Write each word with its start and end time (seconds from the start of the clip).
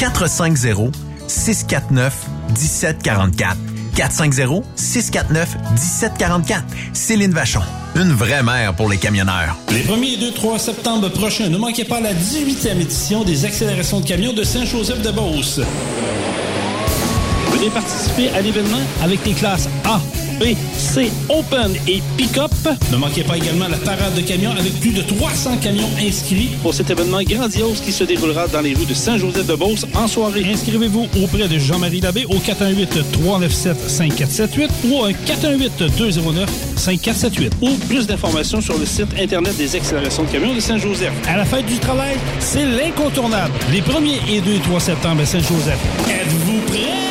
450 0.00 0.94
649 1.28 2.14
1744. 2.48 3.56
450 3.94 4.64
649 4.74 5.56
1744. 5.72 6.64
Céline 6.94 7.32
Vachon. 7.32 7.60
Une 7.96 8.12
vraie 8.12 8.42
mère 8.42 8.74
pour 8.74 8.88
les 8.88 8.96
camionneurs. 8.96 9.58
Les 9.70 9.82
1er 9.82 10.14
et 10.14 10.16
2, 10.16 10.32
3 10.32 10.58
septembre 10.58 11.10
prochains, 11.10 11.50
ne 11.50 11.58
manquez 11.58 11.84
pas 11.84 12.00
la 12.00 12.14
18e 12.14 12.80
édition 12.80 13.24
des 13.24 13.44
accélérations 13.44 14.00
de 14.00 14.06
camions 14.06 14.32
de 14.32 14.42
Saint-Joseph-de-Beauce. 14.42 15.60
Venez 17.52 17.68
participer 17.68 18.30
à 18.30 18.40
l'événement 18.40 18.80
avec 19.02 19.22
les 19.26 19.34
classes 19.34 19.68
A, 19.84 20.00
B, 20.40 20.56
C, 20.72 21.12
Open 21.28 21.76
et 21.86 22.02
Pick-up. 22.16 22.50
Ne 22.90 22.96
manquez 22.96 23.22
pas 23.22 23.36
également 23.36 23.68
la 23.68 23.76
parade 23.76 24.14
de 24.14 24.22
camions 24.22 24.52
avec 24.52 24.72
plus 24.80 24.92
de 24.92 25.02
300 25.02 25.58
camions 25.58 25.90
inscrits 26.02 26.48
pour 26.62 26.72
cet 26.72 26.88
événement 26.88 27.22
grandiose 27.22 27.80
qui 27.80 27.92
se 27.92 28.04
déroulera 28.04 28.48
dans 28.48 28.62
les 28.62 28.72
rues 28.72 28.86
de 28.86 28.94
Saint-Joseph-de-Beauce 28.94 29.84
en 29.94 30.08
soirée. 30.08 30.46
Inscrivez-vous 30.50 31.08
auprès 31.22 31.46
de 31.46 31.58
Jean-Marie 31.58 32.00
Labbé 32.00 32.24
au 32.24 32.36
418-397-5478 32.36 34.70
ou 34.84 35.00
au 35.00 35.10
418-209-5478 35.10 37.50
ou 37.60 37.74
plus 37.86 38.06
d'informations 38.06 38.62
sur 38.62 38.78
le 38.78 38.86
site 38.86 39.08
Internet 39.20 39.58
des 39.58 39.76
accélérations 39.76 40.22
de 40.22 40.30
camions 40.30 40.54
de 40.54 40.60
Saint-Joseph. 40.60 41.12
À 41.28 41.36
la 41.36 41.44
fête 41.44 41.66
du 41.66 41.78
travail, 41.78 42.16
c'est 42.38 42.64
l'incontournable. 42.64 43.52
Les 43.70 43.82
1er 43.82 44.20
et 44.30 44.40
2 44.40 44.54
et 44.54 44.60
3 44.60 44.80
septembre 44.80 45.20
à 45.20 45.26
Saint-Joseph. 45.26 45.78
Êtes-vous 46.08 46.60
prêts? 46.66 47.10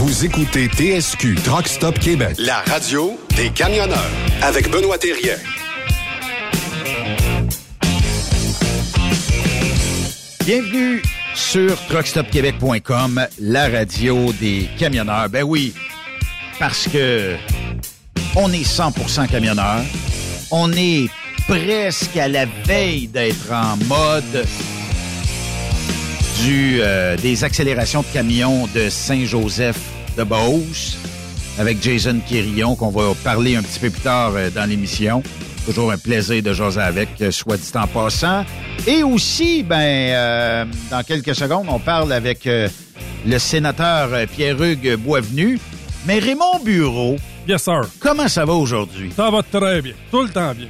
Vous 0.00 0.24
écoutez 0.24 0.68
TSQ 0.68 1.34
Truck 1.42 1.66
Stop 1.66 1.98
Québec, 1.98 2.36
la 2.38 2.60
radio 2.60 3.18
des 3.36 3.50
camionneurs 3.50 3.98
avec 4.42 4.70
Benoît 4.70 4.96
Thérien. 4.96 5.34
Bienvenue 10.46 11.02
sur 11.34 11.76
truckstopquebec.com, 11.88 13.26
la 13.40 13.68
radio 13.68 14.32
des 14.34 14.68
camionneurs. 14.78 15.28
Ben 15.30 15.42
oui, 15.42 15.74
parce 16.60 16.86
que 16.86 17.34
on 18.36 18.52
est 18.52 18.62
100% 18.62 19.26
camionneurs. 19.26 19.82
On 20.52 20.72
est 20.74 21.08
presque 21.48 22.16
à 22.16 22.28
la 22.28 22.46
veille 22.46 23.08
d'être 23.08 23.50
en 23.50 23.76
mode 23.78 24.46
du, 26.42 26.78
euh, 26.80 27.16
des 27.16 27.44
accélérations 27.44 28.02
de 28.02 28.06
camions 28.12 28.68
de 28.74 28.88
Saint-Joseph 28.88 29.78
de 30.16 30.24
Beauce 30.24 30.96
avec 31.58 31.82
Jason 31.82 32.20
Quirillon 32.26 32.76
qu'on 32.76 32.90
va 32.90 33.12
parler 33.24 33.56
un 33.56 33.62
petit 33.62 33.78
peu 33.80 33.90
plus 33.90 34.00
tard 34.00 34.32
euh, 34.36 34.50
dans 34.50 34.68
l'émission. 34.68 35.22
Toujours 35.66 35.92
un 35.92 35.98
plaisir 35.98 36.42
de 36.42 36.52
jaser 36.52 36.80
avec, 36.80 37.08
euh, 37.20 37.30
soit 37.30 37.56
dit 37.56 37.70
en 37.74 37.86
passant. 37.86 38.44
Et 38.86 39.02
aussi, 39.02 39.62
ben, 39.62 39.76
euh, 39.80 40.64
dans 40.90 41.02
quelques 41.02 41.34
secondes, 41.34 41.66
on 41.68 41.78
parle 41.78 42.12
avec 42.12 42.48
le 42.48 43.38
sénateur 43.38 44.08
Pierre-Hugues 44.34 44.96
Boisvenu. 44.96 45.58
Mais 46.06 46.20
Raymond 46.20 46.60
Bureau, 46.64 47.16
Yes, 47.46 47.62
sir. 47.64 47.82
comment 47.98 48.28
ça 48.28 48.44
va 48.44 48.52
aujourd'hui? 48.54 49.10
Ça 49.14 49.30
va 49.30 49.42
très 49.42 49.82
bien. 49.82 49.92
Tout 50.10 50.22
le 50.22 50.28
temps 50.28 50.54
bien. 50.54 50.68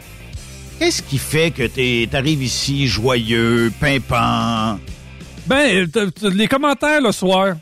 Qu'est-ce 0.78 1.02
qui 1.02 1.18
fait 1.18 1.50
que 1.50 1.64
tu 1.66 2.08
arrives 2.16 2.42
ici 2.42 2.86
joyeux, 2.86 3.72
pimpant? 3.80 4.78
Ben, 5.48 5.88
les 6.22 6.46
commentaires 6.46 7.00
le 7.00 7.12
soir. 7.12 7.56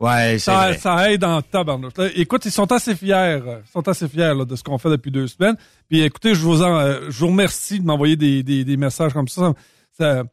Ouais, 0.00 0.36
ça, 0.40 0.54
vrai. 0.54 0.78
ça 0.78 1.12
aide 1.12 1.22
en 1.22 1.40
tabarnouche. 1.42 1.92
Écoute, 2.16 2.44
ils 2.44 2.50
sont 2.50 2.70
assez 2.72 2.96
fiers, 2.96 3.38
ils 3.40 3.70
sont 3.70 3.86
assez 3.86 4.08
fiers 4.08 4.34
de 4.44 4.56
ce 4.56 4.64
qu'on 4.64 4.76
fait 4.76 4.90
depuis 4.90 5.12
deux 5.12 5.28
semaines. 5.28 5.56
Puis 5.88 6.00
écoutez, 6.00 6.34
je 6.34 6.40
vous 6.40 6.60
en, 6.60 6.76
euh, 6.76 7.02
je 7.08 7.20
vous 7.20 7.28
remercie 7.28 7.78
de 7.78 7.86
m'envoyer 7.86 8.16
des, 8.16 8.42
des, 8.42 8.64
des, 8.64 8.76
messages 8.76 9.12
comme 9.12 9.28
ça. 9.28 9.54
ça 9.96 10.24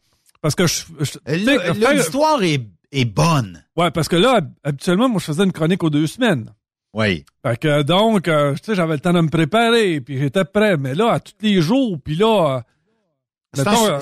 parce 0.42 0.56
que 0.56 0.66
je, 0.66 0.86
l'histoire 1.28 2.42
est, 2.42 2.66
est 2.92 3.06
bonne. 3.06 3.64
Ouais, 3.78 3.92
parce 3.92 4.08
que 4.08 4.16
là, 4.16 4.42
habituellement, 4.64 5.08
moi, 5.08 5.20
je 5.20 5.26
faisais 5.26 5.44
une 5.44 5.52
chronique 5.52 5.84
aux 5.84 5.92
deux 5.92 6.08
semaines. 6.08 6.52
Oui. 6.94 7.24
Fait 7.46 7.60
que 7.60 7.84
donc, 7.84 8.28
euh, 8.28 8.56
tu 8.56 8.60
sais, 8.64 8.76
j'avais 8.76 8.94
le 8.94 9.00
temps 9.00 9.14
de 9.14 9.22
me 9.22 9.30
préparer, 9.30 10.02
puis 10.02 10.18
j'étais 10.18 10.46
prêt. 10.46 10.78
Mais 10.78 10.96
là, 10.96 11.12
à 11.12 11.20
tous 11.20 11.34
les 11.42 11.62
jours, 11.62 12.00
puis 12.04 12.16
là, 12.16 12.64
mettons, 13.58 14.00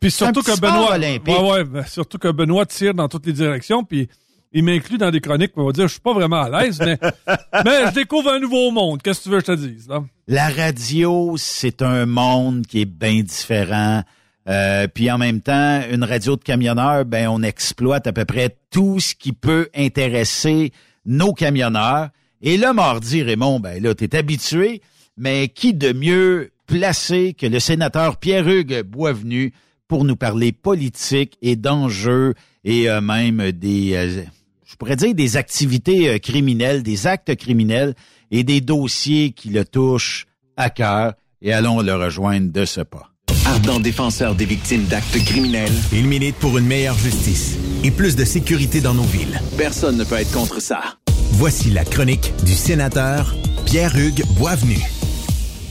puis 0.00 0.10
surtout 0.10 0.42
que 0.42 0.58
Benoît, 0.58 0.98
ouais, 0.98 1.62
ouais, 1.62 1.86
surtout 1.86 2.18
que 2.18 2.28
Benoît 2.28 2.66
tire 2.66 2.94
dans 2.94 3.08
toutes 3.08 3.26
les 3.26 3.32
directions, 3.32 3.84
puis 3.84 4.08
il 4.52 4.64
m'inclut 4.64 4.98
dans 4.98 5.10
des 5.10 5.20
chroniques, 5.20 5.52
on 5.56 5.66
va 5.66 5.72
dire, 5.72 5.86
je 5.88 5.92
suis 5.92 6.00
pas 6.00 6.14
vraiment 6.14 6.42
à 6.42 6.62
l'aise, 6.62 6.78
mais, 6.80 6.98
mais 7.64 7.86
je 7.86 7.94
découvre 7.94 8.30
un 8.30 8.38
nouveau 8.38 8.70
monde. 8.70 9.02
Qu'est-ce 9.02 9.20
que 9.20 9.24
tu 9.24 9.30
veux 9.30 9.40
que 9.40 9.46
je 9.46 9.52
te 9.52 9.66
dise, 9.66 9.88
là? 9.88 10.02
La 10.26 10.48
radio, 10.48 11.34
c'est 11.36 11.82
un 11.82 12.06
monde 12.06 12.66
qui 12.66 12.82
est 12.82 12.86
bien 12.86 13.22
différent. 13.22 14.02
Euh, 14.48 14.88
puis 14.88 15.10
en 15.10 15.18
même 15.18 15.42
temps, 15.42 15.82
une 15.90 16.04
radio 16.04 16.36
de 16.36 16.42
camionneurs, 16.42 17.04
ben 17.04 17.28
on 17.28 17.42
exploite 17.42 18.06
à 18.06 18.12
peu 18.12 18.24
près 18.24 18.56
tout 18.70 18.98
ce 18.98 19.14
qui 19.14 19.32
peut 19.32 19.68
intéresser 19.74 20.72
nos 21.04 21.34
camionneurs. 21.34 22.08
Et 22.40 22.56
le 22.56 22.72
mardi, 22.72 23.22
Raymond, 23.22 23.60
ben 23.60 23.82
là, 23.82 23.94
t'es 23.94 24.16
habitué, 24.16 24.80
mais 25.18 25.48
qui 25.48 25.74
de 25.74 25.92
mieux 25.92 26.50
placé 26.68 27.34
que 27.34 27.46
le 27.46 27.58
sénateur 27.58 28.18
Pierre-Hugues 28.18 28.82
Boisvenu 28.82 29.52
pour 29.88 30.04
nous 30.04 30.16
parler 30.16 30.52
politique 30.52 31.36
et 31.42 31.56
d'enjeux 31.56 32.34
et 32.62 32.88
euh, 32.90 33.00
même 33.00 33.50
des, 33.52 33.94
euh, 33.94 34.22
je 34.66 34.76
pourrais 34.76 34.96
dire 34.96 35.14
des 35.14 35.38
activités 35.38 36.10
euh, 36.10 36.18
criminelles, 36.18 36.82
des 36.82 37.06
actes 37.06 37.34
criminels 37.36 37.94
et 38.30 38.44
des 38.44 38.60
dossiers 38.60 39.32
qui 39.32 39.48
le 39.48 39.64
touchent 39.64 40.26
à 40.56 40.68
cœur. 40.68 41.14
Et 41.40 41.52
allons 41.52 41.80
le 41.80 41.94
rejoindre 41.94 42.52
de 42.52 42.64
ce 42.64 42.82
pas. 42.82 43.10
Ardent 43.46 43.80
défenseur 43.80 44.34
des 44.34 44.44
victimes 44.44 44.84
d'actes 44.84 45.24
criminels. 45.24 45.72
Il 45.92 46.04
milite 46.04 46.36
pour 46.36 46.58
une 46.58 46.66
meilleure 46.66 46.98
justice 46.98 47.56
et 47.82 47.90
plus 47.90 48.14
de 48.14 48.24
sécurité 48.24 48.82
dans 48.82 48.94
nos 48.94 49.04
villes. 49.04 49.40
Personne 49.56 49.96
ne 49.96 50.04
peut 50.04 50.16
être 50.16 50.32
contre 50.32 50.60
ça. 50.60 50.98
Voici 51.32 51.70
la 51.70 51.84
chronique 51.84 52.34
du 52.44 52.52
sénateur 52.52 53.34
Pierre-Hugues 53.64 54.24
Boisvenu. 54.36 54.97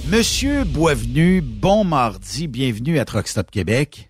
Monsieur 0.09 0.63
Boisvenu, 0.63 1.41
bon 1.41 1.83
mardi, 1.83 2.47
bienvenue 2.47 2.97
à 2.97 3.03
Truck 3.03 3.27
Stop 3.27 3.51
Québec. 3.51 4.09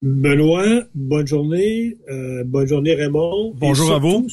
Benoît, 0.00 0.84
bonne 0.94 1.26
journée. 1.26 1.96
Euh, 2.08 2.44
bonne 2.44 2.68
journée, 2.68 2.94
Raymond. 2.94 3.52
Bonjour 3.56 3.92
à 3.92 3.98
vous. 3.98 4.28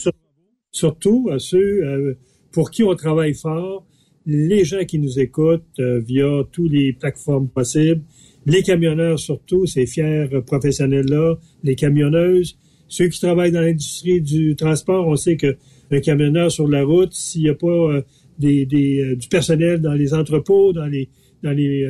surtout 0.71 1.27
à 1.31 1.39
ceux 1.39 1.57
euh, 1.57 2.13
pour 2.51 2.69
qui 2.69 2.83
on 2.83 2.93
travaille 2.93 3.33
fort, 3.33 3.87
les 4.27 4.63
gens 4.63 4.85
qui 4.85 4.99
nous 4.99 5.19
écoutent 5.19 5.63
euh, 5.79 5.99
via 5.99 6.43
toutes 6.51 6.71
les 6.71 6.93
plateformes 6.93 7.47
possibles, 7.47 8.03
les 8.45 8.61
camionneurs 8.61 9.17
surtout, 9.17 9.65
ces 9.65 9.87
fiers 9.87 10.29
professionnels-là, 10.45 11.33
les 11.63 11.73
camionneuses, 11.73 12.59
ceux 12.87 13.07
qui 13.07 13.19
travaillent 13.19 13.51
dans 13.51 13.61
l'industrie 13.61 14.21
du 14.21 14.55
transport, 14.55 15.07
on 15.07 15.15
sait 15.15 15.35
que 15.35 15.57
un 15.89 15.99
camionneur 15.99 16.51
sur 16.51 16.67
la 16.67 16.83
route, 16.83 17.13
s'il 17.13 17.43
n'y 17.43 17.49
a 17.49 17.55
pas 17.55 18.03
des, 18.39 18.65
des, 18.65 19.15
du 19.15 19.27
personnel 19.27 19.81
dans 19.81 19.93
les 19.93 20.13
entrepôts, 20.13 20.73
dans 20.73 20.85
les 20.85 21.09
dans 21.43 21.51
les, 21.51 21.85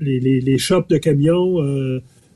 les, 0.00 0.18
les, 0.18 0.40
les, 0.40 0.58
shops 0.58 0.88
de 0.88 0.98
camions, 0.98 1.58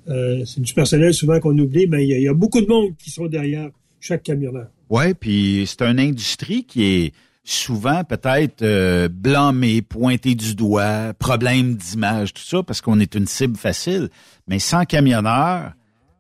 euh, 0.09 0.45
c'est 0.45 0.61
du 0.61 0.75
personnel 0.75 1.15
souvent 1.15 1.41
qu'on 1.41 1.57
oublie, 1.59 1.87
mais 1.87 2.07
il 2.07 2.21
y, 2.21 2.29
a 2.29 2.35
beaucoup 2.35 2.61
de 2.61 2.67
monde 2.67 2.95
qui 2.99 3.11
sont 3.11 3.27
derrière 3.27 3.71
chaque 4.01 4.23
camionneur. 4.23 4.69
Oui, 4.91 5.15
puis 5.15 5.65
c'est 5.67 5.83
une 5.83 5.99
industrie 5.99 6.65
qui 6.65 6.85
est 6.85 7.13
souvent 7.43 8.05
peut-être 8.05 8.63
euh, 8.63 9.09
blâmée, 9.09 9.83
pointée 9.83 10.35
du 10.35 10.55
doigt, 10.55 11.15
problème 11.19 11.75
d'image, 11.75 12.35
tout 12.35 12.43
ça, 12.43 12.63
parce 12.63 12.81
qu'on 12.81 13.01
est 13.01 13.15
une 13.15 13.27
cible 13.27 13.57
facile. 13.57 14.09
Mais 14.47 14.59
sans 14.59 14.85
camionneur, 14.85 15.73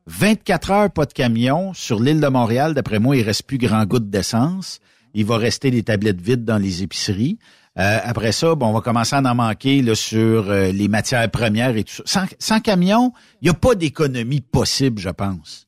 24 0.06 0.70
heures 0.70 0.90
pas 0.90 1.04
de 1.04 1.12
camion 1.12 1.74
sur 1.74 2.00
l'île 2.00 2.20
de 2.20 2.28
Montréal, 2.28 2.74
d'après 2.74 2.98
moi, 2.98 3.16
il 3.16 3.22
reste 3.22 3.44
plus 3.44 3.58
grand 3.58 3.84
goutte 3.84 4.08
d'essence. 4.08 4.80
Il 5.14 5.24
va 5.24 5.36
rester 5.36 5.70
des 5.70 5.82
tablettes 5.82 6.20
vides 6.20 6.44
dans 6.44 6.58
les 6.58 6.82
épiceries. 6.82 7.38
Euh, 7.76 7.98
après 8.04 8.32
ça, 8.32 8.54
bon, 8.54 8.66
on 8.66 8.72
va 8.72 8.80
commencer 8.80 9.16
à 9.16 9.20
en 9.20 9.34
manquer 9.34 9.82
là, 9.82 9.94
sur 9.96 10.48
euh, 10.48 10.70
les 10.70 10.86
matières 10.86 11.28
premières 11.30 11.76
et 11.76 11.82
tout 11.82 12.02
ça. 12.04 12.26
Sans, 12.38 12.60
camion, 12.60 13.12
il 13.42 13.46
n'y 13.46 13.50
a 13.50 13.54
pas 13.54 13.74
d'économie 13.74 14.40
possible, 14.40 15.00
je 15.00 15.08
pense. 15.08 15.66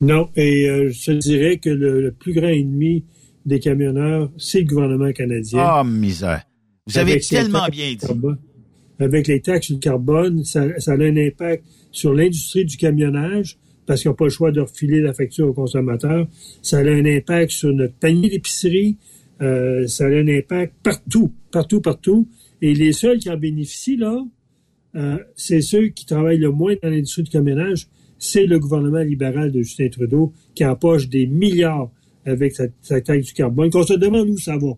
Non, 0.00 0.30
et 0.36 0.68
euh, 0.68 0.90
je 0.90 1.12
dirais 1.12 1.58
que 1.58 1.68
le, 1.68 2.12
plus 2.12 2.32
grand 2.32 2.48
ennemi 2.48 3.04
des 3.44 3.60
camionneurs, 3.60 4.30
c'est 4.38 4.60
le 4.60 4.66
gouvernement 4.66 5.12
canadien. 5.12 5.60
Ah, 5.62 5.82
oh, 5.82 5.84
misère. 5.84 6.44
Vous 6.86 6.98
avez 6.98 7.20
tellement 7.20 7.68
bien 7.68 7.94
dit. 7.94 8.06
avec 8.98 9.26
les 9.26 9.40
taxes 9.40 9.66
sur 9.66 9.76
le 9.76 9.80
carbone, 9.80 10.44
ça, 10.44 10.64
ça 10.78 10.92
a 10.92 10.94
un 10.96 11.16
impact 11.16 11.64
sur 11.90 12.14
l'industrie 12.14 12.64
du 12.64 12.76
camionnage 12.76 13.58
parce 13.86 14.02
qu'ils 14.02 14.10
n'ont 14.10 14.16
pas 14.16 14.24
le 14.24 14.30
choix 14.30 14.50
de 14.50 14.60
refiler 14.60 15.00
la 15.00 15.12
facture 15.12 15.48
aux 15.48 15.52
consommateurs. 15.52 16.26
Ça 16.62 16.78
a 16.78 16.82
un 16.82 17.04
impact 17.04 17.50
sur 17.50 17.72
notre 17.72 17.94
panier 17.94 18.28
d'épicerie, 18.28 18.96
euh, 19.42 19.86
ça 19.86 20.06
a 20.06 20.08
un 20.08 20.28
impact 20.28 20.74
partout, 20.82 21.32
partout, 21.50 21.80
partout. 21.80 22.28
Et 22.62 22.74
les 22.74 22.92
seuls 22.92 23.18
qui 23.18 23.30
en 23.30 23.36
bénéficient, 23.36 23.96
là, 23.96 24.24
euh, 24.96 25.18
c'est 25.36 25.60
ceux 25.60 25.88
qui 25.88 26.06
travaillent 26.06 26.38
le 26.38 26.50
moins 26.50 26.74
dans 26.82 26.88
l'industrie 26.88 27.24
du 27.24 27.30
camionnage. 27.30 27.88
C'est 28.18 28.46
le 28.46 28.58
gouvernement 28.58 29.02
libéral 29.02 29.50
de 29.50 29.60
Justin 29.60 29.88
Trudeau 29.88 30.32
qui 30.54 30.64
empoche 30.64 31.08
des 31.08 31.26
milliards 31.26 31.90
avec 32.24 32.54
sa, 32.54 33.00
taxe 33.00 33.26
du 33.26 33.32
carbone. 33.34 33.70
Qu'on 33.70 33.82
se 33.82 33.94
demande 33.94 34.28
où 34.28 34.38
ça 34.38 34.56
va. 34.56 34.68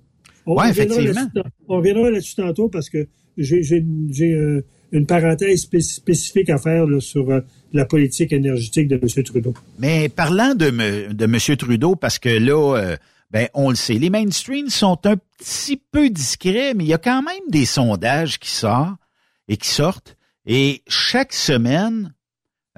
On 0.46 0.56
ouais, 0.56 0.70
effectivement. 0.70 1.28
On 1.68 1.76
reviendra 1.76 2.10
là-dessus 2.10 2.36
tantôt 2.36 2.68
parce 2.68 2.90
que 2.90 3.06
j'ai 3.36 3.84
euh, 4.32 4.62
une 4.96 5.06
parenthèse 5.06 5.68
spécifique 5.80 6.50
à 6.50 6.58
faire 6.58 6.86
sur 7.00 7.42
la 7.72 7.84
politique 7.84 8.32
énergétique 8.32 8.88
de 8.88 8.96
M. 8.96 9.24
Trudeau. 9.24 9.54
Mais 9.78 10.08
parlant 10.08 10.54
de, 10.54 10.68
M. 10.68 11.56
Trudeau, 11.56 11.96
parce 11.96 12.18
que 12.18 12.28
là, 12.28 12.96
ben 13.30 13.48
on 13.54 13.70
le 13.70 13.76
sait. 13.76 13.94
Les 13.94 14.10
mainstreams 14.10 14.70
sont 14.70 14.98
un 15.04 15.16
petit 15.38 15.76
peu 15.76 16.10
discrets, 16.10 16.74
mais 16.74 16.84
il 16.84 16.88
y 16.88 16.94
a 16.94 16.98
quand 16.98 17.22
même 17.22 17.42
des 17.48 17.66
sondages 17.66 18.38
qui 18.38 18.50
sortent 18.50 18.98
et 19.48 19.56
qui 19.56 19.68
sortent. 19.68 20.16
Et 20.46 20.82
chaque 20.86 21.32
semaine, 21.32 22.14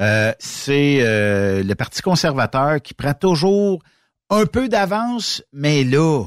euh, 0.01 0.33
c'est 0.39 1.01
euh, 1.03 1.63
le 1.63 1.75
Parti 1.75 2.03
conservateur 2.03 2.81
qui 2.81 2.95
prend 2.95 3.15
toujours 3.15 3.83
un 4.31 4.47
peu 4.47 4.69
d'avance, 4.69 5.43
mais 5.53 5.85
là, 5.85 6.27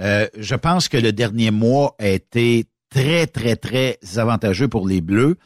euh, 0.00 0.26
je 0.36 0.54
pense 0.54 0.88
que 0.88 0.96
le 0.96 1.12
dernier 1.12 1.50
mois 1.50 1.94
a 1.98 2.08
été 2.08 2.66
très, 2.94 3.26
très, 3.26 3.56
très 3.56 3.98
avantageux 4.16 4.68
pour 4.68 4.86
les 4.86 5.00
Bleus, 5.00 5.36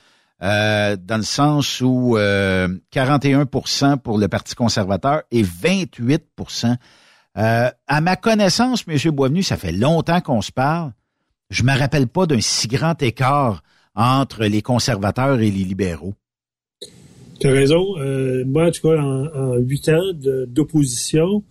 dans 0.41 1.17
le 1.17 1.23
sens 1.23 1.81
où 1.81 2.17
41% 2.17 3.99
pour 3.99 4.19
le 4.19 4.29
Parti 4.29 4.55
conservateur 4.55 5.23
et 5.31 5.43
28% 5.43 6.77
euh, 7.39 7.69
à 7.87 8.01
ma 8.01 8.17
connaissance, 8.17 8.85
M. 8.89 9.15
Boisvenu, 9.15 9.43
ça 9.43 9.57
fait 9.57 9.73
longtemps 9.73 10.21
qu'on 10.21 10.43
se 10.43 10.51
parle. 10.51 10.93
Je 11.51 11.63
me 11.63 11.77
rappelle 11.79 12.09
pas 12.09 12.27
d'un 12.27 12.41
si 12.41 12.67
grand 12.67 13.01
écart 13.01 13.63
entre 13.95 14.45
les 14.45 14.61
conservateurs 14.61 15.41
et 15.41 15.51
les 15.51 15.65
libéraux. 15.65 16.15
Tu 17.41 17.47
as 17.47 17.53
raison. 17.53 17.97
Euh, 17.99 18.45
moi, 18.45 18.67
en 18.67 18.71
tout 18.73 18.89
cas, 18.89 19.01
en 19.01 19.57
huit 19.57 19.89
ans 19.89 20.13
d'opposition, 20.49 21.45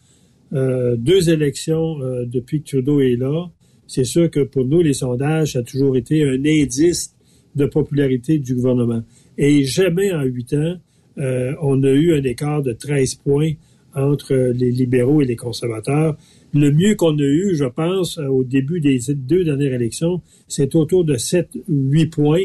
euh, 0.54 0.98
deux 0.98 1.30
élections 1.30 1.96
depuis 2.26 2.62
que 2.62 2.70
Trudeau 2.70 3.00
est 3.00 3.16
là, 3.16 3.48
c'est 3.88 4.04
sûr 4.04 4.30
que 4.30 4.42
pour 4.42 4.66
nous, 4.66 4.82
les 4.82 4.94
sondages, 4.94 5.54
ça 5.54 5.60
a 5.60 5.64
toujours 5.64 5.96
été 5.98 6.24
un 6.24 6.44
indice 6.46 7.16
de 7.56 7.66
popularité 7.66 8.38
du 8.38 8.56
gouvernement. 8.56 9.04
Et 9.38 9.64
jamais 9.64 10.12
en 10.12 10.24
huit 10.24 10.54
ans, 10.54 10.76
on 11.18 11.84
a 11.84 11.90
eu 11.90 12.14
un 12.14 12.24
écart 12.24 12.62
de 12.62 12.74
13 12.74 13.16
points 13.16 13.54
entre 13.96 14.36
les 14.54 14.72
libéraux 14.72 15.22
et 15.22 15.26
les 15.26 15.36
conservateurs. 15.36 16.16
Le 16.54 16.72
mieux 16.72 16.96
qu'on 16.96 17.18
a 17.18 17.24
eu, 17.24 17.56
je 17.56 17.66
pense, 17.66 18.18
au 18.18 18.44
début 18.44 18.80
des 18.80 19.00
deux 19.10 19.44
dernières 19.44 19.74
élections, 19.74 20.22
c'est 20.48 20.76
autour 20.76 21.04
de 21.04 21.16
7-8 21.16 22.10
points 22.10 22.44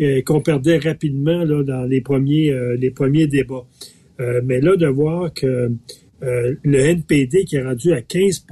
euh, 0.00 0.22
qu'on 0.22 0.40
perdait 0.40 0.78
rapidement 0.78 1.44
là, 1.44 1.62
dans 1.62 1.84
les 1.84 2.00
premiers, 2.00 2.50
euh, 2.50 2.76
les 2.76 2.90
premiers 2.90 3.28
débats. 3.28 3.64
Euh, 4.20 4.40
mais 4.44 4.60
là, 4.60 4.76
de 4.76 4.86
voir 4.86 5.32
que 5.32 5.70
le 6.20 6.78
NPD 6.78 7.44
qui 7.44 7.56
est 7.56 7.62
rendu 7.62 7.92
à 7.92 8.00
15 8.00 8.46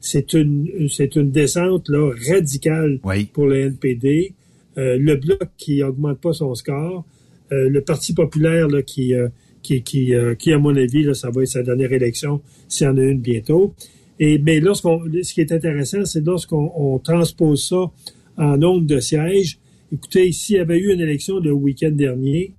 c'est 0.00 0.32
une, 0.34 0.88
c'est 0.88 1.16
une 1.16 1.30
descente 1.30 1.88
là, 1.88 2.10
radicale 2.28 3.00
pour 3.32 3.46
le 3.46 3.66
NPD. 3.66 4.34
le 4.76 5.14
Bloc 5.16 5.48
qui 5.56 5.82
augmente 5.82 6.20
pas 6.20 6.32
son 6.32 6.54
score. 6.54 7.04
le 7.50 7.80
Parti 7.80 8.14
populaire 8.14 8.68
là, 8.68 8.82
qui 8.82 9.14
qui, 9.62 9.82
qui, 9.82 10.14
euh, 10.14 10.34
qui, 10.34 10.52
à 10.52 10.58
mon 10.58 10.74
avis, 10.76 11.02
là, 11.02 11.14
ça 11.14 11.30
va 11.30 11.42
être 11.42 11.48
sa 11.48 11.62
dernière 11.62 11.92
élection, 11.92 12.40
s'il 12.68 12.86
y 12.86 12.90
en 12.90 12.96
a 12.96 13.02
une 13.02 13.20
bientôt. 13.20 13.74
Et, 14.18 14.38
mais 14.38 14.60
lorsqu'on, 14.60 15.00
ce 15.22 15.34
qui 15.34 15.40
est 15.40 15.52
intéressant, 15.52 16.04
c'est 16.04 16.24
lorsqu'on 16.24 16.98
transpose 17.02 17.68
ça 17.68 17.90
en 18.36 18.56
nombre 18.56 18.86
de 18.86 18.98
sièges, 19.00 19.58
écoutez, 19.92 20.32
s'il 20.32 20.56
y 20.56 20.58
avait 20.58 20.78
eu 20.78 20.92
une 20.92 21.00
élection 21.00 21.38
le 21.38 21.52
week-end 21.52 21.90
dernier, 21.90 22.52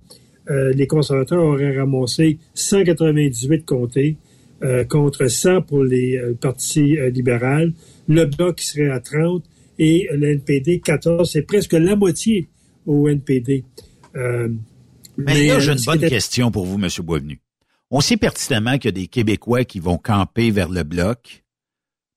euh, 0.50 0.72
les 0.72 0.86
conservateurs 0.86 1.42
auraient 1.42 1.76
ramassé 1.76 2.38
198 2.54 3.64
comtés 3.64 4.16
euh, 4.62 4.84
contre 4.84 5.26
100 5.26 5.62
pour 5.62 5.84
les 5.84 6.18
euh, 6.18 6.34
partis 6.34 6.96
libéraux. 7.12 7.70
Le 8.08 8.24
Bloc 8.26 8.60
serait 8.60 8.90
à 8.90 9.00
30 9.00 9.42
et 9.78 10.08
le 10.12 10.32
NPD 10.32 10.80
14. 10.80 11.30
C'est 11.30 11.42
presque 11.42 11.72
la 11.72 11.96
moitié 11.96 12.48
au 12.84 13.08
NPD. 13.08 13.64
mais, 15.16 15.46
là, 15.46 15.60
j'ai 15.60 15.72
une 15.72 15.84
bonne 15.84 16.08
question 16.08 16.50
pour 16.50 16.66
vous, 16.66 16.78
M. 16.82 16.88
Boisvenu. 17.02 17.40
On 17.90 18.00
sait 18.00 18.16
pertinemment 18.16 18.78
qu'il 18.78 18.86
y 18.86 18.88
a 18.88 18.92
des 18.92 19.06
Québécois 19.06 19.64
qui 19.64 19.80
vont 19.80 19.96
camper 19.96 20.50
vers 20.50 20.68
le 20.68 20.82
Bloc. 20.82 21.42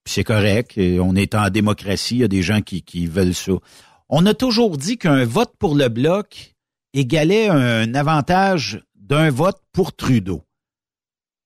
c'est 0.05 0.23
correct. 0.23 0.73
On 0.77 1.15
est 1.15 1.35
en 1.35 1.49
démocratie. 1.49 2.15
Il 2.15 2.21
y 2.21 2.23
a 2.25 2.27
des 2.27 2.41
gens 2.43 2.61
qui, 2.61 2.81
qui 2.81 3.07
veulent 3.07 3.33
ça. 3.33 3.53
On 4.09 4.25
a 4.25 4.33
toujours 4.33 4.77
dit 4.77 4.97
qu'un 4.97 5.23
vote 5.23 5.53
pour 5.57 5.75
le 5.75 5.87
Bloc 5.87 6.55
égalait 6.93 7.47
un 7.47 7.95
avantage 7.95 8.83
d'un 8.95 9.29
vote 9.29 9.61
pour 9.71 9.95
Trudeau. 9.95 10.43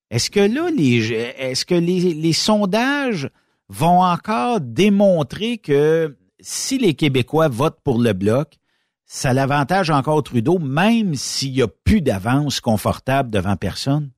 Est-ce 0.10 0.30
que 0.30 0.40
là, 0.40 0.70
les, 0.70 1.12
est-ce 1.12 1.66
que 1.66 1.76
les, 1.76 2.34
sondages 2.34 3.30
vont 3.68 4.02
encore 4.02 4.62
démontrer 4.62 5.58
que 5.58 6.16
si 6.40 6.78
les 6.78 6.94
Québécois 6.94 7.50
votent 7.50 7.82
pour 7.84 8.00
le 8.00 8.14
bloc, 8.14 8.58
ça 9.06 9.34
l'avantage 9.34 9.90
encore 9.90 10.24
Trudeau, 10.24 10.60
même 10.60 11.16
s'il 11.16 11.54
n'y 11.54 11.62
a 11.62 11.68
plus 11.68 12.02
d'avance 12.02 12.62
confortable 12.62 13.32
devant 13.32 13.58
personne? 13.58 14.12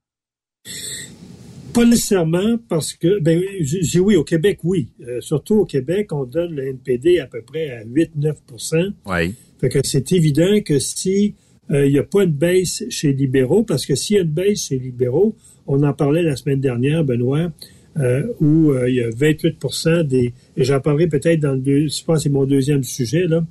Pas 1.74 1.86
nécessairement 1.86 2.58
parce 2.68 2.94
que, 2.94 3.20
ben, 3.20 3.42
j'ai 3.62 4.00
oui, 4.00 4.16
au 4.16 4.24
Québec, 4.24 4.60
oui. 4.64 4.90
Euh, 5.02 5.22
surtout 5.22 5.56
au 5.56 5.66
Québec, 5.66 6.12
on 6.12 6.26
donne 6.26 6.54
le 6.54 6.68
NPD 6.68 7.20
à 7.20 7.28
peu 7.28 7.42
près 7.42 7.72
à 7.72 7.84
8-9 7.84 8.94
Oui. 9.06 9.36
Fait 9.60 9.70
que 9.70 9.80
c'est 9.84 10.12
évident 10.12 10.62
que 10.66 10.80
si 10.80 11.36
euh, 11.72 11.86
il 11.86 11.94
n'y 11.94 12.00
a 12.00 12.04
pas 12.04 12.26
de 12.26 12.32
baisse 12.32 12.84
chez 12.90 13.10
les 13.10 13.14
libéraux, 13.14 13.64
parce 13.64 13.86
que 13.86 13.96
s'il 13.96 14.16
y 14.16 14.20
a 14.20 14.24
une 14.24 14.30
baisse 14.30 14.68
chez 14.68 14.80
les 14.80 14.86
libéraux, 14.86 15.36
on 15.70 15.84
en 15.84 15.94
parlait 15.94 16.24
la 16.24 16.36
semaine 16.36 16.60
dernière, 16.60 17.04
Benoît, 17.06 17.52
euh, 17.98 18.28
où 18.42 18.72
euh, 18.72 18.90
il 18.90 18.96
y 18.96 19.02
a 19.02 19.10
28% 19.10 20.04
des, 20.04 20.34
et 20.58 20.64
j'en 20.64 20.82
parlerai 20.82 21.08
peut-être 21.08 21.40
dans 21.40 21.54
le 21.54 21.88
je 21.88 22.04
pense 22.04 22.18
que 22.18 22.24
c'est 22.24 22.30
mon 22.30 22.46
deuxième 22.46 22.84
sujet, 22.84 23.28
là, 23.28 23.46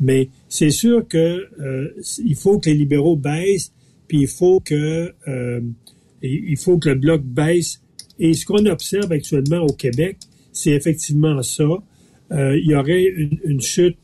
mais 0.00 0.28
c'est 0.48 0.70
sûr 0.70 1.06
que 1.08 1.48
il 2.24 2.36
faut 2.36 2.58
que 2.58 2.70
les 2.70 2.76
libéraux 2.76 3.16
baissent, 3.16 3.72
puis 4.06 4.20
il 4.22 4.28
faut 4.28 4.60
que 4.60 5.12
il 6.22 6.56
faut 6.56 6.78
que 6.78 6.90
le 6.90 6.94
bloc 6.94 7.22
baisse. 7.22 7.80
Et 8.18 8.34
ce 8.34 8.46
qu'on 8.46 8.66
observe 8.66 9.10
actuellement 9.10 9.60
au 9.60 9.72
Québec, 9.72 10.18
c'est 10.52 10.72
effectivement 10.72 11.42
ça. 11.42 11.68
il 12.30 12.64
y 12.66 12.74
aurait 12.74 13.04
une, 13.04 13.60
chute 13.60 13.96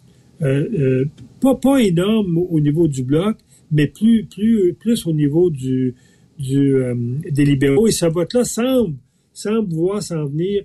euh, 0.42 0.68
euh, 0.78 1.04
pas, 1.40 1.56
pas 1.56 1.78
énorme 1.82 2.38
au 2.38 2.60
niveau 2.60 2.86
du 2.86 3.02
bloc, 3.02 3.36
mais 3.72 3.88
plus, 3.88 4.24
plus, 4.24 4.72
plus 4.74 5.06
au 5.06 5.12
niveau 5.12 5.50
du, 5.50 5.94
du, 6.38 6.76
euh, 6.76 6.94
des 7.30 7.44
libéraux. 7.44 7.86
Et 7.86 7.92
ce 7.92 8.06
vote-là 8.06 8.44
semble, 8.44 8.94
semble 9.32 9.72
voir 9.72 10.02
s'en 10.02 10.26
venir 10.26 10.64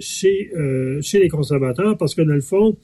chez, 0.00 0.50
chez 1.02 1.18
les 1.18 1.28
conservateurs 1.28 1.98
parce 1.98 2.14
que, 2.14 2.22
dans 2.22 2.32
le 2.32 2.40
fond, 2.40 2.74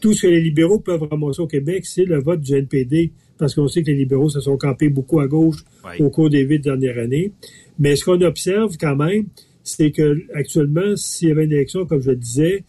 tout 0.00 0.12
ce 0.12 0.22
que 0.22 0.26
les 0.28 0.40
libéraux 0.40 0.78
peuvent 0.78 1.02
ramasser 1.02 1.40
au 1.42 1.48
Québec, 1.48 1.84
c'est 1.84 2.04
le 2.04 2.20
vote 2.20 2.40
du 2.40 2.54
NPD, 2.54 3.10
parce 3.38 3.56
qu'on 3.56 3.66
sait 3.66 3.82
que 3.82 3.88
les 3.88 3.96
libéraux 3.96 4.28
se 4.28 4.38
sont 4.38 4.56
campés 4.56 4.88
beaucoup 4.88 5.18
à 5.18 5.26
gauche 5.26 5.64
au 5.98 6.08
cours 6.08 6.30
des 6.30 6.42
huit 6.42 6.60
dernières 6.60 6.96
années. 6.96 7.32
Mais 7.80 7.96
ce 7.96 8.04
qu'on 8.04 8.20
observe 8.20 8.76
quand 8.78 8.94
même, 8.94 9.26
c'est 9.64 9.90
que 9.90 10.22
actuellement, 10.32 10.94
s'il 10.94 11.30
y 11.30 11.32
avait 11.32 11.46
une 11.46 11.52
élection, 11.54 11.84
comme 11.84 12.00
je 12.00 12.10
le 12.10 12.16
disais, 12.16 12.62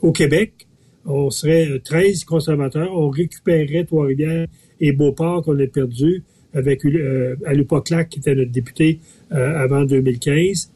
au 0.00 0.12
Québec, 0.12 0.66
on 1.06 1.30
serait 1.30 1.80
13 1.84 2.24
conservateurs, 2.24 2.90
on 2.92 3.10
récupérerait 3.10 3.84
Trois-Rivières 3.84 4.46
et 4.80 4.92
Beauport 4.92 5.42
qu'on 5.42 5.58
a 5.58 5.66
perdu 5.66 6.22
avec 6.56 6.84
euh, 6.84 7.36
Alupa 7.46 7.80
Clac, 7.80 8.08
qui 8.08 8.18
était 8.18 8.34
notre 8.34 8.50
député 8.50 9.00
euh, 9.32 9.58
avant 9.58 9.84
2015. 9.84 10.70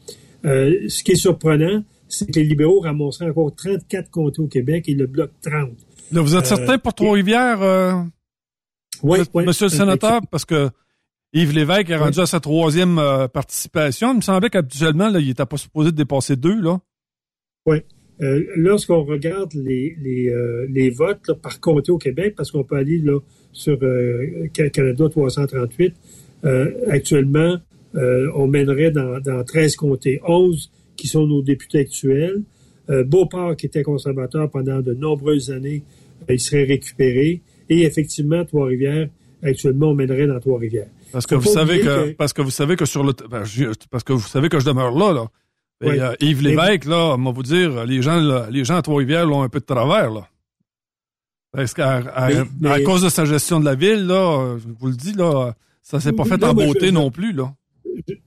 Euh, 0.45 0.87
ce 0.87 1.03
qui 1.03 1.11
est 1.11 1.15
surprenant, 1.15 1.83
c'est 2.07 2.31
que 2.31 2.39
les 2.39 2.45
libéraux 2.45 2.81
ramasseraient 2.81 3.29
encore 3.29 3.55
34 3.55 4.09
comtés 4.09 4.41
au 4.41 4.47
Québec 4.47 4.87
et 4.87 4.93
le 4.93 5.07
Bloc 5.07 5.31
30. 5.41 5.71
Là, 6.11 6.21
vous 6.21 6.35
êtes 6.35 6.45
certain 6.45 6.77
pour 6.77 6.93
Trois-Rivières, 6.93 8.05
oui, 9.03 9.19
Monsieur 9.33 9.65
le 9.65 9.71
sénateur, 9.71 10.21
parce 10.29 10.45
que 10.45 10.69
Yves 11.33 11.53
Lévesque 11.53 11.89
est 11.89 11.95
rendu 11.95 12.19
à 12.19 12.25
sa 12.25 12.39
troisième 12.39 13.01
participation. 13.33 14.11
Il 14.11 14.17
me 14.17 14.21
semblait 14.21 14.49
qu'habituellement, 14.49 15.09
il 15.09 15.27
n'était 15.27 15.45
pas 15.45 15.57
supposé 15.57 15.91
de 15.91 15.95
dépasser 15.95 16.35
deux, 16.35 16.59
là. 16.59 16.79
Oui. 17.65 17.77
Euh, 18.21 18.43
lorsqu'on 18.55 19.03
regarde 19.03 19.53
les, 19.53 19.95
les, 20.01 20.29
euh, 20.29 20.67
les 20.69 20.91
votes 20.91 21.33
par 21.41 21.59
comté 21.59 21.91
au 21.91 21.97
Québec, 21.97 22.35
parce 22.37 22.51
qu'on 22.51 22.63
peut 22.63 22.75
aller 22.75 22.99
là, 22.99 23.19
sur 23.51 23.77
euh, 23.81 24.47
Canada 24.53 25.09
338, 25.09 25.93
actuellement, 26.87 27.57
on 27.93 28.47
mènerait 28.47 28.91
dans, 28.91 29.19
dans 29.19 29.43
13 29.43 29.75
comtés, 29.75 30.21
11 30.25 30.71
qui 30.95 31.07
sont 31.07 31.27
nos 31.27 31.41
députés 31.41 31.79
actuels. 31.79 32.41
Beauport, 32.87 33.55
qui 33.55 33.67
était 33.67 33.83
conservateur 33.83 34.49
pendant 34.49 34.81
de 34.81 34.93
nombreuses 34.93 35.51
années, 35.51 35.83
il 36.27 36.39
serait 36.39 36.63
récupéré. 36.63 37.41
Et 37.69 37.83
effectivement, 37.83 38.43
Trois-Rivières, 38.43 39.07
actuellement, 39.43 39.89
on 39.89 39.93
mènerait 39.93 40.25
dans 40.25 40.39
Trois-Rivières. 40.39 40.87
Parce 41.11 41.27
que 41.27 41.35
vous 41.35 41.49
savez 41.49 41.81
que, 41.81 42.11
parce 42.13 42.33
que 42.33 42.41
vous 42.41 42.49
savez 42.49 42.75
que 42.75 42.85
sur 42.85 43.03
le 43.03 43.13
ben, 43.29 43.43
parce 43.91 44.03
que 44.03 44.13
vous 44.13 44.27
savez 44.27 44.49
que 44.49 44.59
je 44.59 44.65
demeure 44.65 44.97
là 44.97 45.13
là. 45.13 45.27
Euh, 45.83 46.15
Yves 46.19 46.43
Lévesque, 46.43 46.85
là, 46.85 47.15
on 47.17 47.23
va 47.23 47.31
vous 47.31 47.43
dire, 47.43 47.85
les 47.85 48.01
gens, 48.01 48.47
les 48.49 48.63
gens 48.63 48.77
à 48.77 48.81
Trois-Rivières 48.81 49.25
l'ont 49.25 49.41
un 49.41 49.49
peu 49.49 49.59
de 49.59 49.65
travers, 49.65 50.11
là. 50.11 50.27
Parce 51.51 51.73
qu'à 51.73 51.97
à, 52.15 52.79
cause 52.81 53.01
de 53.03 53.09
sa 53.09 53.25
gestion 53.25 53.59
de 53.59 53.65
la 53.65 53.75
ville, 53.75 54.05
là, 54.07 54.57
je 54.57 54.67
vous 54.79 54.87
le 54.87 54.95
dis, 54.95 55.13
là, 55.13 55.53
ça 55.81 55.99
s'est 55.99 56.13
pas 56.13 56.23
fait 56.23 56.41
en 56.43 56.53
beauté 56.53 56.91
non 56.91 57.11
plus, 57.11 57.33
là. 57.33 57.53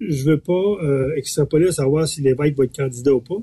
Je, 0.00 0.24
veux 0.24 0.38
pas 0.38 0.52
euh, 0.52 1.14
extrapoler 1.16 1.68
à 1.68 1.72
savoir 1.72 2.06
si 2.06 2.20
Lévesque 2.20 2.56
va 2.56 2.64
être 2.64 2.76
candidat 2.76 3.14
ou 3.14 3.20
pas. 3.20 3.34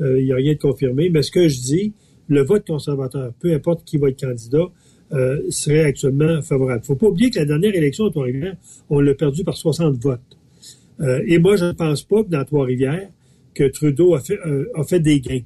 Euh, 0.00 0.20
il 0.20 0.26
n'y 0.26 0.32
a 0.32 0.36
rien 0.36 0.52
de 0.52 0.58
confirmé. 0.58 1.08
Mais 1.10 1.22
ce 1.22 1.30
que 1.30 1.48
je 1.48 1.60
dis, 1.60 1.94
le 2.28 2.42
vote 2.42 2.66
conservateur, 2.66 3.32
peu 3.40 3.52
importe 3.54 3.84
qui 3.84 3.96
va 3.96 4.10
être 4.10 4.20
candidat, 4.20 4.66
euh, 5.12 5.40
serait 5.48 5.84
actuellement 5.84 6.42
favorable. 6.42 6.84
faut 6.84 6.94
pas 6.94 7.06
oublier 7.06 7.30
que 7.30 7.38
la 7.38 7.44
dernière 7.44 7.74
élection 7.74 8.06
à 8.06 8.10
Trois-Rivières, 8.10 8.56
on 8.90 9.00
l'a 9.00 9.14
perdu 9.14 9.42
par 9.42 9.56
60 9.56 9.96
votes. 9.96 10.20
et 11.26 11.38
moi, 11.38 11.56
je 11.56 11.64
ne 11.64 11.72
pense 11.72 12.02
pas 12.02 12.22
que 12.22 12.28
dans 12.28 12.44
Trois-Rivières, 12.44 13.08
que 13.54 13.64
Trudeau 13.64 14.14
a 14.14 14.20
fait, 14.20 14.38
euh, 14.46 14.70
a 14.74 14.84
fait 14.84 15.00
des 15.00 15.20
gains. 15.20 15.42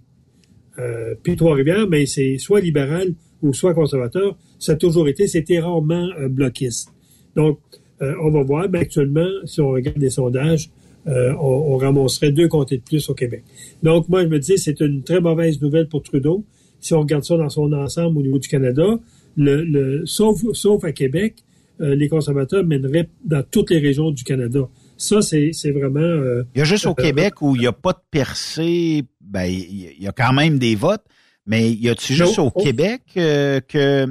Euh, 0.79 1.15
puis 1.23 1.37
Trois-Rivières, 1.37 1.89
mais 1.89 2.07
c'est 2.07 2.39
soit 2.39 2.61
libéral 2.61 3.15
ou 3.43 3.53
soit 3.53 3.75
conservateur. 3.75 4.37
Ça 4.59 4.73
a 4.73 4.77
toujours 4.77 5.09
été, 5.09 5.27
c'était 5.27 5.61
rarement 5.61 6.09
euh, 6.19 6.29
bloquiste. 6.29 6.89
Donc, 7.37 7.59
euh, 8.03 8.15
on 8.23 8.31
va 8.31 8.43
voir, 8.43 8.69
mais 8.69 8.79
actuellement, 8.81 9.29
si 9.45 9.61
on 9.61 9.71
regarde 9.71 9.99
les 9.99 10.11
sondages, 10.11 10.71
on, 11.07 11.37
on, 11.39 11.77
ramasserait 11.77 12.33
deux 12.33 12.49
comtés 12.49 12.79
de 12.79 12.83
plus 12.83 13.11
au 13.11 13.15
Québec. 13.15 13.45
Donc, 13.83 14.09
moi, 14.09 14.23
je 14.23 14.29
me 14.29 14.39
dis, 14.39 14.57
c'est 14.57 14.81
une 14.81 15.03
très 15.03 15.21
mauvaise 15.21 15.61
nouvelle 15.61 15.87
pour 15.87 16.03
Trudeau. 16.03 16.45
Si 16.81 16.95
on 16.95 17.01
regarde 17.01 17.25
ça 17.25 17.37
dans 17.37 17.51
son 17.51 17.71
ensemble 17.75 18.17
au 18.19 18.23
niveau 18.23 18.39
du 18.39 18.49
Canada, 18.49 18.99
sauf, 20.07 20.43
sauf 20.55 20.83
à 20.83 20.93
Québec, 20.93 21.35
les 21.79 22.09
conservateurs 22.09 22.65
mèneraient 22.65 23.11
dans 23.23 23.43
toutes 23.43 23.71
les 23.71 23.81
régions 23.81 24.13
du 24.13 24.25
Canada. 24.25 24.67
Ça, 24.97 25.23
c'est 25.23 25.71
vraiment... 25.71 26.01
Euh, 26.01 26.45
il 26.55 26.59
y 26.59 26.63
a 26.63 26.65
juste 26.65 26.87
au 26.87 26.91
euh, 26.91 26.95
Québec 26.95 27.43
où 27.43 27.57
il 27.57 27.61
n'y 27.61 27.67
a 27.67 27.73
pas 27.73 27.93
de 27.93 28.03
percée, 28.11 29.05
ben, 29.21 29.45
il 29.45 30.03
y 30.03 30.07
a 30.07 30.13
quand 30.13 30.33
même 30.33 30.59
des 30.59 30.75
votes, 30.75 31.05
mais 31.47 31.71
y 31.73 31.89
a-tu 31.89 32.15
juste 32.15 32.39
au 32.39 32.51
Québec 32.51 33.03
euh, 33.17 33.61
que 33.61 34.07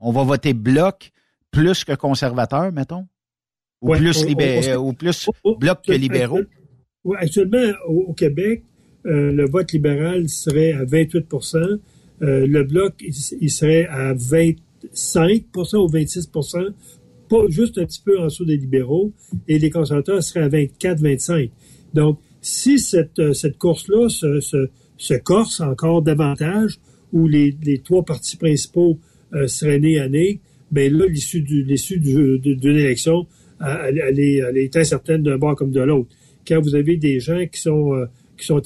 on 0.00 0.10
va 0.10 0.24
voter 0.24 0.52
bloc 0.52 1.10
plus 1.50 1.84
que 1.84 1.92
conservateur, 1.92 2.72
mettons? 2.72 3.06
Ou 3.80 3.94
plus, 3.94 4.24
ou 4.24 4.92
plus 4.92 5.28
bloc 5.58 5.82
que 5.86 5.92
libéraux? 5.92 6.40
Oui, 7.04 7.16
actuellement, 7.18 7.72
au, 7.88 8.12
Québec, 8.14 8.62
le 9.04 9.44
vote 9.48 9.72
libéral 9.72 10.28
serait 10.28 10.72
à 10.72 10.84
28% 10.84 11.78
le 12.20 12.62
bloc, 12.62 12.94
il, 13.40 13.50
serait 13.50 13.86
à 13.86 14.14
25% 14.14 15.76
ou 15.76 15.88
26 15.88 16.30
juste 17.48 17.78
un 17.78 17.84
petit 17.84 18.02
peu 18.04 18.18
en 18.20 18.24
dessous 18.24 18.44
des 18.44 18.56
libéraux, 18.56 19.12
et 19.48 19.58
les 19.58 19.70
conservateurs 19.70 20.22
seraient 20.22 20.44
à 20.44 20.48
24-25. 20.48 21.50
Donc, 21.94 22.18
si 22.40 22.78
cette, 22.78 23.18
euh, 23.18 23.32
course-là 23.58 24.08
se, 24.08 24.40
se, 24.40 24.68
se, 24.96 25.14
corse 25.14 25.60
encore 25.60 26.02
davantage, 26.02 26.78
où 27.12 27.28
les, 27.28 27.54
trois 27.84 28.04
partis 28.04 28.36
principaux 28.36 28.98
euh, 29.32 29.46
seraient 29.46 29.78
nés 29.78 29.98
à 29.98 30.08
nez, 30.08 30.40
ben 30.70 30.92
là, 30.92 31.06
l'issue 31.06 31.42
du, 31.42 31.62
l'issue 31.62 31.98
d'une 31.98 32.76
élection, 32.76 33.26
elle, 33.60 33.98
elle, 33.98 34.58
est, 34.58 34.76
incertaine 34.76 35.22
d'un 35.22 35.38
bord 35.38 35.54
comme 35.54 35.70
de 35.70 35.80
l'autre. 35.80 36.08
Quand 36.48 36.60
vous 36.60 36.74
avez 36.74 36.96
des 36.96 37.20
gens 37.20 37.46
qui 37.46 37.60
sont 37.60 37.94
euh, 37.94 38.06
qui 38.38 38.46
sont 38.46 38.60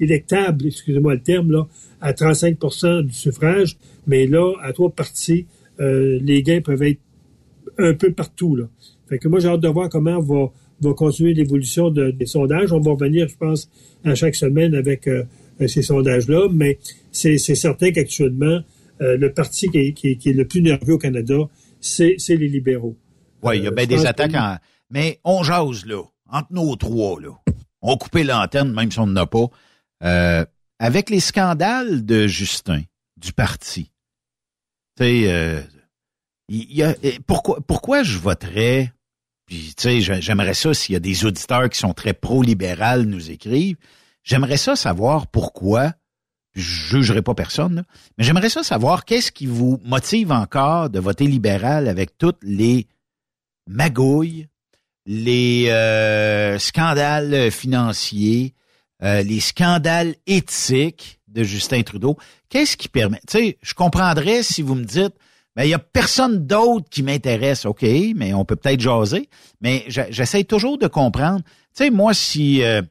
électables, 0.00 0.66
excusez-moi 0.66 1.14
le 1.14 1.20
terme, 1.20 1.52
là, 1.52 1.68
à 2.00 2.12
35% 2.12 3.02
du 3.02 3.12
suffrage, 3.12 3.76
mais 4.06 4.26
là, 4.26 4.52
à 4.62 4.72
trois 4.72 4.90
partis, 4.90 5.46
les 5.78 6.42
gains 6.42 6.60
peuvent 6.60 6.82
être 6.82 6.98
un 7.78 7.94
peu 7.94 8.12
partout. 8.12 8.56
Là. 8.56 8.64
Fait 9.08 9.18
que 9.18 9.28
moi, 9.28 9.40
j'ai 9.40 9.48
hâte 9.48 9.60
de 9.60 9.68
voir 9.68 9.88
comment 9.88 10.20
va, 10.20 10.52
va 10.80 10.94
continuer 10.94 11.34
l'évolution 11.34 11.90
des 11.90 12.26
sondages. 12.26 12.72
On 12.72 12.80
va 12.80 12.92
revenir, 12.92 13.28
je 13.28 13.36
pense, 13.36 13.68
à 14.04 14.14
chaque 14.14 14.34
semaine 14.34 14.74
avec 14.74 15.06
euh, 15.06 15.24
ces 15.66 15.82
sondages-là, 15.82 16.48
mais 16.52 16.78
c'est 17.12 17.38
certain 17.38 17.92
qu'actuellement, 17.92 18.60
le 19.00 19.28
parti 19.28 19.68
qui 19.68 19.78
est, 19.78 20.26
le 20.32 20.44
plus 20.46 20.62
nerveux 20.62 20.94
au 20.94 20.98
Canada, 20.98 21.36
c'est 21.80 22.16
les 22.28 22.48
libéraux. 22.48 22.96
Oui, 23.42 23.58
il 23.58 23.64
y 23.64 23.66
a 23.66 23.70
bien 23.70 23.86
des 23.86 24.06
attaques 24.06 24.34
en... 24.34 24.56
Mais 24.90 25.20
on 25.24 25.42
jase, 25.42 25.84
là, 25.86 26.02
entre 26.30 26.52
nos 26.52 26.74
trois, 26.76 27.20
là. 27.20 27.30
On 27.82 27.96
coupait 27.96 28.24
l'antenne, 28.24 28.72
même 28.72 28.90
si 28.90 28.98
on 28.98 29.06
n'en 29.06 29.22
a 29.22 29.26
pas. 29.26 30.48
avec 30.78 31.10
les 31.10 31.20
scandales 31.20 32.04
de 32.04 32.26
Justin, 32.26 32.82
du 33.16 33.32
parti, 33.32 33.90
tu 34.96 35.04
sais, 35.04 35.64
pourquoi, 37.26 37.60
pourquoi 37.66 38.02
je 38.02 38.18
voterais 38.18 38.92
puis, 39.46 39.74
tu 39.76 40.02
sais, 40.02 40.20
j'aimerais 40.20 40.54
ça, 40.54 40.72
s'il 40.72 40.94
y 40.94 40.96
a 40.96 41.00
des 41.00 41.24
auditeurs 41.24 41.68
qui 41.68 41.78
sont 41.78 41.92
très 41.92 42.14
pro-libéral 42.14 43.02
nous 43.02 43.30
écrivent, 43.30 43.76
j'aimerais 44.22 44.56
ça 44.56 44.74
savoir 44.74 45.26
pourquoi, 45.26 45.92
je 46.54 46.62
jugerai 46.62 47.20
pas 47.20 47.34
personne, 47.34 47.84
mais 48.16 48.24
j'aimerais 48.24 48.48
ça 48.48 48.62
savoir 48.62 49.04
qu'est-ce 49.04 49.32
qui 49.32 49.46
vous 49.46 49.80
motive 49.84 50.32
encore 50.32 50.88
de 50.88 50.98
voter 50.98 51.26
libéral 51.26 51.88
avec 51.88 52.16
toutes 52.16 52.38
les 52.42 52.86
magouilles, 53.66 54.48
les 55.04 55.66
euh, 55.68 56.58
scandales 56.58 57.50
financiers, 57.50 58.54
euh, 59.02 59.22
les 59.22 59.40
scandales 59.40 60.14
éthiques 60.26 61.20
de 61.28 61.42
Justin 61.44 61.82
Trudeau. 61.82 62.16
Qu'est-ce 62.48 62.78
qui 62.78 62.88
permet, 62.88 63.20
tu 63.28 63.38
sais, 63.38 63.58
je 63.60 63.74
comprendrais 63.74 64.42
si 64.42 64.62
vous 64.62 64.74
me 64.74 64.84
dites, 64.84 65.14
mais 65.56 65.66
il 65.66 65.70
y 65.70 65.74
a 65.74 65.78
personne 65.78 66.46
d'autre 66.46 66.88
qui 66.90 67.02
m'intéresse. 67.02 67.64
OK, 67.64 67.84
mais 68.16 68.34
on 68.34 68.44
peut 68.44 68.56
peut-être 68.56 68.80
jaser. 68.80 69.28
Mais 69.60 69.84
j'essaie 69.88 70.44
toujours 70.44 70.78
de 70.78 70.86
comprendre. 70.86 71.42
Tu 71.44 71.84
sais, 71.84 71.90
moi, 71.90 72.12
si 72.12 72.62
euh, 72.62 72.82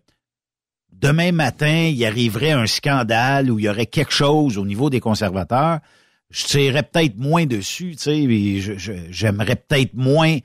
demain 0.91 1.31
matin, 1.31 1.91
il 1.93 2.03
arriverait 2.05 2.51
un 2.51 2.67
scandale 2.67 3.51
ou 3.51 3.59
il 3.59 3.65
y 3.65 3.69
aurait 3.69 3.85
quelque 3.85 4.13
chose 4.13 4.57
au 4.57 4.65
niveau 4.65 4.89
des 4.89 5.01
conservateurs, 5.01 5.79
je 6.29 6.45
tirerais 6.45 6.83
peut-être 6.83 7.17
moins 7.17 7.45
dessus, 7.45 7.95
tu 7.95 8.03
sais, 8.03 9.09
j'aimerais 9.11 9.55
peut-être 9.55 9.93
moins 9.93 10.37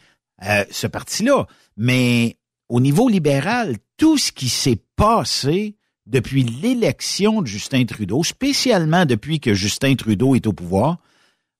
euh, 0.45 0.65
ce 0.71 0.87
parti-là. 0.87 1.47
Mais 1.77 2.37
au 2.69 2.81
niveau 2.81 3.09
libéral, 3.09 3.77
tout 3.97 4.19
ce 4.19 4.33
qui 4.33 4.49
s'est 4.49 4.83
passé 4.97 5.77
depuis 6.07 6.43
l'élection 6.43 7.43
de 7.43 7.47
Justin 7.47 7.85
Trudeau, 7.85 8.23
spécialement 8.25 9.07
depuis 9.07 9.41
que 9.41 9.55
Justin 9.55 9.95
Trudeau 9.95 10.35
est 10.35 10.47
au 10.47 10.53
pouvoir, 10.53 10.99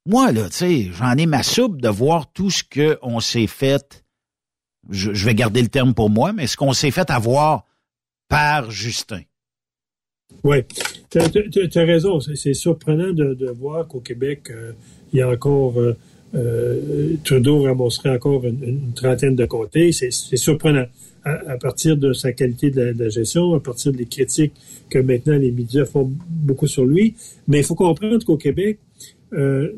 moi, 0.09 0.33
là, 0.33 0.49
tu 0.49 0.57
sais, 0.57 0.83
j'en 0.93 1.17
ai 1.17 1.27
ma 1.27 1.43
soupe 1.43 1.81
de 1.81 1.89
voir 1.89 2.33
tout 2.33 2.51
ce 2.51 2.63
qu'on 2.65 3.21
s'est 3.21 3.47
fait, 3.47 4.05
je, 4.89 5.11
vais 5.11 5.35
garder 5.35 5.61
le 5.61 5.69
terme 5.69 5.93
pour 5.93 6.09
moi, 6.09 6.33
mais 6.33 6.47
ce 6.47 6.57
qu'on 6.57 6.73
s'est 6.73 6.91
fait 6.91 7.11
avoir 7.11 7.67
par 8.29 8.71
Justin. 8.71 9.21
Oui, 10.45 10.59
tu 11.11 11.19
as, 11.19 11.85
raison. 11.85 12.21
C'est 12.21 12.55
surprenant 12.55 13.13
de, 13.13 13.51
voir 13.51 13.87
qu'au 13.87 14.01
Québec, 14.01 14.51
euh, 14.51 14.73
il 15.13 15.19
y 15.19 15.23
a 15.23 15.29
encore... 15.29 15.79
Euh, 15.79 15.97
euh, 16.35 17.15
Trudeau 17.25 17.63
ramasserait 17.63 18.11
encore 18.11 18.45
une, 18.45 18.93
trentaine 18.95 19.35
de 19.35 19.47
comtés. 19.47 19.93
C'est 19.93 20.11
surprenant. 20.11 20.87
À, 21.25 21.59
partir 21.59 21.99
de 21.99 22.15
sa 22.15 22.33
qualité 22.33 22.71
de 22.71 22.95
la, 22.97 23.09
gestion, 23.11 23.55
à 23.55 23.61
partir 23.61 23.93
des 23.93 24.07
critiques 24.07 24.55
que 24.89 24.99
maintenant 24.99 25.37
les 25.37 25.51
médias 25.51 25.85
font 25.85 26.11
beaucoup 26.27 26.67
sur 26.67 26.87
lui. 26.87 27.15
Mais 27.49 27.59
il 27.59 27.65
faut 27.65 27.75
comprendre 27.75 28.25
qu'au 28.25 28.39
Québec, 28.39 28.79
euh, 29.33 29.73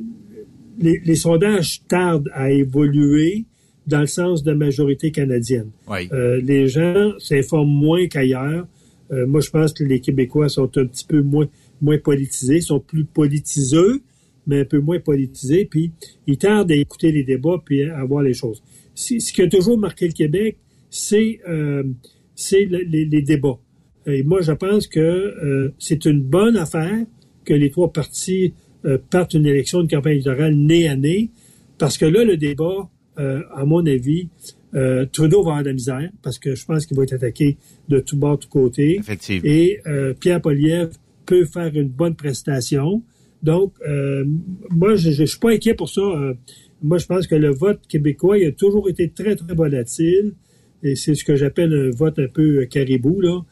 les, 0.81 1.15
sondages 1.15 1.83
tardent 1.89 2.31
à 2.33 2.51
évoluer 2.51 3.45
dans 3.87 4.01
le 4.01 4.07
sens 4.07 4.43
de 4.43 4.53
majorité 4.53 5.11
canadienne. 5.11 5.71
Euh, 5.91 6.41
les 6.43 6.69
gens 6.69 7.13
s'informent 7.19 7.73
moins 7.73 8.07
qu'ailleurs. 8.07 8.67
Euh, 9.11 9.27
moi, 9.27 9.41
je 9.41 9.51
pense 9.51 9.73
que 9.73 9.85
les 9.85 10.01
Québécois 10.01 10.49
sont 10.49 10.71
un 10.79 10.87
petit 10.87 11.05
peu 11.05 11.23
moins, 11.23 11.49
moins 11.81 11.99
politisés, 11.99 12.61
sont 12.61 12.81
plus 12.81 13.05
politiseux, 13.05 14.03
mais 14.47 14.61
un 14.61 14.65
peu 14.65 14.79
moins 14.79 15.01
politisés, 15.01 15.65
puis 15.65 15.93
ils 16.27 16.39
tardent 16.39 16.71
à 16.71 16.77
écouter 16.77 17.13
les 17.13 17.25
débats 17.25 17.61
puis 17.65 17.83
à 17.83 18.05
voir 18.05 18.23
les 18.23 18.35
choses. 18.35 18.63
Ce 18.95 19.33
qui 19.33 19.43
a 19.43 19.49
toujours 19.49 19.79
marqué 19.79 20.07
le 20.07 20.13
Québec, 20.13 20.57
c'est 20.89 21.41
euh, 21.49 21.83
les, 22.53 23.05
les, 23.05 23.23
débats. 23.23 23.59
Et 24.07 24.23
moi, 24.23 24.41
je 24.41 24.53
pense 24.53 24.87
que 24.87 25.73
c'est 25.79 26.05
une 26.05 26.23
bonne 26.23 26.57
affaire 26.57 27.05
que 27.45 27.55
les 27.55 27.71
trois 27.71 27.93
partis 27.93 28.55
euh, 28.87 28.99
partent 29.11 29.35
une 29.35 29.45
élection, 29.45 29.83
une 29.83 29.89
campagne 29.89 30.15
électorale 30.15 30.55
nez 30.55 30.89
à 30.89 30.97
nez, 30.97 31.31
parce 31.77 31.99
que 31.99 32.07
là, 32.07 32.25
le 32.25 32.39
débat, 32.39 32.89
euh, 33.19 33.43
à 33.55 33.67
mon 33.67 33.85
avis, 33.85 34.29
euh, 34.75 35.05
Trudeau 35.13 35.43
va 35.43 35.51
avoir 35.51 35.63
de 35.63 35.69
la 35.69 35.75
misère, 35.75 36.11
parce 36.23 36.39
que 36.39 36.55
je 36.55 36.65
pense 36.65 36.87
qu'il 36.87 36.97
va 36.97 37.03
être 37.03 37.13
attaqué 37.13 37.59
de 37.89 38.01
tout 38.01 38.17
bord, 38.17 38.39
de 38.39 38.45
tout 38.45 38.49
côté. 38.49 38.97
Effectivement. 38.99 39.51
Et 39.51 39.81
Pierre 40.21 40.41
Poliev 40.41 40.91
peut 41.27 41.45
faire 41.45 41.75
une 41.75 41.89
bonne 41.89 42.15
prestation. 42.15 43.03
Donc, 43.43 43.75
moi, 44.71 44.95
je, 44.97 45.11
je, 45.11 45.25
suis 45.25 45.39
pas 45.39 45.51
inquiet 45.51 45.75
pour 45.75 45.89
ça. 45.89 46.03
moi, 46.83 46.99
je 46.99 47.07
pense 47.07 47.27
que 47.27 47.35
le 47.35 47.51
vote 47.51 47.81
québécois 47.89 48.39
il 48.39 48.47
a 48.47 48.53
toujours 48.53 48.89
été 48.89 49.11
très, 49.11 49.37
très 49.37 49.55
volatile. 49.55 50.33
Et 50.83 50.97
c'est 50.97 51.15
ce 51.15 51.25
que 51.25 51.37
j'appelle 51.37 51.75
un 51.75 51.91
vote 51.91 52.19
un 52.19 52.29
peu 52.29 52.65
caribou. 52.65 53.21
Là. 53.21 53.43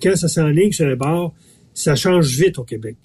quand 0.00 0.14
ça 0.14 0.28
s'enligne 0.28 0.70
sur 0.70 0.86
un 0.86 0.96
bord, 0.96 1.34
ça 1.74 1.96
change 1.96 2.36
vite 2.36 2.58
au 2.58 2.64
Québec. 2.64 2.96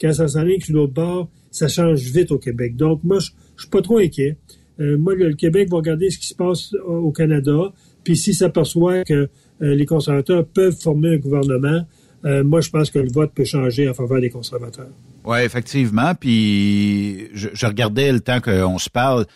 Quand 0.00 0.12
ça 0.12 0.28
s'enligne 0.28 0.60
sur 0.60 0.74
l'autre 0.74 0.94
bord, 0.94 1.28
ça 1.50 1.68
change 1.68 2.00
vite 2.00 2.30
au 2.32 2.38
Québec. 2.38 2.76
Donc, 2.76 3.02
moi, 3.04 3.18
je, 3.18 3.30
je 3.56 3.62
suis 3.62 3.70
pas 3.70 3.82
trop 3.82 3.98
inquiet. 3.98 4.38
Euh, 4.80 4.96
moi, 4.98 5.14
le, 5.14 5.34
Québec 5.34 5.68
va 5.70 5.76
regarder 5.76 6.10
ce 6.10 6.18
qui 6.18 6.26
se 6.26 6.34
passe 6.34 6.72
au 6.86 7.12
Canada, 7.12 7.72
puis 8.02 8.16
s'il 8.16 8.34
s'aperçoit 8.34 9.04
que 9.04 9.28
euh, 9.62 9.74
les 9.74 9.84
conservateurs 9.84 10.46
peuvent 10.46 10.76
former 10.76 11.14
un 11.14 11.18
gouvernement, 11.18 11.86
euh, 12.24 12.42
moi, 12.42 12.60
je 12.60 12.70
pense 12.70 12.90
que 12.90 12.98
le 12.98 13.10
vote 13.12 13.32
peut 13.34 13.44
changer 13.44 13.88
en 13.88 13.94
faveur 13.94 14.20
des 14.20 14.30
conservateurs. 14.30 14.88
Oui, 15.24 15.40
effectivement. 15.40 16.14
Puis, 16.14 17.28
je, 17.34 17.66
regardais 17.66 18.10
le 18.12 18.20
temps 18.20 18.40
qu'on 18.40 18.78
se 18.78 18.88
parle 18.88 19.26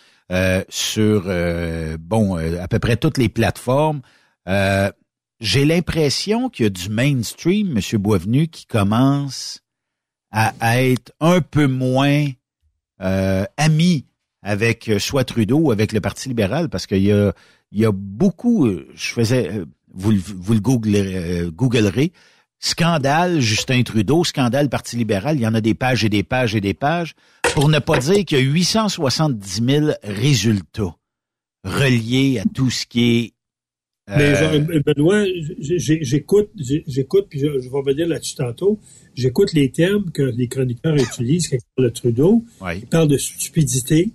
sur, 0.69 1.31
bon, 1.99 2.35
à 2.35 2.67
peu 2.67 2.79
près 2.79 2.97
toutes 2.97 3.19
les 3.19 3.29
plateformes. 3.29 4.01
J'ai 5.39 5.65
l'impression 5.65 6.49
qu'il 6.49 6.63
y 6.63 6.67
a 6.67 6.69
du 6.71 6.89
mainstream, 6.89 7.77
M. 7.77 8.01
Boisvenu, 8.01 8.47
qui 8.47 8.65
commence 8.65 9.61
à, 10.35 10.81
être 10.81 11.13
un 11.21 11.39
peu 11.39 11.65
moins 11.67 12.27
euh, 13.01 13.45
ami 13.57 14.05
avec 14.41 14.89
euh, 14.89 14.99
soit 14.99 15.23
Trudeau 15.23 15.57
ou 15.57 15.71
avec 15.71 15.93
le 15.93 16.01
Parti 16.01 16.27
libéral, 16.27 16.69
parce 16.69 16.87
qu'il 16.87 17.03
y 17.03 17.11
a, 17.11 17.33
il 17.71 17.79
y 17.79 17.85
a 17.85 17.91
beaucoup, 17.93 18.67
euh, 18.67 18.87
je 18.95 19.11
faisais, 19.11 19.49
euh, 19.49 19.65
vous, 19.93 20.11
vous 20.37 20.53
le 20.53 20.59
googlerez, 20.59 21.49
googlerez, 21.51 22.11
scandale 22.59 23.39
Justin 23.39 23.83
Trudeau, 23.83 24.23
scandale 24.25 24.69
Parti 24.69 24.97
libéral, 24.97 25.37
il 25.37 25.41
y 25.41 25.47
en 25.47 25.55
a 25.55 25.61
des 25.61 25.73
pages 25.73 26.03
et 26.03 26.09
des 26.09 26.23
pages 26.23 26.53
et 26.53 26.61
des 26.61 26.73
pages, 26.73 27.15
pour 27.53 27.69
ne 27.69 27.79
pas 27.79 27.99
dire 27.99 28.25
qu'il 28.25 28.37
y 28.37 28.41
a 28.41 28.43
870 28.43 29.63
000 29.65 29.87
résultats 30.03 30.95
reliés 31.63 32.39
à 32.39 32.43
tout 32.53 32.69
ce 32.69 32.85
qui 32.85 33.17
est 33.17 33.33
mais 34.07 34.79
Benoît, 34.85 35.25
j'écoute, 35.59 36.49
j'écoute, 36.55 37.27
puis 37.29 37.39
je, 37.39 37.59
je 37.59 37.69
vais 37.69 37.77
revenir 37.77 38.07
là-dessus 38.07 38.35
tantôt 38.35 38.79
j'écoute 39.15 39.53
les 39.53 39.69
termes 39.71 40.11
que 40.11 40.21
les 40.21 40.47
chroniqueurs 40.47 40.95
utilisent 40.95 41.47
quand 41.47 41.57
ils 41.57 41.75
parlent 41.75 41.89
de 41.89 41.93
Trudeau. 41.93 42.43
Ils 42.75 42.85
parlent 42.85 43.07
de 43.07 43.17
stupidité, 43.17 44.09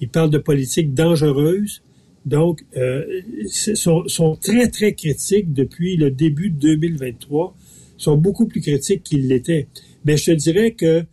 ils 0.00 0.08
parlent 0.08 0.30
de 0.30 0.38
politique 0.38 0.94
dangereuse. 0.94 1.82
Donc, 2.26 2.64
euh, 2.76 3.04
sont, 3.74 4.06
sont 4.06 4.36
très, 4.36 4.68
très 4.68 4.92
critiques 4.92 5.54
depuis 5.54 5.96
le 5.96 6.10
début 6.10 6.50
de 6.50 6.58
2023, 6.58 7.56
sont 7.96 8.16
beaucoup 8.16 8.46
plus 8.46 8.60
critiques 8.60 9.02
qu'ils 9.02 9.28
l'étaient. 9.28 9.66
Mais 10.04 10.16
je 10.16 10.26
te 10.26 10.30
dirais 10.32 10.72
que 10.72 11.04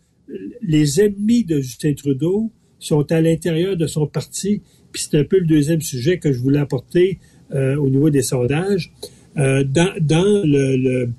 les 0.60 1.00
ennemis 1.00 1.44
de 1.44 1.60
Justin 1.60 1.94
Trudeau 1.94 2.50
sont 2.78 3.10
à 3.12 3.20
l'intérieur 3.22 3.76
de 3.76 3.86
son 3.86 4.06
parti, 4.06 4.60
puis 4.92 5.02
c'est 5.02 5.18
un 5.18 5.24
peu 5.24 5.38
le 5.38 5.46
deuxième 5.46 5.80
sujet 5.80 6.18
que 6.18 6.32
je 6.32 6.38
voulais 6.38 6.58
apporter 6.58 7.18
euh, 7.18 7.35
au 7.52 7.88
niveau 7.88 8.10
des 8.10 8.22
sondages. 8.22 8.92
Euh, 9.38 9.64
dans, 9.64 9.92
dans 10.00 10.42
le, 10.44 10.76
le 10.76 11.10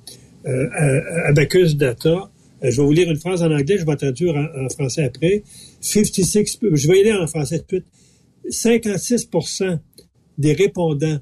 euh, 0.47 1.01
Abacus 1.25 1.75
Data. 1.75 2.31
Euh, 2.63 2.71
je 2.71 2.77
vais 2.81 2.87
vous 2.87 2.91
lire 2.93 3.11
une 3.11 3.17
phrase 3.17 3.43
en 3.43 3.51
anglais, 3.51 3.77
je 3.77 3.85
vais 3.85 3.95
traduire 3.95 4.35
en, 4.35 4.69
français 4.69 5.03
après. 5.03 5.43
56, 5.81 6.59
je 6.73 6.87
vais 6.87 6.97
y 6.97 7.01
aller 7.01 7.13
en 7.13 7.27
français 7.27 7.59
tout 7.59 7.75
de 7.75 7.83
suite. 8.49 8.77
56% 8.89 9.79
des 10.37 10.53
répondants 10.53 11.19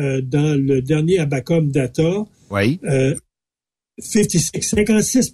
euh, 0.00 0.20
dans 0.20 0.60
le 0.60 0.82
dernier 0.82 1.20
Abacum 1.20 1.70
Data, 1.70 2.26
oui. 2.50 2.80
56, 3.98 4.50
56 4.60 5.32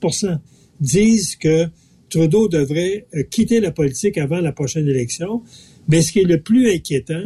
disent 0.81 1.37
que 1.37 1.67
Trudeau 2.11 2.47
devrait 2.47 3.07
quitter 3.31 3.61
la 3.61 3.71
politique 3.71 4.19
avant 4.19 4.41
la 4.41 4.53
prochaine 4.53 4.87
élection. 4.87 5.43
Mais 5.89 6.03
ce 6.03 6.13
qui 6.13 6.21
est 6.21 6.25
le 6.25 6.43
plus 6.43 6.71
inquiétant, 6.71 7.25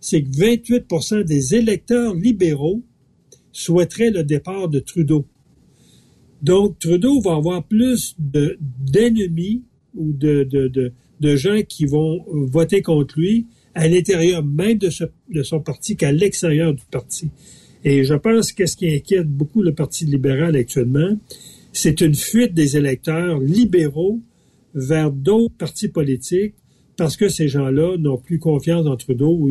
c'est 0.00 0.22
que 0.22 0.28
28% 0.28 1.24
des 1.24 1.54
électeurs 1.54 2.14
libéraux 2.14 2.82
souhaiteraient 3.52 4.10
le 4.10 4.22
départ 4.22 4.68
de 4.68 4.78
Trudeau. 4.80 5.26
Donc, 6.42 6.78
Trudeau 6.78 7.20
va 7.20 7.34
avoir 7.34 7.64
plus 7.64 8.14
d'ennemis 8.18 9.62
ou 9.94 10.12
de, 10.12 10.90
gens 11.36 11.62
qui 11.66 11.86
vont 11.86 12.24
voter 12.28 12.82
contre 12.82 13.18
lui 13.18 13.46
à 13.74 13.88
l'intérieur 13.88 14.44
même 14.44 14.78
de, 14.78 14.90
de 15.30 15.42
son 15.42 15.60
parti 15.60 15.96
qu'à 15.96 16.12
l'extérieur 16.12 16.74
du 16.74 16.84
parti. 16.90 17.30
Et 17.84 18.04
je 18.04 18.14
pense 18.14 18.52
que 18.52 18.66
ce 18.66 18.76
qui 18.76 18.92
inquiète 18.92 19.28
beaucoup 19.28 19.62
le 19.62 19.72
Parti 19.72 20.04
libéral 20.06 20.56
actuellement, 20.56 21.16
c'est 21.72 22.00
une 22.00 22.14
fuite 22.14 22.52
des 22.52 22.76
électeurs 22.76 23.38
libéraux 23.38 24.20
vers 24.74 25.12
d'autres 25.12 25.54
partis 25.56 25.88
politiques 25.88 26.54
parce 26.96 27.16
que 27.16 27.28
ces 27.28 27.48
gens-là 27.48 27.96
n'ont 27.98 28.16
plus 28.16 28.38
confiance 28.38 28.84
dans 28.84 28.96
Trudeau. 28.96 29.50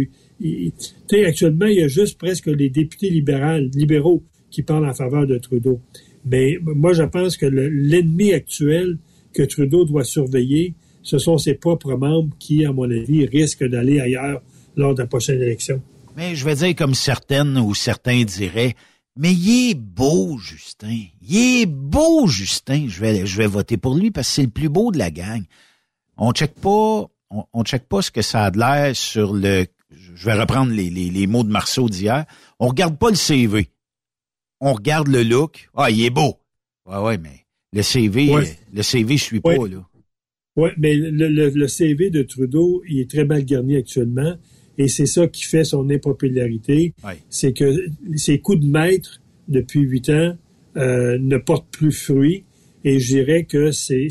Actuellement, 1.26 1.66
il 1.66 1.76
y 1.76 1.84
a 1.84 1.88
juste 1.88 2.18
presque 2.18 2.48
les 2.48 2.70
députés 2.70 3.10
libéraux, 3.10 4.24
qui 4.52 4.64
parlent 4.64 4.88
en 4.88 4.94
faveur 4.94 5.28
de 5.28 5.38
Trudeau. 5.38 5.82
Mais 6.26 6.58
moi, 6.62 6.94
je 6.94 7.04
pense 7.04 7.36
que 7.38 7.46
l'ennemi 7.46 8.34
actuel 8.34 8.98
que 9.34 9.44
Trudeau 9.44 9.86
doit 9.86 10.06
surveiller, 10.06 10.74
ce 11.04 11.18
sont 11.18 11.38
ses 11.38 11.56
propres 11.56 11.96
membres 11.96 12.34
qui, 12.40 12.66
à 12.66 12.72
mon 12.72 12.90
avis, 12.90 13.26
risquent 13.26 13.68
d'aller 13.68 14.00
ailleurs 14.00 14.42
lors 14.76 14.96
de 14.96 15.02
la 15.02 15.08
prochaine 15.08 15.42
élection. 15.42 15.82
Mais 16.16 16.36
je 16.36 16.46
vais 16.46 16.56
dire 16.56 16.76
comme 16.76 16.96
certaines 16.96 17.58
ou 17.58 17.76
certains 17.76 18.24
diraient, 18.24 18.76
mais 19.18 19.34
il 19.34 19.72
est 19.72 19.76
beau, 19.76 20.38
Justin. 20.38 21.04
Il 21.22 21.62
est 21.62 21.66
beau, 21.66 22.28
Justin. 22.28 22.86
Je 22.88 23.00
vais, 23.00 23.26
je 23.26 23.38
vais 23.38 23.48
voter 23.48 23.78
pour 23.78 23.96
lui 23.96 24.12
parce 24.12 24.28
que 24.28 24.34
c'est 24.36 24.44
le 24.44 24.50
plus 24.50 24.70
beau 24.70 24.92
de 24.92 24.98
la 24.98 25.12
gang. 25.12 25.44
On 26.18 26.32
check 26.32 26.54
on 26.64 27.64
check 27.64 27.88
pas 27.88 28.02
ce 28.02 28.12
que 28.12 28.22
ça 28.22 28.46
a 28.46 28.52
de 28.52 28.60
l'air 28.60 28.96
sur 28.96 29.34
le, 29.34 29.66
je 30.16 30.26
vais 30.26 30.34
reprendre 30.34 30.72
les, 30.72 30.90
les, 30.90 31.10
les 31.10 31.28
mots 31.28 31.44
de 31.44 31.52
Marceau 31.52 31.90
d'hier. 31.90 32.26
On 32.60 32.68
regarde 32.70 32.98
pas 32.98 33.10
le 33.10 33.16
CV. 33.16 33.70
On 34.62 34.74
regarde 34.74 35.08
le 35.08 35.24
look. 35.24 35.70
Ah, 35.76 35.92
il 35.92 36.04
est 36.04 36.10
beau. 36.10 36.36
Ouais, 36.86 36.98
ouais, 36.98 37.18
mais 37.18 37.46
le 37.74 37.82
CV, 37.82 38.32
le 38.74 38.82
CV, 38.82 39.18
je 39.18 39.24
suis 39.24 39.40
pas, 39.42 39.56
là. 39.56 39.86
Oui, 40.56 40.70
mais 40.78 40.94
le, 40.94 41.28
le, 41.28 41.50
le, 41.50 41.68
CV 41.68 42.10
de 42.10 42.24
Trudeau, 42.24 42.82
il 42.88 43.02
est 43.02 43.10
très 43.10 43.26
mal 43.26 43.44
garni 43.44 43.76
actuellement. 43.76 44.36
Et 44.78 44.88
c'est 44.88 45.06
ça 45.06 45.28
qui 45.28 45.44
fait 45.44 45.66
son 45.66 45.90
impopularité. 45.90 46.94
C'est 47.30 47.52
que 47.52 47.88
ses 48.16 48.40
coups 48.40 48.62
de 48.62 48.68
maître 48.68 49.22
depuis 49.50 49.82
huit 49.82 50.10
ans 50.10 50.38
euh, 50.78 51.18
ne 51.20 51.38
portent 51.38 51.70
plus 51.72 51.92
fruit. 51.92 52.46
Et 52.86 53.00
je 53.00 53.16
dirais 53.16 53.44
que 53.44 53.72
c'est 53.72 54.08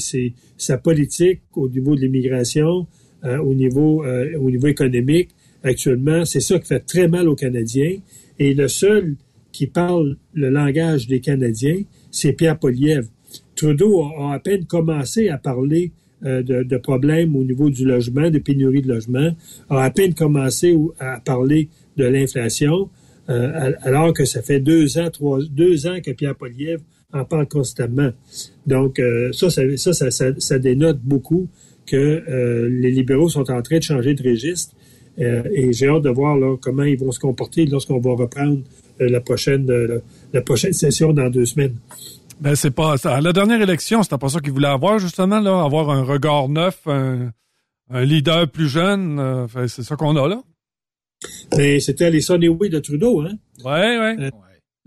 sa 0.59 0.77
politique 0.77 1.40
au 1.55 1.69
niveau 1.69 1.95
de 1.95 2.01
l'immigration, 2.03 2.87
euh, 3.25 3.38
au 3.38 3.55
niveau 3.55 4.05
euh, 4.05 4.37
au 4.38 4.51
niveau 4.51 4.67
économique 4.67 5.31
actuellement, 5.64 6.24
c'est 6.24 6.40
ça 6.40 6.59
qui 6.59 6.66
fait 6.66 6.81
très 6.81 7.09
mal 7.09 7.29
aux 7.29 7.35
Canadiens. 7.35 7.96
Et 8.38 8.55
le 8.55 8.68
seul 8.68 9.16
qui 9.50 9.66
parle 9.66 10.16
le 10.33 10.50
langage 10.50 11.07
des 11.07 11.20
Canadiens, 11.20 11.83
c'est 12.11 12.33
Pierre 12.33 12.59
Poliev. 12.59 13.07
Trudeau 13.57 14.03
a, 14.03 14.35
à 14.35 14.38
peine 14.38 14.64
commencé 14.66 15.29
à 15.29 15.38
parler 15.38 15.92
euh, 16.24 16.42
de, 16.42 16.77
problèmes 16.77 17.37
au 17.37 17.44
niveau 17.44 17.70
du 17.70 17.85
logement, 17.85 18.31
de 18.31 18.38
pénurie 18.38 18.83
de 18.83 18.88
logement, 18.88 19.31
a 19.68 19.83
à 19.83 19.90
peine 19.90 20.14
commencé 20.14 20.77
à 20.98 21.20
parler 21.20 21.68
de 21.96 22.05
l'inflation, 22.05 22.88
euh, 23.29 23.72
alors 23.83 24.12
que 24.12 24.24
ça 24.24 24.42
fait 24.42 24.61
deux 24.61 24.98
ans, 24.98 25.11
trois, 25.11 25.40
deux 25.50 25.87
ans 25.87 26.00
que 26.05 26.11
Pierre 26.12 26.35
Poliev 26.35 26.81
en 27.12 27.24
parle 27.24 27.46
constamment. 27.46 28.11
Donc, 28.66 28.98
euh, 28.98 29.33
ça, 29.33 29.50
ça, 29.50 30.11
ça, 30.11 30.11
ça, 30.38 30.59
dénote 30.59 30.98
beaucoup 31.00 31.48
que 31.87 32.68
les 32.70 32.90
libéraux 32.90 33.29
sont 33.29 33.50
en 33.50 33.61
train 33.61 33.79
de 33.79 33.83
changer 33.83 34.14
de 34.14 34.22
registre. 34.29 34.74
Et 35.18 35.72
j'ai 35.72 35.88
hâte 35.88 36.03
de 36.03 36.11
voir 36.11 36.37
là, 36.37 36.57
comment 36.61 36.83
ils 36.83 36.98
vont 36.98 37.12
se 37.12 37.20
comporter 37.20 37.66
lorsqu'on 37.66 38.00
va 38.00 38.14
reprendre 38.14 38.59
la 38.98 39.20
prochaine 39.20 39.70
la 40.33 40.42
prochaine 40.42 40.72
session 40.72 41.12
dans 41.12 41.31
deux 41.31 41.46
semaines. 41.46 41.77
Ben, 42.40 42.55
c'est 42.55 42.72
pas 42.72 42.96
ça. 42.96 43.16
À 43.16 43.20
la 43.20 43.33
dernière 43.33 43.61
élection, 43.61 44.03
c'était 44.03 44.18
pas 44.18 44.29
ça 44.29 44.40
qu'ils 44.40 44.53
voulaient 44.53 44.68
avoir, 44.68 44.98
justement, 44.98 45.40
là, 45.40 45.62
avoir 45.62 45.90
un 45.90 46.03
regard 46.03 46.48
neuf, 46.48 46.87
un, 46.87 47.33
leader 47.90 48.50
plus 48.50 48.68
jeune. 48.68 49.18
Euh, 49.18 49.46
c'est 49.68 49.83
ça 49.83 49.96
qu'on 49.96 50.16
a 50.16 50.29
là. 50.29 50.42
Mais 51.57 51.81
c'était 51.81 52.11
les 52.11 52.20
Sonny 52.20 52.48
Way 52.48 52.68
de 52.68 52.81
Trudeau, 52.81 53.22
hein? 53.22 53.33
Ouais, 53.64 53.98
ouais. 53.98 54.16
Euh, 54.18 54.31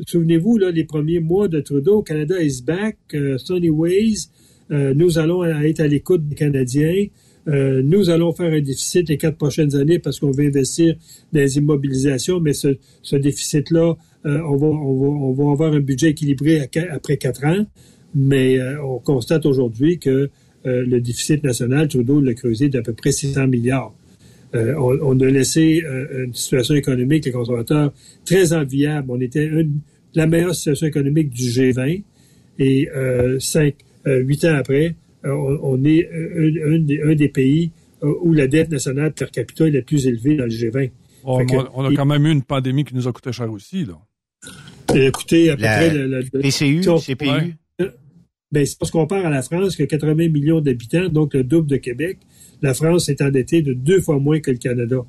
souvenez-vous, 0.05 0.57
là, 0.57 0.71
les 0.71 0.83
premiers 0.83 1.19
mois 1.19 1.47
de 1.47 1.61
Trudeau, 1.61 2.01
Canada 2.03 2.35
is 2.41 2.61
back, 2.61 2.97
euh, 3.13 3.37
Sonny 3.37 3.69
Ways, 3.69 4.29
nous 4.69 5.17
allons 5.17 5.45
être 5.45 5.79
à 5.79 5.87
l'écoute 5.87 6.27
des 6.27 6.35
Canadiens. 6.35 7.05
Nous 7.47 8.09
allons 8.09 8.33
faire 8.33 8.51
un 8.51 8.59
déficit 8.59 9.07
les 9.07 9.17
quatre 9.17 9.37
prochaines 9.37 9.73
années 9.75 9.99
parce 9.99 10.19
qu'on 10.19 10.31
veut 10.31 10.45
investir 10.45 10.95
dans 11.31 11.39
les 11.39 11.57
immobilisations, 11.57 12.41
mais 12.41 12.53
ce, 12.53 12.77
ce 13.01 13.15
déficit-là 13.15 13.95
euh, 14.27 14.41
on, 14.41 14.57
va, 14.57 14.67
on, 14.67 15.31
va, 15.33 15.51
avoir 15.51 15.73
un 15.73 15.79
budget 15.79 16.09
équilibré 16.09 16.67
après 16.91 17.17
quatre 17.17 17.45
ans, 17.45 17.65
mais 18.13 18.59
euh, 18.59 18.83
on 18.83 18.99
constate 18.99 19.45
aujourd'hui 19.45 19.99
que 19.99 20.29
euh, 20.65 20.85
le 20.85 20.99
déficit 20.99 21.43
national, 21.43 21.87
Trudeau 21.87 22.19
l'a 22.19 22.33
creusé 22.33 22.67
d'à 22.67 22.81
peu 22.81 22.93
près 22.93 23.11
600 23.11 23.47
milliards. 23.47 23.93
On, 24.53 25.19
a 25.19 25.25
laissé 25.25 25.83
une 25.85 26.33
situation 26.33 26.73
économique, 26.73 27.25
les 27.25 27.31
conservateurs, 27.31 27.93
très 28.25 28.53
enviable. 28.53 29.11
On 29.11 29.19
était 29.19 29.51
la 30.15 30.25
meilleure 30.25 30.55
situation 30.55 30.87
économique 30.87 31.29
du 31.29 31.43
G20 31.43 32.01
et 32.57 32.89
cinq, 33.39 33.75
huit 34.05 34.45
ans 34.45 34.55
après, 34.55 34.95
on, 35.23 35.83
est 35.83 36.09
un, 37.03 37.15
des, 37.15 37.29
pays 37.29 37.71
où 38.01 38.33
la 38.33 38.47
dette 38.47 38.71
nationale 38.71 39.13
per 39.13 39.27
capita 39.31 39.67
est 39.67 39.71
la 39.71 39.81
plus 39.81 40.07
élevée 40.07 40.35
dans 40.35 40.45
le 40.45 40.51
G20. 40.51 40.91
on, 41.23 41.85
a 41.85 41.95
quand 41.95 42.05
même 42.05 42.25
eu 42.25 42.31
une 42.31 42.43
pandémie 42.43 42.83
qui 42.83 42.95
nous 42.95 43.07
a 43.07 43.13
coûté 43.13 43.31
cher 43.31 43.51
aussi, 43.51 43.85
là. 43.85 43.99
Écoutez, 44.95 45.49
à 45.49 45.55
peu 45.55 45.63
près... 45.63 46.07
La, 46.07 46.21
PCU, 46.41 46.81
CPU? 46.81 47.55
Ben, 48.51 48.65
c'est 48.65 48.79
parce 48.79 48.91
qu'on 48.91 49.01
compare 49.01 49.25
à 49.25 49.29
la 49.29 49.41
France, 49.41 49.75
qui 49.75 49.83
a 49.83 49.87
80 49.87 50.29
millions 50.29 50.61
d'habitants, 50.61 51.09
donc 51.09 51.33
le 51.33 51.43
double 51.43 51.67
de 51.67 51.75
Québec. 51.75 52.19
La 52.61 52.73
France 52.73 53.09
est 53.09 53.21
endettée 53.21 53.61
de 53.61 53.73
deux 53.73 53.99
fois 53.99 54.19
moins 54.19 54.39
que 54.39 54.51
le 54.51 54.57
Canada. 54.57 55.05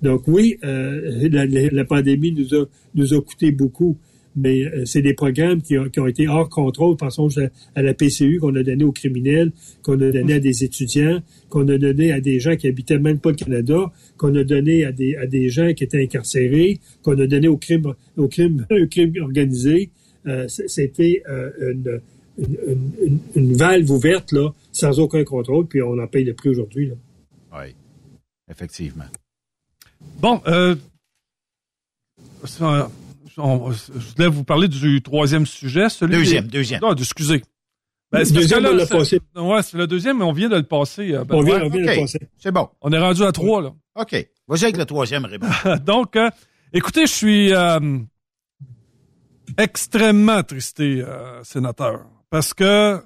Donc 0.00 0.28
oui, 0.28 0.58
euh, 0.62 1.28
la, 1.28 1.46
la, 1.46 1.84
pandémie 1.84 2.30
nous 2.30 2.54
a, 2.54 2.66
nous 2.94 3.14
a 3.14 3.20
coûté 3.20 3.50
beaucoup 3.50 3.98
mais 4.36 4.64
euh, 4.64 4.84
c'est 4.84 5.02
des 5.02 5.14
programmes 5.14 5.62
qui 5.62 5.76
ont, 5.78 6.06
été 6.06 6.28
hors 6.28 6.48
contrôle. 6.48 6.96
Pensons 6.96 7.28
à, 7.74 7.82
la 7.82 7.94
PCU 7.94 8.38
qu'on 8.40 8.54
a 8.54 8.62
donné 8.62 8.84
aux 8.84 8.92
criminels, 8.92 9.52
qu'on 9.82 10.00
a 10.00 10.10
donné 10.10 10.34
à 10.34 10.40
des 10.40 10.64
étudiants, 10.64 11.20
qu'on 11.48 11.68
a 11.68 11.78
donné 11.78 12.12
à 12.12 12.20
des 12.20 12.40
gens 12.40 12.56
qui 12.56 12.68
habitaient 12.68 12.98
même 12.98 13.18
pas 13.18 13.30
le 13.30 13.36
Canada, 13.36 13.92
qu'on 14.16 14.34
a 14.34 14.44
donné 14.44 14.84
à 14.84 14.92
des, 14.92 15.16
à 15.16 15.26
des 15.26 15.48
gens 15.48 15.72
qui 15.74 15.84
étaient 15.84 16.02
incarcérés, 16.02 16.80
qu'on 17.02 17.18
a 17.18 17.26
donné 17.26 17.48
au 17.48 17.56
crime, 17.56 17.94
au 18.16 18.28
crime, 18.28 18.66
au 18.70 18.86
crime 18.86 19.12
organisé. 19.20 19.90
Euh, 20.26 20.46
C'était 20.48 21.22
euh, 21.28 21.50
une, 21.72 22.00
une, 22.38 23.18
une, 23.34 23.52
valve 23.54 23.90
ouverte 23.90 24.32
là, 24.32 24.50
sans 24.72 24.98
aucun 25.00 25.24
contrôle, 25.24 25.66
puis 25.66 25.82
on 25.82 25.98
en 25.98 26.06
paye 26.06 26.24
le 26.24 26.34
prix 26.34 26.50
aujourd'hui. 26.50 26.92
Oui, 27.52 27.74
effectivement. 28.50 29.04
Bon, 30.20 30.40
euh, 30.46 30.74
je 33.38 34.14
voulais 34.16 34.28
vous 34.28 34.44
parler 34.44 34.68
du 34.68 35.00
troisième 35.02 35.46
sujet. 35.46 35.88
Celui 35.88 36.16
deuxième, 36.16 36.46
deuxième. 36.48 36.80
Non, 36.80 36.94
excusez. 36.94 37.42
Ben, 38.10 38.20
le 38.20 38.30
deuxième, 38.30 38.64
on 38.64 38.74
l'a 38.74 38.86
passé. 38.86 39.20
Ouais, 39.36 39.62
c'est 39.62 39.76
le 39.76 39.86
deuxième, 39.86 40.18
mais 40.18 40.24
on 40.24 40.32
vient 40.32 40.48
de 40.48 40.56
le 40.56 40.62
passer. 40.62 41.12
Euh, 41.14 41.24
ben, 41.24 41.36
on 41.36 41.42
vient, 41.42 41.62
on 41.62 41.68
vient 41.68 41.82
de 41.82 41.90
le 41.90 42.00
passer. 42.00 42.20
C'est 42.38 42.52
bon. 42.52 42.68
On 42.80 42.90
est 42.90 42.98
rendu 42.98 43.22
à 43.22 43.32
trois, 43.32 43.60
là. 43.60 43.72
OK. 43.96 44.28
Vas-y 44.48 44.64
avec 44.64 44.78
le 44.78 44.86
troisième, 44.86 45.26
Raymond. 45.26 45.48
Donc, 45.84 46.16
euh, 46.16 46.30
écoutez, 46.72 47.06
je 47.06 47.12
suis 47.12 47.52
euh, 47.52 47.98
extrêmement 49.58 50.42
tristé, 50.42 51.04
sénateur, 51.42 52.06
parce 52.30 52.54
que 52.54 53.02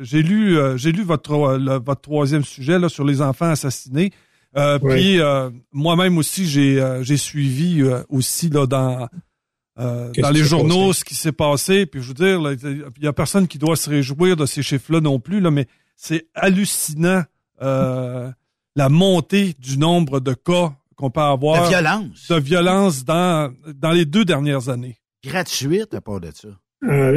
j'ai 0.00 0.22
lu, 0.22 0.58
j'ai 0.76 0.92
lu 0.92 1.02
votre, 1.02 1.34
votre 1.78 2.00
troisième 2.02 2.44
sujet 2.44 2.78
là, 2.78 2.90
sur 2.90 3.04
les 3.04 3.22
enfants 3.22 3.50
assassinés. 3.50 4.12
Euh, 4.56 4.78
puis 4.78 5.20
euh, 5.20 5.50
moi-même 5.72 6.18
aussi, 6.18 6.46
j'ai 6.46 6.80
euh, 6.80 7.02
j'ai 7.02 7.16
suivi 7.16 7.82
aussi 8.08 8.48
là 8.48 8.66
dans 8.66 9.08
dans 9.76 10.30
les 10.30 10.44
journaux 10.44 10.92
ce 10.92 11.04
qui 11.04 11.14
s'est 11.14 11.32
passé. 11.32 11.86
Puis 11.86 12.02
je 12.02 12.08
veux 12.08 12.14
dire, 12.14 12.40
il 12.96 13.04
y 13.04 13.06
a 13.06 13.12
personne 13.12 13.48
qui 13.48 13.58
doit 13.58 13.76
se 13.76 13.88
réjouir 13.88 14.36
de 14.36 14.46
ces 14.46 14.62
chiffres-là 14.62 15.00
non 15.00 15.18
plus 15.18 15.40
là, 15.40 15.50
mais 15.50 15.66
c'est 15.96 16.26
hallucinant 16.34 17.22
la 17.60 18.88
montée 18.88 19.54
du 19.58 19.78
nombre 19.78 20.20
de 20.20 20.34
cas 20.34 20.72
qu'on 20.96 21.10
peut 21.10 21.20
avoir 21.20 21.64
de 21.64 21.68
violence, 21.68 22.28
de 22.28 22.36
violence 22.38 23.04
dans 23.04 23.52
dans 23.74 23.92
les 23.92 24.04
deux 24.04 24.24
dernières 24.24 24.68
années. 24.68 24.98
Gratuite 25.24 25.94
à 25.94 26.00
part 26.00 26.20
de 26.20 26.30
ça. 26.34 26.48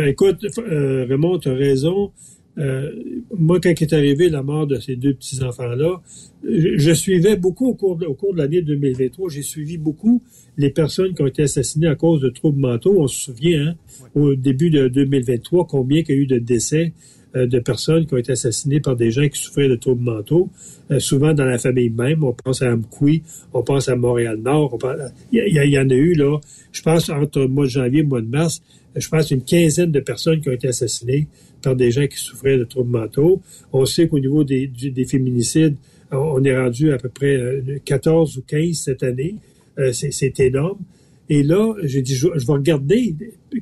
écoute, 0.06 0.38
Raymond, 0.58 1.40
tu 1.40 1.50
as 1.50 1.54
raison. 1.54 2.14
Euh, 2.58 2.92
moi, 3.38 3.60
quand 3.60 3.70
est 3.70 3.94
arrivé 3.94 4.30
la 4.30 4.42
mort 4.42 4.68
de 4.68 4.80
ces 4.80 4.96
deux 4.96 5.14
petits-enfants-là, 5.14 6.02
je, 6.44 6.94
suivais 6.94 7.36
beaucoup 7.36 7.68
au 7.68 7.74
cours 7.74 7.98
de, 7.98 8.06
au 8.06 8.14
cours 8.14 8.34
de 8.34 8.38
l'année 8.38 8.62
2023, 8.62 9.30
j'ai 9.30 9.42
suivi 9.42 9.78
beaucoup 9.78 10.22
les 10.58 10.70
personnes 10.70 11.14
qui 11.14 11.22
ont 11.22 11.28
été 11.28 11.44
assassinées 11.44 11.88
à 11.88 11.96
cause 11.96 12.22
de 12.22 12.30
troubles 12.30 12.60
mentaux. 12.60 12.96
On 12.98 13.08
se 13.08 13.26
souvient, 13.26 13.70
hein, 13.70 13.76
au 14.14 14.36
début 14.36 14.70
de 14.70 14.88
2023, 14.88 15.68
combien 15.68 16.02
il 16.02 16.10
y 16.10 16.18
a 16.18 16.22
eu 16.22 16.28
de 16.28 16.38
décès 16.38 16.94
euh, 17.36 17.48
de 17.48 17.60
personnes 17.60 18.06
qui 18.06 18.14
ont 18.14 18.18
été 18.18 18.32
assassinées 18.32 18.80
par 18.80 18.96
des 18.96 19.12
gens 19.12 19.28
qui 19.28 19.42
souffraient 19.42 19.68
de 19.68 19.76
troubles 19.76 20.04
mentaux, 20.04 20.50
euh, 20.92 21.00
souvent 21.00 21.34
dans 21.34 21.44
la 21.44 21.58
famille 21.58 21.90
même. 21.90 22.24
On 22.24 22.32
pense 22.32 22.62
à 22.62 22.72
Amkoui, 22.72 23.24
on 23.54 23.62
pense 23.62 23.90
à 23.90 23.96
Montréal-Nord. 23.98 24.78
Il 25.34 25.44
y, 25.46 25.72
y, 25.72 25.80
en 25.80 25.90
a 25.90 25.94
eu, 25.94 26.14
là, 26.14 26.40
je 26.72 26.82
pense, 26.82 27.10
entre 27.10 27.40
le 27.40 27.48
mois 27.50 27.66
de 27.66 27.72
janvier 27.72 28.00
et 28.00 28.04
le 28.04 28.08
mois 28.08 28.22
de 28.22 28.28
mars, 28.28 28.62
je 28.96 29.10
pense 29.10 29.32
une 29.32 29.44
quinzaine 29.44 29.92
de 29.92 30.00
personnes 30.00 30.42
qui 30.42 30.50
ont 30.50 30.54
été 30.54 30.68
assassinées 30.68 31.28
par 31.62 31.76
des 31.76 31.92
gens 31.92 32.08
qui 32.08 32.18
souffraient 32.18 32.58
de 32.58 32.64
troubles 32.64 32.92
mentaux. 32.92 33.42
On 33.74 33.86
sait 33.86 34.08
qu'au 34.08 34.20
niveau 34.20 34.44
des, 34.44 34.68
des, 34.68 35.06
féminicides, 35.06 35.76
on 36.12 36.44
est 36.44 36.58
rendu 36.58 36.92
à 36.92 36.98
peu 36.98 37.10
près 37.10 37.38
14 37.84 38.36
euh, 38.36 38.40
ou 38.40 38.44
15 38.44 38.76
cette 38.76 39.04
année. 39.04 39.36
Euh, 39.80 39.92
c'est 39.92 40.40
énorme. 40.40 40.80
Et 41.28 41.44
là, 41.44 41.74
j'ai 41.84 42.02
dit, 42.02 42.16
je, 42.16 42.28
vais 42.28 42.54
regarder, 42.54 43.16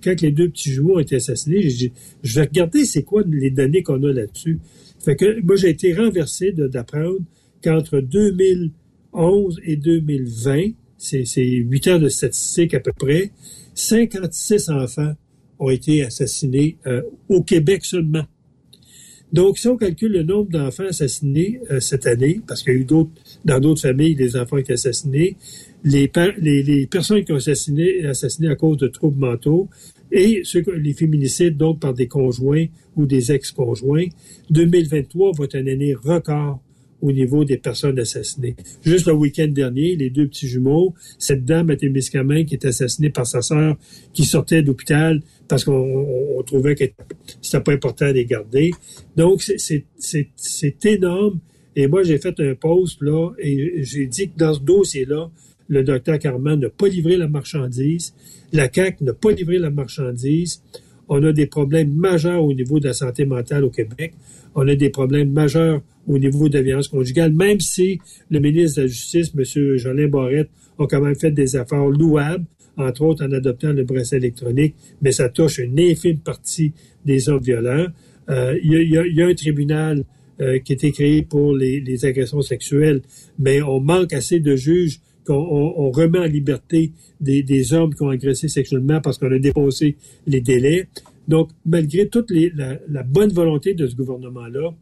quand 0.04 0.20
les 0.22 0.32
deux 0.32 0.50
petits 0.50 0.70
jumeaux 0.70 0.98
ont 0.98 1.00
été 1.00 1.16
assassinés, 1.16 1.62
j'ai 1.62 1.88
dit, 1.88 1.92
je 2.22 2.36
vais 2.36 2.46
regarder 2.46 2.84
c'est 2.84 3.04
quoi 3.04 3.24
les 3.26 3.52
données 3.52 3.84
qu'on 3.84 4.04
a 4.04 4.12
là-dessus. 4.12 4.60
Fait 5.00 5.16
que 5.16 5.42
moi, 5.42 5.56
j'ai 5.56 5.70
été 5.70 5.94
renversé 5.94 6.52
d'apprendre 6.52 7.20
qu'entre 7.64 8.02
2011 8.02 9.62
et 9.64 9.78
2020, 9.78 10.72
c'est 10.98 11.42
huit 11.42 11.88
ans 11.88 12.00
de 12.00 12.10
statistiques 12.10 12.74
à 12.74 12.80
peu 12.80 12.92
près, 12.92 13.32
56 13.76 14.70
enfants 14.70 15.14
ont 15.64 15.70
été 15.70 16.04
assassinés 16.04 16.78
euh, 16.88 17.02
au 17.30 17.42
Québec 17.42 17.86
seulement. 17.86 18.26
Donc, 19.32 19.58
si 19.58 19.68
on 19.68 19.78
calcule 19.78 20.12
le 20.12 20.24
nombre 20.24 20.52
d'enfants 20.52 20.86
assassinés 20.88 21.60
euh, 21.72 21.80
cette 21.80 22.06
année, 22.06 22.40
parce 22.48 22.62
qu'il 22.62 22.74
y 22.74 22.76
a 22.76 22.80
eu 22.80 22.86
d'autres, 22.86 23.10
dans 23.44 23.60
d'autres 23.60 23.82
familles, 23.82 24.16
des 24.16 24.36
enfants 24.36 24.58
ont 24.58 24.60
été 24.60 24.74
assassinés, 24.74 25.38
les, 25.84 26.12
les, 26.40 26.88
personnes 26.88 27.24
qui 27.26 27.32
ont 27.32 27.38
assassiné, 27.38 28.06
assassiné 28.06 28.50
à 28.50 28.56
cause 28.56 28.78
de 28.78 28.88
troubles 28.88 29.20
mentaux 29.20 29.70
et 30.12 30.44
les 30.78 30.94
féminicides, 30.94 31.58
donc 31.58 31.80
par 31.80 31.94
des 31.94 32.08
conjoints 32.08 32.68
ou 32.96 33.06
des 33.08 33.32
ex-conjoints, 33.32 34.06
2023 34.52 35.32
va 35.36 35.46
être 35.46 35.56
une 35.56 35.68
année 35.68 35.96
record 35.96 36.62
au 37.04 37.12
niveau 37.12 37.44
des 37.44 37.58
personnes 37.58 38.00
assassinées. 38.00 38.56
Juste 38.82 39.08
le 39.08 39.14
week-end 39.14 39.50
dernier, 39.50 39.98
les 39.98 40.10
deux 40.10 40.28
petits 40.28 40.48
jumeaux, 40.48 40.94
cette 41.20 41.44
dame 41.44 41.70
à 41.70 41.76
Témiscamingue 41.76 42.46
qui 42.46 42.54
est 42.54 42.66
assassinée 42.66 43.10
par 43.10 43.28
sa 43.28 43.42
sœur 43.42 43.78
qui 44.14 44.24
sortait 44.24 44.64
d'hôpital 44.64 45.22
parce 45.48 45.64
qu'on 45.64 46.42
trouvait 46.46 46.76
que 46.76 46.86
c'était 47.42 47.64
pas 47.64 47.74
important 47.74 48.08
de 48.08 48.14
les 48.14 48.26
garder. 48.26 48.72
Donc, 49.16 49.42
c'est 49.42 50.86
énorme. 50.86 51.40
Et 51.76 51.88
moi, 51.88 52.04
j'ai 52.04 52.18
fait 52.18 52.40
un 52.40 52.56
post 52.56 53.02
là 53.02 53.32
et 53.40 53.84
j'ai 53.84 54.06
dit 54.08 54.30
que 54.30 54.38
dans 54.38 54.54
ce 54.54 54.60
dossier-là, 54.62 55.30
le 55.68 55.84
docteur 55.84 56.20
Carman 56.20 56.60
n'a 56.60 56.70
pas 56.70 56.88
livré 56.88 57.18
la 57.18 57.28
marchandise, 57.28 58.14
la 58.52 58.68
CAC 58.68 59.02
n'a 59.02 59.14
pas 59.14 59.32
livré 59.32 59.58
la 59.58 59.72
marchandise. 59.72 60.62
On 61.10 61.24
a 61.24 61.32
des 61.32 61.48
problèmes 61.48 61.94
majeurs 61.94 62.44
au 62.44 62.54
niveau 62.54 62.80
de 62.80 62.88
la 62.88 62.94
santé 62.94 63.26
mentale 63.26 63.64
au 63.64 63.70
Québec. 63.70 64.14
On 64.56 64.68
a 64.68 64.76
des 64.76 64.90
problèmes 64.90 65.32
majeurs 65.32 65.82
au 66.08 66.20
niveau 66.20 66.48
de 66.50 66.58
la 66.58 66.64
violence 66.64 66.88
conjugale, 66.90 67.34
même 67.34 67.60
si 67.60 68.00
le 68.30 68.40
ministre 68.40 68.78
de 68.78 68.82
la 68.84 68.88
Justice, 68.88 69.32
M. 69.36 69.78
Jolin 69.78 70.08
Barrette, 70.08 70.50
a 70.80 70.88
quand 70.88 71.02
même 71.02 71.16
fait 71.16 71.32
des 71.32 71.56
efforts 71.56 71.90
louables, 71.90 72.46
entre 72.78 73.04
autres 73.04 73.26
en 73.26 73.32
adoptant 73.32 73.72
le 73.72 73.84
bracelet 73.84 74.18
électronique, 74.18 74.76
mais 75.02 75.12
ça 75.12 75.30
touche 75.30 75.60
une 75.60 75.80
infime 75.80 76.20
partie 76.20 76.74
des 77.06 77.30
hommes 77.30 77.44
violents. 77.44 77.88
Euh, 78.30 78.58
il 78.64 78.90
y, 78.90 79.22
a 79.22 79.28
un 79.28 79.34
tribunal 79.34 80.06
euh, 80.42 80.60
qui 80.60 80.72
a 80.72 80.76
été 80.76 80.92
créé 80.92 81.22
pour 81.22 81.56
les, 81.56 82.06
agressions 82.06 82.42
sexuelles, 82.42 83.02
mais 83.38 83.62
on 83.62 83.80
manque 83.80 84.14
assez 84.14 84.40
de 84.40 84.56
juges 84.56 85.00
qu'on 85.26 85.92
remet 85.92 86.20
en 86.20 86.26
liberté 86.26 86.92
des, 87.22 87.74
hommes 87.74 87.94
qui 87.94 88.02
ont 88.02 88.10
agressé 88.10 88.48
sexuellement 88.48 89.00
parce 89.00 89.18
qu'on 89.18 89.32
a 89.32 89.40
dépassé 89.40 89.96
les 90.28 90.42
délais. 90.42 90.88
Donc, 91.28 91.50
malgré 91.66 92.08
toute 92.08 92.32
la, 92.32 93.04
bonne 93.04 93.32
volonté 93.32 93.74
de 93.74 93.88
ce 93.88 93.96
gouvernement-là, 93.96 94.74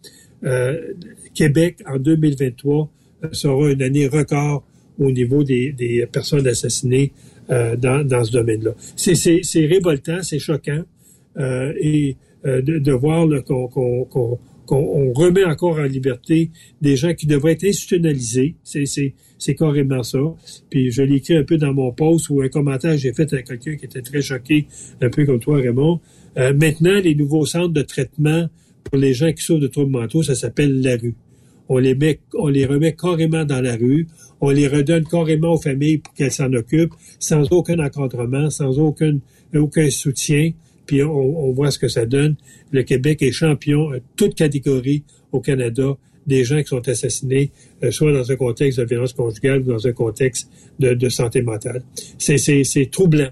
euh, 0.43 0.93
Québec, 1.33 1.77
en 1.85 1.97
2023, 1.97 2.89
euh, 3.23 3.27
sera 3.31 3.71
une 3.71 3.81
année 3.81 4.07
record 4.07 4.63
au 4.99 5.11
niveau 5.11 5.43
des, 5.43 6.07
personnes 6.11 6.47
assassinées 6.47 7.11
euh, 7.49 7.75
dans, 7.75 8.23
ce 8.23 8.31
domaine-là. 8.31 8.71
C'est 8.95 9.65
révoltant, 9.65 10.21
c'est 10.21 10.39
choquant, 10.39 10.83
et 11.37 12.15
de, 12.45 12.91
voir 12.91 13.27
qu'on 13.45 15.13
remet 15.13 15.43
encore 15.43 15.79
en 15.79 15.83
liberté 15.83 16.49
des 16.81 16.95
gens 16.95 17.13
qui 17.13 17.27
devraient 17.27 17.53
être 17.53 17.65
institutionnalisés. 17.65 18.55
C'est 18.63 19.55
carrément 19.55 20.03
ça. 20.03 20.19
Puis 20.69 20.91
je 20.91 21.01
l'ai 21.01 21.15
écrit 21.15 21.35
un 21.35 21.43
peu 21.43 21.57
dans 21.57 21.73
mon 21.73 21.91
post 21.91 22.29
ou 22.29 22.41
un 22.41 22.47
commentaire 22.47 22.97
j'ai 22.97 23.13
fait 23.13 23.31
à 23.33 23.41
quelqu'un 23.41 23.75
qui 23.75 23.85
était 23.85 24.01
très 24.01 24.21
choqué, 24.21 24.67
un 25.01 25.09
peu 25.09 25.25
comme 25.25 25.39
toi, 25.39 25.57
Raymond. 25.57 25.99
maintenant, 26.35 26.99
les 26.99 27.15
nouveaux 27.15 27.45
centres 27.45 27.73
de 27.73 27.81
traitement 27.81 28.47
pour 28.83 28.97
les 28.97 29.13
gens 29.13 29.31
qui 29.31 29.43
souffrent 29.43 29.61
de 29.61 29.67
troubles 29.67 29.91
mentaux, 29.91 30.23
ça 30.23 30.35
s'appelle 30.35 30.81
la 30.81 30.97
rue. 30.97 31.15
On 31.69 31.77
les 31.77 31.95
met, 31.95 32.19
on 32.33 32.49
les 32.49 32.65
remet 32.65 32.93
carrément 32.93 33.45
dans 33.45 33.61
la 33.61 33.75
rue. 33.77 34.07
On 34.41 34.49
les 34.49 34.67
redonne 34.67 35.05
carrément 35.05 35.53
aux 35.53 35.61
familles 35.61 35.99
pour 35.99 36.13
qu'elles 36.13 36.31
s'en 36.31 36.51
occupent, 36.53 36.93
sans 37.19 37.43
aucun 37.51 37.79
encadrement, 37.79 38.49
sans 38.49 38.79
aucun, 38.79 39.19
aucun 39.55 39.89
soutien. 39.89 40.51
Puis 40.87 41.03
on, 41.03 41.51
voit 41.53 41.71
ce 41.71 41.79
que 41.79 41.87
ça 41.87 42.05
donne. 42.05 42.35
Le 42.71 42.83
Québec 42.83 43.21
est 43.21 43.31
champion, 43.31 43.91
toute 44.15 44.35
catégorie 44.35 45.03
au 45.31 45.39
Canada, 45.39 45.95
des 46.27 46.43
gens 46.43 46.59
qui 46.61 46.67
sont 46.67 46.87
assassinés, 46.87 47.51
euh, 47.83 47.91
soit 47.91 48.11
dans 48.11 48.31
un 48.31 48.35
contexte 48.35 48.79
de 48.79 48.85
violence 48.85 49.13
conjugale 49.13 49.61
ou 49.61 49.71
dans 49.71 49.87
un 49.87 49.93
contexte 49.93 50.49
de, 50.79 51.09
santé 51.09 51.41
mentale. 51.41 51.83
C'est 52.17 52.91
troublant. 52.91 53.29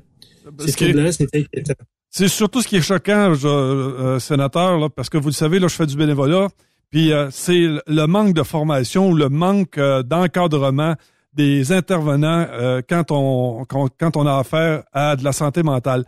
C'est 0.59 0.75
troublant, 0.75 1.11
c'est 1.11 1.35
inquiétant. 1.35 1.73
C'est 2.11 2.27
surtout 2.27 2.61
ce 2.61 2.67
qui 2.67 2.77
est 2.77 2.81
choquant, 2.81 3.33
euh, 3.43 4.19
sénateur, 4.19 4.79
là, 4.79 4.89
parce 4.89 5.09
que 5.09 5.17
vous 5.17 5.27
le 5.27 5.33
savez, 5.33 5.59
là, 5.59 5.67
je 5.67 5.75
fais 5.75 5.85
du 5.85 5.95
bénévolat, 5.95 6.47
puis 6.89 7.13
euh, 7.13 7.29
c'est 7.31 7.67
le 7.87 8.05
manque 8.05 8.33
de 8.33 8.43
formation 8.43 9.09
ou 9.09 9.15
le 9.15 9.29
manque 9.29 9.77
euh, 9.77 10.03
d'encadrement 10.03 10.95
des 11.33 11.71
intervenants 11.71 12.47
quand 12.89 13.11
on 13.11 13.63
quand, 13.65 14.17
on 14.17 14.25
a 14.25 14.39
affaire 14.39 14.83
à 14.91 15.15
de 15.15 15.23
la 15.23 15.31
santé 15.31 15.61
mentale. 15.61 16.03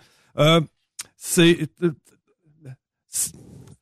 c'est 1.16 1.60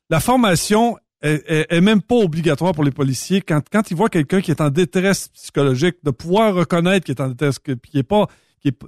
la 0.09 0.19
formation 0.19 0.97
est, 1.21 1.81
même 1.81 2.01
pas 2.01 2.15
obligatoire 2.15 2.73
pour 2.73 2.83
les 2.83 2.91
policiers 2.91 3.41
quand 3.41 3.61
quand 3.71 3.89
ils 3.89 3.95
voient 3.95 4.09
quelqu'un 4.09 4.41
qui 4.41 4.51
est 4.51 4.59
en 4.59 4.69
détresse 4.69 5.29
psychologique 5.29 5.95
de 6.03 6.11
pouvoir 6.11 6.53
reconnaître 6.53 7.05
qu'il 7.05 7.15
est 7.15 7.21
en 7.21 7.29
détresse 7.29 7.57
qui 7.59 7.97
est 7.97 8.03
pas 8.03 8.27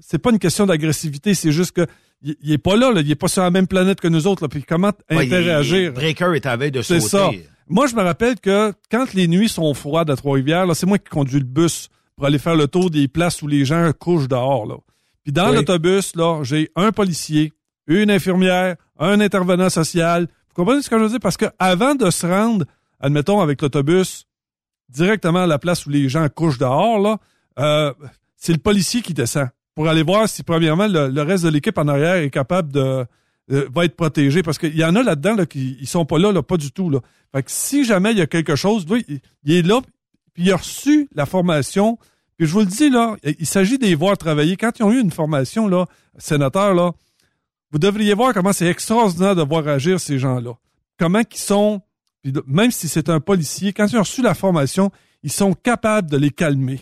c'est 0.02 0.20
pas 0.20 0.32
une 0.32 0.40
question 0.40 0.66
d'agressivité, 0.66 1.34
c'est 1.34 1.52
juste 1.52 1.72
que 1.72 1.88
il, 2.24 2.52
est 2.52 2.60
pas 2.60 2.76
là, 2.76 2.92
là, 2.92 3.02
il 3.02 3.10
est 3.10 3.16
pas 3.16 3.28
sur 3.28 3.42
la 3.42 3.50
même 3.50 3.66
planète 3.66 4.00
que 4.00 4.08
nous 4.08 4.28
autres. 4.28 4.44
Là, 4.44 4.48
puis 4.48 4.64
comment 4.64 4.92
interagir? 5.10 5.92
Breaker 5.92 6.34
est 6.36 6.46
à 6.46 6.56
veille 6.56 6.72
de 6.72 6.84
sauter. 6.84 7.00
C'est 7.00 7.10
ça. 7.10 7.32
Moi, 7.72 7.88
je 7.88 7.96
me 7.96 8.02
rappelle 8.02 8.38
que 8.38 8.74
quand 8.92 9.14
les 9.14 9.30
nuits 9.30 9.48
sont 9.48 9.74
froides 9.74 10.10
à 10.10 10.18
Trois-Rivières, 10.18 10.68
c'est 10.76 10.86
moi 10.86 10.98
qui 10.98 11.10
conduis 11.10 11.40
le 11.40 11.46
bus 11.46 11.88
pour 12.18 12.26
aller 12.26 12.38
faire 12.38 12.58
le 12.58 12.68
tour 12.68 12.90
des 12.90 13.08
places 13.08 13.42
où 13.42 13.48
les 13.48 13.64
gens 13.64 13.90
couchent 13.98 14.28
dehors. 14.28 14.66
Là. 14.66 14.76
Puis 15.24 15.32
dans 15.32 15.54
l'autobus, 15.54 16.14
là, 16.18 16.44
j'ai 16.44 16.70
un 16.76 16.92
policier, 16.92 17.54
une 17.88 18.12
infirmière, 18.12 18.76
un 19.00 19.22
intervenant 19.22 19.70
social. 19.70 20.28
Vous 20.50 20.54
comprenez 20.54 20.82
ce 20.82 20.90
que 20.90 20.98
je 20.98 21.04
veux 21.04 21.10
dire? 21.12 21.20
Parce 21.22 21.38
que 21.38 21.46
avant 21.60 21.96
de 21.96 22.10
se 22.10 22.28
rendre, 22.28 22.66
admettons, 23.00 23.40
avec 23.40 23.62
l'autobus, 23.62 24.26
directement 24.90 25.44
à 25.44 25.48
la 25.48 25.58
place 25.58 25.86
où 25.86 25.90
les 25.90 26.10
gens 26.10 26.28
couchent 26.28 26.58
dehors, 26.58 27.00
là, 27.00 27.20
euh, 27.58 27.94
c'est 28.36 28.52
le 28.52 28.60
policier 28.60 29.02
qui 29.02 29.14
descend 29.14 29.48
pour 29.76 29.88
aller 29.88 30.04
voir 30.04 30.28
si, 30.28 30.44
premièrement, 30.44 30.88
le, 30.90 31.22
reste 31.22 31.46
de 31.46 31.50
l'équipe 31.50 31.78
en 31.78 31.88
arrière 31.88 32.16
est 32.16 32.32
capable 32.32 32.74
de 32.74 33.06
euh, 33.52 33.68
va 33.74 33.86
être 33.86 33.96
protégé. 33.96 34.44
Parce 34.44 34.58
qu'il 34.58 34.76
y 34.76 34.84
en 34.84 34.96
a 34.96 35.04
là-dedans 35.04 35.36
là, 35.36 35.46
qui 35.46 35.78
ils 35.80 35.88
sont 35.88 36.06
pas 36.06 36.20
là, 36.20 36.32
là, 36.32 36.44
pas 36.44 36.58
du 36.58 36.72
tout. 36.72 36.90
Là. 36.90 37.00
Fait 37.34 37.44
que 37.44 37.52
si 37.52 37.86
jamais 37.86 38.12
il 38.12 38.18
y 38.18 38.22
a 38.22 38.28
quelque 38.28 38.56
chose, 38.56 38.86
il, 39.08 39.54
est 39.54 39.66
là, 39.66 39.82
puis 40.34 40.44
il 40.44 40.52
a 40.52 40.58
reçu 40.58 41.10
la 41.14 41.26
formation. 41.26 41.98
Puis 42.38 42.48
je 42.48 42.54
vous 42.54 42.60
le 42.60 42.66
dis, 42.66 42.90
là, 42.90 43.16
il 43.24 43.46
s'agit 43.46 43.78
de 43.78 43.86
les 43.86 43.96
voir 43.96 44.18
travailler. 44.18 44.58
Quand 44.58 44.78
ils 44.80 44.84
ont 44.84 44.92
eu 44.92 45.00
une 45.00 45.12
formation, 45.12 45.68
là, 45.68 45.86
sénateur, 46.18 46.74
là, 46.74 46.92
vous 47.72 47.80
devriez 47.80 48.14
voir 48.14 48.34
comment 48.34 48.54
c'est 48.54 48.68
extraordinaire 48.68 49.36
de 49.36 49.44
voir 49.44 49.68
agir 49.68 50.00
ces 50.00 50.20
gens-là. 50.20 50.54
Comment 51.00 51.24
qu'ils 51.24 51.40
sont, 51.40 51.82
même 52.46 52.72
si 52.72 52.88
c'est 52.88 53.10
un 53.10 53.20
policier, 53.20 53.74
quand 53.74 53.88
ils 53.88 53.98
ont 53.98 54.02
reçu 54.02 54.22
la 54.22 54.34
formation, 54.34 54.92
ils 55.24 55.32
sont 55.32 55.54
capables 55.54 56.10
de 56.10 56.18
les 56.18 56.32
calmer. 56.32 56.82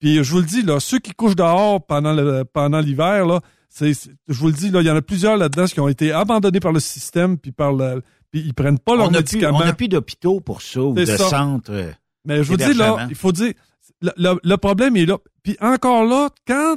Puis 0.00 0.22
je 0.22 0.30
vous 0.30 0.38
le 0.38 0.46
dis, 0.46 0.62
là, 0.62 0.80
ceux 0.80 0.98
qui 0.98 1.12
couchent 1.12 1.36
dehors 1.36 1.84
pendant 1.84 2.12
le, 2.12 2.44
pendant 2.44 2.80
l'hiver, 2.80 3.26
là, 3.26 3.40
c'est, 3.68 3.92
je 3.92 4.38
vous 4.38 4.46
le 4.46 4.52
dis, 4.52 4.70
là, 4.70 4.80
il 4.80 4.86
y 4.86 4.90
en 4.90 4.96
a 4.96 5.02
plusieurs 5.02 5.36
là-dedans 5.36 5.66
qui 5.66 5.80
ont 5.80 5.88
été 5.88 6.12
abandonnés 6.12 6.60
par 6.60 6.72
le 6.72 6.80
système, 6.80 7.38
puis 7.38 7.52
par 7.52 7.72
le, 7.72 8.02
puis 8.30 8.40
ils 8.40 8.54
prennent 8.54 8.78
pas 8.78 8.96
leurs 8.96 9.10
médicaments. 9.10 9.58
on 9.58 9.64
n'a 9.64 9.72
plus 9.72 9.88
d'hôpitaux 9.88 10.40
pour 10.40 10.62
ça, 10.62 10.80
ou 10.80 10.94
de 10.94 11.04
centres. 11.04 11.72
Euh, 11.72 11.92
Mais 12.24 12.42
je 12.42 12.48
vous 12.48 12.56
dis, 12.56 12.74
là, 12.74 13.06
il 13.08 13.14
faut 13.14 13.32
dire, 13.32 13.52
le, 14.00 14.38
le, 14.42 14.56
problème 14.56 14.96
est 14.96 15.06
là. 15.06 15.18
Puis 15.42 15.56
encore 15.60 16.04
là, 16.04 16.28
quand, 16.46 16.76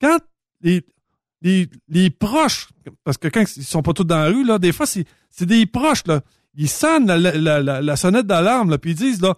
quand 0.00 0.18
les, 0.60 0.84
les, 1.42 1.68
les 1.88 2.10
proches, 2.10 2.68
parce 3.04 3.18
que 3.18 3.28
quand 3.28 3.44
ils 3.56 3.64
sont 3.64 3.82
pas 3.82 3.92
tous 3.92 4.04
dans 4.04 4.18
la 4.18 4.26
rue, 4.28 4.44
là, 4.44 4.58
des 4.58 4.72
fois, 4.72 4.86
c'est, 4.86 5.04
c'est 5.30 5.46
des 5.46 5.66
proches, 5.66 6.06
là. 6.06 6.20
Ils 6.54 6.68
sonnent 6.68 7.06
la, 7.06 7.18
la, 7.18 7.62
la, 7.62 7.80
la 7.80 7.96
sonnette 7.96 8.26
d'alarme, 8.26 8.70
là, 8.70 8.78
puis 8.78 8.90
ils 8.90 8.96
disent, 8.96 9.20
là, 9.20 9.36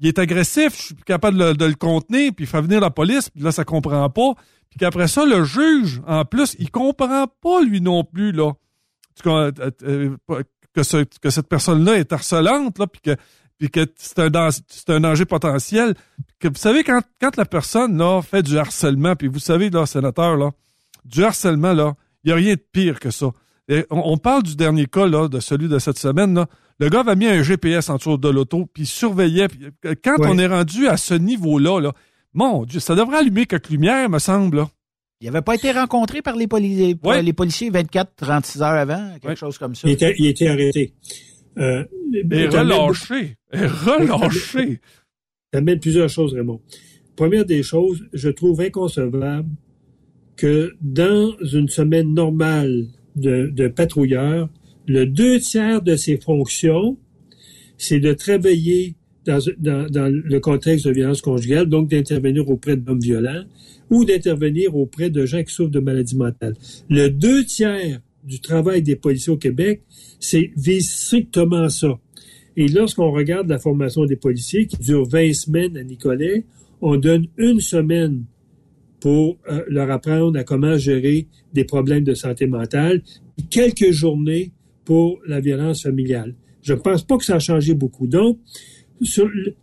il 0.00 0.08
est 0.08 0.18
agressif, 0.18 0.76
je 0.76 0.82
suis 0.82 0.94
capable 1.04 1.56
de, 1.56 1.64
le 1.64 1.74
contenir, 1.74 2.32
puis 2.34 2.44
il 2.44 2.48
fait 2.48 2.60
venir 2.60 2.80
la 2.80 2.90
police, 2.90 3.28
puis 3.28 3.42
là, 3.42 3.52
ça 3.52 3.64
comprend 3.64 4.08
pas. 4.08 4.32
Puis 4.70 4.78
qu'après 4.78 5.08
ça, 5.08 5.24
le 5.26 5.44
juge, 5.44 6.00
en 6.06 6.24
plus, 6.24 6.56
il 6.58 6.70
comprend 6.70 7.26
pas, 7.42 7.62
lui 7.62 7.80
non 7.80 8.04
plus, 8.04 8.32
là, 8.32 8.52
euh, 9.26 9.52
euh, 9.82 10.16
que, 10.72 11.04
que 11.18 11.30
cette 11.30 11.48
personne-là 11.48 11.98
est 11.98 12.12
harcelante, 12.12 12.78
là, 12.78 12.86
puis 12.86 13.00
que, 13.02 13.16
puis 13.58 13.70
que 13.70 13.86
c'est 13.96 14.20
un, 14.20 14.30
un 14.88 15.00
danger 15.00 15.24
potentiel. 15.24 15.94
Que, 16.38 16.48
vous 16.48 16.54
savez, 16.54 16.84
quand, 16.84 17.02
quand 17.20 17.36
la 17.36 17.44
personne, 17.44 17.98
là, 17.98 18.22
fait 18.22 18.42
du 18.42 18.56
harcèlement, 18.56 19.16
puis 19.16 19.28
vous 19.28 19.40
savez, 19.40 19.70
là, 19.70 19.86
sénateur, 19.86 20.36
là, 20.36 20.50
du 21.04 21.24
harcèlement, 21.24 21.72
là, 21.72 21.94
il 22.24 22.28
n'y 22.28 22.32
a 22.32 22.36
rien 22.36 22.54
de 22.54 22.64
pire 22.72 23.00
que 23.00 23.10
ça. 23.10 23.26
on, 23.90 24.18
parle 24.18 24.44
du 24.44 24.56
dernier 24.56 24.86
cas, 24.86 25.06
là, 25.06 25.28
de 25.28 25.40
celui 25.40 25.68
de 25.68 25.78
cette 25.78 25.98
semaine, 25.98 26.34
là. 26.34 26.46
Le 26.80 26.88
gars 26.88 27.00
avait 27.00 27.14
mis 27.14 27.26
un 27.26 27.42
GPS 27.42 27.90
en 27.90 27.96
dessous 27.96 28.16
de 28.16 28.28
l'auto, 28.30 28.66
puis 28.72 28.84
il 28.84 28.86
surveillait. 28.86 29.48
Euh, 29.84 29.94
quand 30.02 30.16
on 30.20 30.38
est 30.38 30.46
rendu 30.46 30.88
à 30.88 30.96
ce 30.96 31.12
niveau-là, 31.12 31.78
là, 31.78 31.92
mon 32.32 32.64
Dieu, 32.64 32.80
ça 32.80 32.94
devrait 32.94 33.18
allumer 33.18 33.46
quelques 33.46 33.70
lumières, 33.70 34.08
me 34.08 34.18
semble. 34.18 34.66
Il 35.20 35.26
n'avait 35.26 35.42
pas 35.42 35.54
été 35.54 35.70
rencontré 35.72 36.22
par 36.22 36.34
les, 36.34 36.46
les 36.46 37.32
policiers 37.32 37.70
24, 37.70 38.12
36 38.16 38.62
heures 38.62 38.68
avant, 38.68 39.18
quelque 39.20 39.34
chose 39.34 39.58
comme 39.58 39.74
ça. 39.74 39.86
Il 39.86 39.92
était, 39.92 40.14
il 40.18 40.26
était 40.26 40.48
arrêté. 40.48 40.94
Euh, 41.58 41.84
et 42.14 42.46
relâché. 42.46 43.36
Et 43.52 43.66
relâché. 43.66 44.80
Ça 45.52 45.58
amène 45.58 45.78
plusieurs 45.78 46.08
choses, 46.08 46.32
Raymond. 46.32 46.60
Première 47.16 47.44
des 47.44 47.62
choses, 47.62 48.02
je 48.14 48.30
trouve 48.30 48.60
inconcevable 48.60 49.50
que 50.36 50.74
dans 50.80 51.36
une 51.52 51.68
semaine 51.68 52.14
normale 52.14 52.86
de, 53.16 53.50
de 53.52 53.68
patrouilleur, 53.68 54.48
le 54.86 55.04
deux 55.04 55.38
tiers 55.38 55.82
de 55.82 55.96
ses 55.96 56.16
fonctions, 56.16 56.96
c'est 57.76 58.00
de 58.00 58.14
travailler 58.14 58.94
dans, 59.58 60.12
le 60.12 60.38
contexte 60.38 60.86
de 60.86 60.92
violence 60.92 61.20
conjugale, 61.20 61.66
donc 61.66 61.88
d'intervenir 61.88 62.48
auprès 62.48 62.76
d'hommes 62.76 63.00
violents 63.00 63.44
ou 63.90 64.04
d'intervenir 64.04 64.76
auprès 64.76 65.10
de 65.10 65.26
gens 65.26 65.42
qui 65.42 65.52
souffrent 65.52 65.70
de 65.70 65.80
maladies 65.80 66.16
mentales. 66.16 66.54
Le 66.88 67.08
deux 67.08 67.44
tiers 67.44 68.00
du 68.24 68.40
travail 68.40 68.82
des 68.82 68.96
policiers 68.96 69.32
au 69.32 69.36
Québec, 69.36 69.82
c'est 70.18 70.50
vise 70.56 70.90
strictement 70.90 71.68
ça. 71.68 71.98
Et 72.56 72.68
lorsqu'on 72.68 73.10
regarde 73.10 73.48
la 73.48 73.58
formation 73.58 74.04
des 74.04 74.16
policiers, 74.16 74.66
qui 74.66 74.76
dure 74.76 75.08
20 75.08 75.32
semaines 75.32 75.76
à 75.76 75.82
Nicolet, 75.82 76.44
on 76.80 76.96
donne 76.96 77.26
une 77.36 77.60
semaine 77.60 78.24
pour 79.00 79.38
euh, 79.50 79.62
leur 79.68 79.90
apprendre 79.90 80.38
à 80.38 80.44
comment 80.44 80.76
gérer 80.76 81.26
des 81.54 81.64
problèmes 81.64 82.04
de 82.04 82.14
santé 82.14 82.46
mentale, 82.46 83.02
et 83.38 83.42
quelques 83.42 83.90
journées 83.90 84.52
pour 84.84 85.20
la 85.26 85.40
violence 85.40 85.82
familiale. 85.82 86.34
Je 86.62 86.74
ne 86.74 86.78
pense 86.78 87.02
pas 87.02 87.16
que 87.16 87.24
ça 87.24 87.36
a 87.36 87.38
changé 87.38 87.74
beaucoup. 87.74 88.06
Donc, 88.06 88.38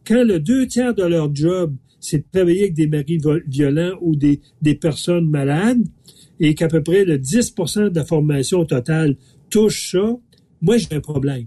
quand 0.05 0.23
le 0.23 0.39
deux 0.39 0.67
tiers 0.67 0.93
de 0.93 1.03
leur 1.03 1.33
job, 1.33 1.75
c'est 1.99 2.19
de 2.19 2.25
travailler 2.31 2.61
avec 2.63 2.73
des 2.73 2.87
maris 2.87 3.19
violents 3.47 3.97
ou 4.01 4.15
des, 4.15 4.41
des 4.61 4.75
personnes 4.75 5.29
malades, 5.29 5.83
et 6.39 6.53
qu'à 6.55 6.67
peu 6.67 6.83
près 6.83 7.05
le 7.05 7.17
10% 7.17 7.89
de 7.89 7.95
la 7.95 8.05
formation 8.05 8.65
totale 8.65 9.15
touche 9.49 9.91
ça, 9.91 10.15
moi, 10.61 10.77
j'ai 10.77 10.87
un 10.91 10.99
problème. 10.99 11.45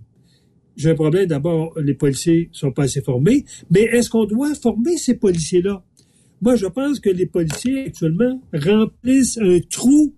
J'ai 0.76 0.90
un 0.90 0.94
problème, 0.94 1.26
d'abord, 1.26 1.78
les 1.78 1.94
policiers 1.94 2.48
sont 2.52 2.72
pas 2.72 2.84
assez 2.84 3.02
formés, 3.02 3.44
mais 3.70 3.82
est-ce 3.82 4.08
qu'on 4.08 4.24
doit 4.24 4.54
former 4.54 4.96
ces 4.96 5.14
policiers-là? 5.14 5.84
Moi, 6.40 6.56
je 6.56 6.66
pense 6.66 7.00
que 7.00 7.10
les 7.10 7.26
policiers, 7.26 7.86
actuellement, 7.86 8.40
remplissent 8.54 9.38
un 9.38 9.58
trou 9.70 10.14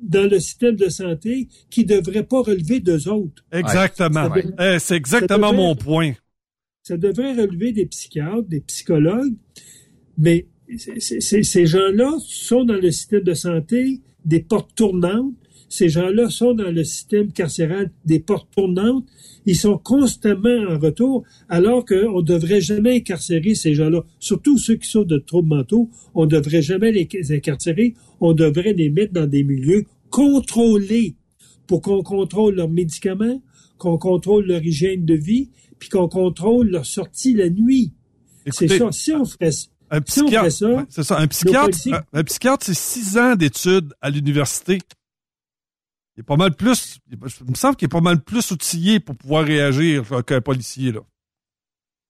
dans 0.00 0.30
le 0.30 0.38
système 0.38 0.76
de 0.76 0.88
santé 0.88 1.48
qui 1.70 1.84
ne 1.84 1.96
devrait 1.96 2.22
pas 2.22 2.42
relever 2.42 2.78
d'eux 2.80 3.08
autres. 3.08 3.44
Exactement. 3.50 4.30
Eh, 4.60 4.78
c'est 4.78 4.96
exactement 4.96 5.52
mon 5.52 5.74
point. 5.74 6.12
Ça 6.86 6.98
devrait 6.98 7.32
relever 7.32 7.72
des 7.72 7.86
psychiatres, 7.86 8.46
des 8.46 8.60
psychologues, 8.60 9.32
mais 10.18 10.44
ces 10.98 11.64
gens-là 11.64 12.14
sont 12.26 12.64
dans 12.64 12.74
le 12.74 12.90
système 12.90 13.22
de 13.22 13.32
santé 13.32 14.02
des 14.26 14.40
portes 14.40 14.74
tournantes. 14.76 15.32
Ces 15.70 15.88
gens-là 15.88 16.28
sont 16.28 16.52
dans 16.52 16.70
le 16.70 16.84
système 16.84 17.32
carcéral 17.32 17.90
des 18.04 18.20
portes 18.20 18.50
tournantes. 18.54 19.06
Ils 19.46 19.56
sont 19.56 19.78
constamment 19.78 20.74
en 20.74 20.78
retour, 20.78 21.24
alors 21.48 21.86
qu'on 21.86 22.18
ne 22.18 22.22
devrait 22.22 22.60
jamais 22.60 22.96
incarcérer 22.96 23.54
ces 23.54 23.72
gens-là. 23.72 24.04
Surtout 24.18 24.58
ceux 24.58 24.74
qui 24.74 24.90
sont 24.90 25.04
de 25.04 25.16
troubles 25.16 25.48
mentaux, 25.48 25.88
on 26.14 26.26
ne 26.26 26.30
devrait 26.32 26.60
jamais 26.60 26.92
les 26.92 27.08
incarcérer. 27.32 27.94
On 28.20 28.34
devrait 28.34 28.74
les 28.74 28.90
mettre 28.90 29.14
dans 29.14 29.26
des 29.26 29.42
milieux 29.42 29.86
contrôlés 30.10 31.14
pour 31.66 31.80
qu'on 31.80 32.02
contrôle 32.02 32.56
leurs 32.56 32.68
médicaments, 32.68 33.40
qu'on 33.78 33.96
contrôle 33.96 34.46
leur 34.46 34.62
hygiène 34.62 35.06
de 35.06 35.14
vie, 35.14 35.48
puis 35.78 35.88
qu'on 35.88 36.08
contrôle 36.08 36.70
leur 36.70 36.86
sortie 36.86 37.34
la 37.34 37.48
nuit. 37.48 37.92
C'est 38.50 38.68
ça. 38.68 38.92
Si 38.92 39.12
on 39.12 39.24
ferait, 39.24 39.50
un 39.90 40.00
psychiatre, 40.00 40.86
c'est 40.88 41.02
ça. 41.02 41.18
Un 41.18 41.26
psychiatre, 41.26 41.78
un, 42.12 42.24
psychiatre, 42.24 42.66
c'est 42.66 42.74
six 42.74 43.16
ans 43.16 43.36
d'études 43.36 43.92
à 44.00 44.10
l'université. 44.10 44.80
Il 46.16 46.20
est 46.20 46.24
pas 46.24 46.36
mal 46.36 46.54
plus, 46.54 46.98
il 47.10 47.18
me 47.18 47.54
semble 47.54 47.76
qu'il 47.76 47.86
est 47.86 47.88
pas 47.88 48.00
mal 48.00 48.22
plus 48.22 48.50
outillé 48.50 49.00
pour 49.00 49.16
pouvoir 49.16 49.44
réagir 49.44 50.04
qu'un 50.26 50.40
policier, 50.40 50.92
là. 50.92 51.00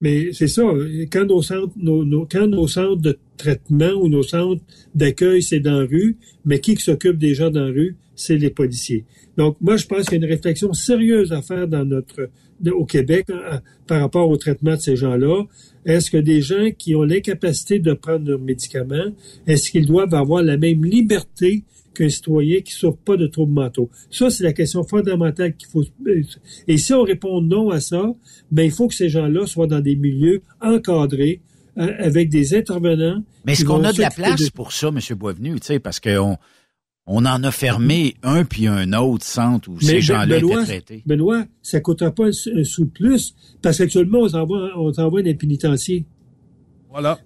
Mais 0.01 0.33
c'est 0.33 0.49
ça, 0.49 0.63
quand 1.11 1.25
nos 1.25 1.41
centres, 1.41 1.73
nos, 1.77 2.27
quand 2.27 2.47
nos 2.47 2.67
centres 2.69 3.01
de 3.01 3.19
traitement 3.39 3.93
ou 3.93 4.09
nos 4.09 4.23
centres 4.23 4.63
d'accueil, 4.95 5.43
c'est 5.43 5.61
dans 5.61 5.81
la 5.81 5.87
rue, 5.87 6.19
mais 6.45 6.61
qui 6.61 6.77
s'occupe 6.77 7.17
des 7.17 7.35
gens 7.35 7.51
dans 7.51 7.65
la 7.65 7.73
rue, 7.73 7.97
c'est 8.15 8.37
les 8.37 8.51
policiers. 8.51 9.07
Donc, 9.37 9.57
moi, 9.61 9.77
je 9.77 9.87
pense 9.87 10.05
qu'il 10.05 10.21
y 10.21 10.23
a 10.23 10.27
une 10.27 10.31
réflexion 10.31 10.73
sérieuse 10.75 11.33
à 11.33 11.43
faire 11.43 11.69
dans 11.69 11.85
notre, 11.85 12.29
au 12.71 12.85
Québec 12.85 13.27
hein, 13.31 13.61
par 13.87 14.01
rapport 14.01 14.29
au 14.29 14.37
traitement 14.37 14.75
de 14.75 14.81
ces 14.81 14.97
gens-là. 14.97 15.45
Est-ce 15.85 16.11
que 16.11 16.17
des 16.17 16.41
gens 16.41 16.71
qui 16.77 16.95
ont 16.95 17.03
l'incapacité 17.03 17.79
de 17.79 17.93
prendre 17.93 18.29
leurs 18.29 18.41
médicaments, 18.41 19.13
est-ce 19.47 19.71
qu'ils 19.71 19.87
doivent 19.87 20.15
avoir 20.15 20.43
la 20.43 20.57
même 20.57 20.85
liberté 20.85 21.65
qu'un 21.95 22.09
citoyen 22.09 22.61
qui 22.61 22.73
souffre 22.73 22.99
pas 22.99 23.17
de 23.17 23.27
troubles 23.27 23.53
mentaux? 23.53 23.91
Ça, 24.11 24.31
c'est 24.31 24.45
la 24.45 24.53
question 24.53 24.83
fondamentale 24.83 25.55
qu'il 25.57 25.69
faut. 25.69 25.85
Et 26.67 26.79
si 26.79 26.93
on 26.93 27.03
répond 27.03 27.41
non 27.41 27.71
à 27.71 27.81
ça, 27.81 28.15
ben 28.51 28.65
il 28.65 28.71
faut 28.71 28.89
que 28.89 28.95
ces 28.95 29.09
gens-là 29.09 29.47
soient 29.47 29.67
dans 29.67 29.81
des 29.81 29.97
milieux 29.97 30.43
encadrés 30.61 31.41
hein, 31.77 31.91
avec 31.99 32.31
des 32.31 32.55
intervenants. 32.55 33.23
Mais 33.45 33.53
est-ce 33.53 33.65
qu'on 33.65 33.85
a 33.85 33.93
de 33.93 34.01
la 34.01 34.11
place 34.11 34.49
pour 34.51 34.73
ça, 34.73 34.89
M. 34.89 34.99
Boisvenu, 35.17 35.61
tu 35.61 35.67
sais, 35.67 35.79
parce 35.79 36.01
qu'on 36.01 36.39
on 37.07 37.27
en 37.27 37.43
a 37.43 37.51
fermé 37.51 38.15
un 38.23 38.45
puis 38.45 38.67
un 38.67 38.93
autre 38.95 39.25
centre 39.25 39.69
où 39.69 39.81
ces 39.81 40.01
gens-là 40.01 40.39
étaient 40.39 40.65
traités. 40.65 41.03
Benoît, 41.07 41.45
ça 41.63 41.79
ne 41.79 41.83
coûtera 41.83 42.11
pas 42.11 42.29
un, 42.29 42.65
sou 42.65 42.85
de 42.85 42.91
plus 42.91 43.35
parce 43.61 43.79
qu'actuellement, 43.79 44.21
on 44.21 44.29
t'envoie, 44.29 44.71
on 44.77 44.91
t'envoie 44.93 45.23
pénitenciers. 45.23 46.07
Voilà. 46.91 47.19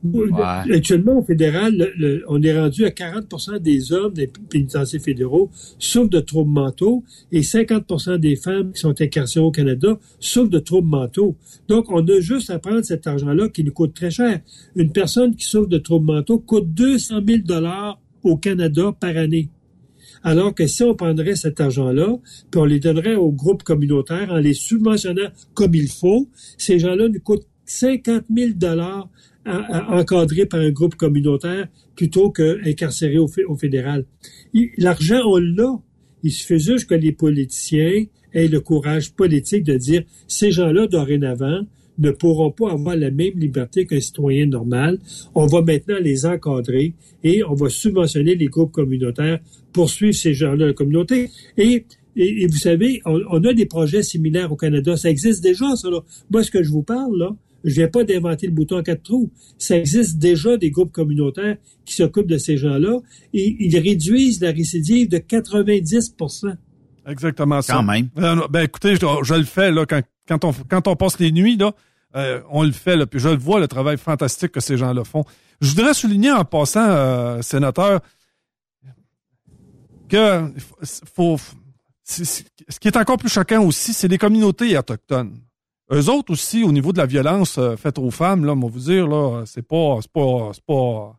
Actuellement, 0.73 1.19
au 1.19 1.23
fédéral, 1.23 1.93
on 2.27 2.43
est 2.43 2.59
rendu 2.59 2.87
à 2.87 2.89
40% 2.89 3.59
des 3.59 3.93
hommes 3.93 4.15
des 4.15 4.27
pénitenciers 4.27 4.99
fédéraux 4.99 5.51
souffrent 5.79 6.09
de 6.09 6.21
troubles 6.21 6.51
mentaux 6.51 7.05
et 7.31 7.43
50% 7.43 8.17
des 8.17 8.35
femmes 8.37 8.73
qui 8.73 8.81
sont 8.81 8.99
incarcérées 8.99 9.45
au 9.45 9.51
Canada 9.51 9.99
souffrent 10.21 10.49
de 10.49 10.59
troubles 10.59 10.89
mentaux. 10.89 11.37
Donc, 11.69 11.91
on 11.91 12.03
a 12.09 12.19
juste 12.21 12.49
à 12.49 12.59
prendre 12.59 12.83
cet 12.83 13.07
argent-là 13.07 13.51
qui 13.51 13.63
nous 13.63 13.73
coûte 13.73 13.93
très 13.93 14.11
cher. 14.11 14.41
Une 14.75 14.91
personne 14.91 15.37
qui 15.37 15.45
souffre 15.45 15.69
de 15.69 15.79
troubles 15.79 16.07
mentaux 16.15 16.39
coûte 16.39 16.73
200 16.73 17.21
000 17.29 17.41
dollars 17.45 18.01
au 18.23 18.39
Canada 18.39 18.97
par 18.99 19.19
année. 19.19 19.51
Alors 20.23 20.55
que 20.55 20.67
si 20.67 20.83
on 20.83 20.95
prendrait 20.95 21.37
cet 21.37 21.61
argent-là, 21.61 22.19
puis 22.51 22.61
on 22.61 22.65
les 22.65 22.81
donnerait 22.81 23.15
aux 23.15 23.33
groupes 23.33 23.63
communautaires 23.63 24.31
en 24.31 24.39
les 24.39 24.55
subventionnant 24.55 25.31
comme 25.55 25.75
il 25.75 25.89
faut, 25.89 26.29
ces 26.57 26.79
gens-là 26.79 27.09
nous 27.09 27.21
coûtent 27.21 27.47
50 27.65 28.25
000 28.35 28.53
dollars 28.57 29.09
encadrés 29.47 30.47
par 30.47 30.61
un 30.61 30.71
groupe 30.71 30.95
communautaire 30.95 31.69
plutôt 31.97 32.31
qu'incarcérés 32.31 33.19
au, 33.19 33.29
au 33.49 33.57
fédéral. 33.57 34.05
L'argent, 34.77 35.21
on 35.25 35.39
l'a. 35.39 35.79
Il 36.23 36.33
suffit 36.33 36.59
juste 36.59 36.89
que 36.89 36.95
les 36.95 37.13
politiciens 37.13 38.05
aient 38.33 38.49
le 38.49 38.61
courage 38.61 39.13
politique 39.13 39.65
de 39.65 39.77
dire 39.77 40.03
ces 40.27 40.51
gens-là, 40.51 40.87
dorénavant, 40.87 41.63
ne 41.99 42.11
pourront 42.11 42.51
pas 42.51 42.73
avoir 42.73 42.97
la 42.97 43.11
même 43.11 43.37
liberté 43.37 43.87
qu'un 43.87 44.01
citoyen 44.01 44.47
normal. 44.47 44.99
On 45.35 45.47
va 45.47 45.63
maintenant 45.63 45.99
les 46.01 46.27
encadrer 46.27 46.95
et 47.25 47.43
on 47.45 47.55
va 47.55 47.69
subventionner 47.69 48.37
les 48.37 48.47
groupes 48.47 48.73
communautaires 48.73 49.41
pour 49.79 49.91
suivre 49.91 50.17
ces 50.17 50.35
gens-là 50.35 50.67
la 50.67 50.73
communauté. 50.73 51.31
Et, 51.57 51.87
et, 52.17 52.49
vous 52.49 52.57
savez, 52.57 53.01
on, 53.05 53.45
a 53.45 53.55
des 53.55 53.65
projets 53.65 54.03
similaires 54.03 54.51
au 54.51 54.57
Canada. 54.57 54.97
Ça 54.97 55.09
existe 55.09 55.41
déjà, 55.41 55.77
ça. 55.77 55.89
Là. 55.89 56.01
Moi, 56.33 56.43
ce 56.43 56.51
que 56.51 56.65
je 56.65 56.71
vous 56.71 56.83
parle, 56.83 57.17
là, 57.17 57.31
je 57.63 57.77
viens 57.77 57.87
pas 57.87 58.03
d'inventer 58.03 58.49
le 58.49 58.53
bouton 58.53 58.79
à 58.79 58.83
quatre 58.83 59.05
trous. 59.05 59.31
Ça 59.57 59.77
existe 59.77 60.19
déjà 60.19 60.57
des 60.57 60.73
groupes 60.73 60.91
communautaires 60.91 61.59
qui 61.85 61.95
s'occupent 61.95 62.27
de 62.27 62.39
ces 62.39 62.57
gens-là 62.57 62.99
et 63.33 63.57
ils 63.61 63.79
réduisent 63.79 64.41
la 64.41 64.51
récidive 64.51 65.09
de 65.09 65.19
90% 65.19 66.57
Exactement 67.09 67.63
ça. 67.63 67.75
Quand 67.75 67.85
même. 67.85 68.09
Euh, 68.19 68.49
ben, 68.51 68.63
écoutez, 68.63 68.97
je, 68.97 69.35
le 69.35 69.45
fais 69.45 69.71
là, 69.71 69.87
quand, 69.87 70.01
quand, 70.27 70.45
on, 70.45 70.53
quand 70.69 70.89
on 70.89 70.97
passe 70.97 71.21
les 71.21 71.31
nuits, 71.31 71.57
là, 71.57 71.73
euh, 72.17 72.41
on 72.51 72.65
le 72.65 72.73
fait, 72.73 72.97
là, 72.97 73.07
puis 73.07 73.21
je 73.21 73.29
le 73.29 73.37
vois, 73.37 73.61
le 73.61 73.69
travail 73.69 73.97
fantastique 73.97 74.51
que 74.51 74.61
ces 74.61 74.77
gens-là 74.77 75.05
font. 75.05 75.23
Je 75.61 75.71
voudrais 75.71 75.95
souligner 75.95 76.33
en 76.33 76.45
passant, 76.45 76.85
euh, 76.85 77.43
sénateur, 77.43 78.01
que 80.09 80.51
faut, 81.15 81.37
ce 82.05 82.43
qui 82.81 82.89
est 82.89 82.97
encore 82.97 83.19
plus 83.19 83.29
choquant 83.29 83.65
aussi, 83.65 83.93
c'est 83.93 84.09
les 84.09 84.19
communautés 84.19 84.77
autochtones. 84.77 85.39
Eux 85.93 86.11
autres 86.11 86.33
aussi, 86.33 86.65
au 86.65 86.73
niveau 86.73 86.93
de 86.93 86.99
la 86.99 87.07
violence 87.07 87.57
euh, 87.57 87.77
faite 87.77 87.99
aux 87.99 88.11
femmes, 88.11 88.45
là, 88.45 88.53
on 88.53 88.61
va 88.61 88.69
vous 88.69 88.81
dire, 88.81 89.09
là, 89.09 89.45
c'est 89.47 89.67
pas, 89.67 90.01
pas, 90.13 90.51
pas, 90.67 91.19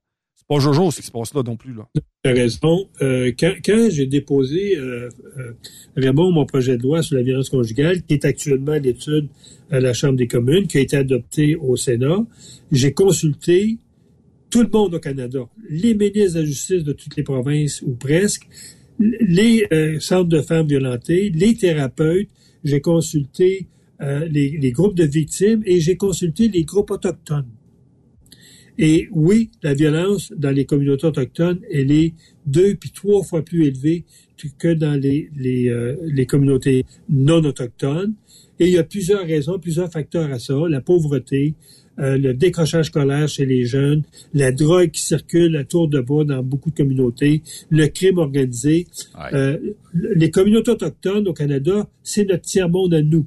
pas 0.49 0.59
Jojo 0.59 0.91
ce 0.91 0.99
qui 0.99 1.05
se 1.05 1.11
passe 1.11 1.33
là 1.33 1.43
non 1.43 1.55
plus. 1.55 1.73
Là. 1.73 1.87
Tu 1.95 2.29
as 2.29 2.33
raison. 2.33 2.87
Euh, 3.01 3.31
quand, 3.39 3.53
quand 3.63 3.87
j'ai 3.89 4.07
déposé, 4.07 4.77
euh, 4.77 5.09
euh, 5.37 5.53
Raymond, 5.95 6.31
mon 6.31 6.45
projet 6.45 6.75
de 6.77 6.83
loi 6.83 7.03
sur 7.03 7.15
la 7.15 7.23
violence 7.23 7.49
conjugale, 7.49 8.01
qui 8.03 8.15
est 8.15 8.25
actuellement 8.25 8.73
à 8.73 8.79
l'étude 8.79 9.27
à 9.71 9.79
la 9.79 9.93
Chambre 9.93 10.17
des 10.17 10.27
communes, 10.27 10.67
qui 10.67 10.79
a 10.79 10.81
été 10.81 10.97
adopté 10.97 11.55
au 11.55 11.75
Sénat, 11.75 12.25
j'ai 12.71 12.93
consulté 12.93 13.77
tout 14.49 14.63
le 14.63 14.69
monde 14.69 14.95
au 14.95 14.99
Canada, 14.99 15.47
les 15.69 15.93
ministres 15.93 16.33
de 16.33 16.39
la 16.39 16.45
Justice 16.45 16.83
de 16.83 16.93
toutes 16.93 17.15
les 17.15 17.23
provinces 17.23 17.83
ou 17.83 17.93
presque, 17.93 18.47
les 18.99 19.65
euh, 19.71 19.99
centres 19.99 20.29
de 20.29 20.41
femmes 20.41 20.67
violentées, 20.67 21.31
les 21.33 21.55
thérapeutes, 21.55 22.29
j'ai 22.63 22.81
consulté 22.81 23.67
les, 24.01 24.57
les 24.57 24.71
groupes 24.71 24.95
de 24.95 25.03
victimes 25.03 25.61
et 25.65 25.81
j'ai 25.81 25.97
consulté 25.97 26.47
les 26.47 26.63
groupes 26.63 26.89
autochtones. 26.89 27.49
Et 28.81 29.09
oui, 29.11 29.51
la 29.61 29.73
violence 29.73 30.31
dans 30.37 30.51
les 30.51 30.63
communautés 30.63 31.05
autochtones, 31.05 31.59
elle 31.69 31.91
est 31.91 32.13
deux 32.45 32.75
puis 32.75 32.91
trois 32.91 33.23
fois 33.23 33.43
plus 33.43 33.65
élevée 33.65 34.05
que 34.57 34.73
dans 34.73 34.97
les, 34.97 35.29
les, 35.35 35.67
euh, 35.67 35.97
les 36.05 36.25
communautés 36.25 36.85
non 37.09 37.43
autochtones. 37.43 38.13
Et 38.57 38.67
il 38.67 38.73
y 38.73 38.77
a 38.77 38.85
plusieurs 38.85 39.25
raisons, 39.25 39.59
plusieurs 39.59 39.91
facteurs 39.91 40.31
à 40.31 40.39
ça. 40.39 40.55
La 40.69 40.79
pauvreté, 40.79 41.55
euh, 41.99 42.17
le 42.17 42.33
décrochage 42.33 42.87
scolaire 42.87 43.27
chez 43.27 43.45
les 43.45 43.65
jeunes, 43.65 44.03
la 44.33 44.51
drogue 44.51 44.91
qui 44.91 45.01
circule 45.01 45.55
à 45.57 45.63
tour 45.63 45.87
de 45.87 45.99
bras 45.99 46.23
dans 46.23 46.43
beaucoup 46.43 46.69
de 46.69 46.75
communautés, 46.75 47.41
le 47.69 47.87
crime 47.87 48.17
organisé. 48.17 48.87
Euh, 49.33 49.57
les 49.93 50.31
communautés 50.31 50.71
autochtones 50.71 51.27
au 51.27 51.33
Canada, 51.33 51.89
c'est 52.03 52.25
notre 52.25 52.43
tiers-monde 52.43 52.93
à 52.93 53.01
nous. 53.01 53.25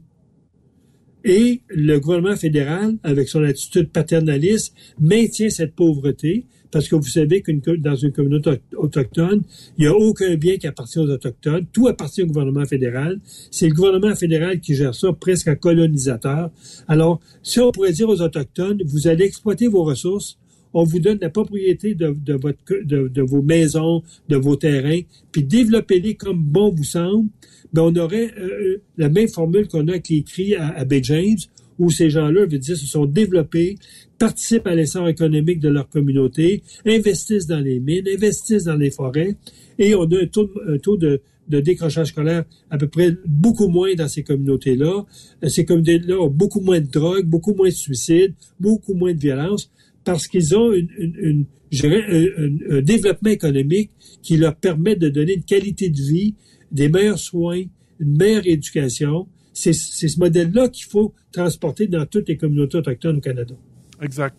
Et 1.25 1.61
le 1.69 1.99
gouvernement 1.99 2.37
fédéral, 2.37 2.97
avec 3.03 3.29
son 3.29 3.45
attitude 3.45 3.91
paternaliste, 3.91 4.75
maintient 4.99 5.51
cette 5.51 5.75
pauvreté 5.75 6.47
parce 6.73 6.89
que 6.89 6.97
vous 6.97 7.07
savez 7.07 7.43
que 7.43 7.53
dans 7.77 7.95
une 7.95 8.13
communauté 8.13 8.61
autochtone, 8.77 9.43
il 9.79 9.83
n'y 9.83 9.87
a 9.87 9.95
aucun 9.95 10.35
bien 10.37 10.57
qui 10.57 10.67
appartient 10.67 10.99
aux 10.99 11.09
Autochtones. 11.09 11.67
Tout 11.73 11.87
appartient 11.87 12.23
au 12.23 12.27
gouvernement 12.27 12.65
fédéral. 12.65 13.21
C'est 13.51 13.69
le 13.69 13.75
gouvernement 13.75 14.15
fédéral 14.17 14.59
qui 14.59 14.75
gère 14.75 14.95
ça 14.95 15.13
presque 15.13 15.49
un 15.49 15.55
colonisateur. 15.55 16.51
Alors, 16.89 17.21
si 17.43 17.61
on 17.61 17.71
pourrait 17.71 17.93
dire 17.93 18.09
aux 18.09 18.21
Autochtones, 18.23 18.83
vous 18.87 19.07
allez 19.07 19.27
exploiter 19.27 19.69
vos 19.69 19.85
ressources, 19.85 20.39
on 20.75 20.85
vous 20.85 20.99
donne 20.99 21.19
la 21.21 21.29
propriété 21.29 21.95
de, 21.95 22.33
votre, 22.33 22.59
de, 22.83 23.23
vos 23.23 23.43
maisons, 23.43 24.03
de 24.31 24.37
vos 24.37 24.57
terrains, 24.57 25.01
puis 25.31 25.45
développez-les 25.45 26.15
comme 26.15 26.43
bon 26.43 26.71
vous 26.71 26.85
semble, 26.85 27.29
ben 27.75 27.83
on 27.83 27.97
aurait 27.97 28.33
euh, 28.39 28.41
euh, 28.41 28.83
la 28.97 29.11
même 29.11 29.29
formule 29.29 29.69
qu'on 29.69 29.89
a 29.89 29.99
qui 29.99 30.17
écrit 30.17 30.55
à, 30.55 30.69
à 30.69 30.85
Bay 30.87 31.01
James, 31.03 31.37
où 31.83 31.91
ces 31.91 32.11
gens-là, 32.11 32.47
veut 32.47 32.59
dire, 32.59 32.77
se 32.77 32.87
sont 32.87 33.07
développés, 33.07 33.77
participent 34.19 34.67
à 34.69 34.75
l'essor 34.75 35.09
économique 35.09 35.59
de 35.59 35.69
leur 35.69 35.89
communauté, 35.89 36.63
investissent 36.87 37.49
dans 37.49 37.59
les 37.59 37.81
mines, 37.81 38.07
investissent 38.09 38.65
dans 38.65 38.77
les 38.77 38.91
forêts, 38.91 39.35
et 39.79 39.95
on 39.95 40.05
a 40.05 40.23
un 40.23 40.27
taux, 40.27 40.49
un 40.69 40.77
de, 40.97 41.21
décrochage 41.49 42.09
scolaire 42.09 42.45
à 42.71 42.79
peu 42.79 42.87
près 42.87 43.17
beaucoup 43.27 43.69
moins 43.69 43.95
dans 43.95 44.09
ces 44.09 44.23
communautés-là. 44.23 45.05
Euh, 45.45 45.49
ces 45.49 45.65
communautés-là 45.65 46.19
ont 46.19 46.31
beaucoup 46.31 46.61
moins 46.61 46.81
de 46.81 46.87
drogue, 46.87 47.27
beaucoup 47.27 47.53
moins 47.53 47.69
de 47.69 47.75
suicides, 47.75 48.35
beaucoup 48.61 48.95
moins 48.95 49.13
de 49.13 49.19
violence, 49.19 49.71
parce 50.05 50.29
qu'ils 50.29 50.57
ont 50.57 50.73
une 50.73 51.45
un, 51.85 52.83
développement 52.83 53.31
économique 53.31 53.91
qui 54.23 54.37
leur 54.37 54.55
permet 54.57 54.97
de 54.97 55.09
donner 55.09 55.35
une 55.35 55.45
qualité 55.45 55.89
de 55.89 56.01
vie, 56.01 56.35
des 56.71 56.89
meilleurs 56.89 57.19
soins, 57.19 57.63
une 58.01 58.17
meilleure 58.17 58.47
éducation, 58.47 59.27
c'est 59.53 59.73
ce 59.73 60.19
modèle-là 60.19 60.69
qu'il 60.69 60.87
faut 60.87 61.15
transporter 61.33 61.87
dans 61.87 62.07
toutes 62.07 62.29
les 62.29 62.37
communautés 62.37 62.79
autochtones 62.79 63.19
au 63.19 63.21
Canada. 63.21 63.55
Exact. 64.01 64.37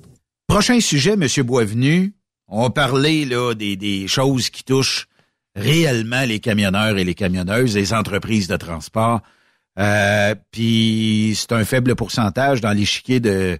Prochain 0.48 0.80
sujet, 0.80 1.14
M. 1.14 1.28
Boisvenu. 1.44 2.14
On 2.48 2.64
va 2.64 2.70
parler 2.70 3.26
là, 3.26 3.54
des, 3.54 3.76
des 3.76 4.08
choses 4.08 4.50
qui 4.50 4.64
touchent 4.64 5.08
réellement 5.56 6.24
les 6.26 6.40
camionneurs 6.40 6.98
et 6.98 7.04
les 7.04 7.16
camionneuses, 7.16 7.76
les 7.76 7.94
entreprises 7.94 8.48
de 8.48 8.58
transport. 8.58 9.22
Euh, 9.80 10.36
Puis 10.52 11.34
c'est 11.36 11.52
un 11.54 11.64
faible 11.64 11.96
pourcentage 11.96 12.62
dans 12.62 12.72
l'échiquier 12.72 13.20
de, 13.20 13.58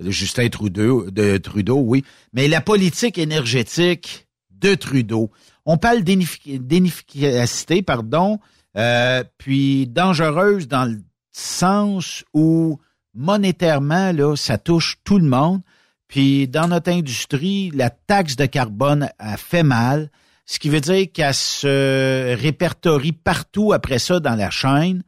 de 0.00 0.10
Justin 0.10 0.48
Trudeau, 0.48 1.10
de 1.10 1.38
Trudeau, 1.38 1.78
oui. 1.78 2.04
Mais 2.32 2.48
la 2.48 2.60
politique 2.60 3.18
énergétique 3.18 4.26
de 4.50 4.74
Trudeau. 4.74 5.30
On 5.64 5.76
parle 5.78 6.02
d'inefficacité, 6.02 7.82
pardon, 7.82 8.38
euh, 8.76 9.24
puis 9.38 9.86
dangereuse 9.86 10.68
dans 10.68 10.84
le 10.84 10.98
sens 11.32 12.24
où 12.34 12.78
monétairement, 13.14 14.12
là, 14.12 14.36
ça 14.36 14.58
touche 14.58 14.96
tout 15.04 15.18
le 15.18 15.28
monde. 15.28 15.60
Puis 16.08 16.46
dans 16.46 16.68
notre 16.68 16.90
industrie, 16.90 17.70
la 17.74 17.90
taxe 17.90 18.36
de 18.36 18.46
carbone 18.46 19.08
a 19.18 19.36
fait 19.36 19.62
mal, 19.62 20.10
ce 20.44 20.58
qui 20.58 20.68
veut 20.68 20.80
dire 20.80 21.06
qu'elle 21.12 21.34
se 21.34 22.36
répertorie 22.40 23.12
partout 23.12 23.72
après 23.72 23.98
ça 23.98 24.20
dans 24.20 24.36
la 24.36 24.50
chaîne. 24.50 25.02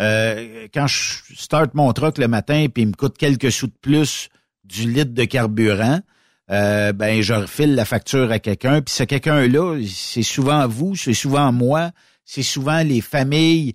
Euh, 0.00 0.66
quand 0.74 0.86
je 0.86 1.34
start 1.36 1.72
mon 1.74 1.92
truck 1.92 2.18
le 2.18 2.26
matin 2.26 2.66
puis 2.72 2.82
il 2.82 2.88
me 2.88 2.94
coûte 2.94 3.16
quelques 3.16 3.52
sous 3.52 3.68
de 3.68 3.76
plus 3.80 4.28
du 4.64 4.90
litre 4.90 5.14
de 5.14 5.24
carburant, 5.24 6.00
euh, 6.50 6.92
ben 6.92 7.22
je 7.22 7.32
refile 7.32 7.74
la 7.74 7.84
facture 7.84 8.30
à 8.30 8.38
quelqu'un. 8.38 8.82
Puis 8.82 8.94
ce 8.94 9.04
quelqu'un-là, 9.04 9.80
c'est 9.88 10.22
souvent 10.22 10.66
vous, 10.66 10.96
c'est 10.96 11.14
souvent 11.14 11.52
moi, 11.52 11.92
c'est 12.24 12.42
souvent 12.42 12.82
les 12.82 13.00
familles 13.00 13.74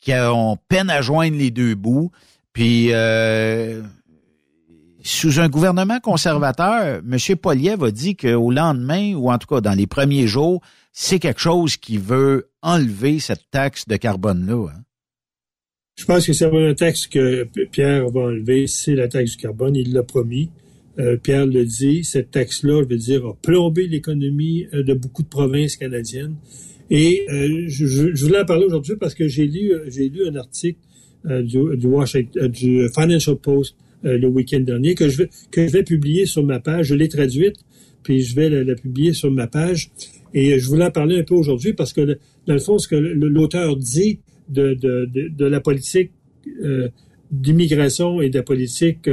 qui 0.00 0.12
ont 0.14 0.56
peine 0.68 0.90
à 0.90 1.02
joindre 1.02 1.36
les 1.36 1.50
deux 1.50 1.74
bouts. 1.74 2.10
Puis, 2.52 2.88
euh, 2.92 3.82
sous 5.02 5.40
un 5.40 5.48
gouvernement 5.48 6.00
conservateur, 6.00 7.00
M. 7.04 7.36
Poliev 7.36 7.84
a 7.84 7.90
dit 7.90 8.16
qu'au 8.16 8.50
lendemain, 8.50 9.14
ou 9.14 9.30
en 9.30 9.38
tout 9.38 9.46
cas 9.46 9.60
dans 9.60 9.74
les 9.74 9.86
premiers 9.86 10.26
jours, 10.26 10.60
c'est 10.92 11.18
quelque 11.18 11.40
chose 11.40 11.76
qui 11.76 11.98
veut 11.98 12.50
enlever 12.62 13.20
cette 13.20 13.50
taxe 13.50 13.86
de 13.86 13.96
carbone-là. 13.96 14.68
Hein. 14.68 14.82
Je 15.96 16.04
pense 16.06 16.26
que 16.26 16.32
c'est 16.32 16.46
un 16.46 16.74
taxe 16.74 17.06
que 17.06 17.44
Pierre 17.70 18.08
va 18.10 18.20
enlever, 18.20 18.66
c'est 18.66 18.94
la 18.94 19.06
taxe 19.08 19.32
du 19.32 19.36
carbone. 19.36 19.76
Il 19.76 19.92
l'a 19.92 20.02
promis. 20.02 20.50
Euh, 20.98 21.16
Pierre 21.16 21.46
le 21.46 21.64
dit, 21.64 22.04
cette 22.04 22.32
taxe-là, 22.32 22.82
je 22.82 22.88
veux 22.88 22.96
dire, 22.96 23.24
a 23.24 23.34
plombé 23.34 23.86
l'économie 23.86 24.66
euh, 24.74 24.82
de 24.82 24.94
beaucoup 24.94 25.22
de 25.22 25.28
provinces 25.28 25.76
canadiennes. 25.76 26.34
Et 26.90 27.24
euh, 27.30 27.64
je, 27.68 27.86
je, 27.86 28.24
voulais 28.24 28.40
en 28.40 28.44
parler 28.44 28.64
aujourd'hui 28.64 28.96
parce 28.96 29.14
que 29.14 29.28
j'ai 29.28 29.46
lu, 29.46 29.72
j'ai 29.86 30.08
lu 30.08 30.26
un 30.26 30.34
article 30.34 30.78
du, 31.24 32.88
Financial 32.94 33.36
Post 33.36 33.76
le 34.02 34.26
week-end 34.26 34.60
dernier 34.60 34.94
que 34.94 35.08
je 35.10 35.26
vais 35.54 35.82
publier 35.84 36.26
sur 36.26 36.42
ma 36.42 36.58
page. 36.58 36.86
Je 36.86 36.94
l'ai 36.94 37.08
traduite, 37.08 37.56
puis 38.02 38.22
je 38.22 38.34
vais 38.34 38.48
la, 38.48 38.74
publier 38.74 39.12
sur 39.12 39.30
ma 39.30 39.46
page. 39.46 39.90
Et 40.32 40.58
je 40.58 40.66
voulais 40.66 40.86
en 40.86 40.90
parler 40.90 41.20
un 41.20 41.22
peu 41.22 41.34
aujourd'hui 41.34 41.74
parce 41.74 41.92
que 41.92 42.18
dans 42.46 42.54
le 42.54 42.58
fond, 42.58 42.78
ce 42.78 42.88
que 42.88 42.96
l'auteur 42.96 43.76
dit 43.76 44.20
de, 44.48 45.44
la 45.44 45.60
politique 45.60 46.10
d'immigration 47.30 48.20
et 48.20 48.30
de 48.30 48.38
la 48.38 48.42
politique 48.42 49.08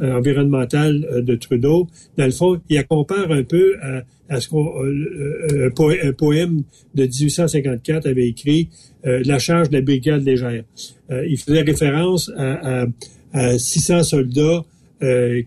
environnementale 0.00 1.22
de 1.24 1.34
Trudeau, 1.36 1.86
dans 2.18 2.24
le 2.24 2.30
fond, 2.30 2.60
il 2.68 2.84
compare 2.86 3.30
un 3.30 3.44
peu 3.44 3.76
à 3.80 4.02
à 4.28 4.40
ce 4.40 4.48
qu'on 4.48 4.82
euh, 4.84 5.70
un, 6.02 6.12
poème 6.12 6.62
de 6.94 7.04
1854 7.04 8.06
avait 8.06 8.26
écrit 8.26 8.68
euh, 9.06 9.22
La 9.24 9.38
charge 9.38 9.68
de 9.70 9.74
la 9.74 9.82
brigade 9.82 10.24
légère. 10.24 10.64
Euh, 11.10 11.26
il 11.28 11.38
faisait 11.38 11.62
référence 11.62 12.30
à, 12.36 12.86
à, 13.32 13.58
600 13.58 14.02
soldats 14.04 14.64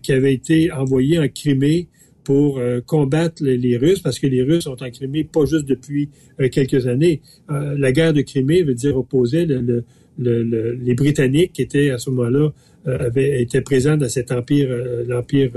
qui 0.02 0.12
avaient 0.12 0.34
été 0.34 0.70
envoyés 0.70 1.18
en 1.18 1.26
Crimée 1.26 1.88
pour 2.22 2.60
combattre 2.86 3.42
les, 3.42 3.76
Russes, 3.76 3.98
parce 3.98 4.20
que 4.20 4.28
les 4.28 4.42
Russes 4.42 4.64
sont 4.64 4.80
en 4.84 4.90
Crimée 4.90 5.24
pas 5.24 5.46
juste 5.46 5.64
depuis 5.64 6.10
quelques 6.52 6.86
années. 6.86 7.22
la 7.48 7.90
guerre 7.90 8.12
de 8.12 8.20
Crimée 8.20 8.62
veut 8.62 8.74
dire 8.74 8.96
opposer 8.96 9.46
le, 9.46 9.60
le, 9.62 9.84
les 10.18 10.94
Britanniques 10.94 11.52
qui 11.52 11.62
étaient 11.62 11.90
à 11.90 11.98
ce 11.98 12.10
moment-là 12.10 12.50
avaient 12.86 13.42
été 13.42 13.60
présents 13.60 13.96
dans 13.96 14.08
cet 14.08 14.32
empire, 14.32 14.68
l'empire 15.06 15.50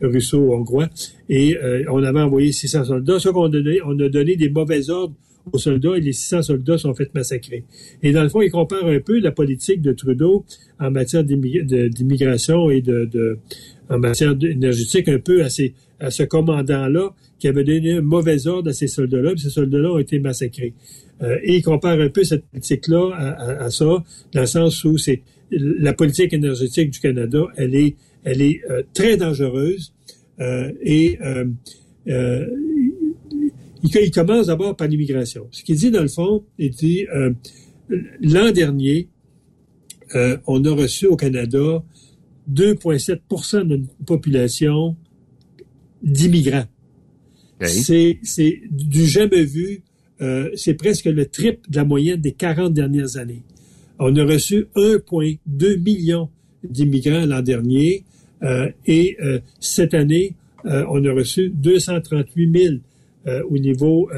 russo-hongrois. 0.00 0.88
Et 1.28 1.56
euh, 1.56 1.84
on 1.90 2.02
avait 2.02 2.20
envoyé 2.20 2.52
600 2.52 2.84
soldats. 2.84 3.18
Ce 3.18 3.28
qu'on 3.28 3.44
a 3.44 3.48
donné, 3.48 3.80
on 3.84 3.98
a 3.98 4.08
donné 4.08 4.36
des 4.36 4.48
mauvais 4.48 4.90
ordres 4.90 5.14
aux 5.52 5.58
soldats 5.58 5.96
et 5.96 6.00
les 6.00 6.12
600 6.12 6.42
soldats 6.42 6.78
sont 6.78 6.94
fait 6.94 7.14
massacrer. 7.14 7.64
Et 8.02 8.12
dans 8.12 8.22
le 8.22 8.28
fond, 8.28 8.40
il 8.40 8.50
compare 8.50 8.86
un 8.86 9.00
peu 9.00 9.20
la 9.20 9.30
politique 9.30 9.82
de 9.82 9.92
Trudeau 9.92 10.44
en 10.80 10.90
matière 10.90 11.22
d'immigration 11.22 12.70
et 12.70 12.80
de, 12.80 13.38
en 13.90 13.98
matière 13.98 14.34
énergétique 14.40 15.08
un 15.08 15.18
peu 15.18 15.42
à, 15.42 15.50
ces, 15.50 15.74
à 16.00 16.10
ce 16.10 16.22
commandant-là 16.22 17.14
qui 17.38 17.48
avait 17.48 17.64
donné 17.64 17.92
un 17.92 18.00
mauvais 18.00 18.46
ordre 18.46 18.70
à 18.70 18.72
ces 18.72 18.86
soldats-là, 18.86 19.32
ces 19.36 19.50
soldats-là 19.50 19.92
ont 19.92 19.98
été 19.98 20.18
massacrés. 20.18 20.72
Euh, 21.22 21.38
et 21.42 21.56
il 21.56 21.62
compare 21.62 22.00
un 22.00 22.08
peu 22.08 22.24
cette 22.24 22.44
politique-là 22.46 23.10
à, 23.14 23.64
à, 23.64 23.70
ça, 23.70 23.84
dans 23.84 24.40
le 24.40 24.46
sens 24.46 24.84
où 24.84 24.98
c'est 24.98 25.22
la 25.50 25.92
politique 25.92 26.32
énergétique 26.32 26.90
du 26.90 27.00
Canada, 27.00 27.44
elle 27.56 27.74
est 27.74 27.96
elle 28.24 28.40
est 28.40 28.62
euh, 28.70 28.82
très 28.94 29.18
dangereuse 29.18 29.92
euh, 30.40 30.72
et 30.82 31.18
il, 33.82 34.10
commence 34.10 34.46
d'abord 34.46 34.74
par 34.74 34.88
l'immigration. 34.88 35.46
Ce 35.50 35.62
qu'il 35.62 35.76
dit 35.76 35.90
dans 35.90 36.02
le 36.02 36.08
fond, 36.08 36.44
il 36.58 36.70
dit 36.70 37.06
l'an 38.20 38.50
dernier, 38.50 39.08
on 40.46 40.64
a 40.64 40.70
reçu 40.70 41.06
au 41.06 41.16
Canada 41.16 41.84
2,7% 42.50 43.60
de 43.60 43.76
notre 43.76 43.94
population 44.06 44.96
d'immigrants. 46.02 46.66
C'est 47.60 48.18
du 48.70 49.06
jamais 49.06 49.44
vu. 49.44 49.82
C'est 50.54 50.74
presque 50.74 51.06
le 51.06 51.26
triple 51.26 51.68
de 51.70 51.76
la 51.76 51.84
moyenne 51.84 52.20
des 52.20 52.32
40 52.32 52.72
dernières 52.72 53.16
années. 53.16 53.42
On 53.98 54.14
a 54.16 54.24
reçu 54.24 54.66
1,2 54.76 55.80
million 55.82 56.28
d'immigrants 56.68 57.26
l'an 57.26 57.42
dernier. 57.42 58.04
Euh, 58.42 58.68
et 58.86 59.16
euh, 59.22 59.38
cette 59.60 59.94
année, 59.94 60.34
euh, 60.66 60.84
on 60.90 61.04
a 61.04 61.12
reçu 61.12 61.50
238 61.50 62.58
000 62.58 62.74
au 63.48 63.56
niveau 63.56 64.10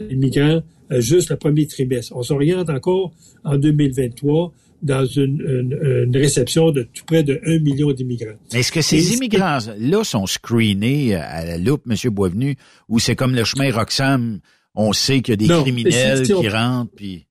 immigrants 0.00 0.62
juste 0.90 1.28
le 1.28 1.36
premier 1.36 1.66
trimestre. 1.66 2.16
On 2.16 2.22
s'oriente 2.22 2.70
encore 2.70 3.12
en 3.44 3.58
2023 3.58 4.54
dans 4.80 5.04
une, 5.04 6.10
réception 6.14 6.70
de 6.70 6.86
tout 6.94 7.04
près 7.04 7.22
de 7.22 7.38
1 7.44 7.58
million 7.58 7.92
d'immigrants. 7.92 8.38
Est-ce 8.54 8.72
que 8.72 8.80
ces 8.80 9.12
immigrants-là 9.12 10.04
sont 10.04 10.26
screenés 10.26 11.14
à 11.14 11.44
la 11.44 11.58
loupe, 11.58 11.82
M. 11.90 12.10
Boisvenu, 12.10 12.56
ou 12.88 12.98
c'est 13.00 13.16
comme 13.16 13.34
le 13.34 13.44
chemin 13.44 13.70
Roxham, 13.70 14.40
on 14.76 14.92
sait 14.92 15.20
qu'il 15.20 15.32
y 15.32 15.34
a 15.34 15.36
des 15.36 15.62
criminels 15.62 16.22
qui 16.22 16.48
rentrent, 16.48 16.92
puis... 16.94 17.26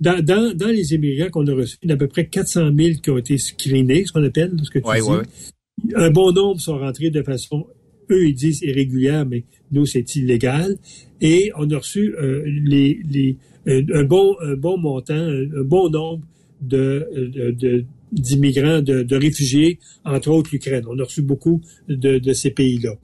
Dans, 0.00 0.24
dans, 0.24 0.56
dans, 0.56 0.68
les 0.68 0.94
immigrants 0.94 1.28
qu'on 1.28 1.46
a 1.46 1.52
reçus, 1.52 1.76
il 1.82 1.90
y 1.90 1.92
a 1.92 1.94
à 1.94 1.98
peu 1.98 2.08
près 2.08 2.26
400 2.26 2.70
000 2.74 3.00
qui 3.02 3.10
ont 3.10 3.18
été 3.18 3.36
screenés, 3.36 4.06
ce 4.06 4.12
qu'on 4.12 4.24
appelle, 4.24 4.52
ce 4.62 4.70
que 4.70 4.78
tu 4.78 4.84
dis. 4.84 5.92
Un 5.94 6.10
bon 6.10 6.32
nombre 6.32 6.58
sont 6.58 6.78
rentrés 6.78 7.10
de 7.10 7.22
façon, 7.22 7.66
eux, 8.10 8.28
ils 8.28 8.34
disent 8.34 8.62
irrégulière, 8.62 9.26
mais 9.26 9.44
nous, 9.72 9.84
c'est 9.84 10.16
illégal. 10.16 10.78
Et 11.20 11.52
on 11.58 11.70
a 11.70 11.76
reçu 11.76 12.14
euh, 12.16 12.42
les, 12.46 13.00
les, 13.10 13.36
un, 13.66 14.04
bon, 14.04 14.36
un 14.40 14.54
bon 14.54 14.78
montant, 14.78 15.14
un, 15.14 15.64
bon 15.64 15.90
nombre 15.90 16.24
de, 16.60 17.52
de, 17.52 17.84
d'immigrants, 18.12 18.80
de, 18.80 19.02
de, 19.02 19.16
réfugiés, 19.16 19.78
entre 20.04 20.30
autres 20.30 20.50
l'Ukraine. 20.52 20.84
On 20.88 20.98
a 20.98 21.04
reçu 21.04 21.22
beaucoup 21.22 21.60
de, 21.88 22.18
de 22.18 22.32
ces 22.32 22.50
pays-là. 22.50 22.94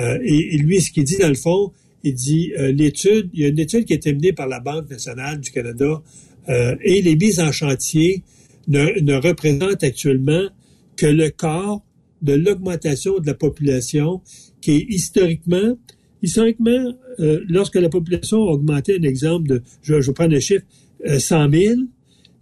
Euh, 0.00 0.18
et, 0.22 0.56
lui, 0.58 0.80
ce 0.80 0.92
qu'il 0.92 1.04
dit 1.04 1.18
dans 1.18 1.28
le 1.28 1.34
fond, 1.34 1.72
il 2.04 2.14
dit 2.14 2.52
euh, 2.58 2.72
l'étude, 2.72 3.30
il 3.32 3.40
y 3.40 3.44
a 3.44 3.48
une 3.48 3.58
étude 3.58 3.84
qui 3.84 3.92
a 3.92 3.96
été 3.96 4.12
menée 4.12 4.32
par 4.32 4.46
la 4.46 4.60
Banque 4.60 4.90
nationale 4.90 5.40
du 5.40 5.50
Canada 5.50 6.02
euh, 6.48 6.76
et 6.82 7.02
les 7.02 7.16
mises 7.16 7.40
en 7.40 7.52
chantier 7.52 8.22
ne, 8.68 9.00
ne 9.00 9.14
représentent 9.14 9.82
actuellement 9.82 10.48
que 10.96 11.06
le 11.06 11.30
quart 11.30 11.80
de 12.22 12.34
l'augmentation 12.34 13.18
de 13.18 13.26
la 13.26 13.34
population 13.34 14.20
qui 14.60 14.72
est 14.72 14.86
historiquement, 14.88 15.78
historiquement, 16.22 16.92
euh, 17.20 17.40
lorsque 17.48 17.76
la 17.76 17.88
population 17.88 18.38
a 18.38 18.52
augmenté, 18.52 18.96
un 18.98 19.02
exemple 19.02 19.48
de, 19.48 19.62
je, 19.82 20.00
je 20.00 20.10
prends 20.10 20.26
le 20.26 20.40
chiffre, 20.40 20.64
100 21.06 21.50
000, 21.52 21.74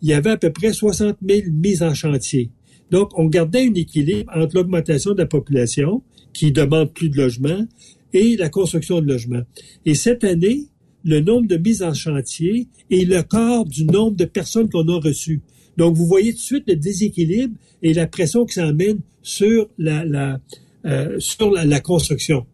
il 0.01 0.09
y 0.09 0.15
avait 0.15 0.31
à 0.31 0.37
peu 0.39 0.51
près 0.51 0.73
60 0.73 1.19
000 1.27 1.43
mises 1.53 1.83
en 1.83 1.93
chantier. 1.93 2.51
Donc, 2.91 3.11
on 3.19 3.27
gardait 3.27 3.67
un 3.67 3.75
équilibre 3.75 4.33
entre 4.35 4.55
l'augmentation 4.55 5.13
de 5.13 5.19
la 5.19 5.27
population, 5.27 6.03
qui 6.33 6.53
demande 6.53 6.93
plus 6.93 7.09
de 7.09 7.17
logements, 7.17 7.67
et 8.13 8.37
la 8.37 8.49
construction 8.49 9.01
de 9.01 9.07
logements. 9.07 9.43
Et 9.85 9.95
cette 9.95 10.25
année, 10.25 10.67
le 11.05 11.21
nombre 11.21 11.47
de 11.47 11.57
mises 11.57 11.83
en 11.83 11.95
chantier 11.95 12.69
est 12.91 13.09
le 13.09 13.23
quart 13.23 13.65
du 13.65 13.85
nombre 13.85 14.17
de 14.17 14.25
personnes 14.25 14.69
qu'on 14.69 14.89
a 14.89 15.01
reçues. 15.01 15.41
Donc, 15.77 15.95
vous 15.95 16.07
voyez 16.07 16.33
tout 16.33 16.39
de 16.39 16.43
suite 16.43 16.65
le 16.67 16.77
déséquilibre 16.77 17.55
et 17.83 17.93
la 17.95 18.07
pression 18.07 18.45
que 18.45 18.53
ça 18.53 18.67
amène 18.67 18.99
sur 19.23 19.69
la, 19.79 20.05
la 20.05 20.41
euh, 20.87 21.17
sur 21.19 21.51
la, 21.51 21.65
la, 21.65 21.81
construction. 21.81 22.47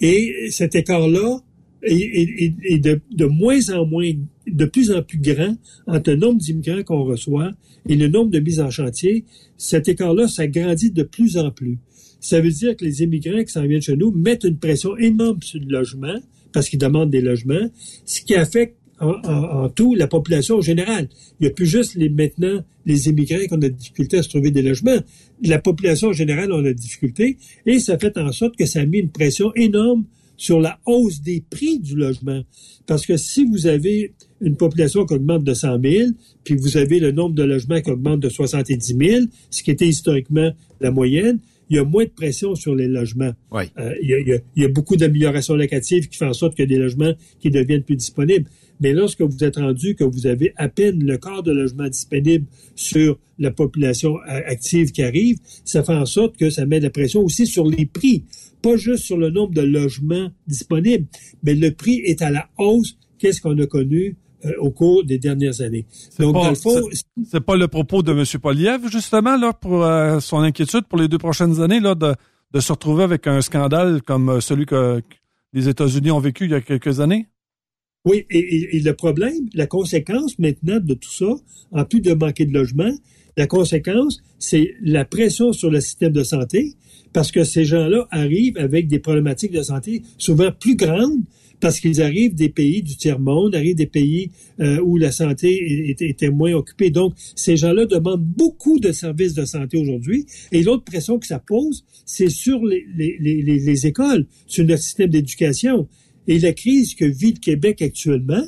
Et 0.00 0.48
cet 0.50 0.74
écart-là 0.74 1.40
est, 1.82 2.52
est, 2.64 2.78
de, 2.78 3.00
de, 3.10 3.24
moins 3.24 3.70
en 3.70 3.86
moins, 3.86 4.12
de 4.46 4.64
plus 4.66 4.90
en 4.90 5.02
plus 5.02 5.18
grand 5.18 5.56
entre 5.86 6.10
le 6.10 6.16
nombre 6.16 6.38
d'immigrants 6.38 6.82
qu'on 6.82 7.04
reçoit 7.04 7.52
et 7.88 7.96
le 7.96 8.08
nombre 8.08 8.30
de 8.30 8.40
mises 8.40 8.60
en 8.60 8.70
chantier. 8.70 9.24
Cet 9.56 9.88
écart-là 9.88 10.28
s'agrandit 10.28 10.90
de 10.90 11.02
plus 11.02 11.38
en 11.38 11.50
plus. 11.50 11.78
Ça 12.22 12.40
veut 12.40 12.50
dire 12.50 12.76
que 12.76 12.84
les 12.84 13.02
immigrants 13.02 13.42
qui 13.42 13.52
s'en 13.52 13.66
viennent 13.66 13.82
chez 13.82 13.96
nous 13.96 14.12
mettent 14.12 14.44
une 14.44 14.56
pression 14.56 14.96
énorme 14.96 15.42
sur 15.42 15.60
le 15.60 15.66
logement 15.66 16.14
parce 16.52 16.68
qu'ils 16.68 16.78
demandent 16.78 17.10
des 17.10 17.20
logements, 17.20 17.68
ce 18.06 18.22
qui 18.22 18.34
affecte 18.34 18.76
en, 19.00 19.68
tout 19.68 19.96
la 19.96 20.06
population 20.06 20.60
générale. 20.60 21.08
Il 21.40 21.44
n'y 21.44 21.48
a 21.48 21.50
plus 21.50 21.66
juste 21.66 21.96
les, 21.96 22.08
maintenant 22.08 22.62
les 22.86 23.08
immigrants 23.08 23.44
qui 23.44 23.52
ont 23.52 23.58
des 23.58 23.70
difficultés 23.70 24.18
à 24.18 24.22
se 24.22 24.28
trouver 24.28 24.52
des 24.52 24.62
logements. 24.62 24.98
La 25.42 25.58
population 25.58 26.12
générale 26.12 26.52
a 26.52 26.62
des 26.62 26.74
difficultés 26.74 27.38
et 27.66 27.80
ça 27.80 27.98
fait 27.98 28.16
en 28.16 28.30
sorte 28.30 28.56
que 28.56 28.66
ça 28.66 28.80
a 28.80 28.86
mis 28.86 28.98
une 28.98 29.10
pression 29.10 29.52
énorme 29.56 30.04
sur 30.36 30.60
la 30.60 30.78
hausse 30.86 31.20
des 31.22 31.42
prix 31.50 31.80
du 31.80 31.96
logement. 31.96 32.42
Parce 32.86 33.04
que 33.04 33.16
si 33.16 33.44
vous 33.44 33.66
avez 33.66 34.12
une 34.40 34.56
population 34.56 35.04
qui 35.06 35.14
augmente 35.14 35.44
de 35.44 35.54
100 35.54 35.80
000, 35.82 36.10
puis 36.44 36.54
vous 36.54 36.76
avez 36.76 37.00
le 37.00 37.12
nombre 37.12 37.34
de 37.34 37.42
logements 37.42 37.80
qui 37.80 37.90
augmente 37.90 38.20
de 38.20 38.28
70 38.28 38.96
000, 38.96 39.24
ce 39.50 39.62
qui 39.62 39.70
était 39.72 39.86
historiquement 39.86 40.50
la 40.80 40.90
moyenne, 40.90 41.40
il 41.70 41.76
y 41.76 41.78
a 41.78 41.84
moins 41.84 42.04
de 42.04 42.10
pression 42.10 42.54
sur 42.54 42.74
les 42.74 42.88
logements. 42.88 43.32
Euh, 43.54 43.94
il, 44.02 44.08
y 44.08 44.14
a, 44.14 44.18
il, 44.56 44.62
y 44.62 44.64
a, 44.64 44.68
beaucoup 44.68 44.96
d'améliorations 44.96 45.54
locatives 45.54 46.08
qui 46.08 46.16
font 46.16 46.28
en 46.28 46.32
sorte 46.32 46.58
a 46.60 46.66
des 46.66 46.76
logements 46.76 47.12
qui 47.40 47.50
deviennent 47.50 47.82
plus 47.82 47.96
disponibles. 47.96 48.48
Mais 48.80 48.92
lorsque 48.92 49.22
vous 49.22 49.44
êtes 49.44 49.56
rendu 49.56 49.94
que 49.94 50.04
vous 50.04 50.26
avez 50.26 50.52
à 50.56 50.68
peine 50.68 51.04
le 51.04 51.16
quart 51.16 51.42
de 51.42 51.52
logements 51.52 51.88
disponibles 51.88 52.46
sur 52.74 53.18
la 53.38 53.50
population 53.50 54.16
active 54.26 54.90
qui 54.90 55.02
arrive, 55.02 55.38
ça 55.64 55.84
fait 55.84 55.94
en 55.94 56.06
sorte 56.06 56.36
que 56.36 56.50
ça 56.50 56.66
met 56.66 56.80
de 56.80 56.84
la 56.84 56.90
pression 56.90 57.20
aussi 57.22 57.46
sur 57.46 57.68
les 57.68 57.86
prix. 57.86 58.24
Pas 58.60 58.76
juste 58.76 59.04
sur 59.04 59.16
le 59.16 59.30
nombre 59.30 59.54
de 59.54 59.62
logements 59.62 60.30
disponibles, 60.46 61.06
mais 61.42 61.54
le 61.54 61.70
prix 61.70 62.00
est 62.04 62.22
à 62.22 62.30
la 62.30 62.48
hausse. 62.58 62.96
Qu'est-ce 63.18 63.40
qu'on 63.40 63.58
a 63.58 63.66
connu? 63.66 64.16
euh, 64.16 64.21
au 64.58 64.70
cours 64.70 65.04
des 65.04 65.18
dernières 65.18 65.60
années. 65.60 65.86
Donc, 66.18 66.34
dans 66.34 66.50
le 66.50 66.54
fond, 66.54 66.80
c'est 67.24 67.40
pas 67.40 67.56
le 67.56 67.68
propos 67.68 68.02
de 68.02 68.12
M. 68.12 68.24
Poliev, 68.40 68.88
justement, 68.90 69.36
là, 69.36 69.52
pour 69.52 69.84
euh, 69.84 70.20
son 70.20 70.38
inquiétude 70.38 70.84
pour 70.88 70.98
les 70.98 71.08
deux 71.08 71.18
prochaines 71.18 71.60
années, 71.60 71.80
là, 71.80 71.94
de, 71.94 72.14
de 72.52 72.60
se 72.60 72.72
retrouver 72.72 73.04
avec 73.04 73.26
un 73.26 73.40
scandale 73.40 74.02
comme 74.02 74.28
euh, 74.28 74.40
celui 74.40 74.66
que 74.66 75.00
les 75.52 75.68
États-Unis 75.68 76.10
ont 76.10 76.20
vécu 76.20 76.44
il 76.44 76.50
y 76.50 76.54
a 76.54 76.60
quelques 76.60 77.00
années? 77.00 77.26
Oui, 78.04 78.26
et, 78.30 78.76
et, 78.76 78.80
le 78.80 78.94
problème, 78.94 79.48
la 79.54 79.66
conséquence 79.66 80.38
maintenant 80.38 80.80
de 80.80 80.94
tout 80.94 81.12
ça, 81.12 81.34
en 81.70 81.84
plus 81.84 82.00
de 82.00 82.14
manquer 82.14 82.46
de 82.46 82.52
logement, 82.52 82.90
la 83.36 83.46
conséquence, 83.46 84.22
c'est 84.38 84.74
la 84.82 85.04
pression 85.04 85.52
sur 85.52 85.70
le 85.70 85.80
système 85.80 86.12
de 86.12 86.24
santé, 86.24 86.74
parce 87.12 87.30
que 87.30 87.44
ces 87.44 87.64
gens-là 87.64 88.08
arrivent 88.10 88.58
avec 88.58 88.88
des 88.88 88.98
problématiques 88.98 89.52
de 89.52 89.62
santé 89.62 90.02
souvent 90.18 90.50
plus 90.50 90.74
grandes 90.74 91.20
parce 91.62 91.78
qu'ils 91.78 92.02
arrivent 92.02 92.34
des 92.34 92.48
pays 92.48 92.82
du 92.82 92.96
tiers-monde, 92.96 93.54
arrivent 93.54 93.76
des 93.76 93.86
pays 93.86 94.32
euh, 94.58 94.80
où 94.80 94.98
la 94.98 95.12
santé 95.12 95.94
était 96.00 96.28
moins 96.28 96.52
occupée. 96.54 96.90
Donc, 96.90 97.14
ces 97.36 97.56
gens-là 97.56 97.86
demandent 97.86 98.24
beaucoup 98.24 98.80
de 98.80 98.90
services 98.90 99.34
de 99.34 99.44
santé 99.44 99.78
aujourd'hui. 99.78 100.26
Et 100.50 100.64
l'autre 100.64 100.82
pression 100.82 101.20
que 101.20 101.26
ça 101.26 101.38
pose, 101.38 101.84
c'est 102.04 102.30
sur 102.30 102.64
les, 102.64 102.84
les, 102.96 103.16
les, 103.20 103.42
les, 103.60 103.86
écoles, 103.86 104.26
sur 104.48 104.64
notre 104.66 104.82
système 104.82 105.08
d'éducation. 105.08 105.86
Et 106.26 106.40
la 106.40 106.52
crise 106.52 106.96
que 106.96 107.04
vit 107.04 107.32
le 107.32 107.38
Québec 107.38 107.80
actuellement, 107.80 108.42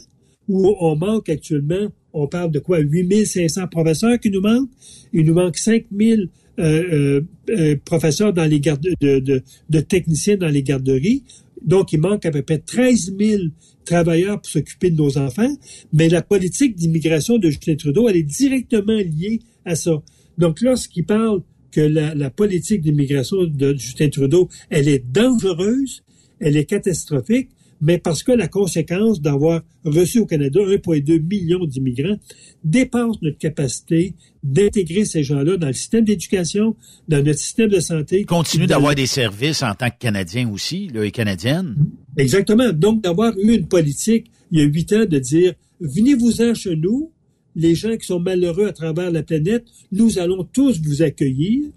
où 0.49 0.75
on 0.81 0.97
manque 0.97 1.29
actuellement, 1.29 1.87
on 2.13 2.27
parle 2.27 2.51
de 2.51 2.59
quoi, 2.59 2.81
8500 2.81 3.69
professeurs 3.69 4.19
qui 4.19 4.31
nous 4.31 4.41
manquent, 4.41 4.71
il 5.13 5.25
nous 5.25 5.35
manque 5.35 5.57
5000 5.57 6.31
euh, 6.59 6.63
euh, 6.93 7.21
euh, 7.51 7.77
professeurs 7.85 8.33
dans 8.33 8.45
les 8.45 8.61
gardes 8.61 8.87
de, 9.01 9.19
de, 9.19 9.43
de, 9.69 9.81
techniciens 9.81 10.37
dans 10.37 10.49
les 10.49 10.63
garderies. 10.63 11.25
Donc, 11.65 11.93
il 11.93 12.01
manque 12.01 12.25
à 12.27 12.31
peu 12.31 12.43
près 12.43 12.59
13 12.59 13.15
000 13.19 13.43
travailleurs 13.85 14.41
pour 14.41 14.51
s'occuper 14.51 14.91
de 14.91 14.97
nos 14.97 15.19
enfants, 15.19 15.53
mais 15.93 16.09
la 16.09 16.23
politique 16.23 16.77
d'immigration 16.77 17.39
de 17.39 17.51
Justin 17.51 17.75
Trudeau, 17.75 18.09
elle 18.09 18.17
est 18.17 18.23
directement 18.23 18.97
liée 18.97 19.41
à 19.65 19.75
ça. 19.75 20.01
Donc, 20.39 20.61
lorsqu'il 20.61 21.05
parle 21.05 21.43
que 21.73 21.81
la, 21.81 22.15
la 22.15 22.31
politique 22.31 22.83
d'immigration 22.83 23.45
de 23.45 23.75
Justin 23.75 24.09
Trudeau, 24.11 24.49
elle 24.71 24.89
est 24.89 25.05
dangereuse, 25.13 26.03
elle 26.39 26.57
est 26.57 26.67
catastrophique, 26.67 27.49
mais 27.81 27.99
parce 27.99 28.23
que 28.23 28.33
la 28.33 28.49
conséquence 28.49 29.21
d'avoir 29.21 29.63
reçu 29.85 30.21
au 30.21 30.27
Canada 30.27 30.61
1,2 30.61 31.21
million 31.23 31.65
d'immigrants 31.65 32.17
dépasse 32.63 33.21
notre 33.23 33.39
capacité 33.39 34.15
d'intégrer 34.43 35.05
ces 35.05 35.23
gens-là 35.23 35.57
dans 35.57 35.69
le 35.69 35.73
système 35.73 36.05
d'éducation, 36.05 36.77
dans 37.09 37.25
notre 37.25 37.39
système 37.39 37.71
de 37.71 37.81
santé. 37.81 38.25
Continue 38.25 38.67
d'avoir 38.67 38.95
des 38.95 39.07
services 39.07 39.63
en 39.63 39.75
tant 39.75 39.91
que 39.91 39.99
Canadien 39.99 40.51
aussi, 40.51 40.89
là, 40.89 41.05
et 41.05 41.11
Canadienne. 41.11 41.77
Exactement. 42.17 42.73
Donc, 42.73 43.03
d'avoir 43.03 43.37
eu 43.39 43.55
une 43.55 43.67
politique 43.67 44.31
il 44.51 44.61
y 44.61 44.63
a 44.63 44.67
huit 44.67 44.93
ans 44.93 45.05
de 45.05 45.19
dire, 45.19 45.55
venez-vous-en 45.81 46.55
chez 46.55 46.77
nous, 46.77 47.11
les 47.57 47.75
gens 47.75 47.97
qui 47.97 48.07
sont 48.07 48.21
malheureux 48.21 48.67
à 48.67 48.73
travers 48.73 49.11
la 49.11 49.23
planète, 49.23 49.65
nous 49.91 50.19
allons 50.19 50.45
tous 50.45 50.81
vous 50.81 51.03
accueillir, 51.03 51.71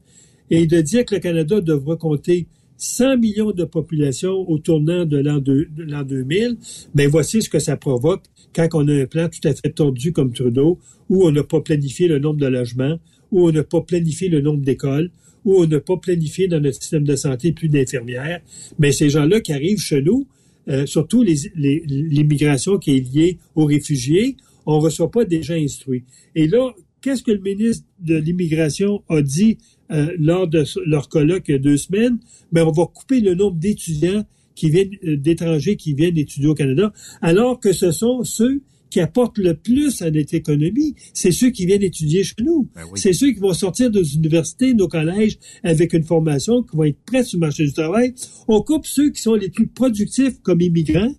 et 0.49 0.67
de 0.67 0.81
dire 0.81 1.05
que 1.05 1.15
le 1.15 1.21
Canada 1.21 1.59
devra 1.59 1.95
compter 1.95 2.47
100 2.78 3.17
millions 3.17 3.51
de 3.51 3.63
population 3.65 4.32
au 4.49 4.59
tournant 4.59 5.05
de 5.05 5.17
l'an 5.17 5.39
2000, 5.39 6.57
ben 6.93 7.09
voici 7.09 7.41
ce 7.41 7.49
que 7.49 7.59
ça 7.59 7.75
provoque 7.75 8.23
quand 8.53 8.67
on 8.73 8.88
a 8.88 8.93
un 8.93 9.05
plan 9.05 9.30
tout 9.30 9.45
à 9.47 9.53
fait 9.53 9.71
tordu 9.71 10.11
comme 10.11 10.34
Trudeau, 10.34 10.80
où 11.09 11.25
on 11.25 11.32
n'a 11.32 11.43
pas 11.43 11.61
planifié 11.61 12.07
le 12.07 12.19
nombre 12.19 12.39
de 12.39 12.47
logements, 12.47 12.99
où 13.32 13.47
on 13.47 13.51
n'a 13.51 13.63
pas 13.63 13.82
planifié 13.82 14.30
le 14.30 14.41
nombre 14.41 14.61
d'écoles, 14.63 15.11
où 15.45 15.55
on 15.61 15.65
n'a 15.65 15.80
pas 15.80 15.97
planifié 15.97 16.47
dans 16.47 16.59
notre 16.59 16.82
système 16.82 17.03
de 17.03 17.15
santé 17.15 17.51
plus 17.51 17.69
d'infirmières. 17.69 18.41
Mais 18.80 18.91
ces 18.91 19.09
gens-là 19.09 19.39
qui 19.41 19.53
arrivent 19.53 19.80
chez 19.80 20.01
nous, 20.01 20.28
euh, 20.67 20.86
surtout 20.86 21.23
l'immigration 21.23 22.78
qui 22.78 22.97
est 22.97 22.99
liée 22.99 23.38
aux 23.55 23.65
réfugiés, 23.65 24.36
on 24.65 24.78
ne 24.78 24.82
reçoit 24.82 25.09
pas 25.09 25.23
des 25.23 25.41
gens 25.41 25.55
instruits. 25.55 26.03
Et 26.36 26.47
là, 26.47 26.73
qu'est-ce 27.01 27.23
que 27.23 27.32
le 27.32 27.39
ministre 27.39 27.86
de 27.99 28.17
l'Immigration 28.17 29.01
a 29.07 29.21
dit 29.21 29.57
euh, 29.91 30.15
lors 30.19 30.47
de 30.47 30.63
leur 30.85 31.09
colloque 31.09 31.45
il 31.47 31.51
y 31.51 31.55
a 31.55 31.59
deux 31.59 31.77
semaines, 31.77 32.17
mais 32.51 32.61
ben, 32.61 32.67
on 32.67 32.71
va 32.71 32.85
couper 32.85 33.19
le 33.19 33.35
nombre 33.35 33.57
d'étudiants 33.57 34.25
qui 34.55 34.69
viennent 34.69 34.91
euh, 35.05 35.17
d'étrangers 35.17 35.75
qui 35.75 35.93
viennent 35.93 36.17
étudier 36.17 36.47
au 36.47 36.55
Canada, 36.55 36.91
alors 37.21 37.59
que 37.59 37.73
ce 37.73 37.91
sont 37.91 38.23
ceux 38.23 38.61
qui 38.89 38.99
apportent 38.99 39.38
le 39.38 39.53
plus 39.53 40.01
à 40.01 40.11
notre 40.11 40.33
économie, 40.33 40.95
c'est 41.13 41.31
ceux 41.31 41.49
qui 41.49 41.65
viennent 41.65 41.83
étudier 41.83 42.23
chez 42.23 42.35
nous. 42.41 42.69
Ben 42.73 42.83
c'est 42.95 43.13
ceux 43.13 43.31
qui 43.31 43.39
vont 43.39 43.53
sortir 43.53 43.91
des 43.91 44.15
universités, 44.15 44.73
nos 44.73 44.88
collèges, 44.88 45.38
avec 45.63 45.93
une 45.93 46.03
formation, 46.03 46.63
qui 46.63 46.75
vont 46.75 46.85
être 46.85 46.99
prêts 47.05 47.23
sur 47.23 47.38
le 47.38 47.41
marché 47.41 47.65
du 47.65 47.73
travail. 47.73 48.13
On 48.47 48.61
coupe 48.61 48.85
ceux 48.85 49.09
qui 49.09 49.21
sont 49.21 49.35
les 49.35 49.49
plus 49.49 49.67
productifs 49.67 50.39
comme 50.41 50.61
immigrants 50.61 51.13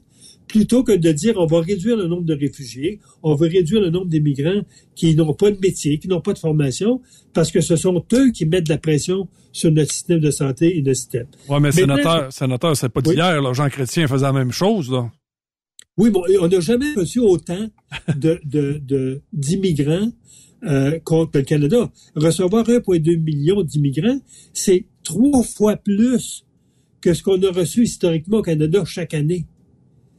plutôt 0.48 0.82
que 0.82 0.92
de 0.92 1.12
dire 1.12 1.34
on 1.36 1.46
va 1.46 1.60
réduire 1.60 1.96
le 1.96 2.08
nombre 2.08 2.24
de 2.24 2.34
réfugiés, 2.34 2.98
on 3.22 3.34
va 3.34 3.46
réduire 3.46 3.80
le 3.80 3.90
nombre 3.90 4.06
d'immigrants 4.06 4.62
qui 4.96 5.14
n'ont 5.14 5.34
pas 5.34 5.50
de 5.50 5.58
métier, 5.60 5.98
qui 5.98 6.08
n'ont 6.08 6.20
pas 6.20 6.32
de 6.32 6.38
formation, 6.38 7.00
parce 7.34 7.52
que 7.52 7.60
ce 7.60 7.76
sont 7.76 8.02
eux 8.12 8.30
qui 8.30 8.46
mettent 8.46 8.64
de 8.64 8.72
la 8.72 8.78
pression 8.78 9.28
sur 9.52 9.70
notre 9.70 9.92
système 9.92 10.20
de 10.20 10.30
santé 10.30 10.76
et 10.76 10.82
de 10.82 10.92
système. 10.94 11.26
Oui, 11.48 11.58
mais 11.60 11.70
sénateur, 11.70 12.32
sénateur 12.32 12.76
c'est 12.76 12.88
pas 12.88 13.02
d'hier. 13.02 13.54
Jean 13.54 13.68
Chrétien 13.68 14.08
faisait 14.08 14.24
la 14.24 14.32
même 14.32 14.52
chose. 14.52 14.90
Là. 14.90 15.10
Oui, 15.96 16.10
bon, 16.10 16.22
on 16.40 16.48
n'a 16.48 16.60
jamais 16.60 16.94
reçu 16.94 17.18
autant 17.18 17.66
de, 18.16 18.40
de, 18.44 19.20
d'immigrants 19.32 20.10
euh, 20.64 20.98
contre 21.00 21.38
le 21.38 21.44
Canada. 21.44 21.90
Recevoir 22.14 22.64
1,2 22.64 23.18
million 23.18 23.62
d'immigrants, 23.62 24.20
c'est 24.52 24.86
trois 25.02 25.42
fois 25.42 25.76
plus 25.76 26.44
que 27.00 27.14
ce 27.14 27.22
qu'on 27.22 27.42
a 27.42 27.50
reçu 27.50 27.82
historiquement 27.82 28.38
au 28.38 28.42
Canada 28.42 28.84
chaque 28.84 29.14
année. 29.14 29.46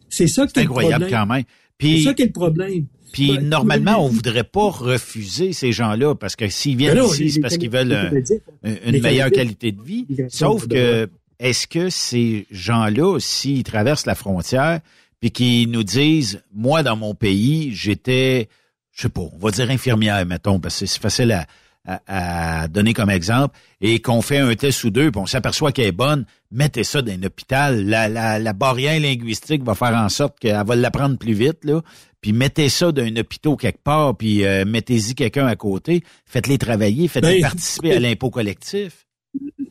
C'est 0.10 0.28
ça 0.28 0.48
qui 0.48 0.60
est 0.60 0.64
incroyable 0.64 1.06
le 1.06 1.12
quand 1.12 1.26
même. 1.26 1.44
C'est 1.82 2.02
ça 2.02 2.14
qui 2.14 2.24
est 2.24 2.28
le 2.28 2.32
problème. 2.32 2.86
Puis 3.12 3.40
normalement, 3.40 4.06
on 4.06 4.08
voudrait 4.08 4.44
pas 4.44 4.70
refuser 4.70 5.54
ces 5.54 5.72
gens-là 5.72 6.16
parce 6.16 6.36
que 6.36 6.48
s'ils 6.48 6.78
viennent 6.78 7.04
ici, 7.06 7.32
c'est 7.32 7.40
parce 7.40 7.58
qu'ils 7.58 7.72
veulent 7.72 8.24
une 8.64 9.02
meilleure 9.02 9.32
qualité 9.32 9.72
de 9.72 9.82
vie. 9.82 10.06
Sauf 10.30 10.68
que 10.68 11.10
est-ce 11.40 11.68
que 11.68 11.90
ces 11.90 12.46
gens-là, 12.52 13.18
s'ils 13.20 13.64
traversent 13.64 14.06
la 14.06 14.16
frontière, 14.16 14.82
puis 15.22 15.32
qu'ils 15.32 15.72
nous 15.72 15.84
disent, 15.84 16.42
moi 16.54 16.84
dans 16.84 16.96
mon 16.96 17.16
pays, 17.16 17.72
j'étais, 17.74 18.50
je 18.92 19.04
sais 19.04 19.10
pas, 19.10 19.22
on 19.22 19.38
va 19.38 19.52
dire 19.52 19.70
infirmière, 19.70 20.26
mettons, 20.26 20.60
parce 20.60 20.80
que 20.80 20.86
c'est 20.86 21.02
facile 21.02 21.32
à, 21.32 21.48
à, 21.86 22.68
donner 22.68 22.94
comme 22.94 23.10
exemple, 23.10 23.58
et 23.82 24.00
qu'on 24.00 24.22
fait 24.22 24.38
un 24.38 24.54
test 24.56 24.84
ou 24.84 24.90
deux, 24.90 25.12
puis 25.12 25.22
on 25.22 25.26
s'aperçoit 25.26 25.72
qu'elle 25.72 25.88
est 25.88 25.92
bonne, 25.92 26.26
mettez 26.52 26.84
ça 26.84 27.02
dans 27.02 27.12
un 27.12 27.24
hôpital. 27.24 27.86
La, 27.86 28.08
la, 28.08 28.40
la 28.40 28.54
barrière 28.54 29.00
linguistique 29.00 29.64
va 29.64 29.76
faire 29.76 29.96
en 29.96 30.10
sorte 30.10 30.40
qu'elle 30.40 30.64
va 30.66 30.76
l'apprendre 30.76 31.18
plus 31.18 31.34
vite, 31.34 31.64
là. 31.64 31.82
Puis 32.22 32.34
mettez 32.34 32.68
ça 32.68 32.92
dans 32.92 33.02
un 33.02 33.16
hôpital 33.16 33.56
quelque 33.56 33.82
part, 33.82 34.18
puis 34.18 34.44
euh, 34.44 34.66
mettez-y 34.66 35.16
quelqu'un 35.16 35.48
à 35.48 35.56
côté. 35.56 36.04
Faites-les 36.26 36.58
travailler, 36.58 37.08
faites-les 37.08 37.36
ben, 37.36 37.42
participer 37.42 37.94
à 37.94 38.00
l'impôt 38.00 38.30
collectif. 38.30 39.06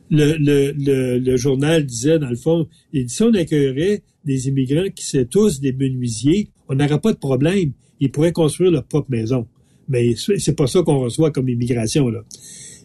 Le, 0.09 0.35
le, 0.37 0.71
le, 0.71 1.19
le, 1.19 1.37
journal 1.37 1.85
disait, 1.85 2.17
dans 2.17 2.29
le 2.29 2.35
fond, 2.35 2.67
il 2.91 3.05
dit, 3.05 3.13
si 3.13 3.21
on 3.21 3.33
accueillerait 3.35 4.01
des 4.25 4.47
immigrants 4.47 4.89
qui 4.95 5.05
sont 5.05 5.25
tous 5.29 5.59
des 5.59 5.73
menuisiers, 5.73 6.49
on 6.67 6.75
n'aurait 6.75 6.99
pas 6.99 7.13
de 7.13 7.19
problème. 7.19 7.73
Ils 7.99 8.09
pourraient 8.09 8.31
construire 8.31 8.71
leur 8.71 8.85
propre 8.85 9.11
maison 9.11 9.47
mais 9.89 10.13
c'est 10.15 10.55
pas 10.55 10.67
ça 10.67 10.81
qu'on 10.83 10.99
reçoit 10.99 11.31
comme 11.31 11.49
immigration. 11.49 12.07
Là. 12.09 12.23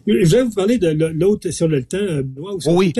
Je 0.07 0.35
vais 0.35 0.43
vous 0.43 0.51
parler 0.51 0.77
de 0.77 0.89
l'autre, 0.89 1.49
si 1.51 1.63
on 1.63 1.67
a 1.67 1.69
le 1.69 1.83
temps, 1.83 1.97
euh, 1.97 2.23
oui. 2.67 2.93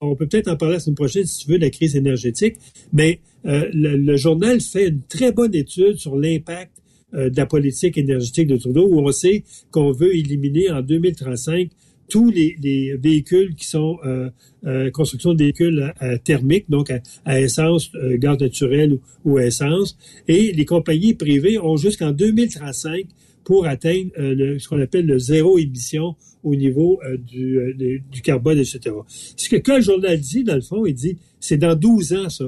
on 0.00 0.16
peut 0.16 0.26
peut-être 0.26 0.48
en 0.48 0.56
parler 0.56 0.74
la 0.74 0.80
semaine 0.80 0.96
prochaine, 0.96 1.24
si 1.24 1.44
tu 1.44 1.50
veux, 1.50 1.58
de 1.58 1.64
la 1.64 1.70
crise 1.70 1.94
énergétique, 1.96 2.56
mais 2.92 3.20
euh, 3.46 3.68
le, 3.72 4.16
journal 4.16 4.60
fait 4.60 4.88
une 4.88 5.02
très 5.02 5.32
bonne 5.32 5.54
étude 5.54 5.96
sur 5.96 6.16
l'impact 6.16 6.72
euh, 7.14 7.30
de 7.30 7.36
la 7.36 7.46
politique 7.46 7.98
énergétique 7.98 8.48
de 8.48 8.56
Trudeau, 8.56 8.88
où 8.88 9.00
on 9.00 9.12
sait 9.12 9.44
qu'on 9.70 9.92
veut 9.92 10.16
éliminer 10.16 10.70
en 10.70 10.82
2035 10.82 11.70
tous 12.08 12.30
les, 12.30 12.56
les 12.62 12.96
véhicules 12.96 13.54
qui 13.54 13.66
sont 13.66 13.98
euh, 14.04 14.30
euh, 14.66 14.90
construction 14.90 15.34
de 15.34 15.38
véhicules 15.38 15.92
thermiques, 16.24 16.66
donc 16.68 16.90
à, 17.24 17.40
essence, 17.40 17.90
euh, 17.94 18.16
gaz 18.16 18.38
naturel 18.38 18.94
ou, 18.94 19.00
ou, 19.24 19.38
essence. 19.38 19.96
Et 20.26 20.52
les 20.52 20.64
compagnies 20.64 21.14
privées 21.14 21.58
ont 21.58 21.76
jusqu'en 21.76 22.12
2035 22.12 23.06
pour 23.48 23.66
atteindre 23.66 24.10
euh, 24.18 24.34
le, 24.34 24.58
ce 24.58 24.68
qu'on 24.68 24.78
appelle 24.78 25.06
le 25.06 25.18
zéro 25.18 25.58
émission 25.58 26.14
au 26.44 26.54
niveau 26.54 27.00
euh, 27.02 27.16
du, 27.16 28.04
du 28.12 28.20
carbone, 28.20 28.58
etc. 28.58 28.94
Ce 29.36 29.48
que 29.48 29.56
quand 29.56 29.76
le 29.76 29.82
journal 29.82 30.20
dit, 30.20 30.44
dans 30.44 30.54
le 30.54 30.60
fond, 30.60 30.84
il 30.84 30.94
dit, 30.94 31.16
c'est 31.40 31.56
dans 31.56 31.74
12 31.74 32.12
ans, 32.12 32.28
ça. 32.28 32.44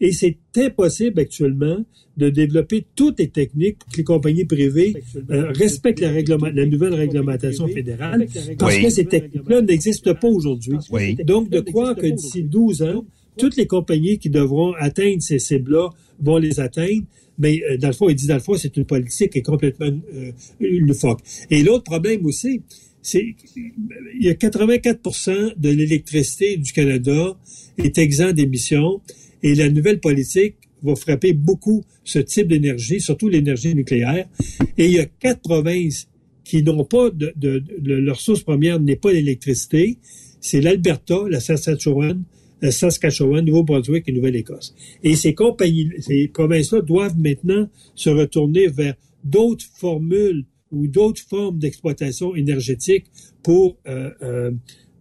Et 0.00 0.12
c'est 0.12 0.36
impossible 0.56 1.20
actuellement 1.20 1.84
de 2.16 2.30
développer 2.30 2.86
toutes 2.94 3.18
les 3.18 3.28
techniques 3.28 3.78
pour 3.78 3.92
que 3.92 3.96
les 3.98 4.04
compagnies 4.04 4.44
privées 4.44 4.94
euh, 5.30 5.52
respectent 5.52 6.00
la, 6.00 6.12
la, 6.12 6.66
nouvelle 6.66 6.94
réglementation 6.94 7.68
fédérale 7.68 8.26
parce 8.58 8.78
que 8.78 8.90
ces 8.90 9.04
techniques-là 9.04 9.62
n'existent 9.62 10.14
pas 10.14 10.28
aujourd'hui. 10.28 10.78
Donc, 11.24 11.50
de 11.50 11.60
croire 11.60 11.94
que 11.94 12.06
d'ici 12.06 12.42
12 12.42 12.82
ans, 12.82 13.04
toutes 13.36 13.56
les 13.56 13.66
compagnies 13.66 14.18
qui 14.18 14.30
devront 14.30 14.72
atteindre 14.74 15.22
ces 15.22 15.38
cibles-là 15.38 15.90
vont 16.20 16.38
les 16.38 16.58
atteindre, 16.60 17.04
mais 17.38 17.60
euh, 17.70 17.76
dans 17.76 17.88
le 17.88 17.92
fond, 17.92 18.08
il 18.08 18.14
dit 18.14 18.26
dans 18.26 18.34
le 18.34 18.40
fond, 18.40 18.54
c'est 18.54 18.76
une 18.76 18.86
politique 18.86 19.32
qui 19.32 19.38
est 19.38 19.42
complètement 19.42 19.86
euh, 19.86 20.32
loufoque. 20.60 21.20
Et 21.50 21.62
l'autre 21.62 21.84
problème 21.84 22.24
aussi, 22.24 22.62
c'est 23.02 23.36
il 23.56 24.24
y 24.24 24.28
a 24.28 24.32
84% 24.32 25.58
de 25.58 25.68
l'électricité 25.68 26.56
du 26.56 26.72
Canada 26.72 27.36
est 27.78 27.98
exempt 27.98 28.32
d'émissions 28.32 29.00
et 29.46 29.54
la 29.54 29.68
nouvelle 29.68 30.00
politique 30.00 30.56
va 30.82 30.96
frapper 30.96 31.32
beaucoup 31.32 31.84
ce 32.02 32.18
type 32.18 32.48
d'énergie, 32.48 33.00
surtout 33.00 33.28
l'énergie 33.28 33.76
nucléaire. 33.76 34.28
Et 34.76 34.86
il 34.86 34.92
y 34.92 34.98
a 34.98 35.06
quatre 35.06 35.40
provinces 35.40 36.08
qui 36.42 36.64
n'ont 36.64 36.84
pas 36.84 37.10
de, 37.10 37.62
leur 37.84 38.20
source 38.20 38.42
première 38.42 38.80
n'est 38.80 38.96
pas 38.96 39.12
l'électricité. 39.12 39.98
C'est 40.40 40.60
l'Alberta, 40.60 41.28
la 41.30 41.38
Saskatchewan, 41.38 42.24
la 42.60 42.72
Saskatchewan, 42.72 43.44
Nouveau-Brunswick 43.44 44.08
et 44.08 44.12
Nouvelle-Écosse. 44.12 44.74
Et 45.04 45.14
ces 45.14 45.32
compagnies, 45.32 45.90
ces 46.00 46.26
provinces-là 46.26 46.80
doivent 46.80 47.18
maintenant 47.18 47.68
se 47.94 48.10
retourner 48.10 48.66
vers 48.66 48.94
d'autres 49.22 49.66
formules 49.76 50.44
ou 50.72 50.88
d'autres 50.88 51.22
formes 51.22 51.58
d'exploitation 51.60 52.34
énergétique 52.34 53.06
pour 53.44 53.76
euh, 53.86 54.10
euh, 54.22 54.50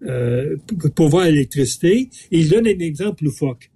euh, 0.04 0.58
pour 0.94 1.10
voir 1.10 1.26
l'électricité. 1.26 2.10
Et 2.32 2.40
il 2.40 2.50
donne 2.50 2.68
un 2.68 2.80
exemple 2.80 3.24
loufoque 3.24 3.72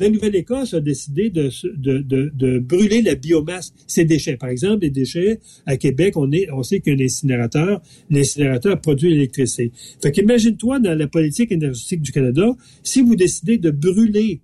la 0.00 0.08
Nouvelle-Écosse 0.08 0.74
a 0.74 0.80
décidé 0.80 1.30
de, 1.30 1.50
de, 1.76 1.98
de, 1.98 2.32
de, 2.34 2.58
brûler 2.58 3.02
la 3.02 3.14
biomasse, 3.14 3.72
ses 3.86 4.04
déchets. 4.04 4.36
Par 4.36 4.48
exemple, 4.48 4.82
les 4.82 4.90
déchets, 4.90 5.40
à 5.66 5.76
Québec, 5.76 6.16
on, 6.16 6.32
est, 6.32 6.50
on 6.50 6.62
sait 6.62 6.80
qu'il 6.80 6.94
y 6.94 6.96
a 6.96 7.02
un 7.02 7.04
incinérateur. 7.04 7.82
L'incinérateur 8.08 8.80
produit 8.80 9.10
l'électricité. 9.10 9.72
Fait 10.02 10.10
qu'imagine-toi 10.10 10.80
dans 10.80 10.98
la 10.98 11.06
politique 11.06 11.52
énergétique 11.52 12.00
du 12.00 12.12
Canada, 12.12 12.56
si 12.82 13.02
vous 13.02 13.14
décidez 13.14 13.58
de 13.58 13.70
brûler 13.70 14.40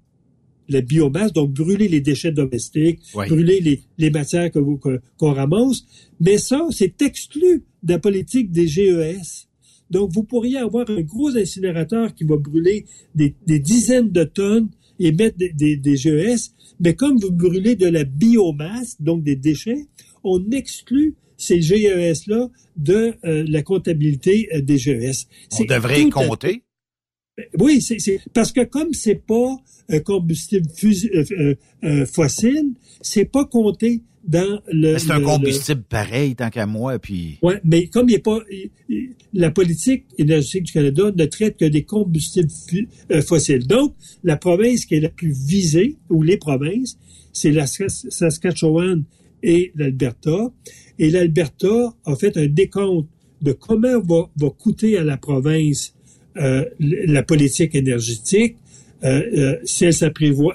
la 0.69 0.81
biomasse, 0.81 1.33
donc 1.33 1.53
brûler 1.53 1.89
les 1.89 2.01
déchets 2.01 2.33
domestiques, 2.33 3.01
brûler 3.15 3.61
les, 3.61 3.81
les 3.99 4.11
matières 4.11 4.51
que 4.51 4.59
vous, 4.59 4.79
qu'on 5.17 5.33
ramasse, 5.33 5.85
mais 6.21 6.39
ça, 6.39 6.67
c'est 6.71 7.01
exclu 7.03 7.65
de 7.83 7.93
la 7.93 7.99
politique 7.99 8.51
des 8.51 8.67
GES. 8.67 9.47
Donc, 9.91 10.11
vous 10.13 10.25
pourriez 10.25 10.59
avoir 10.59 10.91
un 10.91 11.01
gros 11.03 11.37
incinérateur 11.37 12.13
qui 12.15 12.25
va 12.25 12.37
brûler 12.37 12.85
des, 13.15 13.35
des 13.47 13.61
dizaines 13.61 14.11
de 14.11 14.25
tonnes 14.25 14.69
et 14.99 15.13
mettre 15.13 15.37
des, 15.37 15.77
des, 15.77 15.97
GES, 15.97 16.53
mais 16.81 16.95
comme 16.95 17.19
vous 17.19 17.31
brûlez 17.31 17.77
de 17.77 17.87
la 17.87 18.05
biomasse, 18.05 19.01
donc 19.01 19.23
des 19.23 19.37
déchets, 19.37 19.87
on 20.25 20.51
exclut 20.51 21.15
ces 21.37 21.61
GES-là 21.61 22.49
de 22.77 23.15
euh, 23.25 23.45
la 23.49 23.63
comptabilité 23.63 24.49
euh, 24.55 24.61
des 24.61 24.79
GES. 24.79 25.27
On 25.59 25.65
devrait 25.65 26.09
compter? 26.09 26.63
Oui, 27.59 27.83
c'est 27.83 28.21
parce 28.33 28.51
que 28.51 28.65
comme 28.65 28.95
c'est 28.95 29.27
pas 29.27 29.57
un 29.91 30.01
combustible 30.01 30.67
euh, 31.85 32.07
fossile, 32.07 32.73
c'est 33.03 33.27
pas 33.27 33.45
compté 33.45 34.01
dans 34.27 34.61
le. 34.73 34.99
C'est 34.99 35.11
un 35.11 35.21
combustible 35.21 35.83
pareil 35.83 36.35
tant 36.35 36.51
qu'à 36.51 36.67
moi, 36.67 36.99
puis. 36.99 37.39
Ouais, 37.43 37.61
mais 37.65 37.87
comme 37.87 38.09
il 38.09 38.13
n'est 38.13 38.19
pas, 38.19 38.39
la 39.33 39.51
politique 39.51 40.05
énergétique 40.19 40.65
du 40.65 40.73
Canada 40.73 41.11
ne 41.15 41.25
traite 41.27 41.57
que 41.57 41.65
des 41.65 41.85
combustibles 41.85 42.49
euh, 43.11 43.23
fossiles. 43.23 43.67
Donc, 43.67 43.95
la 44.25 44.37
province 44.37 44.87
qui 44.87 44.95
est 44.95 45.01
la 45.01 45.09
plus 45.09 45.33
visée 45.33 45.97
ou 46.11 46.23
les 46.23 46.37
provinces, 46.37 46.99
c'est 47.33 47.53
la 47.53 47.67
Saskatchewan 47.67 49.05
et 49.43 49.73
l'Alberta. 49.77 50.53
Et 50.99 51.11
l'Alberta 51.11 51.95
a 52.05 52.17
fait 52.17 52.37
un 52.37 52.47
décompte 52.47 53.09
de 53.43 53.53
comment 53.53 54.01
va, 54.01 54.31
va 54.37 54.51
coûter 54.51 54.97
à 54.97 55.05
la 55.05 55.19
province 55.19 55.95
euh, 56.39 56.65
la 56.81 57.23
politique 57.23 57.75
énergétique 57.75 58.57
euh 59.05 59.57
si 59.65 59.85
elle 59.85 59.93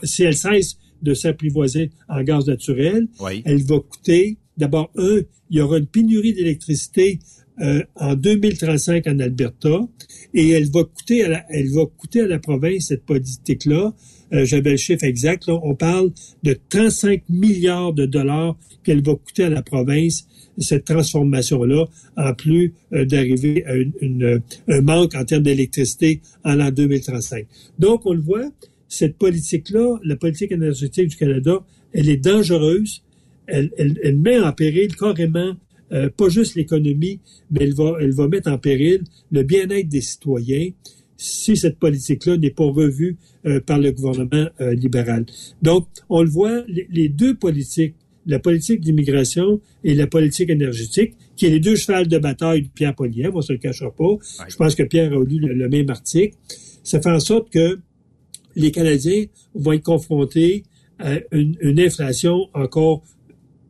si 0.04 0.24
elle 0.24 0.36
cesse 0.36 0.78
de 1.02 1.14
s'apprivoiser 1.14 1.92
en 2.10 2.24
gaz 2.24 2.48
naturel. 2.48 3.08
Elle 3.46 3.64
va 3.64 3.80
coûter, 3.80 4.38
d'abord, 4.58 4.92
un, 4.98 5.20
il 5.50 5.58
y 5.58 5.62
aura 5.62 5.78
une 5.78 5.88
pénurie 5.88 6.34
d'électricité 6.34 7.20
euh, 7.62 7.84
en 7.96 8.16
2035 8.16 9.06
en 9.08 9.20
Alberta 9.20 9.82
et 10.34 10.50
elle 10.50 10.70
va 10.72 10.84
coûter 10.84 11.24
à 11.24 11.28
la, 11.28 11.46
elle 11.50 11.70
va 11.70 11.86
coûter 11.86 12.22
à 12.22 12.28
la 12.28 12.40
province 12.40 12.88
cette 12.88 13.04
politique-là. 13.06 13.94
Euh, 14.34 14.46
J'avais 14.46 14.72
le 14.72 14.78
chiffre 14.78 15.04
exact. 15.04 15.48
Là, 15.48 15.60
on 15.62 15.76
parle 15.76 16.12
de 16.44 16.58
35 16.70 17.24
milliards 17.30 17.94
de 17.94 18.06
dollars 18.06 18.58
qu'elle 18.84 19.04
va 19.04 19.16
coûter 19.16 19.44
à 19.44 19.50
la 19.50 19.62
province 19.62 20.26
cette 20.58 20.86
transformation-là, 20.86 21.86
en 22.18 22.34
plus 22.34 22.74
euh, 22.94 23.06
d'arriver 23.06 23.66
à 23.66 23.76
une, 23.76 24.42
un 24.68 24.82
manque 24.82 25.16
en 25.16 25.26
termes 25.26 25.44
d'électricité 25.44 26.22
en 26.44 26.56
l'an 26.56 26.72
2035. 26.72 27.46
Donc, 27.80 28.06
on 28.06 28.14
le 28.14 28.22
voit, 28.22 28.50
cette 28.92 29.18
politique-là, 29.18 30.00
la 30.04 30.18
politique 30.18 30.52
énergétique 30.52 31.08
du 31.08 31.16
Canada, 31.16 31.66
elle 31.94 32.10
est 32.10 32.18
dangereuse. 32.18 33.04
Elle, 33.48 33.72
elle, 33.78 34.18
met 34.18 34.38
en 34.38 34.52
péril 34.52 34.96
carrément 34.98 35.54
euh, 35.94 36.10
pas 36.10 36.28
juste 36.28 36.56
l'économie, 36.56 37.22
mais 37.50 37.62
elle 37.64 37.74
va, 37.74 37.96
elle 38.02 38.12
va 38.12 38.28
mettre 38.28 38.52
en 38.52 38.58
péril 38.58 39.04
le 39.32 39.44
bien-être 39.44 39.88
des 39.88 40.02
citoyens. 40.02 40.72
si 41.16 41.56
cette 41.56 41.80
politique-là 41.80 42.36
n'est 42.36 42.52
pas 42.52 42.66
revue 42.66 43.16
par 43.66 43.80
le 43.80 43.92
gouvernement 43.92 44.48
libéral. 44.60 45.26
Donc, 45.62 45.88
on 46.10 46.22
le 46.22 46.30
voit, 46.30 46.64
les, 46.68 47.10
deux 47.10 47.36
politiques, 47.36 47.96
la 48.26 48.40
politique 48.40 48.82
d'immigration 48.82 49.62
et 49.84 49.94
la 49.94 50.08
politique 50.08 50.50
énergétique, 50.50 51.14
qui 51.36 51.46
est 51.46 51.50
les 51.50 51.60
deux 51.60 51.76
chevals 51.76 52.08
de 52.08 52.18
bataille 52.18 52.64
de 52.64 52.68
Pierre 52.68 52.96
Poilievre, 52.96 53.38
on 53.38 53.42
se 53.42 53.54
le 53.54 53.60
cachera 53.60 53.92
pas. 53.92 54.18
Je 54.48 54.56
pense 54.56 54.76
que 54.76 54.84
Pierre 54.84 55.14
a 55.14 55.24
lu 55.24 55.40
le, 55.40 55.70
même 55.70 55.90
article. 55.90 56.36
Ça 56.84 57.02
fait 57.02 57.12
en 57.12 57.20
sorte 57.20 57.50
que 57.52 57.80
les 58.56 58.72
Canadiens 58.72 59.26
vont 59.54 59.74
être 59.74 59.84
confrontés 59.84 60.64
à 61.00 61.16
une, 61.32 61.56
une 61.62 61.80
inflation 61.80 62.48
encore 62.54 63.04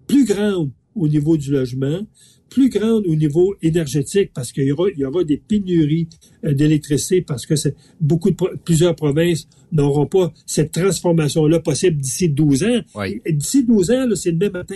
plus 0.08 0.26
grande 0.26 0.72
au 0.96 1.08
niveau 1.08 1.38
du 1.38 1.52
logement, 1.52 2.02
plus 2.50 2.70
grande 2.70 3.06
au 3.08 3.16
niveau 3.16 3.56
énergétique 3.62 4.32
parce 4.34 4.52
qu'il 4.52 4.66
y 4.66 4.72
aura, 4.72 4.90
il 4.94 5.00
y 5.00 5.06
aura 5.06 5.24
des 5.24 5.38
pénuries 5.38 6.10
euh, 6.44 6.54
d'électricité 6.54 7.22
parce 7.22 7.46
que 7.46 7.56
beaucoup 8.00 8.30
de 8.30 8.36
plusieurs 8.66 8.96
provinces 8.96 9.48
n'auront 9.72 10.06
pas 10.06 10.34
cette 10.46 10.74
transformation-là 10.74 11.62
possible 11.62 11.98
d'ici 11.98 12.30
12 12.30 12.64
ans. 12.64 12.82
D'ici 13.26 13.64
12 13.64 13.92
ans, 13.92 14.06
c'est 14.16 14.34
demain 14.34 14.60
matin. 14.60 14.76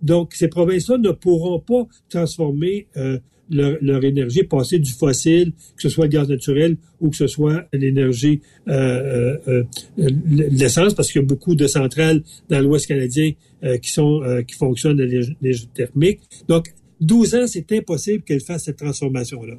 Donc, 0.00 0.34
ces 0.34 0.48
provinces-là 0.48 0.98
ne 0.98 1.10
pourront 1.10 1.58
pas 1.60 1.86
transformer 2.08 2.86
euh, 2.96 3.18
leur, 3.50 4.04
énergie, 4.04 4.44
passer 4.44 4.78
du 4.78 4.92
fossile, 4.92 5.52
que 5.76 5.82
ce 5.82 5.88
soit 5.88 6.06
le 6.06 6.10
gaz 6.10 6.28
naturel 6.28 6.76
ou 7.00 7.10
que 7.10 7.16
ce 7.16 7.26
soit 7.26 7.66
l'énergie, 7.72 8.40
euh, 8.68 9.36
euh, 9.48 9.64
euh 9.98 10.10
l'essence, 10.28 10.94
parce 10.94 11.10
qu'il 11.10 11.20
y 11.20 11.24
a 11.24 11.26
beaucoup 11.26 11.54
de 11.54 11.66
centrales 11.66 12.22
dans 12.48 12.60
l'Ouest 12.60 12.86
canadien 12.86 13.32
euh, 13.64 13.78
qui 13.78 13.90
sont 13.90 14.22
qui 14.46 14.54
fonctionnent 14.54 15.00
à 15.00 15.04
l'énergie 15.04 15.68
thermique. 15.74 16.20
Donc, 16.48 16.72
12 17.00 17.34
ans, 17.34 17.46
c'est 17.46 17.70
impossible 17.72 18.22
qu'elle 18.22 18.40
fasse 18.40 18.64
cette 18.64 18.76
transformation-là. 18.76 19.54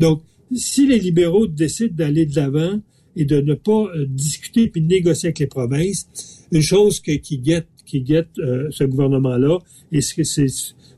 Donc, 0.00 0.22
si 0.54 0.86
les 0.86 0.98
libéraux 0.98 1.46
décident 1.46 1.94
d'aller 1.94 2.26
de 2.26 2.34
l'avant 2.36 2.80
et 3.14 3.24
de 3.24 3.40
ne 3.40 3.54
pas 3.54 3.86
discuter 4.08 4.68
puis 4.68 4.82
négocier 4.82 5.28
avec 5.28 5.38
les 5.38 5.46
provinces, 5.46 6.08
une 6.50 6.62
chose 6.62 7.00
qui 7.00 7.38
guette 7.38 7.66
qui 7.84 8.02
guette 8.02 8.28
ce 8.36 8.84
gouvernement-là, 8.84 9.58
et 9.92 10.00
c'est 10.00 10.46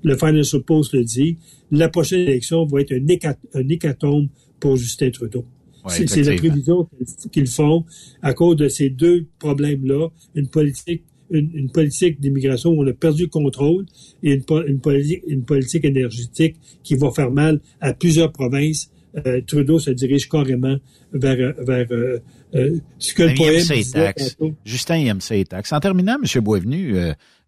le 0.03 0.17
Financial 0.17 0.63
Post 0.63 0.95
le 0.95 1.05
dit, 1.05 1.37
la 1.71 1.89
prochaine 1.89 2.21
élection 2.21 2.67
va 2.67 2.81
être 2.81 2.93
un, 2.93 3.69
hécatombe 3.69 4.29
pour 4.59 4.77
Justin 4.77 5.11
Trudeau. 5.11 5.45
c'est 5.89 6.23
la 6.23 6.37
prévision 6.37 6.89
qu'ils 7.33 7.47
font 7.47 7.85
à 8.23 8.35
cause 8.35 8.57
de 8.57 8.69
ces 8.69 8.91
deux 8.91 9.27
problèmes-là, 9.39 10.09
une 10.35 10.49
politique 10.49 11.05
une, 11.31 11.71
politique 11.71 12.21
d'immigration 12.21 12.71
où 12.71 12.83
on 12.83 12.87
a 12.87 12.93
perdu 12.93 13.23
le 13.23 13.29
contrôle 13.29 13.87
et 14.23 14.33
une, 14.33 14.43
une, 14.67 14.81
politique, 14.81 15.23
une 15.27 15.45
politique 15.45 15.85
énergétique 15.85 16.57
qui 16.83 16.97
va 16.97 17.11
faire 17.11 17.31
mal 17.31 17.61
à 17.81 17.95
plusieurs 17.95 18.33
provinces. 18.33 18.91
Euh, 19.27 19.41
Trudeau 19.47 19.79
se 19.79 19.91
dirige 19.91 20.29
carrément 20.29 20.77
vers, 21.13 21.55
vers 21.65 21.87
euh, 21.91 22.19
euh, 22.55 22.79
ce 22.99 23.15
que 23.15 23.25
le 23.25 23.35
poème 23.35 24.55
Justin 24.65 25.07
aime 25.07 25.21
ses 25.21 25.45
taxes. 25.45 25.73
En 25.73 25.81
terminant, 25.81 26.17
M. 26.23 26.43
Boisvenu, 26.43 26.97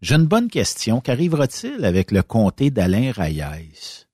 j'ai 0.01 0.15
une 0.15 0.27
bonne 0.27 0.49
question. 0.49 1.01
Qu'arrivera-t-il 1.01 1.85
avec 1.85 2.11
le 2.11 2.23
comté 2.23 2.71
d'Alain 2.71 3.13
Raies? 3.13 4.07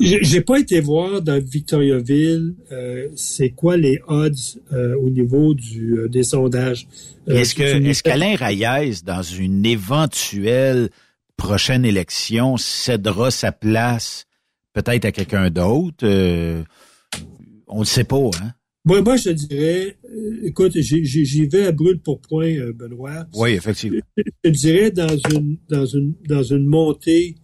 J'ai 0.00 0.40
pas 0.40 0.58
été 0.58 0.80
voir 0.80 1.20
dans 1.20 1.38
Victoriaville 1.42 2.54
euh, 2.72 3.08
c'est 3.16 3.50
quoi 3.50 3.76
les 3.76 4.00
odds 4.08 4.32
euh, 4.72 4.96
au 4.96 5.10
niveau 5.10 5.52
du 5.54 5.98
euh, 5.98 6.08
des 6.08 6.22
sondages? 6.22 6.88
est-ce 7.26 7.54
que 7.54 7.62
est-ce 7.62 8.02
qu'Alain 8.02 8.34
Raies, 8.34 9.02
dans 9.04 9.22
une 9.22 9.64
éventuelle 9.66 10.88
prochaine 11.36 11.84
élection, 11.84 12.56
cédera 12.56 13.30
sa 13.30 13.52
place 13.52 14.26
peut-être 14.72 15.04
à 15.04 15.12
quelqu'un 15.12 15.50
d'autre? 15.50 16.06
On 17.68 17.80
ne 17.80 17.84
sait 17.84 18.04
pas, 18.04 18.30
hein? 18.40 18.52
Moi, 18.86 19.02
moi, 19.02 19.16
je 19.16 19.24
te 19.24 19.28
dirais, 19.30 19.98
écoute, 20.42 20.72
j'y 20.78 21.46
vais 21.46 21.66
à 21.66 21.72
brûle 21.72 22.00
pour 22.00 22.20
point, 22.20 22.54
Benoît. 22.74 23.26
Oui, 23.34 23.50
effectivement. 23.50 24.00
Je, 24.42 24.50
dirais 24.50 24.90
dans 24.90 25.18
une 25.30 25.58
dans 25.68 25.84
une 25.84 26.14
dans 26.26 26.42
une 26.42 26.66
montée 26.66 27.36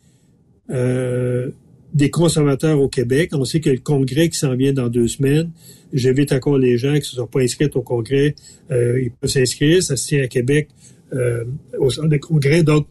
euh, 0.71 1.51
des 1.97 2.11
conservateurs 2.11 2.79
au 2.79 2.89
Québec. 2.89 3.31
On 3.33 3.47
sait 3.47 3.67
a 3.67 3.73
le 3.73 3.79
congrès 3.79 4.29
qui 4.29 4.39
s'en 4.39 4.55
vient 4.55 4.75
dans 4.75 4.89
deux 4.89 5.09
semaines. 5.09 5.51
J'invite 5.95 6.31
encore 6.31 6.59
les 6.59 6.77
gens 6.77 6.93
qui 6.93 6.99
ne 6.99 7.05
se 7.05 7.17
sont 7.17 7.27
pas 7.27 7.41
inscrits 7.41 7.71
au 7.75 7.81
congrès. 7.81 8.35
Euh, 8.71 9.01
ils 9.03 9.11
peuvent 9.11 9.31
s'inscrire. 9.31 9.83
Ça 9.83 9.97
se 9.97 10.07
tient 10.07 10.23
à 10.23 10.27
Québec 10.27 10.69
euh, 11.15 11.45
au 11.79 11.89
centre 11.89 12.09
des 12.09 12.19
congrès. 12.19 12.63
Donc, 12.63 12.87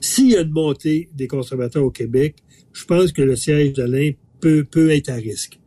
s'il 0.00 0.30
y 0.30 0.36
a 0.36 0.40
une 0.40 0.52
montée 0.52 1.10
des 1.14 1.26
conservateurs 1.26 1.84
au 1.84 1.90
Québec, 1.90 2.36
je 2.72 2.86
pense 2.86 3.12
que 3.12 3.20
le 3.20 3.36
siège 3.36 3.74
d'Alain 3.74 4.12
peut, 4.40 4.64
peut 4.64 4.90
être 4.90 5.10
à 5.10 5.16
risque. 5.16 5.58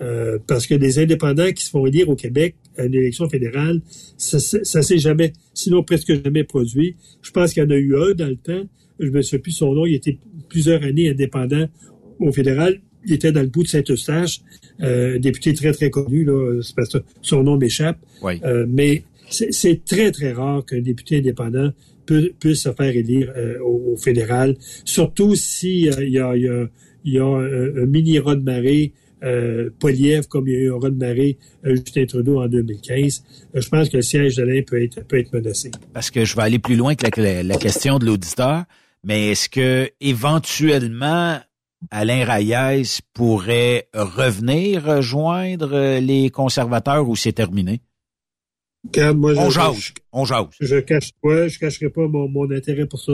Euh, 0.00 0.38
parce 0.46 0.68
que 0.68 0.74
les 0.74 1.00
indépendants 1.00 1.50
qui 1.50 1.64
se 1.64 1.70
font 1.70 1.84
élire 1.84 2.08
au 2.08 2.14
Québec 2.14 2.54
à 2.76 2.84
une 2.84 2.94
élection 2.94 3.28
fédérale, 3.28 3.80
ça, 4.16 4.38
ça 4.38 4.82
s'est 4.82 4.98
jamais, 4.98 5.32
sinon 5.52 5.82
presque 5.82 6.22
jamais 6.22 6.44
produit. 6.44 6.94
Je 7.22 7.32
pense 7.32 7.52
qu'il 7.52 7.64
y 7.64 7.66
en 7.66 7.70
a 7.70 7.76
eu 7.76 7.96
un 7.96 8.14
dans 8.14 8.28
le 8.28 8.36
temps, 8.36 8.68
je 8.98 9.10
me 9.10 9.22
souviens 9.22 9.38
plus 9.40 9.52
son 9.52 9.74
nom, 9.74 9.86
il 9.86 9.94
était 9.94 10.18
plusieurs 10.48 10.82
années 10.82 11.10
indépendant 11.10 11.66
au 12.18 12.32
fédéral. 12.32 12.80
Il 13.06 13.14
était 13.14 13.32
dans 13.32 13.42
le 13.42 13.48
bout 13.48 13.62
de 13.62 13.68
Saint-Eustache, 13.68 14.40
euh, 14.82 15.18
député 15.18 15.54
très, 15.54 15.72
très 15.72 15.90
connu, 15.90 16.24
là, 16.24 16.60
parce 16.76 16.90
que 16.90 16.98
son 17.22 17.42
nom 17.42 17.56
m'échappe. 17.56 17.98
Euh, 18.24 18.66
mais 18.68 19.04
c'est 19.30 19.84
très, 19.84 20.10
très 20.10 20.32
rare 20.32 20.64
qu'un 20.64 20.80
député 20.80 21.18
indépendant 21.18 21.72
puisse 22.40 22.62
se 22.62 22.72
faire 22.72 22.96
élire 22.96 23.32
euh, 23.36 23.58
au, 23.60 23.96
fédéral, 23.96 24.56
surtout 24.84 25.34
s'il 25.34 25.92
si, 25.92 26.00
y 26.10 26.18
a, 26.18 26.36
y 26.36 26.48
a, 26.48 26.66
y 27.04 27.18
a 27.18 27.24
un, 27.24 27.86
mini 27.86 28.18
raz 28.18 28.36
de 28.36 28.42
marée 28.42 28.92
euh, 29.22 29.70
Poliev, 29.78 30.26
comme 30.28 30.46
il 30.48 30.54
y 30.54 30.56
a 30.56 30.60
eu 30.60 30.72
un 30.72 30.78
de 30.78 30.90
marée 30.90 31.38
Justin 31.64 32.06
Trudeau 32.06 32.40
en 32.40 32.48
2015, 32.48 33.24
je 33.54 33.68
pense 33.68 33.88
que 33.88 33.96
le 33.96 34.02
siège 34.02 34.36
de 34.36 34.60
peut 34.62 34.82
être, 34.82 35.06
peut 35.06 35.18
être 35.18 35.32
menacé. 35.32 35.70
Parce 35.92 36.10
que 36.10 36.24
je 36.24 36.36
vais 36.36 36.42
aller 36.42 36.58
plus 36.58 36.76
loin 36.76 36.94
que 36.94 37.20
la, 37.20 37.42
la 37.42 37.56
question 37.56 37.98
de 37.98 38.06
l'auditeur. 38.06 38.64
Mais 39.08 39.30
est-ce 39.30 39.48
que 39.48 39.90
éventuellement 40.02 41.38
Alain 41.90 42.26
Raies 42.26 43.00
pourrait 43.14 43.88
revenir 43.94 44.84
rejoindre 44.84 45.98
les 45.98 46.28
conservateurs 46.28 47.08
ou 47.08 47.16
c'est 47.16 47.32
terminé? 47.32 47.80
moi, 49.14 49.32
on 49.38 49.48
jase, 49.48 49.94
on 50.12 50.26
jase. 50.26 50.48
Je 50.60 50.76
cache, 50.80 51.12
ouais, 51.22 51.48
je 51.48 51.58
cacherai 51.58 51.88
pas 51.88 52.06
mon, 52.06 52.50
intérêt 52.50 52.84
pour 52.84 53.00
ça. 53.00 53.12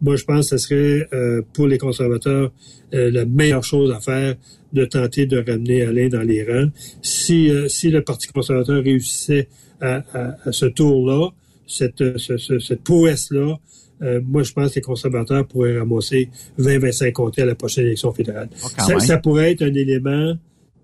Moi, 0.00 0.16
je 0.16 0.24
pense 0.24 0.48
que 0.50 0.56
ce 0.56 0.68
serait 0.68 1.06
euh, 1.12 1.42
pour 1.52 1.66
les 1.66 1.76
conservateurs 1.76 2.50
euh, 2.94 3.10
la 3.10 3.26
meilleure 3.26 3.64
chose 3.64 3.92
à 3.92 4.00
faire 4.00 4.36
de 4.72 4.86
tenter 4.86 5.26
de 5.26 5.36
ramener 5.36 5.82
Alain 5.82 6.08
dans 6.08 6.22
les 6.22 6.44
rangs. 6.44 6.70
Si 7.02 7.50
euh, 7.50 7.68
si 7.68 7.90
le 7.90 8.02
Parti 8.02 8.28
conservateur 8.28 8.82
réussissait 8.82 9.48
à, 9.82 10.02
ce 10.50 10.64
tour-là, 10.64 11.28
cette, 11.66 12.16
cette 12.16 12.82
prouesse-là, 12.82 13.58
euh, 14.02 14.20
moi, 14.24 14.42
je 14.42 14.52
pense 14.52 14.70
que 14.70 14.76
les 14.76 14.80
conservateurs 14.82 15.46
pourraient 15.46 15.78
ramasser 15.78 16.28
20-25 16.58 17.12
comtés 17.12 17.42
à 17.42 17.46
la 17.46 17.54
prochaine 17.54 17.86
élection 17.86 18.12
fédérale. 18.12 18.48
Oh, 18.62 19.00
ça, 19.00 19.18
pourrait 19.18 19.52
être 19.52 19.62
un 19.62 19.74
élément, 19.74 20.34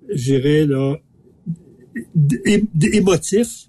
je 0.08 0.34
dirais, 0.36 0.66
là, 0.66 0.96
émotif 2.92 3.68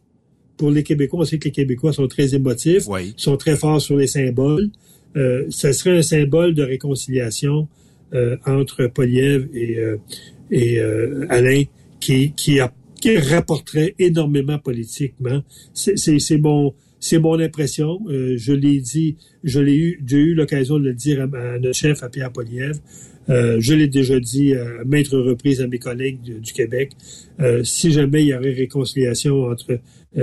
pour 0.58 0.72
les 0.72 0.84
Québécois. 0.84 1.22
On 1.22 1.26
sait 1.26 1.40
que 1.40 1.46
les 1.46 1.52
Québécois 1.52 1.94
sont 1.94 2.08
très 2.08 2.36
émotifs, 2.36 2.86
sont 3.18 3.38
très 3.38 3.58
forts 3.58 3.82
sur 3.82 3.98
les 3.98 4.08
symboles. 4.08 4.70
Euh, 5.16 5.46
ça 5.50 5.74
serait 5.74 5.98
un 5.98 6.02
symbole 6.02 6.56
de 6.56 6.64
réconciliation 6.64 7.68
euh, 8.14 8.38
entre 8.46 8.88
Poliev 8.88 9.48
et, 9.54 9.78
euh, 9.78 9.98
et 10.50 10.80
Alain 11.30 11.64
qui, 12.00 12.32
qui, 12.34 12.60
a, 12.60 12.74
qui 13.00 13.18
rapporterait 13.18 13.96
énormément 14.00 14.60
politiquement. 14.60 15.42
C'est 15.74 16.38
mon 16.38 16.74
c'est 17.04 17.20
mon 17.20 17.38
impression. 17.38 18.00
Euh, 18.08 18.36
je 18.38 18.54
l'ai 18.54 18.80
dit, 18.80 19.18
je 19.44 19.60
l'ai 19.60 19.76
eu, 19.76 20.02
j'ai 20.06 20.20
eu 20.20 20.34
l'occasion 20.36 20.80
de 20.80 20.86
le 20.86 20.94
dire 20.94 21.22
à, 21.22 21.60
notre 21.60 21.74
chef, 21.74 22.02
à 22.02 22.08
Pierre 22.08 22.32
Poliev. 22.32 22.80
Euh, 23.30 23.58
je 23.60 23.74
l'ai 23.74 23.90
déjà 23.90 24.22
dit 24.22 24.56
à 24.56 24.86
maintes 24.86 25.10
reprises 25.10 25.60
à 25.60 25.68
mes 25.68 25.80
collègues 25.80 26.22
du, 26.22 26.54
Québec. 26.54 26.94
Euh, 27.42 27.62
si 27.66 27.92
jamais 27.92 28.24
il 28.24 28.28
y 28.28 28.34
aurait 28.34 28.54
réconciliation 28.54 29.44
entre 29.44 29.80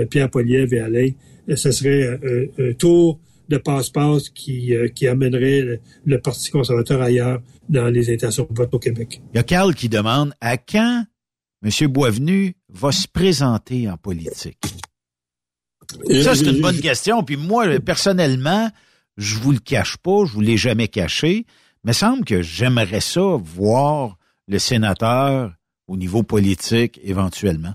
Pierre 0.09 0.31
Poliev 0.31 0.73
et 0.73 0.79
Alain, 0.79 1.09
ce 1.53 1.71
serait 1.71 2.19
un 2.57 2.73
tour 2.73 3.19
de 3.49 3.57
passe-passe 3.57 4.29
qui, 4.29 4.73
qui 4.95 5.07
amènerait 5.07 5.79
le, 6.05 6.19
Parti 6.19 6.49
conservateur 6.49 7.01
ailleurs 7.01 7.43
dans 7.69 7.89
les 7.89 8.11
intentions 8.11 8.47
de 8.49 8.57
vote 8.57 8.73
au 8.73 8.79
Québec. 8.79 9.21
Il 9.33 9.37
y 9.37 9.39
a 9.39 9.43
Carl 9.43 9.75
qui 9.75 9.89
demande 9.89 10.33
à 10.41 10.57
quand 10.57 11.03
M. 11.63 11.87
Boisvenu 11.89 12.55
va 12.69 12.91
se 12.91 13.07
présenter 13.07 13.87
en 13.87 13.97
politique? 13.97 14.57
Ça, 16.23 16.35
c'est 16.35 16.45
une 16.45 16.61
bonne 16.61 16.79
question. 16.79 17.23
Puis 17.23 17.37
moi, 17.37 17.79
personnellement, 17.79 18.69
je 19.17 19.35
vous 19.35 19.51
le 19.51 19.59
cache 19.59 19.97
pas, 19.97 20.25
je 20.25 20.33
vous 20.33 20.41
l'ai 20.41 20.57
jamais 20.57 20.87
caché, 20.87 21.45
mais 21.83 21.93
semble 21.93 22.25
que 22.25 22.41
j'aimerais 22.41 23.01
ça 23.01 23.37
voir 23.39 24.17
le 24.47 24.59
sénateur 24.59 25.53
au 25.87 25.97
niveau 25.97 26.23
politique 26.23 26.99
éventuellement. 27.03 27.73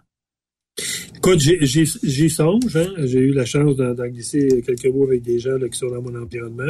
Écoute, 1.17 1.41
j'y 1.41 2.31
songe. 2.31 2.77
Hein? 2.77 2.93
J'ai 3.05 3.21
eu 3.21 3.33
la 3.33 3.47
chance 3.47 3.77
d'en 3.77 3.95
glisser 3.95 4.63
quelques 4.65 4.87
mots 4.87 5.05
avec 5.05 5.23
des 5.23 5.39
gens 5.39 5.59
qui 5.59 5.79
sont 5.79 5.89
dans 5.89 6.03
mon 6.03 6.15
environnement. 6.15 6.69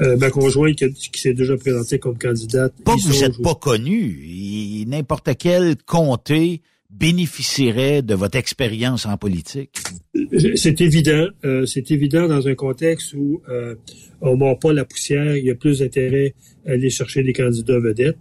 Euh, 0.00 0.16
ma 0.16 0.30
conjointe 0.30 0.76
qui, 0.76 1.20
s'est 1.20 1.34
déjà 1.34 1.56
présentée 1.56 1.98
comme 1.98 2.18
candidate. 2.18 2.74
Pas 2.84 2.96
que 2.96 3.02
vous 3.02 3.20
n'êtes 3.20 3.40
pas 3.40 3.54
connu. 3.54 4.84
N'importe 4.88 5.30
quel 5.38 5.76
comté 5.76 6.62
bénéficierait 6.90 8.02
de 8.02 8.14
votre 8.14 8.36
expérience 8.36 9.06
en 9.06 9.16
politique? 9.16 9.70
C'est 10.56 10.80
évident. 10.80 11.28
Euh, 11.44 11.66
c'est 11.66 11.90
évident 11.90 12.26
dans 12.26 12.48
un 12.48 12.54
contexte 12.54 13.14
où 13.14 13.42
euh, 13.48 13.74
on 14.20 14.36
mord 14.36 14.58
pas 14.58 14.72
la 14.72 14.84
poussière. 14.84 15.36
Il 15.36 15.44
y 15.44 15.50
a 15.50 15.54
plus 15.54 15.80
d'intérêt 15.80 16.34
à 16.66 16.72
aller 16.72 16.90
chercher 16.90 17.22
des 17.22 17.32
candidats 17.32 17.78
vedettes. 17.78 18.16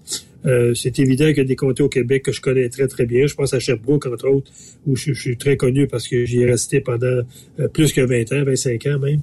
Euh, 0.45 0.73
c'est 0.73 0.99
évident 0.99 1.27
qu'il 1.27 1.37
y 1.37 1.41
a 1.41 1.45
des 1.45 1.55
comtés 1.55 1.83
au 1.83 1.89
Québec 1.89 2.23
que 2.23 2.31
je 2.31 2.41
connais 2.41 2.69
très, 2.69 2.87
très 2.87 3.05
bien. 3.05 3.27
Je 3.27 3.35
pense 3.35 3.53
à 3.53 3.59
Sherbrooke, 3.59 4.05
entre 4.05 4.29
autres, 4.29 4.51
où 4.85 4.95
je, 4.95 5.13
suis 5.13 5.37
très 5.37 5.57
connu 5.57 5.87
parce 5.87 6.07
que 6.07 6.25
j'y 6.25 6.41
ai 6.41 6.45
resté 6.45 6.79
pendant 6.79 7.21
euh, 7.59 7.67
plus 7.67 7.91
que 7.93 8.01
20 8.01 8.33
ans, 8.33 8.43
25 8.43 8.85
ans 8.87 8.99
même. 8.99 9.21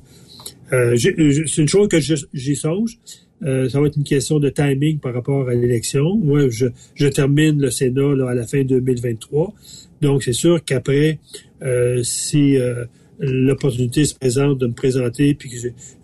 C'est 0.97 1.59
une 1.59 1.69
chose 1.69 1.89
que 1.89 1.99
j'y 2.01 2.57
songe. 2.57 2.99
Ça 3.43 3.81
va 3.81 3.87
être 3.87 3.97
une 3.97 4.05
question 4.05 4.39
de 4.39 4.49
timing 4.49 4.99
par 4.99 5.13
rapport 5.13 5.49
à 5.49 5.55
l'élection. 5.55 6.17
Moi, 6.17 6.49
je, 6.49 6.67
je, 6.95 7.07
termine 7.07 7.61
le 7.61 7.71
Sénat 7.71 8.15
là, 8.15 8.31
à 8.31 8.35
la 8.35 8.47
fin 8.47 8.63
2023. 8.63 9.53
Donc, 10.01 10.23
c'est 10.23 10.33
sûr 10.33 10.65
qu'après, 10.65 11.19
si 12.03 12.57
l'opportunité 13.19 14.05
se 14.05 14.15
présente 14.15 14.59
de 14.59 14.67
me 14.67 14.73
présenter, 14.73 15.35
puis 15.35 15.51
que 15.51 15.57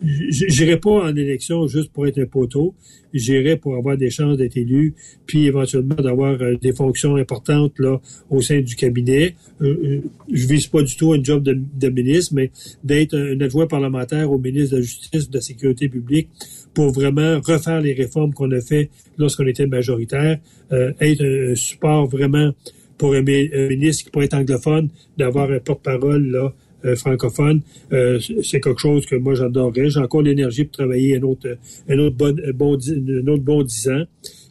je 0.03 0.47
n'irai 0.47 0.79
pas 0.79 1.05
en 1.05 1.15
élection 1.17 1.67
juste 1.67 1.93
pour 1.93 2.07
être 2.07 2.19
un 2.19 2.27
poteau, 2.27 2.75
j'irai 3.13 3.57
pour 3.57 3.77
avoir 3.77 3.97
des 3.97 4.11
chances 4.11 4.37
d'être 4.37 4.57
élu, 4.57 4.95
puis 5.27 5.47
éventuellement 5.47 5.97
d'avoir 5.97 6.41
euh, 6.41 6.57
des 6.57 6.73
fonctions 6.73 7.17
importantes 7.17 7.79
là 7.79 8.01
au 8.31 8.41
sein 8.41 8.61
du 8.61 8.77
cabinet. 8.77 9.35
Euh, 9.61 9.67
euh, 9.67 10.01
je 10.33 10.47
vise 10.47 10.67
pas 10.69 10.83
du 10.83 10.97
tout 10.97 11.13
un 11.13 11.23
job 11.23 11.43
de, 11.43 11.89
ministre, 11.89 12.35
mais 12.35 12.51
d'être 12.85 13.17
un 13.17 13.41
adjoint 13.41 13.67
parlementaire 13.67 14.31
au 14.31 14.39
ministre 14.39 14.73
de 14.73 14.77
la 14.77 14.83
Justice, 14.83 15.29
de 15.29 15.37
la 15.37 15.41
Sécurité 15.41 15.89
publique, 15.89 16.29
pour 16.75 16.93
vraiment 16.93 17.41
refaire 17.41 17.81
les 17.81 17.93
réformes 17.93 18.33
qu'on 18.33 18.51
a 18.53 18.61
fait 18.61 18.91
lorsqu'on 19.19 19.47
était 19.47 19.67
majoritaire, 19.67 20.39
être 20.71 21.25
un 21.25 21.55
support 21.55 22.07
vraiment 22.07 22.53
pour 23.01 23.15
un, 23.15 23.23
ministre 23.23 24.05
qui 24.05 24.11
pourrait 24.11 24.27
être 24.27 24.35
anglophone, 24.35 24.91
d'avoir 25.17 25.51
un 25.51 25.59
porte-parole 25.59 26.31
là 26.31 26.53
euh, 26.85 26.97
francophone, 26.97 27.61
euh, 27.93 28.19
c'est 28.43 28.61
quelque 28.61 28.81
chose 28.81 29.05
que 29.05 29.17
moi 29.17 29.35
j'adorerais. 29.35 29.91
J'ai 29.91 30.01
encore 30.01 30.23
l'énergie 30.23 30.65
pour 30.65 30.73
travailler 30.73 31.17
un 31.17 31.23
autre, 31.23 31.59
un 31.89 31.99
autre 31.99 32.17
bon, 32.17 32.35
bon, 32.55 32.79
un 32.79 33.27
autre 33.27 33.43
bon 33.43 33.63
dix 33.63 33.89
ans. 33.89 34.05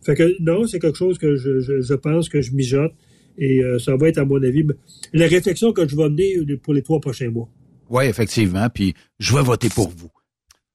Fait 0.04 0.16
que 0.16 0.36
non, 0.40 0.68
c'est 0.68 0.80
quelque 0.80 0.98
chose 0.98 1.18
que 1.18 1.36
je, 1.36 1.60
je, 1.60 1.94
pense 1.94 2.30
que 2.30 2.42
je 2.42 2.52
mijote 2.54 2.94
et 3.38 3.64
euh, 3.64 3.80
ça 3.80 3.96
va 3.96 4.10
être 4.10 4.20
à 4.20 4.26
mon 4.26 4.42
avis 4.44 4.64
la 5.14 5.28
réflexion 5.28 5.72
que 5.72 5.88
je 5.88 5.96
vais 5.96 6.10
mener 6.10 6.36
pour 6.58 6.74
les 6.74 6.82
trois 6.84 7.00
prochains 7.00 7.30
mois. 7.30 7.50
Oui, 7.90 8.06
effectivement. 8.06 8.68
Puis 8.72 8.94
je 9.20 9.36
vais 9.36 9.42
voter 9.42 9.70
pour 9.70 9.90
vous. 9.90 10.10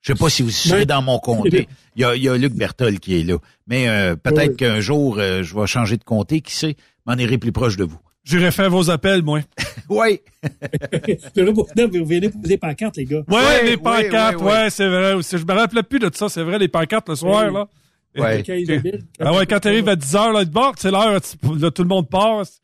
Je 0.05 0.13
sais 0.13 0.19
pas 0.19 0.29
si 0.29 0.43
vous 0.43 0.51
serez 0.51 0.87
dans 0.87 1.03
mon 1.03 1.19
comté. 1.19 1.67
Il 1.97 2.03
y 2.03 2.05
a, 2.05 2.17
il 2.17 2.25
y 2.25 2.29
a 2.29 2.37
Luc 2.37 2.55
Bertol 2.55 2.99
qui 2.99 3.21
est 3.21 3.23
là. 3.23 3.37
Mais 3.69 3.87
peut-être 4.17 4.57
qu'un 4.57 4.81
jour, 4.81 5.17
je 5.17 5.55
vais 5.55 5.67
changer 5.69 5.97
de 5.97 6.03
comté, 6.03 6.41
qui 6.41 6.53
sait, 6.53 6.75
m'en 7.07 7.15
irai 7.15 7.39
plus 7.39 7.53
proche 7.53 7.77
de 7.77 7.85
vous. 7.85 8.01
J'irai 8.25 8.51
faire 8.51 8.71
vos 8.71 8.91
appels, 8.91 9.23
moi. 9.23 9.41
oui. 9.91 10.21
non, 11.37 11.53
vous 11.53 11.67
venez 12.07 12.31
poser 12.31 12.49
des 12.49 12.57
pancartes, 12.57 12.97
les 12.97 13.05
gars. 13.05 13.23
Ouais, 13.29 13.65
les 13.65 13.77
pancartes, 13.77 14.41
ouais, 14.41 14.71
c'est 14.71 14.89
vrai. 14.89 15.13
Aussi. 15.13 15.37
Je 15.37 15.45
me 15.45 15.53
rappelle 15.53 15.85
plus 15.85 15.99
de 15.99 16.11
ça, 16.13 16.29
c'est 16.31 16.43
vrai, 16.43 16.59
les 16.59 16.69
pancartes 16.69 17.09
le 17.11 17.17
soir, 17.17 17.51
là. 17.51 17.69
Ouais. 18.17 18.43
Ah 19.21 19.33
ouais, 19.33 19.45
quand 19.45 19.61
tu 19.61 19.69
arrives 19.69 19.89
à 19.89 19.97
10 19.97 20.17
heures, 20.17 20.33
là, 20.33 20.45
bord, 20.45 20.75
c'est 20.79 20.91
l'heure, 20.91 21.13
là, 21.13 21.71
tout 21.71 21.83
le 21.83 21.89
monde 21.89 22.09
passe. 22.09 22.63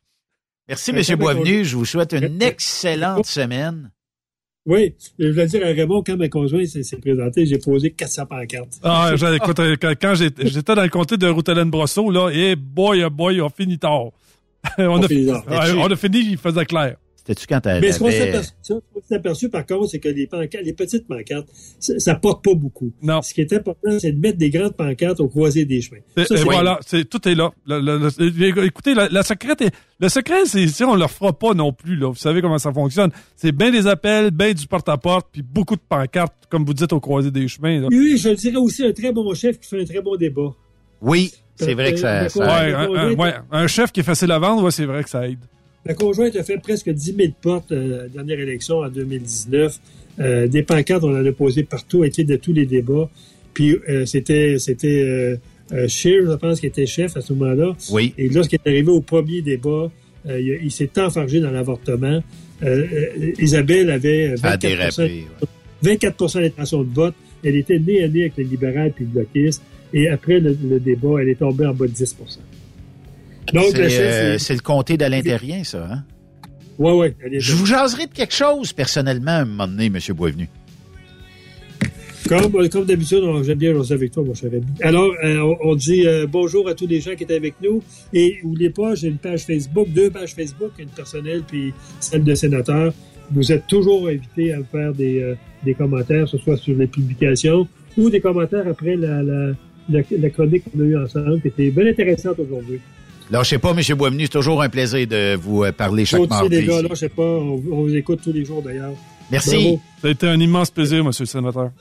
Merci, 0.67 0.91
M. 0.91 1.19
Boisvenu. 1.19 1.65
Je 1.65 1.75
vous 1.75 1.85
souhaite 1.85 2.13
une 2.13 2.41
excellente 2.41 3.25
semaine. 3.25 3.91
Oui, 4.67 4.93
je 5.17 5.29
voulais 5.29 5.47
dire 5.47 5.63
à 5.63 5.69
Raymond, 5.69 6.03
quand 6.05 6.17
ma 6.17 6.29
conjointe 6.29 6.67
s'est 6.67 6.97
présentée, 6.97 7.47
j'ai 7.47 7.57
posé 7.57 7.89
400 7.91 8.25
pancartes. 8.27 8.79
Ah, 8.83 9.11
écoute, 9.33 9.59
quand 9.99 10.13
j'étais 10.13 10.75
dans 10.75 10.83
le 10.83 10.89
comté 10.89 11.17
de 11.17 11.27
Routelène-Brosseau, 11.27 12.11
là, 12.11 12.29
et 12.29 12.55
boy, 12.55 13.03
oh 13.03 13.09
boy, 13.09 13.41
on 13.41 13.49
finit 13.49 13.79
tard. 13.79 14.11
on, 14.77 15.01
a, 15.01 15.07
on 15.75 15.91
a 15.91 15.95
fini, 15.95 16.19
il 16.19 16.37
faisait 16.37 16.65
clair. 16.65 16.97
C'était-tu 17.23 17.45
quand 17.45 17.63
elle 17.67 17.81
Mais 17.81 17.91
ce 17.91 17.99
qu'on 17.99 18.09
s'est 18.09 19.15
aperçu, 19.15 19.49
par 19.49 19.63
contre, 19.67 19.89
c'est 19.91 19.99
que 19.99 20.09
les 20.09 20.25
pancartes, 20.25 20.65
les 20.65 20.73
petites 20.73 21.07
pancartes, 21.07 21.47
ça, 21.79 21.93
ça, 21.99 22.15
porte 22.15 22.43
pas 22.43 22.55
beaucoup. 22.55 22.91
Non. 23.03 23.21
Ce 23.21 23.31
qui 23.31 23.41
est 23.41 23.53
important, 23.53 23.99
c'est 23.99 24.13
de 24.13 24.19
mettre 24.19 24.39
des 24.39 24.49
grandes 24.49 24.75
pancartes 24.75 25.19
au 25.19 25.27
croisé 25.27 25.65
des 25.65 25.81
chemins. 25.81 25.99
Ça, 26.17 26.35
et 26.35 26.43
voilà, 26.43 26.79
tout 27.09 27.27
est 27.27 27.35
là. 27.35 27.51
écoutez, 28.65 28.95
la, 28.95 29.21
secrète 29.21 29.61
est, 29.61 29.71
le 29.99 30.09
secret, 30.09 30.45
c'est 30.45 30.65
si 30.67 30.83
on 30.83 30.95
le 30.95 31.05
fera 31.05 31.31
pas 31.31 31.53
non 31.53 31.71
plus, 31.73 31.95
là. 31.95 32.07
Vous 32.09 32.15
savez 32.15 32.41
comment 32.41 32.57
ça 32.57 32.73
fonctionne. 32.73 33.11
C'est 33.35 33.51
bien 33.51 33.69
des 33.69 33.85
appels, 33.85 34.31
bien 34.31 34.53
du 34.53 34.65
porte-à-porte, 34.65 35.27
puis 35.31 35.43
beaucoup 35.43 35.75
de 35.75 35.81
pancartes, 35.87 36.47
comme 36.49 36.65
vous 36.65 36.73
dites, 36.73 36.91
au 36.91 36.99
croisé 36.99 37.29
des 37.29 37.47
chemins. 37.47 37.81
Là. 37.81 37.87
Oui, 37.91 38.17
je 38.17 38.29
dirais 38.29 38.57
aussi 38.57 38.83
un 38.83 38.93
très 38.93 39.11
bon 39.11 39.31
chef 39.35 39.59
qui 39.59 39.69
fait 39.69 39.79
un 39.79 39.85
très 39.85 40.01
bon 40.01 40.15
débat. 40.15 40.55
Oui, 41.01 41.31
c'est 41.55 41.75
vrai 41.75 41.93
que 41.93 41.99
ça, 41.99 42.23
Ouais, 42.35 43.33
un, 43.51 43.67
chef 43.67 43.91
qui 43.91 43.99
est 43.99 44.03
facile 44.03 44.31
à 44.31 44.39
vendre, 44.39 44.63
ouais, 44.63 44.71
c'est 44.71 44.85
vrai 44.85 45.03
que 45.03 45.09
ça 45.09 45.27
aide. 45.27 45.37
La 45.85 45.93
conjointe 45.95 46.35
a 46.35 46.43
fait 46.43 46.57
presque 46.57 46.89
10 46.89 47.15
000 47.15 47.29
portes 47.41 47.71
euh, 47.71 48.07
dernière 48.07 48.39
élection 48.39 48.79
en 48.79 48.89
2019. 48.89 49.79
Euh, 50.19 50.47
des 50.47 50.63
pancartes, 50.63 51.03
on 51.03 51.15
en 51.15 51.25
a 51.25 51.31
posé 51.31 51.63
partout, 51.63 52.03
a 52.03 52.07
été 52.07 52.23
de 52.23 52.35
tous 52.35 52.53
les 52.53 52.65
débats. 52.65 53.09
Puis 53.53 53.77
euh, 53.89 54.05
c'était 54.05 54.57
c'était 54.59 55.01
euh, 55.03 55.35
euh 55.73 55.87
je 55.87 56.35
pense, 56.35 56.59
qui 56.59 56.67
était 56.67 56.85
chef 56.85 57.17
à 57.17 57.21
ce 57.21 57.33
moment-là. 57.33 57.75
Oui. 57.91 58.13
Et 58.17 58.29
lorsqu'il 58.29 58.59
est 58.63 58.69
arrivé 58.69 58.89
au 58.89 59.01
premier 59.01 59.41
débat, 59.41 59.89
il, 60.27 60.71
s'est 60.71 60.91
enfargé 60.99 61.39
dans 61.39 61.49
l'avortement. 61.49 62.21
Isabelle 63.39 63.89
avait 63.89 64.35
24, 64.35 65.01
24 65.81 66.41
d'intention 66.41 66.83
de 66.83 66.93
vote. 66.93 67.15
Elle 67.43 67.55
était 67.55 67.79
née 67.79 68.03
à 68.03 68.07
nez 68.07 68.21
avec 68.21 68.37
les 68.37 68.43
libérales 68.43 68.91
puis 68.91 69.05
le 69.05 69.23
bloquistes. 69.23 69.63
Et 69.93 70.07
après 70.09 70.39
le, 70.39 70.53
débat, 70.79 71.21
elle 71.21 71.29
est 71.29 71.39
tombée 71.39 71.65
en 71.65 71.73
bas 71.73 71.87
de 71.87 71.91
10 71.91 72.17
Donc, 73.53 73.75
euh, 73.75 74.37
c'est 74.37 74.53
le 74.53 74.59
comté 74.59 74.97
d'Alain 74.97 75.21
Terrien, 75.21 75.63
ça, 75.63 75.87
hein? 75.91 76.03
Oui, 76.77 76.91
oui. 76.93 77.39
Je 77.39 77.53
vous 77.53 77.65
jaserai 77.65 78.07
de 78.07 78.13
quelque 78.13 78.33
chose, 78.33 78.73
personnellement, 78.73 79.31
à 79.31 79.41
un 79.41 79.45
moment 79.45 79.67
donné, 79.67 79.87
M. 79.87 79.97
Boisvenu. 80.15 80.47
Comme, 82.27 82.69
comme 82.69 82.85
d'habitude, 82.85 83.23
j'aime 83.43 83.57
bien 83.57 83.73
jaser 83.73 83.95
avec 83.95 84.11
toi, 84.11 84.23
mon 84.23 84.33
cher 84.33 84.49
ami. 84.51 84.63
Alors, 84.81 85.11
euh, 85.23 85.55
on, 85.63 85.75
dit 85.75 86.07
euh, 86.07 86.27
bonjour 86.29 86.67
à 86.69 86.73
tous 86.73 86.87
les 86.87 87.01
gens 87.01 87.13
qui 87.15 87.23
étaient 87.23 87.35
avec 87.35 87.55
nous. 87.61 87.83
Et 88.13 88.39
n'oubliez 88.43 88.69
pas, 88.69 88.95
j'ai 88.95 89.09
une 89.09 89.17
page 89.17 89.43
Facebook, 89.43 89.89
deux 89.89 90.09
pages 90.09 90.33
Facebook, 90.33 90.71
une 90.79 90.89
personnelle 90.89 91.43
puis 91.45 91.73
celle 91.99 92.23
de 92.23 92.33
sénateur. 92.33 92.93
Vous 93.31 93.51
êtes 93.51 93.67
toujours 93.67 94.07
invités 94.07 94.53
à 94.53 94.59
faire 94.63 94.93
des, 94.93 95.35
des 95.63 95.73
commentaires, 95.73 96.25
que 96.25 96.31
ce 96.31 96.37
soit 96.37 96.57
sur 96.57 96.75
les 96.75 96.87
publications 96.87 97.67
ou 97.97 98.09
des 98.09 98.21
commentaires 98.21 98.67
après 98.67 98.95
la, 98.95 99.23
la 99.23 99.53
la, 99.89 100.29
chronique 100.29 100.63
qu'on 100.71 100.81
a 100.81 100.83
eue 100.83 100.97
ensemble, 100.97 101.41
qui 101.41 101.47
était 101.47 101.71
bien 101.71 101.87
intéressante 101.87 102.39
aujourd'hui. 102.39 102.79
Je 103.31 103.49
sais 103.49 103.57
pas, 103.57 103.71
M. 103.71 103.95
Boisvenu, 103.95 104.23
c'est 104.23 104.29
toujours 104.29 104.61
un 104.61 104.69
plaisir 104.69 105.07
de 105.07 105.35
vous 105.35 105.63
euh, 105.63 105.71
parler 105.71 106.05
chaque 106.05 106.29
mardi. 106.29 106.49
les 106.49 106.65
gars, 106.65 106.81
là, 106.81 106.89
je 106.91 106.95
sais 106.95 107.09
pas, 107.09 107.23
on, 107.23 107.55
vous 107.55 107.95
écoute 107.95 108.19
tous 108.23 108.33
les 108.33 108.43
jours 108.43 108.61
d'ailleurs. 108.61 108.93
Merci. 109.31 109.79
Ça 110.01 110.07
a 110.09 110.11
été 110.11 110.27
un 110.27 110.39
immense 110.39 110.69
plaisir, 110.69 110.99
M. 110.99 111.11
le 111.17 111.25
sénateur. 111.25 111.71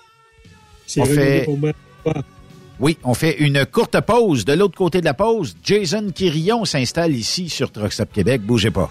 C'est 0.86 1.04
fait... 1.04 1.44
pour 1.44 1.58
moi. 1.58 1.72
Oui, 2.80 2.96
on 3.04 3.12
fait 3.12 3.38
une 3.40 3.66
courte 3.66 4.00
pause. 4.00 4.46
De 4.46 4.54
l'autre 4.54 4.76
côté 4.76 5.00
de 5.00 5.04
la 5.04 5.12
pause, 5.12 5.54
Jason 5.62 6.10
Quirillon 6.14 6.64
s'installe 6.64 7.14
ici 7.14 7.50
sur 7.50 7.70
Truck 7.70 7.92
Québec. 8.12 8.40
Bougez 8.40 8.70
pas. 8.70 8.90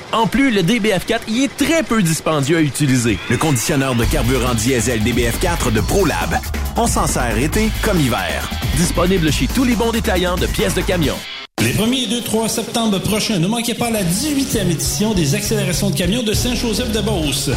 En 0.13 0.27
plus, 0.27 0.51
le 0.51 0.61
DBF4 0.61 1.21
y 1.29 1.43
est 1.45 1.57
très 1.57 1.83
peu 1.83 2.03
dispendieux 2.03 2.57
à 2.57 2.61
utiliser. 2.61 3.17
Le 3.29 3.37
conditionneur 3.37 3.95
de 3.95 4.03
carburant 4.03 4.53
diesel 4.53 5.01
DBF4 5.03 5.71
de 5.71 5.79
ProLab. 5.79 6.37
On 6.75 6.85
s'en 6.85 7.07
sert 7.07 7.37
été 7.37 7.69
comme 7.81 7.99
hiver. 7.99 8.49
Disponible 8.75 9.31
chez 9.31 9.47
tous 9.47 9.63
les 9.63 9.75
bons 9.75 9.91
détaillants 9.91 10.35
de 10.35 10.47
pièces 10.47 10.75
de 10.75 10.81
camion. 10.81 11.15
Les 11.61 11.71
1er 11.73 12.03
et 12.03 12.07
2, 12.07 12.21
3 12.23 12.49
septembre 12.49 12.99
prochains, 12.99 13.39
ne 13.39 13.47
manquez 13.47 13.73
pas 13.73 13.89
la 13.89 14.03
18e 14.03 14.69
édition 14.69 15.13
des 15.13 15.33
accélérations 15.35 15.91
de 15.91 15.95
camions 15.95 16.23
de 16.23 16.33
Saint-Joseph-de-Beauce. 16.33 17.51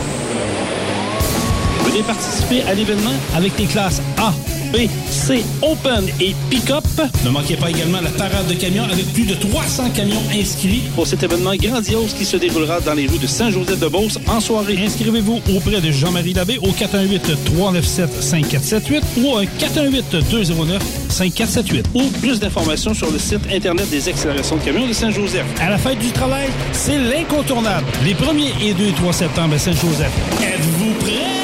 Venez 1.86 2.02
participer 2.02 2.62
à 2.62 2.74
l'événement 2.74 3.14
avec 3.34 3.58
les 3.58 3.66
classes 3.66 4.00
A, 4.18 4.32
B, 4.74 4.88
C, 5.08 5.44
Open 5.62 6.04
et 6.20 6.34
Pick-up. 6.50 6.84
Ne 7.24 7.30
manquez 7.30 7.54
pas 7.54 7.70
également 7.70 8.00
la 8.00 8.10
parade 8.10 8.48
de 8.48 8.54
camions 8.54 8.82
avec 8.82 9.06
plus 9.12 9.24
de 9.24 9.34
300 9.34 9.90
camions 9.90 10.20
inscrits 10.34 10.82
pour 10.96 11.06
cet 11.06 11.22
événement 11.22 11.54
grandiose 11.54 12.12
qui 12.12 12.24
se 12.24 12.36
déroulera 12.36 12.80
dans 12.80 12.94
les 12.94 13.06
rues 13.06 13.18
de 13.18 13.28
Saint-Joseph-de-Beauce 13.28 14.18
en 14.26 14.40
soirée. 14.40 14.76
Inscrivez-vous 14.84 15.40
auprès 15.54 15.80
de 15.80 15.92
Jean-Marie 15.92 16.32
Labbé 16.32 16.58
au 16.58 16.72
418-397-5478 16.72 19.02
ou 19.18 19.28
au 19.28 19.44
418-209-5478 19.44 21.84
ou 21.94 22.08
plus 22.20 22.40
d'informations 22.40 22.94
sur 22.94 23.12
le 23.12 23.20
site 23.20 23.42
Internet 23.52 23.88
des 23.90 24.08
accélérations 24.08 24.56
de 24.56 24.62
camions 24.62 24.88
de 24.88 24.92
Saint-Joseph. 24.92 25.46
À 25.60 25.70
la 25.70 25.78
fête 25.78 26.00
du 26.00 26.10
travail, 26.10 26.48
c'est 26.72 26.98
l'incontournable. 26.98 27.86
Les 28.04 28.14
1er 28.14 28.50
et 28.60 28.74
2 28.74 28.88
et 28.88 28.92
3 28.92 29.12
septembre 29.12 29.54
à 29.54 29.58
Saint-Joseph. 29.58 30.10
Êtes-vous 30.42 30.94
prêts? 30.94 31.43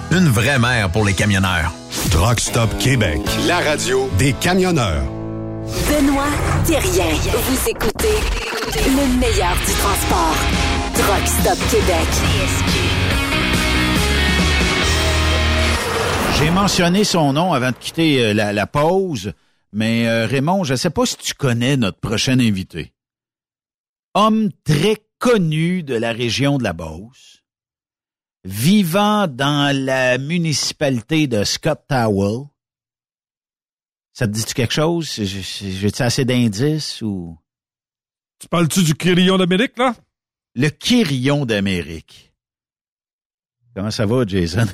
Une 0.11 0.27
vraie 0.27 0.59
mère 0.59 0.91
pour 0.91 1.05
les 1.05 1.13
camionneurs. 1.13 1.73
Truck 2.11 2.41
Stop 2.41 2.69
Québec. 2.79 3.21
La 3.47 3.59
radio 3.59 4.09
des 4.17 4.33
camionneurs. 4.33 5.05
Benoît 5.87 6.27
Thérien. 6.65 7.15
Vous 7.15 7.69
écoutez 7.69 8.17
le 8.75 9.19
meilleur 9.19 9.55
du 9.55 9.71
transport. 9.71 10.35
Truck 10.95 11.27
Stop 11.27 11.57
Québec. 11.69 12.07
J'ai 16.39 16.51
mentionné 16.51 17.05
son 17.05 17.31
nom 17.31 17.53
avant 17.53 17.71
de 17.71 17.77
quitter 17.77 18.25
euh, 18.25 18.33
la, 18.33 18.51
la 18.51 18.67
pause, 18.67 19.31
mais 19.71 20.09
euh, 20.09 20.25
Raymond, 20.25 20.65
je 20.65 20.73
ne 20.73 20.77
sais 20.77 20.89
pas 20.89 21.05
si 21.05 21.15
tu 21.15 21.33
connais 21.35 21.77
notre 21.77 21.99
prochain 21.99 22.37
invité. 22.37 22.91
Homme 24.13 24.49
très 24.65 24.97
connu 25.19 25.83
de 25.83 25.95
la 25.95 26.11
région 26.11 26.57
de 26.57 26.63
la 26.63 26.73
Beauce, 26.73 27.40
vivant 28.43 29.27
dans 29.27 29.75
la 29.75 30.17
municipalité 30.17 31.27
de 31.27 31.43
Scott 31.43 31.83
Towel. 31.87 32.47
Ça 34.13 34.27
te 34.27 34.31
dit-tu 34.31 34.53
quelque 34.53 34.73
chose? 34.73 35.09
J'ai-tu 35.13 36.01
assez 36.01 36.25
d'indices 36.25 37.01
ou... 37.01 37.37
Tu 38.39 38.47
parles-tu 38.47 38.83
du 38.83 38.95
Quirillon 38.95 39.37
d'Amérique, 39.37 39.77
là? 39.77 39.95
Le 40.55 40.69
Quirillon 40.69 41.45
d'Amérique. 41.45 42.33
Comment 43.75 43.91
ça 43.91 44.05
va, 44.05 44.25
Jason? 44.25 44.65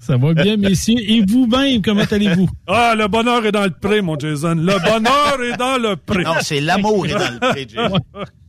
Ça 0.00 0.16
va 0.16 0.34
bien, 0.34 0.56
messieurs. 0.56 0.98
Et 0.98 1.22
vous-même, 1.26 1.82
comment 1.82 2.04
allez-vous? 2.10 2.48
Ah, 2.66 2.94
le 2.96 3.08
bonheur 3.08 3.44
est 3.46 3.52
dans 3.52 3.64
le 3.64 3.70
pré, 3.70 4.00
mon 4.00 4.18
Jason. 4.18 4.54
Le 4.54 4.78
bonheur 4.78 5.42
est 5.42 5.56
dans 5.56 5.78
le 5.78 5.96
pré. 5.96 6.24
Non, 6.24 6.34
c'est 6.40 6.60
l'amour 6.60 7.06
est 7.06 7.12
dans 7.12 7.32
le 7.32 7.38
pré, 7.38 7.66
Jason. 7.68 7.98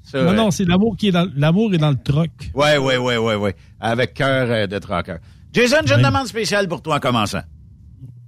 Ça, 0.03 0.23
non, 0.23 0.33
non, 0.33 0.51
c'est 0.51 0.65
l'amour 0.65 0.95
qui 0.97 1.09
est 1.09 1.11
dans 1.11 1.29
l'amour 1.35 1.73
est 1.73 1.77
dans 1.77 1.91
le 1.91 2.01
troc. 2.03 2.31
Ouais, 2.55 2.77
ouais, 2.77 2.97
ouais, 2.97 3.17
ouais, 3.17 3.35
ouais. 3.35 3.55
Avec 3.79 4.15
cœur 4.15 4.49
euh, 4.49 4.65
de 4.65 4.79
troqueur. 4.79 5.19
Jason, 5.53 5.77
j'ai 5.85 5.95
une 5.95 6.01
demande 6.01 6.27
spéciale 6.27 6.67
pour 6.67 6.81
toi 6.81 6.95
en 6.95 6.99
commençant. 6.99 7.41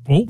Oh, 0.07 0.27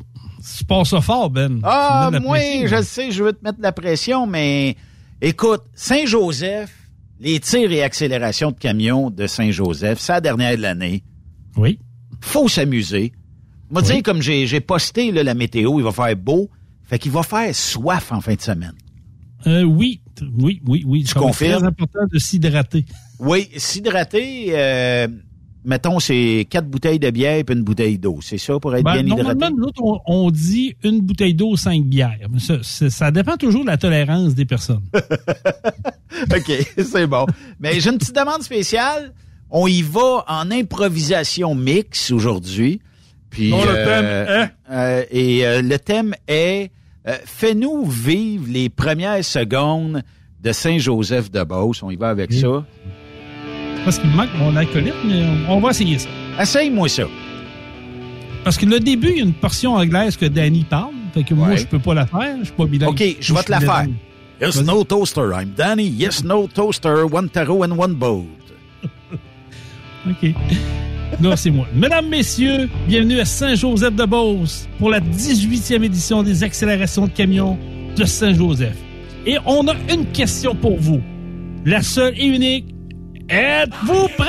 tu 0.58 0.66
passes 0.66 0.90
ça 0.90 1.02
fort, 1.02 1.30
Ben. 1.30 1.60
Ah, 1.64 2.10
moi, 2.22 2.40
je 2.66 2.82
sais, 2.82 3.12
je 3.12 3.24
veux 3.24 3.34
te 3.34 3.44
mettre 3.44 3.60
la 3.62 3.72
pression, 3.72 4.28
mais 4.28 4.76
écoute, 5.22 5.64
Saint-Joseph, 5.74 6.72
les 7.20 7.40
tirs 7.40 7.72
et 7.72 7.84
accélérations 7.84 8.52
de 8.52 8.58
camions 8.58 9.10
de 9.10 9.28
Saint-Joseph, 9.28 10.00
c'est 10.00 10.14
la 10.14 10.22
dernière 10.22 10.58
de 10.58 10.62
l'année. 10.62 11.04
Oui. 11.56 11.80
Faut 12.22 12.48
s'amuser. 12.48 13.12
Moi, 13.70 13.82
oui. 13.82 13.94
dire, 13.94 14.04
comme 14.04 14.22
j'ai 14.22 14.60
posté 14.60 15.12
là, 15.12 15.24
la 15.24 15.34
météo, 15.34 15.80
il 15.80 15.84
va 15.84 15.92
faire 15.92 16.16
beau, 16.16 16.50
fait 16.84 17.00
qu'il 17.00 17.12
va 17.12 17.24
faire 17.24 17.54
soif 17.56 18.12
en 18.12 18.22
fin 18.22 18.36
de 18.36 18.42
semaine. 18.42 18.74
Euh, 19.48 19.64
oui, 19.64 20.02
oui, 20.38 20.62
oui, 20.66 20.84
oui. 20.86 21.06
Je 21.08 21.14
confirme. 21.14 21.54
C'est 21.54 21.58
très 21.60 21.68
important 21.68 22.00
de 22.12 22.20
s'hydrater. 22.20 22.86
Oui, 23.20 23.50
s'hydrater, 23.58 24.48
euh, 24.50 25.08
mettons, 25.64 26.00
c'est 26.00 26.48
quatre 26.50 26.68
bouteilles 26.68 27.00
de 27.00 27.10
bière 27.10 27.38
et 27.38 27.46
une 27.52 27.64
bouteille 27.64 27.98
d'eau. 27.98 28.20
C'est 28.22 28.38
ça 28.38 28.60
pour 28.60 28.76
être 28.76 28.84
ben, 28.84 28.94
bien 28.94 29.06
hydraté? 29.06 29.24
Normalement, 29.24 29.58
nous 29.58 29.72
on, 29.82 30.00
on, 30.06 30.32
dit 30.32 30.76
une 30.84 31.02
bouteille 31.02 31.34
d'eau, 31.34 31.56
cinq 31.56 31.84
bières. 31.84 32.28
Mais 32.30 32.40
ça, 32.40 32.58
ça, 32.62 33.12
dépend 33.12 33.38
toujours 33.38 33.62
de 33.62 33.68
la 33.68 33.78
tolérance 33.78 34.36
des 34.36 34.46
personnes. 34.46 34.84
OK, 34.94 36.52
c'est 36.78 37.08
bon. 37.08 37.26
Mais 37.60 37.80
j'ai 37.80 37.90
une 37.90 37.98
petite 37.98 38.16
demande 38.16 38.44
spéciale. 38.44 39.14
On 39.52 39.68
y 39.68 39.82
va 39.82 40.24
en 40.28 40.50
improvisation 40.50 41.54
mix 41.56 42.12
aujourd'hui. 42.12 42.82
Puis, 43.30 43.50
non, 43.52 43.64
le 43.64 43.70
euh, 43.70 43.86
thème 43.86 44.06
est... 44.06 44.52
Euh, 44.72 45.06
et 45.12 45.46
euh, 45.46 45.62
le 45.62 45.78
thème 45.78 46.16
est 46.28 46.72
Fais-nous 47.26 47.86
vivre 47.86 48.46
les 48.48 48.70
premières 48.70 49.26
secondes 49.26 50.04
de 50.40 50.52
Saint-Joseph 50.52 51.32
de 51.32 51.44
Beauce. 51.44 51.82
On 51.82 51.90
y 51.90 51.96
va 51.96 52.10
avec 52.10 52.30
oui. 52.30 52.40
ça. 52.40 52.64
Parce 53.84 53.98
qu'il 53.98 54.10
me 54.12 54.16
manque 54.16 54.30
mon 54.38 54.56
acolyte, 54.56 54.94
mais 55.04 55.26
on 55.50 55.60
va 55.60 55.72
essayer 55.72 55.98
ça. 55.98 56.10
Essaye-moi 56.40 56.88
ça. 56.88 57.06
Parce 58.44 58.58
que 58.58 58.68
le 58.68 58.80
début, 58.80 59.10
il 59.10 59.18
y 59.18 59.20
a 59.20 59.24
une 59.24 59.34
portion 59.34 59.74
anglaise 59.74 60.16
que 60.16 60.28
Danny 60.28 60.64
parle. 60.64 60.94
Fait 61.14 61.24
que 61.24 61.34
ouais. 61.34 61.40
moi, 61.40 61.56
je 61.56 61.66
peux 61.66 61.80
pas 61.80 61.96
la 61.96 62.06
faire. 62.06 62.38
Je 62.40 62.46
suis 62.46 62.54
pas 62.54 62.66
bilingue. 62.66 62.90
OK, 62.90 63.04
je 63.20 63.34
vais 63.34 63.44
te 63.44 63.52
la 63.52 63.60
faire. 63.60 63.88
Yes, 64.40 64.62
no 64.64 64.84
toaster. 64.84 65.32
I'm 65.34 65.54
Danny. 65.56 65.88
Yes, 65.88 66.24
no 66.24 66.48
toaster. 66.48 67.06
One 67.06 67.30
taro 67.30 67.64
and 67.64 67.78
one 67.78 67.96
boat. 67.96 68.26
OK. 70.10 70.34
Là, 71.22 71.36
c'est 71.36 71.52
moi. 71.52 71.68
Mesdames, 71.74 72.08
Messieurs, 72.08 72.70
bienvenue 72.88 73.20
à 73.20 73.26
Saint-Joseph-de-Beauce 73.26 74.68
pour 74.80 74.90
la 74.90 75.00
18e 75.00 75.84
édition 75.84 76.24
des 76.24 76.44
accélérations 76.44 77.08
de 77.08 77.12
camions 77.12 77.58
de 77.96 78.06
Saint-Joseph. 78.06 78.78
Et 79.26 79.38
on 79.46 79.68
a 79.68 79.74
une 79.94 80.06
question 80.08 80.56
pour 80.56 80.80
vous. 80.80 81.02
La 81.66 81.82
seule 81.82 82.18
et 82.18 82.26
unique. 82.26 82.74
Êtes-vous 83.30 84.08
prêts? 84.18 84.28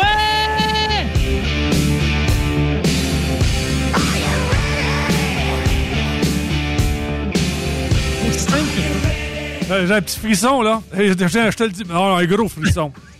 J'ai 9.87 9.95
un 9.95 10.03
petit 10.03 10.19
frisson, 10.19 10.61
là. 10.61 10.83
Je 10.95 11.15
te 11.15 11.65
le 11.65 11.71
dis. 11.71 11.85
Non, 11.89 12.17
un 12.17 12.27
gros 12.27 12.49
frisson. 12.49 12.93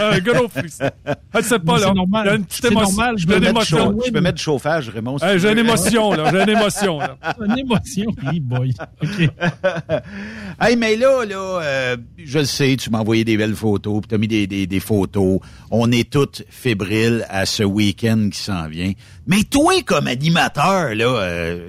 un 0.00 0.18
gros 0.20 0.48
frisson. 0.48 0.90
Ah, 1.32 1.40
c'est 1.42 1.58
pas 1.58 1.78
là. 1.78 1.92
normal. 1.94 2.22
Il 2.26 2.28
y 2.28 2.32
a 2.32 2.36
une 2.36 2.44
petite 2.44 2.64
émotion. 2.66 2.88
normal, 2.96 3.14
je 3.18 3.26
peux, 3.26 3.34
une 3.34 3.40
mettre 3.40 3.52
du 3.52 3.56
émotion. 3.74 3.78
chaud- 3.92 4.02
je 4.06 4.10
peux 4.12 4.20
mettre 4.20 4.36
du 4.36 4.42
chauffage, 4.42 4.88
Raymond. 4.90 5.18
si 5.18 5.24
Hey, 5.24 5.32
tu 5.34 5.38
j'ai 5.40 5.52
une 5.52 5.58
émotion, 5.58 6.12
là. 6.12 6.30
J'ai 6.32 6.42
une 6.42 6.48
émotion, 6.58 6.98
là. 6.98 7.16
Une 7.44 7.58
émotion. 7.58 8.06
Hey 8.30 8.40
boy. 8.40 8.72
OK. 9.02 9.30
Hey, 10.60 10.76
mais 10.76 10.96
là, 10.96 11.24
là, 11.24 11.60
euh, 11.62 11.96
je 12.16 12.38
le 12.38 12.44
sais, 12.44 12.76
tu 12.78 12.90
m'as 12.90 13.00
envoyé 13.00 13.24
des 13.24 13.36
belles 13.36 13.56
photos, 13.56 14.00
puis 14.00 14.08
t'as 14.08 14.18
mis 14.18 14.28
des, 14.28 14.46
des, 14.46 14.66
des 14.66 14.80
photos. 14.80 15.40
On 15.70 15.90
est 15.90 16.08
toutes 16.10 16.44
fébriles 16.48 17.26
à 17.28 17.44
ce 17.46 17.62
week-end 17.64 18.28
qui 18.32 18.38
s'en 18.38 18.68
vient. 18.68 18.92
Mais 19.26 19.42
toi, 19.42 19.74
comme 19.84 20.06
animateur, 20.06 20.94
là, 20.94 21.06
euh, 21.06 21.68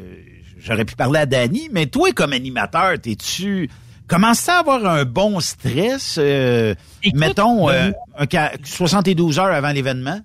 j'aurais 0.60 0.86
pu 0.86 0.96
parler 0.96 1.20
à 1.20 1.26
Danny, 1.26 1.70
mais 1.72 1.88
toi, 1.88 2.12
comme 2.14 2.34
animateur, 2.34 3.00
t'es-tu... 3.02 3.70
Commences 4.08 4.48
à 4.50 4.60
avoir 4.60 4.86
un 4.86 5.04
bon 5.06 5.40
stress, 5.40 6.18
euh, 6.20 6.76
mettons, 7.16 7.70
euh, 7.70 7.92
un 8.18 8.26
ca- 8.32 8.54
72 8.64 9.40
heures 9.40 9.46
avant 9.54 9.72
l'événement? 9.72 10.20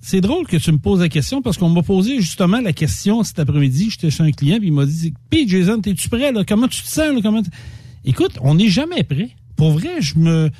C'est 0.00 0.20
drôle 0.20 0.46
que 0.46 0.56
tu 0.56 0.70
me 0.70 0.78
poses 0.78 1.00
la 1.00 1.08
question 1.08 1.42
parce 1.42 1.58
qu'on 1.58 1.68
m'a 1.68 1.82
posé 1.82 2.20
justement 2.20 2.60
la 2.60 2.72
question 2.72 3.24
cet 3.24 3.40
après-midi. 3.40 3.88
J'étais 3.90 4.10
chez 4.10 4.22
un 4.22 4.30
client 4.30 4.58
puis 4.58 4.68
il 4.68 4.72
m'a 4.72 4.86
dit 4.86 5.12
Puis 5.28 5.48
Jason, 5.48 5.80
es-tu 5.84 6.08
prêt 6.08 6.30
là? 6.30 6.44
Comment 6.46 6.68
tu 6.68 6.82
te 6.82 6.88
sens 6.88 7.12
là? 7.14 7.20
Comment 7.20 7.42
tu- 7.42 7.50
Écoute, 8.04 8.38
on 8.40 8.54
n'est 8.54 8.68
jamais 8.68 9.02
prêt. 9.02 9.30
Pour 9.56 9.72
vrai, 9.72 10.00
je 10.00 10.16
me 10.16 10.50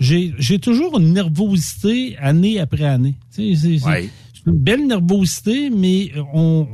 j'ai 0.00 0.34
j'ai 0.38 0.58
toujours 0.58 0.98
une 0.98 1.12
nervosité 1.12 2.16
année 2.18 2.58
après 2.58 2.84
année. 2.84 3.14
C'est 3.30 3.52
Ouais. 3.86 4.10
une 4.46 4.54
belle 4.54 4.86
nervosité, 4.88 5.70
mais 5.70 6.10
on 6.34 6.66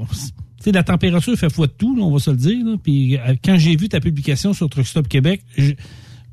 sais, 0.65 0.73
la 0.73 0.83
température 0.83 1.37
fait 1.37 1.51
foi 1.53 1.67
de 1.67 1.73
tout, 1.73 1.97
là, 1.97 2.03
on 2.03 2.11
va 2.13 2.19
se 2.19 2.31
le 2.31 2.37
dire. 2.37 2.65
là. 2.65 2.77
Puis 2.83 3.17
euh, 3.17 3.35
quand 3.45 3.57
j'ai 3.59 3.77
vu 3.77 3.89
ta 3.89 4.01
publication 4.01 4.53
sur 4.53 4.69
Truck 4.69 4.87
Stop 4.87 5.09
Québec, 5.09 5.43
je- 5.57 5.73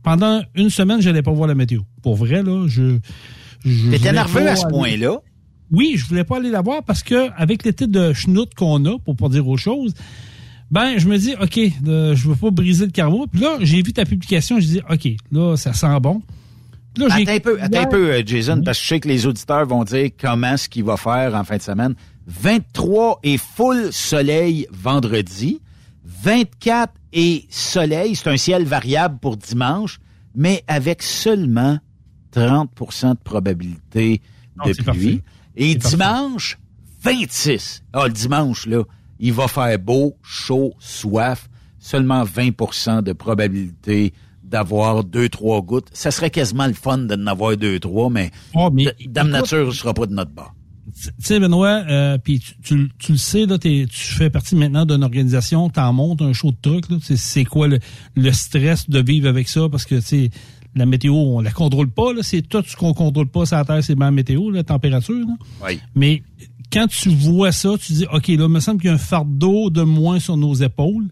pendant 0.03 0.41
une 0.55 0.69
semaine, 0.69 1.01
j'allais 1.01 1.21
pas 1.21 1.31
voir 1.31 1.47
la 1.47 1.55
météo. 1.55 1.81
Pour 2.01 2.15
vrai, 2.15 2.43
là, 2.43 2.65
je. 2.67 2.97
je 3.65 3.89
T'étais 3.91 4.11
nerveux 4.11 4.47
à 4.47 4.55
ce 4.55 4.67
point-là? 4.67 5.17
oui, 5.71 5.93
je 5.97 6.05
voulais 6.05 6.23
pas 6.23 6.37
aller 6.37 6.51
la 6.51 6.61
voir 6.61 6.83
parce 6.83 7.01
que 7.01 7.29
avec 7.35 7.63
les 7.65 7.73
titres 7.73 7.91
de 7.91 8.13
schnout 8.13 8.53
qu'on 8.55 8.85
a, 8.85 8.99
pour 8.99 9.15
pas 9.15 9.27
dire 9.29 9.47
autre 9.47 9.61
chose, 9.61 9.93
ben 10.69 10.97
je 10.99 11.07
me 11.07 11.17
dis 11.17 11.33
ok, 11.41 11.59
euh, 11.87 12.15
je 12.15 12.27
veux 12.27 12.35
pas 12.35 12.51
briser 12.51 12.85
le 12.85 12.91
carreau. 12.91 13.25
Puis 13.27 13.41
là, 13.41 13.57
j'ai 13.61 13.81
vu 13.81 13.91
ta 13.93 14.05
publication, 14.05 14.59
je 14.59 14.65
dis 14.67 14.81
ok, 14.89 15.07
là 15.31 15.55
ça 15.55 15.73
sent 15.73 15.99
bon. 16.01 16.21
Là, 16.97 17.07
j'ai- 17.15 17.23
Attends 17.23 17.31
un 17.33 17.39
peu, 17.39 17.57
attends 17.61 17.81
un 17.81 17.85
peu, 17.87 18.11
euh, 18.11 18.21
Jason, 18.23 18.61
parce 18.63 18.77
que 18.77 18.83
je 18.83 18.87
sais 18.89 18.99
que 18.99 19.07
les 19.07 19.25
auditeurs 19.25 19.65
vont 19.65 19.83
dire 19.83 20.09
comment 20.19 20.57
ce 20.57 20.69
qu'il 20.69 20.83
va 20.83 20.95
faire 20.95 21.33
en 21.33 21.43
fin 21.43 21.57
de 21.57 21.61
semaine. 21.63 21.95
23 22.27 23.19
et 23.23 23.37
full 23.37 23.91
soleil 23.91 24.67
vendredi. 24.71 25.61
24 26.05 26.93
et 27.13 27.45
soleil, 27.49 28.15
c'est 28.15 28.29
un 28.29 28.37
ciel 28.37 28.65
variable 28.65 29.19
pour 29.19 29.37
dimanche, 29.37 29.99
mais 30.35 30.63
avec 30.67 31.01
seulement 31.03 31.79
30% 32.33 33.11
de 33.11 33.17
probabilité 33.23 34.21
Non, 34.57 34.65
de 34.71 34.73
pluie. 34.91 35.21
Et 35.55 35.75
parfait. 35.75 35.89
dimanche, 35.97 36.57
26. 37.01 37.83
Ah, 37.93 38.07
le 38.07 38.13
dimanche, 38.13 38.65
là, 38.65 38.83
il 39.19 39.33
va 39.33 39.47
faire 39.47 39.77
beau, 39.79 40.17
chaud, 40.23 40.73
soif. 40.79 41.49
Seulement 41.79 42.23
20% 42.23 43.01
de 43.03 43.11
probabilité 43.11 44.13
d'avoir 44.41 45.03
deux, 45.03 45.27
trois 45.27 45.61
gouttes. 45.61 45.89
Ça 45.91 46.11
serait 46.11 46.29
quasiment 46.29 46.67
le 46.67 46.73
fun 46.73 46.97
de 46.97 47.15
n'avoir 47.15 47.57
deux, 47.57 47.77
trois, 47.79 48.09
mais, 48.09 48.31
Oh, 48.55 48.69
mais 48.71 48.85
Dame 49.07 49.27
écoute, 49.27 49.41
Nature 49.41 49.65
ne 49.67 49.71
sera 49.71 49.93
pas 49.93 50.05
de 50.05 50.13
notre 50.13 50.31
bord. 50.31 50.53
Tu 51.17 51.25
sais, 51.25 51.39
Benoît, 51.39 51.83
euh, 51.89 52.17
puis 52.17 52.39
tu, 52.39 52.53
tu, 52.63 52.89
tu 52.99 53.11
le 53.13 53.17
sais, 53.17 53.45
là, 53.45 53.57
tu 53.57 53.87
fais 53.89 54.29
partie 54.29 54.55
maintenant 54.55 54.85
d'une 54.85 55.03
organisation, 55.03 55.69
t'en 55.69 55.91
montes 55.93 56.21
un 56.21 56.33
show 56.33 56.51
de 56.51 56.57
truc. 56.61 56.89
là. 56.89 56.97
C'est- 57.01 57.17
C'est 57.17 57.45
quoi 57.45 57.67
le, 57.67 57.79
le 58.15 58.31
stress 58.31 58.89
de 58.89 58.99
vivre 59.01 59.27
avec 59.27 59.47
ça? 59.47 59.67
Parce 59.69 59.85
que, 59.85 59.95
tu 59.99 60.29
la 60.75 60.85
météo, 60.87 61.13
on 61.13 61.39
la 61.41 61.51
contrôle 61.51 61.89
pas. 61.91 62.13
là. 62.13 62.21
C'est 62.23 62.41
tout 62.41 62.63
ce 62.65 62.75
qu'on 62.75 62.93
contrôle 62.93 63.27
pas 63.27 63.45
sur 63.45 63.57
la 63.57 63.65
Terre, 63.65 63.83
c'est 63.83 63.95
bien 63.95 64.05
la 64.05 64.11
météo, 64.11 64.49
la 64.49 64.63
température. 64.63 65.13
là. 65.15 65.35
Oui. 65.67 65.79
Mais 65.95 66.23
quand 66.71 66.87
tu 66.87 67.09
vois 67.09 67.51
ça, 67.51 67.69
tu 67.79 67.93
dis, 67.93 68.05
OK, 68.11 68.27
là, 68.29 68.33
il 68.33 68.47
me 68.47 68.59
semble 68.59 68.79
qu'il 68.81 68.87
y 68.87 68.91
a 68.91 68.95
un 68.95 68.97
fardeau 68.97 69.69
de 69.69 69.83
moins 69.83 70.19
sur 70.19 70.35
nos 70.37 70.55
épaules. 70.55 71.07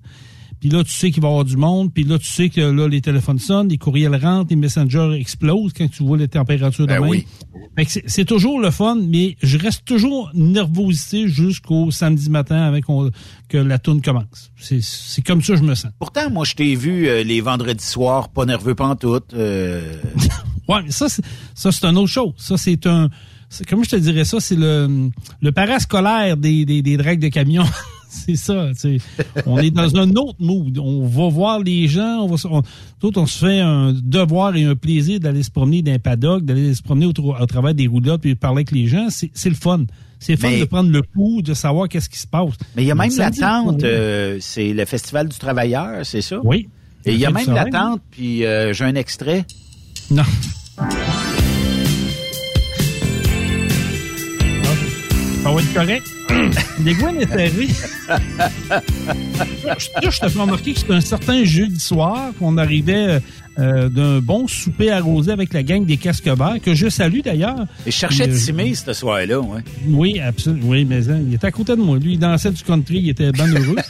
Puis 0.62 0.70
là, 0.70 0.84
tu 0.84 0.91
sais 0.91 1.12
qu'il 1.12 1.22
va 1.22 1.28
y 1.28 1.32
avoir 1.32 1.43
du 1.43 1.57
monde. 1.57 1.91
Puis 1.93 2.03
là, 2.05 2.18
tu 2.20 2.28
sais 2.28 2.47
que 2.49 2.62
là, 2.62 2.88
les 2.88 3.01
téléphones 3.01 3.39
sonnent, 3.39 3.68
les 3.68 3.78
courriels 3.78 4.16
rentrent, 4.16 4.51
les 4.51 4.55
messengers 4.55 5.12
explosent 5.20 5.74
quand 5.76 5.89
tu 5.89 6.03
vois 6.03 6.18
les 6.18 6.28
températures 6.30 6.86
de 6.88 6.93
Ben 6.93 6.99
oui. 7.01 7.26
Fait 7.76 7.86
que 7.86 7.91
c'est- 8.05 8.26
toujours 8.26 8.59
le 8.62 8.70
fun, 8.70 8.95
mais 9.07 9.36
je 9.41 9.57
reste 9.57 9.84
toujours 9.86 10.30
nervosité 10.34 11.28
jusqu'au 11.28 11.89
samedi 11.91 12.30
matin 12.30 12.62
avec 12.62 12.88
on- 12.89 13.09
que 13.49 13.57
la 13.57 13.80
tourne 13.80 14.01
commence. 14.01 14.51
C'est- 14.57 14.82
C'est 14.84 15.22
comme 15.24 15.41
ça 15.41 15.53
que 15.53 15.59
je 15.59 15.64
me 15.66 15.74
sens. 15.76 15.91
Pourtant, 15.99 16.30
moi, 16.30 16.45
je 16.45 16.53
t'ai 16.53 16.76
vu 16.76 17.07
euh, 17.07 17.24
les 17.24 17.41
vendredis 17.41 17.84
soirs, 17.84 18.30
pas 18.30 18.45
nerveux 18.45 18.76
pantoute. 18.76 19.34
Euh, 19.34 19.95
Ouais, 20.70 20.84
mais 20.86 20.91
ça, 20.91 21.09
c'est- 21.09 21.24
ça, 21.55 21.72
c'est 21.72 21.84
une 21.86 21.97
autre 21.97 22.07
chose. 22.12 22.34
Ça, 22.38 22.55
c'est 22.55 22.86
un. 22.86 23.09
Comment 23.68 23.84
je 23.84 23.89
te 23.89 23.95
dirais 23.97 24.24
ça? 24.24 24.39
C'est 24.39 24.55
le, 24.55 25.09
le 25.41 25.51
parascolaire 25.51 26.38
des, 26.38 26.64
des, 26.66 26.82
des 26.82 26.95
dragues 26.95 27.20
de 27.20 27.28
camions. 27.28 27.66
c'est 28.12 28.36
ça. 28.36 28.72
On 29.45 29.57
est 29.57 29.72
dans 29.72 29.95
un 29.95 30.09
autre 30.12 30.36
mood. 30.39 30.78
On 30.78 31.07
va 31.07 31.30
voir 31.30 31.59
les 31.59 31.88
gens. 31.88 32.20
On 32.24 32.28
va, 32.28 32.36
on, 32.49 32.62
d'autres, 32.99 33.22
on 33.22 33.26
se 33.26 33.45
fait 33.45 33.59
un 33.62 33.93
devoir 33.93 34.55
et 34.55 34.66
un 34.66 34.76
plaisir 34.76 35.20
d'aller 35.20 35.43
se 35.43 35.49
promener 35.51 35.82
dans 35.82 35.93
un 35.93 35.99
paddock, 35.99 36.43
d'aller 36.43 36.74
se 36.76 36.84
promener 36.84 37.05
au, 37.05 37.14
au 37.18 37.45
travers 37.45 37.74
des 37.74 37.88
roulottes 37.88 38.22
puis 38.22 38.34
de 38.34 38.38
parler 38.39 38.57
avec 38.57 38.72
les 38.72 38.88
gens. 38.88 39.07
C'est, 39.09 39.32
le 39.49 39.55
fun. 39.55 39.86
C'est 40.20 40.34
le 40.34 40.38
fun 40.38 40.49
Mais- 40.49 40.59
de 40.59 40.66
prendre 40.66 40.91
le 40.91 41.01
pouls, 41.01 41.41
de 41.41 41.53
savoir 41.53 41.88
qu'est-ce 41.88 42.09
qui 42.09 42.20
se 42.20 42.28
passe. 42.28 42.53
mais 42.76 42.84
il 42.84 42.88
y 42.88 42.91
a 42.91 42.95
même 42.95 43.12
l'attente, 43.18 43.84
euh, 43.84 44.38
c'est 44.41 44.74
le 44.74 44.86
Festival 44.86 45.30
du 45.30 45.38
Travailleur, 45.38 46.05
c'est 46.05 46.22
ça? 46.22 46.39
Oui. 46.43 46.68
Et 47.05 47.14
il 47.14 47.20
y 47.20 47.26
a 47.26 47.32
même 47.32 47.51
l'attente, 47.53 48.01
puis 48.12 48.45
euh, 48.45 48.74
j'ai 48.74 48.86
un 48.86 48.95
extrait. 48.95 49.45
Non. 50.12 50.24
Ça 55.44 55.52
va 55.52 55.60
être 55.62 55.74
correct. 55.74 56.08
Les 56.84 56.94
Gwen 56.94 57.16
est 57.20 57.28
serré. 57.28 57.68
là, 59.66 60.12
je 60.12 60.20
te 60.20 60.30
fais 60.30 60.39
remarquer 60.39 60.74
que 60.74 60.80
c'est 60.80 60.92
un 60.92 61.02
certain 61.02 61.44
jeudi 61.44 61.80
soir 61.80 62.32
qu'on 62.38 62.58
arrivait 62.58 63.20
euh, 63.60 63.89
d'un 63.89 64.20
bon 64.20 64.48
souper 64.48 64.92
arrosé 64.92 65.32
avec 65.32 65.52
la 65.54 65.64
gang 65.64 65.86
des 65.86 65.98
casques 65.98 66.28
verts, 66.28 66.58
que 66.64 66.74
je 66.76 66.89
salue 66.89 67.20
d'ailleurs. 67.24 67.66
Et 67.86 67.92
je 67.92 67.96
cherchais 67.98 68.30
euh, 68.30 68.38
Timé 68.38 68.74
ce 68.76 68.94
soir-là, 68.94 69.39
ouais. 69.39 69.62
Oui, 69.88 70.20
absolument. 70.20 70.68
Oui, 70.70 70.86
mais 70.86 71.10
hein, 71.10 71.20
il 71.28 71.34
était 71.34 71.48
à 71.48 71.52
côté 71.52 71.76
de 71.76 71.82
moi. 71.82 71.98
Lui, 71.98 72.14
il 72.14 72.20
dansait 72.20 72.52
du 72.52 72.64
country, 72.64 73.00
il 73.00 73.10
était 73.10 73.32
bien 73.32 73.48
heureux. 73.48 73.76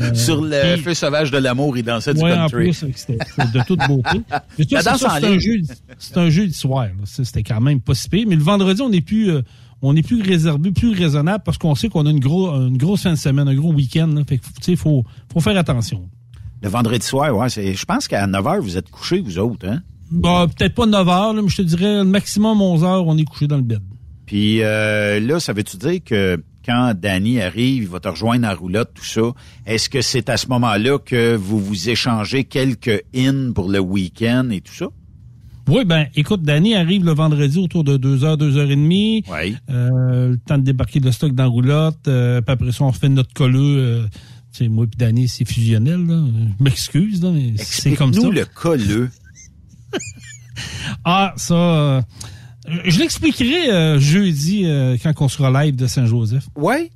Euh, 0.00 0.14
Sur 0.14 0.40
le 0.42 0.76
feu 0.78 0.94
sauvage 0.94 1.30
de 1.30 1.36
l'amour, 1.36 1.76
il 1.76 1.82
dansait 1.84 2.14
du 2.14 2.20
Ouais, 2.22 2.32
en 2.32 2.46
country. 2.48 2.70
plus, 2.70 2.84
c'était 2.94 3.18
de 3.18 3.64
toute 3.66 3.80
beauté. 3.86 4.22
C'est 4.56 4.88
en 4.88 4.92
un 4.94 5.38
c'est 5.98 6.16
un 6.16 6.30
jeudi 6.30 6.54
soir. 6.54 6.86
C'était 7.04 7.42
quand 7.42 7.60
même 7.60 7.80
pas 7.80 7.94
si 7.94 8.08
pire. 8.08 8.26
Mais 8.26 8.36
le 8.36 8.42
vendredi, 8.42 8.80
on 8.80 8.90
est 8.92 9.02
plus, 9.02 9.30
euh, 9.30 9.42
on 9.82 9.96
est 9.96 10.02
plus 10.02 10.22
réservé, 10.22 10.72
plus 10.72 10.92
raisonnable 10.92 11.42
parce 11.44 11.58
qu'on 11.58 11.74
sait 11.74 11.88
qu'on 11.88 12.06
a 12.06 12.10
une, 12.10 12.20
gros, 12.20 12.50
une 12.50 12.76
grosse 12.76 13.02
fin 13.02 13.12
de 13.12 13.18
semaine, 13.18 13.48
un 13.48 13.54
gros 13.54 13.72
week-end. 13.72 14.14
Fait 14.28 14.38
que, 14.38 14.44
tu 14.44 14.62
sais, 14.62 14.76
faut, 14.76 15.04
faut 15.32 15.40
faire 15.40 15.56
attention. 15.56 16.08
Le 16.62 16.68
vendredi 16.68 17.04
soir, 17.04 17.34
ouais, 17.34 17.48
je 17.48 17.84
pense 17.84 18.06
qu'à 18.06 18.26
9 18.26 18.44
h, 18.44 18.60
vous 18.60 18.76
êtes 18.76 18.90
couchés, 18.90 19.20
vous 19.20 19.38
autres, 19.38 19.66
hein? 19.66 19.80
Bah, 20.10 20.46
peut-être 20.54 20.74
pas 20.74 20.86
9 20.86 21.08
heures, 21.08 21.32
là, 21.32 21.40
mais 21.42 21.48
je 21.48 21.56
te 21.56 21.62
dirais, 21.62 21.98
le 21.98 22.04
maximum 22.04 22.60
11 22.60 22.84
heures, 22.84 23.06
on 23.06 23.16
est 23.16 23.24
couché 23.24 23.46
dans 23.46 23.56
le 23.56 23.62
bed. 23.62 23.80
Puis 24.26 24.62
euh, 24.62 25.18
là, 25.20 25.40
ça 25.40 25.52
veut-tu 25.52 25.76
dire 25.76 26.04
que 26.04 26.42
quand 26.64 26.94
Danny 26.94 27.40
arrive, 27.40 27.84
il 27.84 27.88
va 27.88 28.00
te 28.00 28.08
rejoindre 28.08 28.46
en 28.46 28.54
roulotte, 28.54 28.90
tout 28.94 29.04
ça, 29.04 29.32
est-ce 29.66 29.88
que 29.88 30.02
c'est 30.02 30.28
à 30.28 30.36
ce 30.36 30.48
moment-là 30.48 30.98
que 30.98 31.34
vous 31.34 31.58
vous 31.58 31.88
échangez 31.88 32.44
quelques 32.44 33.02
in 33.14 33.52
pour 33.52 33.70
le 33.70 33.78
week-end 33.78 34.50
et 34.50 34.60
tout 34.60 34.74
ça? 34.74 34.86
Oui, 35.70 35.84
ben, 35.84 36.08
écoute, 36.16 36.42
Danny 36.42 36.74
arrive 36.74 37.04
le 37.04 37.12
vendredi 37.12 37.56
autour 37.58 37.84
de 37.84 37.96
2h, 37.96 38.36
2h30. 38.36 39.24
Oui. 39.30 39.56
Euh, 39.70 40.30
le 40.30 40.38
temps 40.38 40.58
de 40.58 40.64
débarquer 40.64 40.98
le 40.98 41.12
stock 41.12 41.32
dans 41.32 41.44
la 41.44 41.48
roulotte. 41.48 42.08
Euh, 42.08 42.40
puis 42.40 42.52
après 42.52 42.72
ça, 42.72 42.82
on 42.82 42.90
refait 42.90 43.08
notre 43.08 43.32
colleux. 43.32 43.78
Euh, 43.78 44.06
tu 44.52 44.64
sais, 44.64 44.68
moi 44.68 44.86
puis 44.88 44.98
Danny, 44.98 45.28
c'est 45.28 45.44
fusionnel. 45.44 46.04
Là. 46.06 46.24
Je 46.58 46.64
m'excuse, 46.64 47.22
là, 47.22 47.30
mais 47.30 47.52
c'est 47.56 47.92
comme 47.92 48.12
ça. 48.12 48.18
Explique-nous 48.18 48.32
le 48.32 48.46
colleux. 48.46 49.10
Ah, 51.04 51.32
ça... 51.36 51.54
euh, 51.54 52.02
je 52.84 52.98
l'expliquerai 52.98 53.98
jeudi 53.98 54.66
quand 55.02 55.12
on 55.20 55.28
sera 55.28 55.64
live 55.64 55.74
de 55.74 55.86
Saint-Joseph. 55.86 56.48
Oui? 56.54 56.90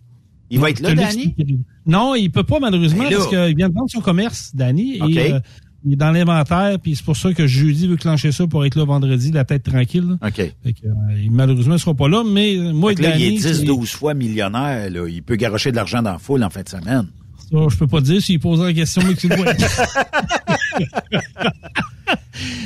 Il 0.50 0.60
va 0.60 0.68
être 0.68 0.80
là, 0.80 0.94
Danny? 0.94 1.34
Non, 1.86 2.14
il 2.14 2.30
peut 2.30 2.42
pas 2.42 2.60
malheureusement 2.60 3.04
Ben 3.04 3.10
parce 3.10 3.28
qu'il 3.28 3.56
vient 3.56 3.70
de 3.70 3.74
vendre 3.74 3.90
son 3.90 4.00
commerce, 4.00 4.50
Danny. 4.54 4.98
Et, 5.08 5.32
il 5.84 5.92
est 5.92 5.96
dans 5.96 6.10
l'inventaire, 6.10 6.78
puis 6.82 6.96
c'est 6.96 7.04
pour 7.04 7.16
ça 7.16 7.32
que 7.34 7.46
jeudi 7.46 7.86
veut 7.86 7.96
clencher 7.96 8.32
ça 8.32 8.46
pour 8.46 8.64
être 8.64 8.74
là 8.76 8.84
vendredi, 8.84 9.30
la 9.32 9.44
tête 9.44 9.62
tranquille. 9.64 10.16
là. 10.20 10.28
OK. 10.28 10.34
Fait 10.36 10.52
que, 10.72 10.86
euh, 10.86 11.20
il- 11.22 11.30
malheureusement, 11.30 11.74
il 11.74 11.80
sera 11.80 11.94
pas 11.94 12.08
là, 12.08 12.22
mais 12.26 12.56
euh, 12.56 12.72
moi 12.72 12.90
Fait 12.90 12.96
que 12.96 13.02
là, 13.02 13.16
il 13.16 13.34
est 13.34 13.38
c'est- 13.38 13.62
10-12 13.64 13.90
fois 13.92 14.14
millionnaire. 14.14 14.88
Là. 14.90 15.06
Il 15.08 15.22
peut 15.22 15.36
garocher 15.36 15.70
de 15.70 15.76
l'argent 15.76 16.00
dans 16.02 16.12
la 16.12 16.18
foule 16.18 16.42
en 16.42 16.50
fin 16.50 16.62
de 16.62 16.68
semaine. 16.68 17.06
ça, 17.50 17.58
je 17.70 17.76
peux 17.76 17.86
pas 17.86 18.00
te 18.00 18.06
dire 18.06 18.22
s'il 18.22 18.40
posera 18.40 18.66
la 18.68 18.72
question, 18.72 19.02
mais 19.06 19.14
tu 19.14 19.28
le 19.28 19.36
vois. 19.36 19.52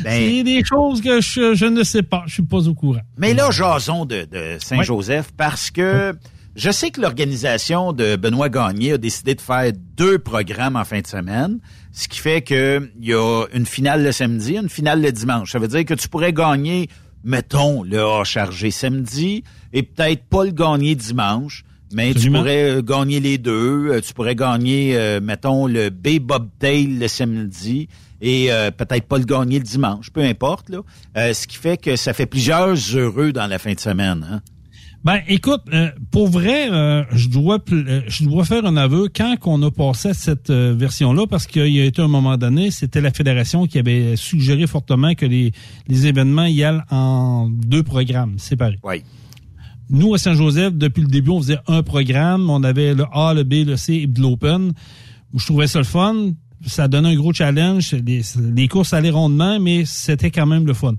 Ben, 0.02 0.10
C'est 0.28 0.42
des 0.44 0.62
choses 0.64 1.00
que 1.02 1.20
je, 1.20 1.54
je 1.54 1.66
ne 1.66 1.82
sais 1.84 2.02
pas. 2.02 2.24
Je 2.26 2.34
suis 2.34 2.42
pas 2.42 2.66
au 2.66 2.74
courant. 2.74 3.00
Mais 3.18 3.34
là, 3.34 3.50
jason 3.50 4.04
de, 4.06 4.22
de 4.30 4.56
Saint-Joseph, 4.60 5.30
parce 5.36 5.70
que 5.70 6.14
je 6.56 6.70
sais 6.70 6.90
que 6.90 7.00
l'organisation 7.00 7.92
de 7.92 8.16
Benoît 8.16 8.48
Gagné 8.48 8.92
a 8.92 8.98
décidé 8.98 9.34
de 9.34 9.40
faire 9.40 9.70
deux 9.96 10.18
programmes 10.18 10.76
en 10.76 10.84
fin 10.84 11.00
de 11.00 11.06
semaine, 11.06 11.58
ce 11.98 12.06
qui 12.06 12.20
fait 12.20 12.42
que 12.42 12.88
il 13.00 13.08
y 13.08 13.14
a 13.14 13.46
une 13.52 13.66
finale 13.66 14.04
le 14.04 14.12
samedi, 14.12 14.56
une 14.56 14.68
finale 14.68 15.02
le 15.02 15.10
dimanche. 15.10 15.50
Ça 15.50 15.58
veut 15.58 15.66
dire 15.66 15.84
que 15.84 15.94
tu 15.94 16.08
pourrais 16.08 16.32
gagner 16.32 16.88
mettons, 17.24 17.82
le 17.82 18.00
A 18.00 18.22
chargé 18.22 18.70
samedi 18.70 19.42
et 19.72 19.82
peut-être 19.82 20.24
pas 20.24 20.44
le 20.44 20.52
gagner 20.52 20.94
dimanche. 20.94 21.64
Mais 21.92 22.14
tu 22.14 22.30
pourrais 22.30 22.70
euh, 22.70 22.82
gagner 22.82 23.18
les 23.18 23.38
deux. 23.38 23.88
Euh, 23.88 24.00
tu 24.00 24.12
pourrais 24.12 24.34
gagner, 24.36 24.94
euh, 24.94 25.20
mettons, 25.22 25.66
le 25.66 25.88
B 25.88 26.18
Bobtail 26.20 26.98
le 26.98 27.08
samedi 27.08 27.88
et 28.20 28.50
peut-être 28.76 29.06
pas 29.06 29.18
le 29.18 29.24
gagner 29.24 29.58
le 29.58 29.64
dimanche. 29.64 30.10
Peu 30.10 30.22
importe. 30.22 30.70
Là. 30.70 30.82
ce 31.32 31.46
qui 31.46 31.56
fait 31.56 31.76
que 31.76 31.96
ça 31.96 32.12
fait 32.12 32.26
plusieurs 32.26 32.74
heureux 32.94 33.32
dans 33.32 33.46
la 33.46 33.58
fin 33.58 33.72
de 33.72 33.80
semaine. 33.80 34.26
Hein? 34.28 34.40
Ben, 35.04 35.20
écoute, 35.28 35.62
pour 36.10 36.28
vrai, 36.28 36.68
je 37.12 37.28
dois 37.28 37.58
je 37.68 38.24
dois 38.24 38.44
faire 38.44 38.66
un 38.66 38.76
aveu 38.76 39.08
quand 39.14 39.36
on 39.46 39.62
a 39.62 39.70
passé 39.70 40.08
à 40.08 40.14
cette 40.14 40.50
version-là, 40.50 41.26
parce 41.26 41.46
qu'il 41.46 41.68
y 41.68 41.80
a 41.80 41.84
été 41.84 42.02
un 42.02 42.08
moment 42.08 42.36
donné, 42.36 42.70
c'était 42.70 43.00
la 43.00 43.12
fédération 43.12 43.66
qui 43.66 43.78
avait 43.78 44.16
suggéré 44.16 44.66
fortement 44.66 45.14
que 45.14 45.24
les, 45.24 45.52
les 45.86 46.06
événements 46.06 46.46
y 46.46 46.64
aillent 46.64 46.82
en 46.90 47.48
deux 47.48 47.84
programmes 47.84 48.38
séparés. 48.38 48.78
Oui. 48.82 49.02
Nous, 49.90 50.14
à 50.14 50.18
Saint-Joseph, 50.18 50.74
depuis 50.74 51.02
le 51.02 51.08
début, 51.08 51.30
on 51.30 51.40
faisait 51.40 51.58
un 51.66 51.82
programme. 51.82 52.50
On 52.50 52.62
avait 52.62 52.94
le 52.94 53.04
A, 53.12 53.32
le 53.32 53.44
B, 53.44 53.66
le 53.66 53.76
C 53.76 53.94
et 53.94 54.20
l'Open. 54.20 54.72
Je 55.34 55.46
trouvais 55.46 55.66
ça 55.66 55.78
le 55.78 55.84
fun. 55.84 56.32
Ça 56.66 56.88
donnait 56.88 57.10
un 57.10 57.14
gros 57.14 57.32
challenge. 57.32 57.94
Les, 57.94 58.68
courses 58.68 58.92
allaient 58.92 59.10
rondement, 59.10 59.58
mais 59.60 59.84
c'était 59.86 60.30
quand 60.30 60.46
même 60.46 60.66
le 60.66 60.74
fun. 60.74 60.94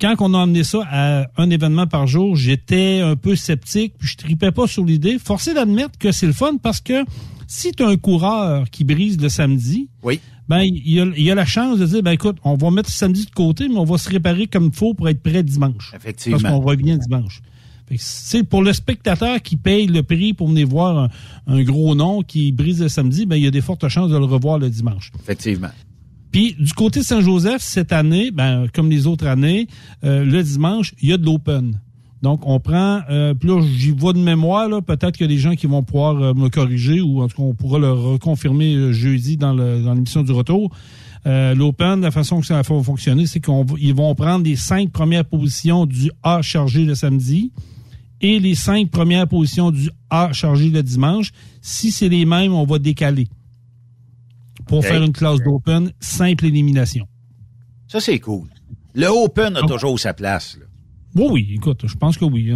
Quand 0.00 0.14
on 0.20 0.34
a 0.34 0.42
amené 0.42 0.62
ça 0.62 0.80
à 0.90 1.26
un 1.38 1.48
événement 1.48 1.86
par 1.86 2.06
jour, 2.06 2.36
j'étais 2.36 3.00
un 3.00 3.16
peu 3.16 3.34
sceptique, 3.34 3.94
puis 3.98 4.08
je 4.08 4.16
tripais 4.16 4.52
pas 4.52 4.66
sur 4.66 4.84
l'idée. 4.84 5.18
Forcé 5.18 5.54
d'admettre 5.54 5.98
que 5.98 6.12
c'est 6.12 6.26
le 6.26 6.34
fun 6.34 6.58
parce 6.62 6.80
que 6.80 7.04
si 7.46 7.72
tu 7.72 7.82
as 7.82 7.88
un 7.88 7.96
coureur 7.96 8.68
qui 8.70 8.84
brise 8.84 9.18
le 9.20 9.28
samedi, 9.28 9.88
oui. 10.02 10.20
ben 10.48 10.60
il 10.62 10.88
y, 10.88 11.30
a, 11.30 11.34
la 11.34 11.46
chance 11.46 11.78
de 11.78 11.86
dire 11.86 12.02
ben 12.02 12.12
écoute, 12.12 12.36
on 12.44 12.56
va 12.56 12.70
mettre 12.70 12.90
le 12.90 12.94
samedi 12.94 13.24
de 13.24 13.30
côté, 13.30 13.68
mais 13.68 13.78
on 13.78 13.84
va 13.84 13.96
se 13.96 14.10
réparer 14.10 14.46
comme 14.48 14.66
il 14.66 14.74
faut 14.74 14.92
pour 14.92 15.08
être 15.08 15.22
prêt 15.22 15.42
dimanche. 15.42 15.92
Effectivement. 15.94 16.38
Parce 16.38 16.52
qu'on 16.52 16.60
revient 16.60 16.98
dimanche. 16.98 17.40
C'est 17.96 18.42
pour 18.42 18.62
le 18.62 18.72
spectateur 18.72 19.40
qui 19.40 19.56
paye 19.56 19.86
le 19.86 20.02
prix 20.02 20.34
pour 20.34 20.48
venir 20.48 20.66
voir 20.66 21.08
un, 21.46 21.62
gros 21.62 21.94
nom 21.94 22.22
qui 22.22 22.50
brise 22.50 22.82
le 22.82 22.88
samedi, 22.88 23.26
ben 23.26 23.36
il 23.36 23.44
y 23.44 23.46
a 23.46 23.52
des 23.52 23.60
fortes 23.60 23.88
chances 23.88 24.10
de 24.10 24.18
le 24.18 24.24
revoir 24.24 24.58
le 24.58 24.68
dimanche. 24.68 25.12
Effectivement. 25.20 25.70
Puis 26.36 26.54
du 26.58 26.74
côté 26.74 27.00
de 27.00 27.04
Saint-Joseph, 27.06 27.62
cette 27.62 27.92
année, 27.92 28.30
ben, 28.30 28.66
comme 28.74 28.90
les 28.90 29.06
autres 29.06 29.26
années, 29.26 29.68
euh, 30.04 30.22
le 30.22 30.42
dimanche, 30.42 30.92
il 31.00 31.08
y 31.08 31.14
a 31.14 31.16
de 31.16 31.24
l'open. 31.24 31.80
Donc, 32.20 32.42
on 32.44 32.60
prend, 32.60 33.00
euh, 33.08 33.32
puis 33.32 33.48
là, 33.48 33.62
j'y 33.62 33.90
vois 33.90 34.12
de 34.12 34.18
mémoire, 34.18 34.68
là, 34.68 34.82
peut-être 34.82 35.12
qu'il 35.12 35.22
y 35.22 35.32
a 35.32 35.34
des 35.34 35.38
gens 35.38 35.54
qui 35.54 35.66
vont 35.66 35.82
pouvoir 35.82 36.22
euh, 36.22 36.34
me 36.34 36.50
corriger, 36.50 37.00
ou 37.00 37.22
en 37.22 37.28
tout 37.28 37.38
cas, 37.38 37.42
on 37.42 37.54
pourra 37.54 37.78
le 37.78 37.90
reconfirmer 37.90 38.74
euh, 38.74 38.92
jeudi 38.92 39.38
dans 39.38 39.54
l'émission 39.54 40.22
du 40.22 40.32
retour. 40.32 40.70
L'Open, 41.24 42.02
la 42.02 42.10
façon 42.10 42.40
que 42.40 42.46
ça 42.46 42.60
va 42.60 42.62
fonctionner, 42.62 43.26
c'est 43.26 43.40
qu'ils 43.40 43.94
vont 43.94 44.14
prendre 44.14 44.44
les 44.44 44.56
cinq 44.56 44.92
premières 44.92 45.24
positions 45.24 45.86
du 45.86 46.10
A 46.22 46.42
chargé 46.42 46.84
le 46.84 46.94
samedi, 46.94 47.50
et 48.20 48.40
les 48.40 48.54
cinq 48.54 48.90
premières 48.90 49.26
positions 49.26 49.70
du 49.70 49.88
A 50.10 50.34
chargé 50.34 50.68
le 50.68 50.82
dimanche. 50.82 51.30
Si 51.62 51.90
c'est 51.92 52.10
les 52.10 52.26
mêmes, 52.26 52.52
on 52.52 52.66
va 52.66 52.78
décaler 52.78 53.26
pour 54.66 54.84
faire 54.84 55.02
une 55.02 55.12
classe 55.12 55.40
d'Open 55.40 55.92
simple 56.00 56.46
élimination. 56.46 57.06
Ça, 57.88 58.00
c'est 58.00 58.18
cool. 58.18 58.48
Le 58.94 59.06
Open 59.06 59.56
a 59.56 59.62
toujours 59.62 59.98
sa 59.98 60.14
place. 60.14 60.58
Oui, 61.14 61.26
oui, 61.30 61.52
écoute, 61.54 61.82
je 61.86 61.94
pense 61.94 62.18
que 62.18 62.24
oui. 62.24 62.52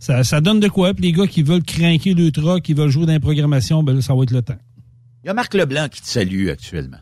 ça, 0.00 0.40
donne 0.40 0.58
de 0.58 0.68
quoi. 0.68 0.94
Puis 0.94 1.04
les 1.04 1.12
gars 1.12 1.26
qui 1.26 1.42
veulent 1.42 1.62
craquer 1.62 2.14
le 2.14 2.32
truck, 2.32 2.62
qui 2.62 2.74
veulent 2.74 2.90
jouer 2.90 3.06
dans 3.06 3.12
la 3.12 3.20
programmation, 3.20 3.82
ben 3.82 4.00
ça 4.00 4.14
va 4.14 4.24
être 4.24 4.32
le 4.32 4.42
temps. 4.42 4.58
Il 5.22 5.28
y 5.28 5.30
a 5.30 5.34
Marc 5.34 5.54
Leblanc 5.54 5.88
qui 5.88 6.02
te 6.02 6.08
salue 6.08 6.48
actuellement. 6.48 6.98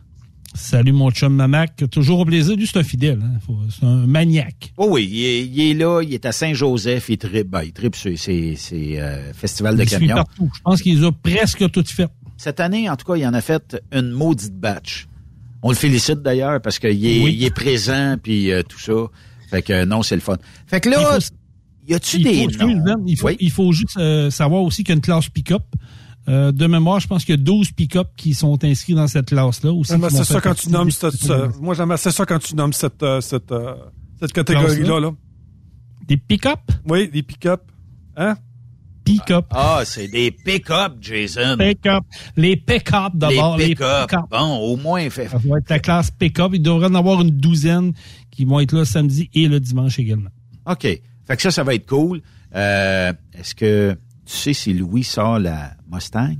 Salut 0.55 0.93
mon 0.93 1.11
chum 1.11 1.35
Mamac. 1.35 1.83
Toujours 1.91 2.19
au 2.19 2.25
plaisir. 2.25 2.55
Lui, 2.55 2.65
c'est 2.65 2.79
un 2.79 2.83
fidèle. 2.83 3.19
Hein. 3.21 3.39
C'est 3.69 3.85
un 3.85 4.07
maniaque. 4.07 4.73
Oh 4.77 4.87
oui, 4.89 5.05
il 5.05 5.59
est, 5.61 5.73
là. 5.73 6.01
Il 6.01 6.13
est 6.13 6.25
à 6.25 6.31
Saint-Joseph. 6.31 7.09
Il 7.09 7.17
tripe. 7.17 7.49
Ben, 7.49 7.63
il 7.63 7.73
tripe 7.73 7.95
sur 7.95 8.17
ses, 8.17 8.55
euh, 8.71 9.33
festivals 9.33 9.75
de 9.75 9.83
camions. 9.83 10.23
Je 10.39 10.61
pense 10.63 10.81
qu'il 10.81 10.97
les 10.97 11.05
a 11.05 11.11
presque 11.11 11.69
toutes 11.71 11.89
faites. 11.89 12.09
Cette 12.37 12.59
année, 12.59 12.89
en 12.89 12.95
tout 12.95 13.05
cas, 13.05 13.15
il 13.17 13.25
en 13.25 13.33
a 13.33 13.41
fait 13.41 13.77
une 13.91 14.11
maudite 14.11 14.55
batch. 14.55 15.07
On 15.63 15.69
le 15.69 15.75
félicite 15.75 16.21
d'ailleurs 16.21 16.61
parce 16.61 16.79
qu'il 16.79 17.05
est, 17.05 17.33
il 17.33 17.43
est 17.43 17.53
présent 17.53 18.17
puis 18.21 18.51
euh, 18.51 18.61
tout 18.61 18.79
ça. 18.79 18.93
Fait 19.49 19.61
que 19.61 19.85
non, 19.85 20.03
c'est 20.03 20.15
le 20.15 20.21
fun. 20.21 20.37
Fait 20.67 20.79
que 20.79 20.89
là, 20.89 21.17
y 21.87 21.93
a-tu 21.93 22.19
des 22.19 22.47
il, 23.05 23.17
faut, 23.17 23.29
il 23.39 23.51
faut 23.51 23.71
juste 23.71 23.97
euh, 23.97 24.29
savoir 24.29 24.63
aussi 24.63 24.83
qu'il 24.83 24.89
y 24.89 24.93
a 24.93 24.95
une 24.95 25.01
classe 25.01 25.29
pick-up. 25.29 25.63
Euh, 26.27 26.51
de 26.51 26.65
mémoire, 26.65 26.99
je 26.99 27.07
pense 27.07 27.23
qu'il 27.23 27.35
y 27.35 27.39
a 27.39 27.41
12 27.41 27.73
pick-up 27.73 28.07
qui 28.17 28.33
sont 28.33 28.63
inscrits 28.63 28.95
dans 28.95 29.07
cette 29.07 29.27
classe-là. 29.27 29.71
c'est 29.83 30.23
ça 30.23 30.41
quand 30.41 30.55
tu 30.55 30.69
nommes 30.69 30.89
cette, 30.89 31.13
moi 31.61 31.75
j'aime 31.75 31.93
c'est 31.97 32.11
ça 32.11 32.25
quand 32.25 32.39
tu 32.39 32.55
nommes 32.55 32.73
cette, 32.73 33.03
euh, 33.03 33.21
cette, 33.21 33.51
euh, 33.51 33.75
cette 34.19 34.33
catégorie-là. 34.33 34.99
Là. 34.99 35.11
Des 36.07 36.17
pick-up? 36.17 36.59
Oui, 36.87 37.09
des 37.09 37.21
pick-up. 37.21 37.61
Hein? 38.17 38.35
Pick-up. 39.05 39.45
Ah, 39.51 39.83
c'est 39.85 40.07
des 40.07 40.31
pick-up, 40.31 40.95
Jason. 40.99 41.55
Pick-up. 41.57 42.03
Les 42.35 42.57
pick-up 42.57 43.13
d'abord. 43.13 43.57
Les 43.57 43.67
pick-up. 43.67 44.11
bon, 44.29 44.57
au 44.57 44.75
moins. 44.75 45.09
Fait... 45.09 45.29
Ça 45.29 45.37
va 45.37 45.59
être 45.59 45.69
la 45.69 45.79
classe 45.79 46.11
pick-up. 46.11 46.51
Il 46.53 46.61
devrait 46.61 46.87
en 46.87 46.95
avoir 46.95 47.21
une 47.21 47.29
douzaine 47.29 47.93
qui 48.31 48.45
vont 48.45 48.59
être 48.59 48.73
là 48.73 48.83
samedi 48.83 49.29
et 49.33 49.47
le 49.47 49.59
dimanche 49.59 49.99
également. 49.99 50.31
OK. 50.65 50.81
Fait 50.81 51.35
que 51.35 51.41
ça, 51.41 51.51
ça 51.51 51.63
va 51.63 51.75
être 51.75 51.87
cool. 51.87 52.21
Est-ce 52.51 53.55
que 53.55 53.95
tu 54.25 54.33
sais 54.35 54.53
si 54.53 54.73
Louis 54.73 55.03
sort 55.03 55.39
la 55.39 55.71
Mustang? 55.91 56.35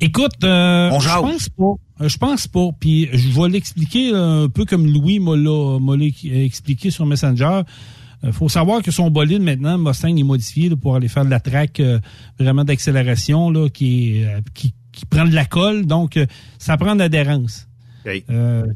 Écoute, 0.00 0.42
euh, 0.42 0.90
je 0.98 1.08
pense 1.08 1.48
pas. 1.48 1.74
Euh, 2.00 2.08
je 2.08 2.18
pense 2.18 2.48
pas. 2.48 2.68
Puis 2.80 3.08
je 3.12 3.40
vais 3.40 3.48
l'expliquer 3.48 4.12
un 4.12 4.48
peu 4.48 4.64
comme 4.64 4.84
Louis 4.86 5.20
m'a 5.20 5.94
expliqué 6.24 6.90
sur 6.90 7.06
Messenger. 7.06 7.62
Il 8.22 8.28
euh, 8.28 8.32
faut 8.32 8.48
savoir 8.48 8.82
que 8.82 8.90
son 8.90 9.10
bolide 9.10 9.42
maintenant, 9.42 9.78
Mustang, 9.78 10.16
est 10.16 10.22
modifié 10.22 10.70
pour 10.70 10.96
aller 10.96 11.08
faire 11.08 11.24
de 11.24 11.30
la 11.30 11.40
track 11.40 11.82
vraiment 12.38 12.64
d'accélération 12.64 13.52
qui, 13.68 14.24
qui, 14.54 14.74
qui 14.92 15.06
prend 15.06 15.24
de 15.24 15.34
la 15.34 15.44
colle. 15.44 15.86
Donc, 15.86 16.18
ça 16.58 16.76
prend 16.76 16.94
de 16.94 17.00
l'adhérence. 17.00 17.68
tu 18.04 18.22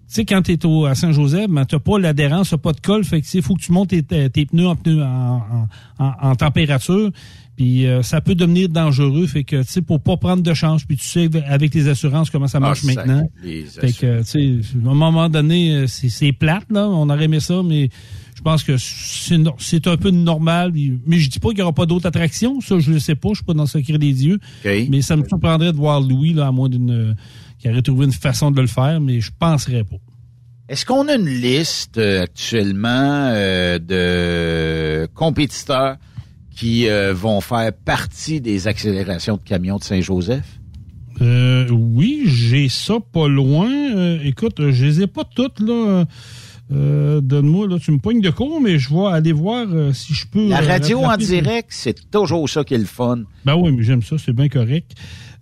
sais, 0.07 0.25
quand 0.25 0.43
tu 0.43 0.53
es 0.53 0.89
à 0.89 0.95
Saint-Joseph, 0.95 1.49
ben, 1.49 1.65
tu 1.65 1.75
n'as 1.75 1.81
pas 1.81 1.99
l'adhérence, 1.99 2.51
tu 2.51 2.59
pas 2.59 2.73
de 2.73 2.81
colle. 2.81 3.05
Fait 3.05 3.21
que 3.21 3.27
il 3.35 3.43
faut 3.43 3.55
que 3.55 3.63
tu 3.63 3.73
montes 3.73 3.89
tes, 3.89 4.47
pneus 4.47 4.67
en, 4.67 4.77
pneus 4.77 5.03
en, 5.03 5.67
en 5.99 6.35
température. 6.37 7.11
Puis 7.57 7.87
euh, 7.87 8.03
ça 8.03 8.21
peut 8.21 8.35
devenir 8.35 8.69
dangereux, 8.69 9.27
fait 9.27 9.43
que 9.43 9.63
tu 9.63 9.69
sais 9.69 9.83
pour 9.83 10.01
pas 10.01 10.19
prendre 10.19 10.43
de 10.43 10.55
chance, 10.55 10.85
puis 10.85 10.99
tu 10.99 11.07
sais 11.07 11.29
avec 11.47 11.75
les 11.75 11.89
assurances 11.89 12.29
comment 12.29 12.49
ça 12.49 12.61
marche 12.61 12.81
ah, 12.85 12.87
maintenant. 12.87 13.31
fait 13.43 13.93
que 13.93 14.19
tu 14.19 14.63
sais 14.63 14.79
à 14.85 14.91
un 14.91 14.95
moment 14.95 15.31
donné 15.31 15.75
euh, 15.75 15.87
c'est 15.87 16.33
plate 16.33 16.67
là, 16.71 16.87
on 16.87 17.09
aurait 17.09 17.25
aimé 17.25 17.41
ça 17.41 17.63
mais 17.65 17.89
je 18.37 18.43
pense 18.43 18.63
que 18.63 18.77
c'est 18.77 19.87
un 19.87 19.97
peu 19.97 20.11
normal, 20.11 20.73
mais 21.07 21.19
je 21.19 21.31
dis 21.31 21.39
pas 21.39 21.49
qu'il 21.49 21.61
y 21.61 21.63
aura 21.63 21.73
pas 21.73 21.87
d'autres 21.87 22.07
attractions, 22.07 22.61
ça 22.61 22.79
je 22.79 22.93
le 22.93 22.99
sais 22.99 23.15
pas, 23.15 23.31
je 23.31 23.37
suis 23.37 23.45
pas 23.45 23.55
dans 23.55 23.63
le 23.63 23.69
secret 23.69 23.99
des 23.99 24.13
dieux. 24.13 24.39
Mais 24.65 25.03
ça 25.03 25.17
me 25.17 25.27
surprendrait 25.27 25.73
de 25.73 25.77
voir 25.77 26.01
Louis 26.01 26.35
là 26.35 26.49
à 26.49 26.53
moins 26.53 26.69
d'une 26.69 27.17
qui 27.59 27.71
aurait 27.71 27.83
trouvé 27.83 28.05
une 28.05 28.13
façon 28.13 28.51
de 28.51 28.61
le 28.61 28.67
faire, 28.67 29.01
mais 29.01 29.21
je 29.21 29.31
penserais 29.37 29.83
pas. 29.83 29.97
Est-ce 30.69 30.85
qu'on 30.85 31.09
a 31.09 31.15
une 31.15 31.29
liste 31.29 31.97
euh, 31.97 32.25
actuellement 32.25 33.31
de 33.31 35.07
compétiteurs 35.15 35.97
qui 36.57 36.89
euh, 36.89 37.15
vont 37.15 37.41
faire 37.41 37.73
partie 37.73 38.41
des 38.41 38.67
accélérations 38.67 39.37
de 39.37 39.43
camions 39.43 39.77
de 39.77 39.85
Saint-Joseph? 39.85 40.59
Euh, 41.21 41.69
oui, 41.71 42.25
j'ai 42.27 42.69
ça 42.69 42.95
pas 43.01 43.29
loin. 43.29 43.71
Euh, 43.71 44.19
écoute, 44.25 44.57
je 44.59 44.85
les 44.85 45.03
ai 45.03 45.07
pas 45.07 45.25
toutes, 45.25 45.61
là. 45.61 46.05
Donne-moi, 46.71 47.69
là, 47.69 47.79
tu 47.79 47.93
me 47.93 47.99
pognes 47.99 48.21
de 48.21 48.31
con, 48.31 48.61
mais 48.61 48.79
je 48.79 48.93
vais 48.93 49.07
aller 49.07 49.33
voir 49.33 49.67
si 49.95 50.15
je 50.15 50.27
peux. 50.27 50.49
La 50.49 50.61
radio 50.61 51.05
en 51.05 51.17
direct, 51.17 51.69
c'est 51.71 52.11
toujours 52.11 52.49
ça 52.49 52.65
qui 52.65 52.75
est 52.75 52.79
le 52.79 52.85
fun. 52.85 53.21
Ben 53.45 53.55
oui, 53.57 53.73
mais 53.73 53.83
j'aime 53.83 54.03
ça, 54.03 54.17
c'est 54.19 54.33
bien 54.33 54.49
correct. 54.49 54.93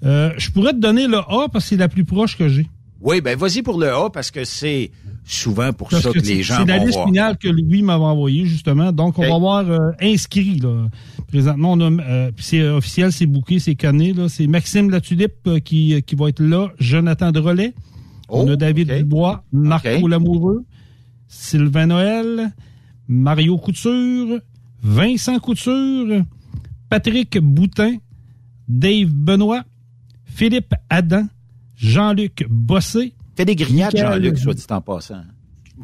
je 0.02 0.50
pourrais 0.50 0.72
te 0.72 0.80
donner 0.80 1.06
le 1.06 1.18
A 1.18 1.48
parce 1.50 1.64
que 1.64 1.70
c'est 1.70 1.76
la 1.76 1.88
plus 1.88 2.04
proche 2.04 2.36
que 2.36 2.48
j'ai. 2.48 2.66
Oui, 3.04 3.20
ben 3.20 3.36
vas-y 3.36 3.60
pour 3.60 3.78
le 3.78 3.92
A 3.92 4.08
parce 4.08 4.30
que 4.30 4.44
c'est 4.44 4.90
souvent 5.26 5.74
pour 5.74 5.90
ça 5.90 6.10
que, 6.10 6.18
les 6.20 6.42
gens 6.42 6.56
vont 6.56 6.60
C'est 6.66 6.78
la 6.78 6.78
liste 6.82 7.04
finale 7.04 7.36
que 7.36 7.48
lui 7.48 7.82
m'avait 7.82 8.02
envoyé 8.02 8.46
justement. 8.46 8.92
Donc 8.92 9.18
on 9.18 9.28
va 9.28 9.38
voir 9.38 9.70
euh, 9.70 9.90
inscrit 10.00 10.58
là. 10.58 10.88
Présentement, 11.28 11.72
on 11.72 11.80
a 11.80 12.02
euh, 12.02 12.30
c'est 12.38 12.66
officiel, 12.66 13.12
c'est 13.12 13.26
bouqué, 13.26 13.58
c'est 13.58 13.74
canné 13.74 14.14
là. 14.14 14.30
C'est 14.30 14.46
Maxime 14.46 14.88
Latulippe 14.88 15.34
euh, 15.46 15.58
qui 15.58 16.02
qui 16.06 16.14
va 16.14 16.30
être 16.30 16.40
là. 16.40 16.72
Jonathan 16.78 17.30
Relais. 17.34 17.74
on 18.30 18.48
a 18.48 18.52
oh, 18.52 18.56
David 18.56 18.90
Dubois, 18.90 19.44
Marco 19.52 20.08
Lamoureux, 20.08 20.64
Sylvain 21.28 21.86
Noël, 21.86 22.52
Mario 23.08 23.58
Couture, 23.58 24.40
Vincent 24.82 25.38
Couture, 25.38 26.24
Patrick 26.88 27.38
Boutin, 27.38 27.96
Dave 28.68 29.10
Benoît, 29.10 29.64
Philippe 30.24 30.74
Adam, 30.90 31.26
Jean-Luc 31.76 32.46
Bossé, 32.48 33.14
fait 33.36 33.44
des 33.44 33.56
grillades, 33.56 33.96
Jean-Luc, 33.96 34.38
soit 34.38 34.54
dit 34.54 34.64
en 34.70 34.80
passant. 34.80 35.22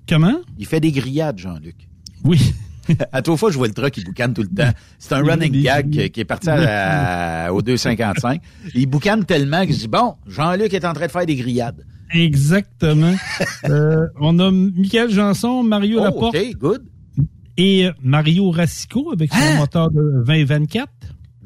Comment? 0.08 0.38
Il 0.58 0.66
fait 0.66 0.80
des 0.80 0.92
grillades, 0.92 1.38
Jean-Luc. 1.38 1.88
Oui. 2.22 2.52
à 3.12 3.22
trois 3.22 3.36
fois, 3.36 3.50
je 3.50 3.58
vois 3.58 3.68
le 3.68 3.74
truck, 3.74 3.96
il 3.96 4.04
boucane 4.04 4.34
tout 4.34 4.42
le 4.42 4.48
temps. 4.48 4.70
C'est 4.98 5.14
un 5.14 5.22
running 5.22 5.62
gag 5.62 6.10
qui 6.10 6.20
est 6.20 6.24
parti 6.24 6.48
au 6.48 7.62
2,55. 7.62 8.40
Il 8.74 8.86
boucane 8.86 9.24
tellement 9.24 9.66
que 9.66 9.72
je 9.72 9.78
dis, 9.78 9.88
bon, 9.88 10.14
Jean-Luc 10.26 10.72
est 10.74 10.84
en 10.84 10.92
train 10.92 11.06
de 11.06 11.10
faire 11.10 11.26
des 11.26 11.36
grillades. 11.36 11.84
Exactement. 12.12 13.14
euh, 13.68 14.06
on 14.20 14.38
a 14.38 14.50
Michael 14.50 15.10
Janson, 15.10 15.62
Mario 15.62 16.00
oh, 16.00 16.04
Laporte. 16.04 16.36
OK, 16.36 16.56
good. 16.56 16.82
et 17.56 17.88
Mario 18.02 18.50
Rassico 18.50 19.12
avec 19.12 19.32
son 19.32 19.38
Hein? 19.38 19.58
moteur 19.58 19.90
de 19.90 20.22
2024. 20.26 20.88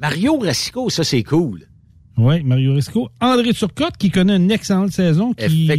Mario 0.00 0.38
Rassico, 0.38 0.90
ça, 0.90 1.04
c'est 1.04 1.22
cool. 1.22 1.66
Oui, 2.16 2.42
Mario 2.44 2.74
Risco. 2.74 3.08
André 3.20 3.52
Turcotte, 3.52 3.96
qui 3.96 4.10
connaît 4.10 4.36
une 4.36 4.50
excellente 4.50 4.92
saison, 4.92 5.32
qui, 5.34 5.70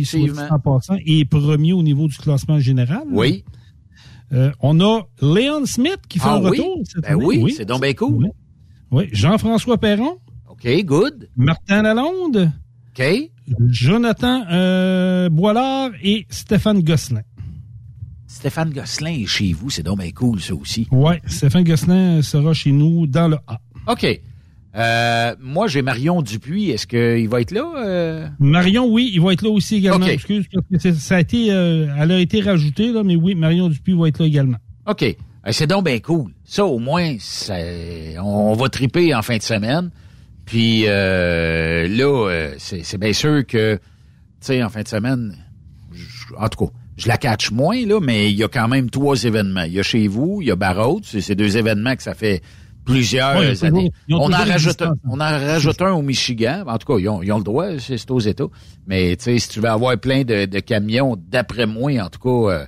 en 0.49 0.59
passant, 0.59 0.97
est 1.05 1.25
premier 1.29 1.73
au 1.73 1.81
niveau 1.81 2.07
du 2.07 2.17
classement 2.17 2.59
général. 2.59 3.03
Oui. 3.09 3.43
Euh, 4.33 4.51
on 4.59 4.79
a 4.81 5.01
Léon 5.21 5.65
Smith 5.65 5.99
qui 6.09 6.19
fait 6.19 6.25
Ah 6.27 6.35
un 6.35 6.41
oui? 6.43 6.57
retour 6.59 6.81
cette 6.85 7.03
Ben 7.03 7.13
année. 7.13 7.25
oui, 7.25 7.53
c'est 7.55 7.65
donc 7.65 7.81
bien 7.81 7.93
cool. 7.93 8.25
Oui. 8.25 8.29
Oui. 8.91 9.09
Jean-François 9.11 9.77
Perron. 9.77 10.17
OK, 10.49 10.67
good. 10.85 11.29
Martin 11.35 11.81
Lalonde. 11.83 12.51
OK. 12.97 13.03
Jonathan 13.67 14.43
euh, 14.51 15.29
Boilard 15.29 15.91
et 16.01 16.25
Stéphane 16.29 16.81
Gosselin. 16.81 17.21
Stéphane 18.27 18.71
Gosselin 18.71 19.11
est 19.11 19.25
chez 19.27 19.53
vous, 19.53 19.69
c'est 19.69 19.83
donc 19.83 19.99
bien 19.99 20.11
cool, 20.11 20.41
ça 20.41 20.53
aussi. 20.55 20.87
Oui, 20.91 21.15
Stéphane 21.27 21.63
Gosselin 21.63 22.21
sera 22.21 22.53
chez 22.53 22.71
nous 22.71 23.05
dans 23.07 23.27
le 23.27 23.37
A. 23.47 23.59
OK. 23.87 24.21
Euh, 24.75 25.35
moi, 25.41 25.67
j'ai 25.67 25.81
Marion 25.81 26.21
Dupuis. 26.21 26.69
Est-ce 26.71 26.85
qu'il 26.87 27.29
va 27.29 27.41
être 27.41 27.51
là? 27.51 27.65
euh? 27.77 28.27
Marion, 28.39 28.87
oui, 28.87 29.11
il 29.13 29.21
va 29.21 29.33
être 29.33 29.41
là 29.41 29.49
aussi 29.49 29.75
également. 29.77 30.05
Excuse, 30.05 30.45
parce 30.71 30.83
que 30.83 30.93
ça 30.93 31.15
a 31.15 31.19
été, 31.21 31.51
euh, 31.51 31.87
elle 31.97 32.11
a 32.11 32.19
été 32.19 32.41
rajoutée, 32.41 32.91
là, 32.91 33.03
mais 33.03 33.15
oui, 33.15 33.35
Marion 33.35 33.69
Dupuis 33.69 33.93
va 33.93 34.07
être 34.09 34.19
là 34.19 34.25
également. 34.25 34.57
OK. 34.87 35.03
Euh, 35.03 35.13
C'est 35.51 35.67
donc 35.67 35.85
bien 35.85 35.99
cool. 35.99 36.31
Ça, 36.43 36.65
au 36.65 36.79
moins, 36.79 37.15
ça- 37.19 37.55
on 38.21 38.53
va 38.53 38.67
triper 38.69 39.13
en 39.15 39.21
fin 39.21 39.37
de 39.37 39.43
semaine. 39.43 39.91
Puis 40.45 40.83
là, 40.85 42.49
c'est 42.57 42.97
bien 42.99 43.13
sûr 43.13 43.45
que, 43.47 43.75
tu 43.75 43.81
sais, 44.41 44.63
en 44.63 44.69
fin 44.69 44.81
de 44.83 44.87
semaine, 44.87 45.35
en 46.37 46.49
tout 46.49 46.65
cas, 46.65 46.71
je 46.97 47.07
la 47.07 47.17
catch 47.17 47.51
moins, 47.51 47.85
là, 47.85 47.99
mais 48.01 48.31
il 48.31 48.37
y 48.37 48.43
a 48.43 48.47
quand 48.47 48.67
même 48.67 48.89
trois 48.89 49.23
événements. 49.23 49.63
Il 49.63 49.73
y 49.73 49.79
a 49.79 49.83
chez 49.83 50.07
vous, 50.07 50.39
il 50.41 50.47
y 50.47 50.51
a 50.51 50.55
Barraud, 50.55 51.01
c'est 51.03 51.21
ces 51.21 51.35
deux 51.35 51.57
événements 51.57 51.95
que 51.95 52.03
ça 52.03 52.13
fait 52.13 52.41
plusieurs 52.85 53.37
Ouais, 53.37 53.49
toujours- 53.53 53.67
années. 53.67 53.91
on, 54.11 54.31
en 54.31 54.37
rajoute 54.37 54.81
un, 54.81 54.93
on 55.09 55.15
en 55.15 55.29
rajoute 55.29 55.81
un 55.81 55.91
au 55.93 56.01
Michigan. 56.01 56.63
En 56.67 56.77
tout 56.77 56.87
cas, 56.93 56.99
ils 56.99 57.09
ont, 57.09 57.21
ils 57.23 57.31
ont 57.31 57.37
le 57.39 57.43
droit, 57.43 57.65
c'est 57.79 58.09
aux 58.11 58.19
États. 58.19 58.45
Mais 58.87 59.15
tu 59.17 59.23
sais, 59.25 59.39
si 59.39 59.49
tu 59.49 59.59
veux 59.59 59.69
avoir 59.69 59.97
plein 59.99 60.23
de, 60.23 60.45
de 60.45 60.59
camions, 60.59 61.17
d'après 61.29 61.65
moi, 61.65 61.91
en 62.01 62.09
tout 62.09 62.19
cas, 62.19 62.53
euh, 62.53 62.65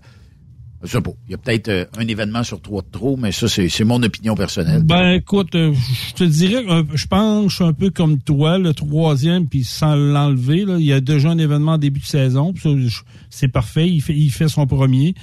je 0.84 0.90
sais 0.92 1.02
pas. 1.02 1.12
Il 1.28 1.32
y 1.32 1.34
a 1.34 1.38
peut-être 1.38 1.70
euh, 1.70 1.86
un 1.98 2.08
événement 2.08 2.44
sur 2.44 2.62
trois 2.62 2.82
de 2.84 2.88
trop, 2.92 3.18
mais 3.18 3.32
ça, 3.32 3.48
c'est 3.48 3.68
c'est 3.68 3.84
mon 3.84 4.02
opinion 4.04 4.36
personnelle. 4.36 4.84
Ben, 4.84 5.14
écoute, 5.14 5.56
euh, 5.56 5.74
je 6.10 6.14
te 6.14 6.24
dirais, 6.24 6.64
que, 6.64 6.70
euh, 6.72 6.84
je 6.94 7.08
pense 7.08 7.62
un 7.62 7.74
peu 7.74 7.90
comme 7.90 8.20
toi, 8.20 8.58
le 8.60 8.74
troisième, 8.74 9.48
puis 9.48 9.64
sans 9.64 9.96
l'enlever, 9.96 10.66
là, 10.66 10.76
il 10.78 10.86
y 10.86 10.94
a 10.94 11.00
déjà 11.02 11.30
un 11.30 11.38
événement 11.40 11.74
en 11.74 11.78
début 11.80 12.00
de 12.00 12.06
saison, 12.06 12.54
c'est 13.32 13.48
parfait, 13.48 13.88
il 13.90 14.02
fait, 14.02 14.16
il 14.16 14.30
fait 14.30 14.48
son 14.48 14.68
premier. 14.68 15.16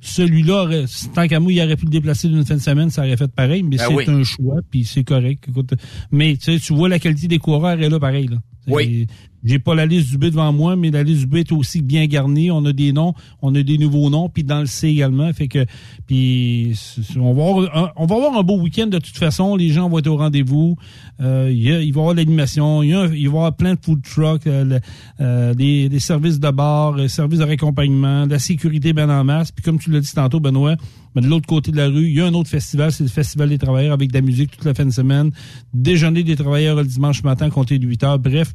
Celui-là, 0.00 0.84
tant 1.14 1.26
qu'à 1.28 1.40
moi, 1.40 1.52
il 1.52 1.60
aurait 1.60 1.76
pu 1.76 1.84
le 1.84 1.90
déplacer 1.90 2.28
d'une 2.28 2.44
fin 2.44 2.54
de 2.56 2.60
semaine, 2.60 2.90
ça 2.90 3.02
aurait 3.02 3.16
fait 3.16 3.30
pareil, 3.30 3.62
mais 3.62 3.76
Ben 3.76 3.86
c'est 3.88 3.94
oui. 3.94 4.04
un 4.08 4.22
choix, 4.24 4.56
puis 4.70 4.84
c'est 4.84 5.04
correct. 5.04 5.44
Écoute, 5.48 5.74
mais 6.10 6.36
tu 6.36 6.72
vois 6.72 6.88
la 6.88 6.98
qualité 6.98 7.28
des 7.28 7.38
coureurs 7.38 7.80
est 7.80 7.88
là 7.88 8.00
pareil. 8.00 8.26
Là. 8.28 8.38
Oui. 8.74 9.06
J'ai 9.42 9.58
pas 9.58 9.74
la 9.74 9.86
liste 9.86 10.10
du 10.10 10.18
B 10.18 10.26
devant 10.26 10.52
moi, 10.52 10.76
mais 10.76 10.90
la 10.90 11.02
liste 11.02 11.20
du 11.20 11.26
B 11.26 11.36
est 11.36 11.50
aussi 11.52 11.80
bien 11.80 12.04
garnie. 12.04 12.50
On 12.50 12.62
a 12.66 12.74
des 12.74 12.92
noms, 12.92 13.14
on 13.40 13.54
a 13.54 13.62
des 13.62 13.78
nouveaux 13.78 14.10
noms, 14.10 14.28
puis 14.28 14.44
dans 14.44 14.60
le 14.60 14.66
C 14.66 14.88
également. 14.88 15.32
Fait 15.32 15.48
que, 15.48 15.64
puis 16.06 16.74
on 17.16 17.32
va 17.32 17.42
avoir 17.48 17.76
un, 17.76 17.90
on 17.96 18.04
va 18.04 18.16
avoir 18.16 18.36
un 18.38 18.42
beau 18.42 18.58
week-end 18.60 18.86
de 18.88 18.98
toute 18.98 19.16
façon. 19.16 19.56
Les 19.56 19.70
gens 19.70 19.88
vont 19.88 19.98
être 19.98 20.08
au 20.08 20.16
rendez-vous. 20.18 20.76
Euh, 21.22 21.48
il, 21.50 21.62
y 21.62 21.72
a- 21.72 21.80
il 21.80 21.92
va 21.92 22.00
y 22.00 22.02
avoir 22.02 22.14
l'animation. 22.14 22.82
Il, 22.82 22.90
y 22.90 22.92
a 22.92 23.00
un- 23.00 23.06
il 23.06 23.12
va 23.12 23.16
y 23.18 23.26
avoir 23.26 23.56
plein 23.56 23.74
de 23.74 23.78
food 23.82 24.02
trucks, 24.02 24.46
euh, 24.46 24.78
euh, 25.22 25.54
des, 25.54 25.88
des 25.88 26.00
services 26.00 26.38
de 26.38 26.50
bar, 26.50 26.96
euh, 26.98 27.08
services 27.08 27.38
de 27.38 27.44
raccompagnement, 27.44 28.26
de 28.26 28.32
la 28.32 28.38
sécurité 28.38 28.92
bien 28.92 29.08
en 29.08 29.24
masse. 29.24 29.52
Puis 29.52 29.62
comme 29.64 29.78
tu 29.78 29.90
l'as 29.90 30.00
dit 30.00 30.12
tantôt, 30.12 30.40
Benoît, 30.40 30.76
ben, 31.14 31.22
de 31.22 31.28
l'autre 31.28 31.46
côté 31.46 31.70
de 31.72 31.78
la 31.78 31.86
rue, 31.88 32.08
il 32.08 32.14
y 32.14 32.20
a 32.20 32.26
un 32.26 32.34
autre 32.34 32.50
festival, 32.50 32.92
c'est 32.92 33.04
le 33.04 33.08
Festival 33.10 33.48
des 33.48 33.58
travailleurs 33.58 33.94
avec 33.94 34.10
de 34.10 34.14
la 34.18 34.20
musique 34.22 34.50
toute 34.50 34.64
la 34.66 34.74
fin 34.74 34.84
de 34.84 34.90
semaine. 34.92 35.30
Déjeuner 35.72 36.22
des 36.24 36.36
travailleurs 36.36 36.76
le 36.76 36.84
dimanche 36.84 37.22
matin, 37.24 37.48
compter 37.48 37.78
de 37.78 37.86
8 37.86 38.04
heures. 38.04 38.18
Bref, 38.18 38.54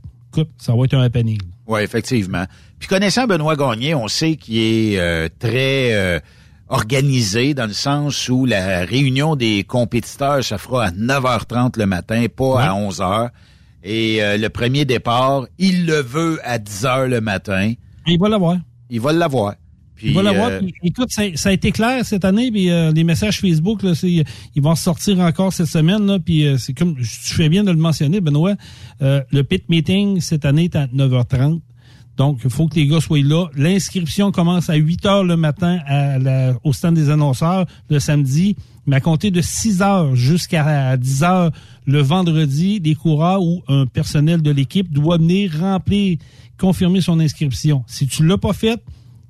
ça 0.58 0.76
va 0.76 0.84
être 0.86 0.94
un 0.94 1.02
happening. 1.02 1.40
Oui, 1.68 1.82
effectivement. 1.82 2.46
Puis 2.80 2.88
connaissant 2.88 3.26
Benoît 3.28 3.56
Gagné, 3.56 3.96
on 3.96 4.08
sait 4.08 4.36
qu'il 4.36 4.58
est 4.58 5.00
euh, 5.00 5.30
très 5.40 5.94
euh, 5.94 6.20
organisé 6.70 7.54
dans 7.54 7.68
le 7.68 7.74
sens 7.74 8.30
où 8.30 8.46
la 8.46 8.86
réunion 8.86 9.36
des 9.36 9.64
compétiteurs 9.64 10.44
se 10.44 10.58
fera 10.58 10.88
à 10.88 10.92
9h30 10.92 11.78
le 11.78 11.86
matin, 11.86 12.26
pas 12.36 12.62
à 12.62 12.74
11h. 12.74 13.30
Et 13.84 14.24
euh, 14.24 14.38
le 14.38 14.50
premier 14.50 14.86
départ, 14.86 15.46
il 15.58 15.86
le 15.86 16.02
veut 16.02 16.40
à 16.44 16.58
10h 16.58 17.06
le 17.06 17.22
matin. 17.22 17.74
Il 18.08 18.20
va 18.20 18.30
l'avoir. 18.30 18.58
Il 18.90 19.02
va 19.02 19.14
l'avoir. 19.14 19.56
Puis, 19.96 20.08
Il 20.10 20.14
va 20.14 20.24
l'avoir. 20.24 20.50
euh, 20.50 20.62
écoute, 20.84 21.08
ça, 21.12 21.24
ça 21.36 21.50
a 21.50 21.52
été 21.54 21.72
clair 21.72 22.06
cette 22.06 22.26
année, 22.26 22.52
puis 22.52 22.70
euh, 22.70 22.92
les 22.92 23.04
messages 23.04 23.40
Facebook, 23.40 23.82
là, 23.84 23.94
ils 24.04 24.62
vont 24.62 24.76
sortir 24.76 25.20
encore 25.20 25.54
cette 25.54 25.68
semaine, 25.68 26.06
là, 26.06 26.20
puis 26.20 26.46
euh, 26.46 26.58
c'est 26.58 26.74
comme, 26.74 26.96
tu 26.98 27.06
fais 27.34 27.48
bien 27.50 27.64
de 27.64 27.72
le 27.72 27.78
mentionner, 27.78 28.20
Benoît, 28.22 28.56
euh, 29.02 29.22
le 29.32 29.44
pit 29.44 29.64
meeting 29.70 30.20
cette 30.22 30.44
année 30.46 30.66
est 30.66 30.76
à 30.76 30.88
9h30. 30.88 31.62
Donc, 32.18 32.40
il 32.46 32.50
faut 32.50 32.68
que 32.68 32.76
les 32.76 32.88
gars 32.88 33.02
soient 33.02 33.20
là. 33.22 33.48
L'inscription 33.58 34.32
commence 34.32 34.70
à 34.70 34.76
8 34.76 35.06
heures 35.06 35.24
le 35.26 35.36
matin 35.36 35.80
à 35.86 36.18
la- 36.18 36.58
au 36.64 36.72
stand 36.72 36.96
des 36.96 37.10
annonceurs 37.10 37.66
le 37.90 38.00
samedi, 38.00 38.56
mais 38.86 38.96
à 38.96 39.00
compter 39.02 39.32
de 39.32 39.42
6 39.42 39.82
heures 39.82 40.16
jusqu'à 40.16 40.96
10 40.96 41.24
heures 41.24 41.52
le 41.86 42.02
vendredi, 42.02 42.80
les 42.82 42.96
coureurs 42.96 43.44
ou 43.44 43.64
un 43.68 43.86
personnel 43.86 44.42
de 44.42 44.50
l'équipe 44.52 44.92
doit 44.94 45.18
venir 45.18 45.60
remplir, 45.60 46.18
confirmer 46.58 47.02
son 47.02 47.20
inscription. 47.20 47.84
Si 47.86 48.08
tu 48.08 48.26
l'as 48.26 48.38
pas 48.38 48.54
fait, 48.54 48.82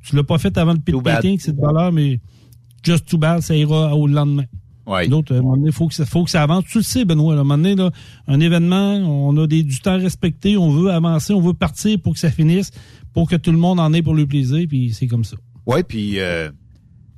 tu 0.06 0.16
l'as 0.16 0.24
pas 0.24 0.38
fait 0.38 0.58
avant 0.58 0.74
le 0.74 0.80
pit 0.80 0.96
meeting, 0.96 1.40
c'est 1.40 1.56
de 1.56 1.62
valeur, 1.62 1.92
mais 1.92 2.20
just 2.84 3.08
too 3.08 3.18
bad, 3.18 3.42
ça 3.42 3.56
ira 3.56 3.96
au 3.96 4.08
lendemain. 4.08 4.46
ouais. 4.86 5.08
L'autre, 5.08 5.34
à 5.34 5.38
un 5.38 5.42
moment 5.42 5.58
donné, 5.58 5.72
faut 5.72 5.88
que 5.88 5.94
ça, 5.96 6.06
faut 6.06 6.24
que 6.24 6.30
ça 6.30 6.44
avance. 6.44 6.66
Tu 6.66 6.78
le 6.78 6.84
sais, 6.84 7.06
Benoît, 7.06 7.34
là, 7.34 7.40
à 7.40 7.42
un 7.42 7.44
moment 7.44 7.58
donné, 7.58 7.76
là, 7.76 7.92
un 8.28 8.40
événement, 8.40 8.96
on 8.98 9.36
a 9.38 9.48
des, 9.48 9.64
du 9.64 9.80
temps 9.80 9.98
respecté, 9.98 10.58
on 10.58 10.70
veut 10.70 10.92
avancer, 10.92 11.34
on 11.34 11.42
veut 11.42 11.54
partir 11.54 12.00
pour 12.00 12.14
que 12.14 12.20
ça 12.20 12.30
finisse, 12.30 12.72
pour 13.14 13.30
que 13.30 13.36
tout 13.36 13.52
le 13.52 13.58
monde 13.58 13.80
en 13.80 13.92
ait 13.94 14.02
pour 14.04 14.14
le 14.14 14.28
plaisir, 14.28 14.68
puis 14.68 14.94
c'est 14.94 15.08
comme 15.08 15.24
ça. 15.24 15.38
Oui, 15.66 15.82
puis 15.82 16.20
euh, 16.20 16.52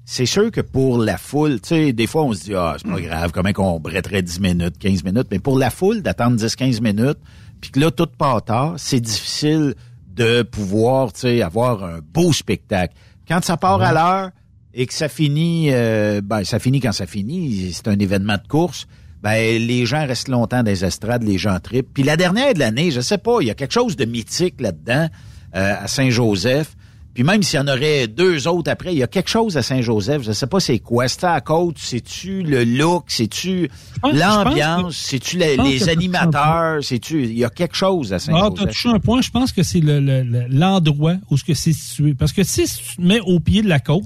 c'est 0.06 0.26
sûr 0.26 0.52
que 0.52 0.62
pour 0.62 0.98
la 1.00 1.18
foule, 1.18 1.60
tu 1.60 1.70
sais, 1.70 1.94
des 1.94 2.08
fois 2.08 2.24
on 2.24 2.34
se 2.34 2.46
dit 2.46 2.54
ah, 2.56 2.78
c'est 2.78 2.90
pas 2.90 3.02
grave, 3.02 3.32
comment 3.34 3.52
qu'on 3.52 3.80
bretterait 3.80 4.22
10 4.22 4.40
minutes, 4.40 4.78
15 4.80 5.04
minutes, 5.04 5.28
mais 5.30 5.40
pour 5.40 5.58
la 5.58 5.70
foule 5.70 6.02
d'attendre 6.02 6.38
10 6.38 6.56
15 6.56 6.80
minutes, 6.80 7.18
puis 7.60 7.72
que 7.72 7.80
là 7.82 7.92
tout 7.92 8.08
part 8.18 8.42
tard, 8.44 8.76
c'est 8.78 9.02
difficile 9.02 9.76
de 10.18 10.42
pouvoir, 10.42 11.14
tu 11.14 11.22
sais, 11.22 11.42
avoir 11.42 11.84
un 11.84 12.00
beau 12.02 12.34
spectacle. 12.34 12.94
Quand 13.28 13.44
ça 13.44 13.56
part 13.56 13.82
à 13.82 13.94
l'heure 13.94 14.32
et 14.74 14.86
que 14.86 14.94
ça 14.94 15.10
finit 15.10 15.70
euh, 15.72 16.22
ben 16.24 16.44
ça 16.44 16.60
finit 16.60 16.80
quand 16.80 16.92
ça 16.92 17.06
finit, 17.06 17.72
c'est 17.74 17.88
un 17.88 17.98
événement 18.00 18.38
de 18.42 18.48
course. 18.48 18.88
Ben, 19.22 19.62
les 19.62 19.86
gens 19.86 20.06
restent 20.06 20.28
longtemps 20.28 20.64
dans 20.64 20.70
les 20.70 20.86
estrades, 20.86 21.24
les 21.24 21.38
gens 21.38 21.60
tripent. 21.60 21.94
Puis 21.94 22.04
la 22.04 22.18
dernière 22.18 22.54
de 22.54 22.60
l'année, 22.60 22.92
je 22.92 23.02
sais 23.02 23.18
pas, 23.18 23.38
il 23.42 23.48
y 23.48 23.52
a 23.52 23.56
quelque 23.56 23.74
chose 23.74 23.96
de 23.96 24.06
mythique 24.06 24.62
là-dedans, 24.62 25.08
euh, 25.56 25.76
à 25.80 25.88
Saint-Joseph. 25.88 26.76
Puis 27.18 27.24
même 27.24 27.42
s'il 27.42 27.58
y 27.58 27.60
en 27.60 27.68
aurait 27.68 28.08
deux 28.08 28.48
autres 28.48 28.70
après, 28.70 28.94
il 28.94 29.00
y 29.00 29.02
a 29.02 29.08
quelque 29.08 29.28
chose 29.32 29.58
à 29.58 29.64
Saint-Joseph, 29.64 30.22
je 30.22 30.32
sais 30.34 30.46
pas 30.46 30.60
c'est 30.60 30.78
quoi. 30.78 31.08
C'est 31.08 31.24
à 31.24 31.42
côte, 31.42 31.78
c'est-tu 31.80 32.44
le 32.44 32.64
look, 32.64 33.06
c'est-tu 33.08 33.72
l'ambiance, 34.14 34.96
c'est-tu 34.96 35.40
les 35.40 35.90
animateurs, 35.90 36.84
c'est-tu... 36.84 37.24
Il 37.24 37.36
y 37.36 37.44
a 37.44 37.50
quelque 37.50 37.76
chose 37.76 38.14
à 38.14 38.18
Ah, 38.18 38.20
Saint-Joseph. 38.20 38.68
touché 38.68 38.90
un 38.90 39.00
point, 39.00 39.22
je 39.22 39.32
pense 39.32 39.52
que 39.52 39.64
c'est 39.64 39.80
le- 39.80 40.00
le- 40.00 40.22
le- 40.22 40.46
l'endroit 40.48 41.16
où 41.32 41.38
ce 41.38 41.44
que 41.44 41.56
c'est 41.56 41.74
situé. 41.74 42.14
Parce 42.14 42.34
que 42.34 42.44
si 42.44 42.66
tu 42.68 42.98
te 42.98 43.02
mets 43.02 43.20
au 43.22 43.40
pied 43.40 43.64
de 43.64 43.68
la 43.68 43.80
côte 43.80 44.04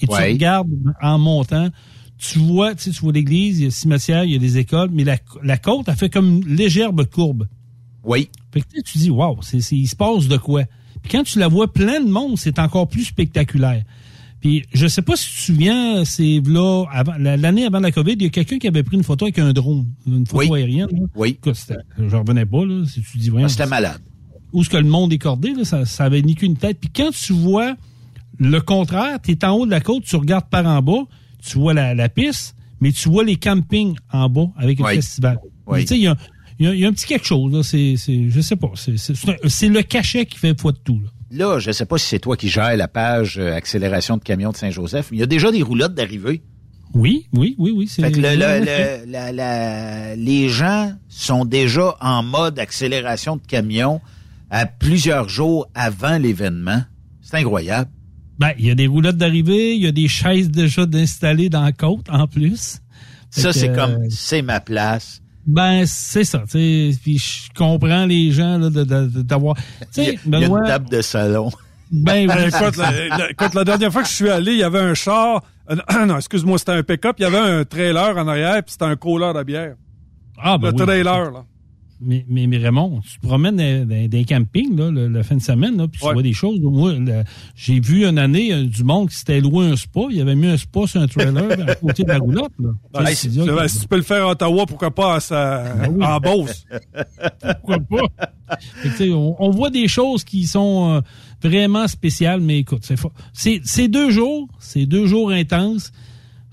et 0.00 0.06
tu 0.06 0.12
regardes 0.14 0.68
en 1.02 1.18
montant, 1.18 1.70
tu 2.16 2.38
vois, 2.38 2.76
tu 2.76 2.84
sais, 2.84 2.90
tu 2.92 3.00
vois 3.00 3.12
l'église, 3.12 3.58
il 3.58 3.62
y 3.62 3.64
a 3.64 3.66
le 3.66 3.70
cimetière, 3.72 4.22
il 4.22 4.30
y 4.30 4.36
a 4.36 4.38
des 4.38 4.56
écoles, 4.58 4.90
mais 4.92 5.02
la, 5.02 5.16
la 5.42 5.56
côte, 5.58 5.86
elle 5.88 5.96
fait 5.96 6.10
comme 6.10 6.42
une 6.46 6.54
légère 6.54 6.92
courbe. 7.12 7.48
Oui. 8.04 8.30
Fait 8.52 8.60
que 8.60 8.80
tu 8.84 8.98
dis, 8.98 9.10
c'est- 9.42 9.74
il 9.74 9.88
se 9.88 9.96
passe 9.96 10.28
de 10.28 10.36
quoi? 10.36 10.62
Puis 11.06 11.16
quand 11.18 11.22
tu 11.24 11.38
la 11.38 11.46
vois 11.48 11.72
plein 11.72 12.00
de 12.00 12.08
monde, 12.10 12.36
c'est 12.36 12.58
encore 12.58 12.88
plus 12.88 13.04
spectaculaire. 13.04 13.84
Puis 14.40 14.64
je 14.72 14.86
sais 14.86 15.02
pas 15.02 15.16
si 15.16 15.28
tu 15.30 15.36
te 15.36 15.40
souviens, 15.42 16.04
c'est 16.04 16.40
là, 16.46 16.84
l'année 17.18 17.64
avant 17.64 17.78
la 17.80 17.92
COVID, 17.92 18.12
il 18.14 18.22
y 18.22 18.26
a 18.26 18.28
quelqu'un 18.30 18.58
qui 18.58 18.66
avait 18.68 18.82
pris 18.82 18.96
une 18.96 19.02
photo 19.04 19.24
avec 19.24 19.38
un 19.38 19.52
drone, 19.52 19.86
une 20.06 20.26
photo 20.26 20.52
Oui. 20.52 20.58
aérienne. 20.60 20.88
là. 20.92 21.06
Oui. 21.14 21.38
Je 21.44 22.16
revenais 22.16 22.44
pas, 22.44 22.64
là, 22.64 22.84
si 22.86 23.02
tu 23.02 23.18
dis, 23.18 23.28
voyons, 23.30 23.46
Ah, 23.46 23.50
C'était 23.50 23.66
malade. 23.66 24.00
où 24.52 24.64
ce 24.64 24.68
que 24.70 24.76
le 24.76 24.84
monde 24.88 25.12
est 25.12 25.18
cordé, 25.18 25.52
là, 25.54 25.64
ça, 25.64 25.84
ça 25.84 26.04
avait 26.04 26.22
ni 26.22 26.34
qu'une 26.34 26.56
tête. 26.56 26.78
Puis 26.80 26.90
quand 26.94 27.10
tu 27.12 27.32
vois 27.32 27.76
le 28.38 28.60
contraire, 28.60 29.18
tu 29.22 29.30
es 29.32 29.44
en 29.44 29.52
haut 29.52 29.64
de 29.66 29.70
la 29.70 29.80
côte, 29.80 30.04
tu 30.04 30.16
regardes 30.16 30.48
par 30.50 30.66
en 30.66 30.82
bas, 30.82 31.04
tu 31.42 31.58
vois 31.58 31.72
la, 31.72 31.94
la 31.94 32.08
piste, 32.08 32.54
mais 32.80 32.92
tu 32.92 33.08
vois 33.08 33.24
les 33.24 33.36
campings 33.36 33.94
en 34.12 34.28
bas 34.28 34.48
avec 34.56 34.78
le 34.80 34.84
Oui. 34.84 34.94
festival. 34.96 35.38
Oui. 35.66 35.80
Tu 35.82 35.86
sais, 35.86 35.96
il 35.96 36.02
y 36.02 36.06
a, 36.08 36.16
il 36.58 36.70
y 36.74 36.78
y 36.80 36.84
a 36.84 36.88
un 36.88 36.92
petit 36.92 37.06
quelque 37.06 37.26
chose, 37.26 37.52
là, 37.52 37.62
c'est, 37.62 37.96
je 37.96 38.40
sais 38.40 38.56
pas, 38.56 38.70
c'est, 38.76 39.68
le 39.68 39.82
cachet 39.82 40.26
qui 40.26 40.38
fait 40.38 40.58
foi 40.58 40.72
de 40.72 40.78
tout. 40.78 41.00
Là. 41.00 41.08
Là, 41.30 41.58
je 41.58 41.72
sais 41.72 41.86
pas 41.86 41.98
si 41.98 42.06
c'est 42.06 42.18
toi 42.20 42.36
qui 42.36 42.48
gères 42.48 42.76
la 42.76 42.88
page 42.88 43.38
euh, 43.38 43.54
accélération 43.54 44.16
de 44.16 44.22
camions 44.22 44.52
de 44.52 44.56
Saint-Joseph, 44.56 45.08
mais 45.10 45.16
il 45.18 45.20
y 45.20 45.24
a 45.24 45.26
déjà 45.26 45.50
des 45.50 45.62
roulottes 45.62 45.94
d'arrivée. 45.94 46.42
Oui, 46.94 47.26
oui, 47.32 47.56
oui, 47.58 47.72
oui. 47.76 47.88
Fait 47.88 48.12
que 48.12 48.20
le- 48.20 48.36
le- 48.36 48.64
le- 48.64 49.10
la- 49.10 49.32
la- 49.32 50.14
les 50.16 50.48
gens 50.48 50.92
sont 51.08 51.44
déjà 51.44 51.96
en 52.00 52.22
mode 52.22 52.58
accélération 52.58 53.36
de 53.36 53.42
camions 53.42 54.00
à 54.50 54.66
plusieurs 54.66 55.28
jours 55.28 55.68
avant 55.74 56.16
l'événement. 56.16 56.82
C'est 57.22 57.38
incroyable. 57.38 57.90
Ben, 58.38 58.52
il 58.58 58.66
y 58.66 58.70
a 58.70 58.74
des 58.76 58.86
roulettes 58.86 59.16
d'arrivée, 59.16 59.74
il 59.74 59.82
y 59.82 59.86
a 59.88 59.92
des 59.92 60.08
chaises 60.08 60.48
déjà 60.50 60.86
d'installer 60.86 61.48
dans 61.48 61.62
la 61.64 61.72
côte 61.72 62.08
en 62.08 62.28
plus. 62.28 62.78
Ça, 63.30 63.52
c'est 63.52 63.72
comme, 63.72 63.90
euh, 64.04 64.06
c'est 64.08 64.42
ma 64.42 64.60
place. 64.60 65.20
Ben, 65.46 65.84
c'est 65.86 66.24
ça, 66.24 66.40
tu 66.40 66.92
sais. 66.92 66.98
Puis 67.02 67.18
je 67.18 67.48
comprends 67.56 68.04
les 68.04 68.32
gens 68.32 68.58
là, 68.58 68.68
de- 68.70 68.82
de- 68.84 69.06
de- 69.06 69.22
d'avoir. 69.22 69.54
Tu 69.94 70.00
Il 70.02 70.04
y 70.04 70.08
a, 70.34 70.38
y 70.40 70.44
une 70.44 70.62
table 70.66 70.88
de 70.88 71.00
salon. 71.00 71.50
Ben, 71.92 72.26
Ben, 72.26 72.48
écoute, 72.48 72.76
la, 72.76 73.30
écoute, 73.30 73.54
la 73.54 73.62
dernière 73.64 73.92
fois 73.92 74.02
que 74.02 74.08
je 74.08 74.14
suis 74.14 74.28
allé, 74.28 74.52
il 74.52 74.58
y 74.58 74.62
avait 74.64 74.80
un 74.80 74.94
char. 74.94 75.42
euh, 75.70 75.76
non, 76.06 76.16
excuse-moi, 76.18 76.58
c'était 76.58 76.72
un 76.72 76.82
pick-up. 76.82 77.14
Il 77.18 77.22
y 77.22 77.26
avait 77.26 77.38
un 77.38 77.64
trailer 77.64 78.16
en 78.18 78.26
arrière, 78.26 78.60
puis 78.64 78.72
c'était 78.72 78.86
un 78.86 78.96
couleur 78.96 79.36
à 79.36 79.44
bière. 79.44 79.74
Ah, 80.36 80.58
ben 80.58 80.70
le 80.72 80.74
oui. 80.80 80.84
trailer, 80.86 81.30
là. 81.30 81.44
Mais, 82.00 82.26
mais, 82.28 82.46
mais 82.46 82.58
Raymond, 82.58 83.00
tu 83.10 83.18
te 83.18 83.26
promènes 83.26 83.56
dans, 83.56 83.88
dans- 83.88 84.08
dans 84.08 84.18
les 84.18 84.24
campings 84.24 84.76
là, 84.76 84.90
le, 84.90 85.08
la 85.08 85.22
fin 85.22 85.34
de 85.36 85.40
semaine, 85.40 85.76
là, 85.78 85.88
puis 85.88 86.00
tu 86.00 86.06
Ouais. 86.06 86.12
vois 86.12 86.22
des 86.22 86.32
choses. 86.34 86.60
Moi, 86.60 86.92
le- 86.92 87.24
j'ai 87.54 87.80
vu 87.80 88.06
une 88.06 88.18
année 88.18 88.52
euh, 88.52 88.64
du 88.64 88.84
monde 88.84 89.08
qui 89.08 89.16
s'était 89.16 89.40
loué 89.40 89.66
un 89.66 89.76
spa. 89.76 90.00
Il 90.10 90.20
avait 90.20 90.34
mis 90.34 90.46
un 90.48 90.56
spa 90.58 90.86
sur 90.86 91.00
un 91.00 91.06
trailer 91.06 91.68
à 91.68 91.74
côté 91.74 92.02
de 92.04 92.08
la 92.08 92.18
roulotte. 92.18 92.52
Là. 92.58 92.68
Ben, 92.92 93.06
sais, 93.06 93.14
si, 93.14 93.80
tu 93.80 93.88
peux 93.88 93.96
le 93.96 94.02
faire 94.02 94.26
à 94.26 94.30
Ottawa, 94.32 94.66
pourquoi 94.66 94.90
pas 94.94 95.14
à 95.16 95.20
sa- 95.20 95.74
Ben 95.74 95.90
oui. 95.96 96.04
en 96.04 96.18
Beauce? 96.20 96.66
pourquoi 97.62 97.78
pas? 97.80 98.28
On, 99.00 99.36
on 99.38 99.50
voit 99.50 99.70
des 99.70 99.88
choses 99.88 100.22
qui 100.24 100.46
sont 100.46 100.96
euh, 100.96 101.00
vraiment 101.42 101.88
spéciales, 101.88 102.40
mais 102.40 102.58
écoute, 102.58 102.82
c'est 102.82 102.96
c'est 103.32 103.60
c'est 103.64 103.88
deux 103.88 104.10
jours, 104.10 104.48
c'est 104.58 104.86
deux 104.86 105.06
jours 105.06 105.30
intenses. 105.30 105.92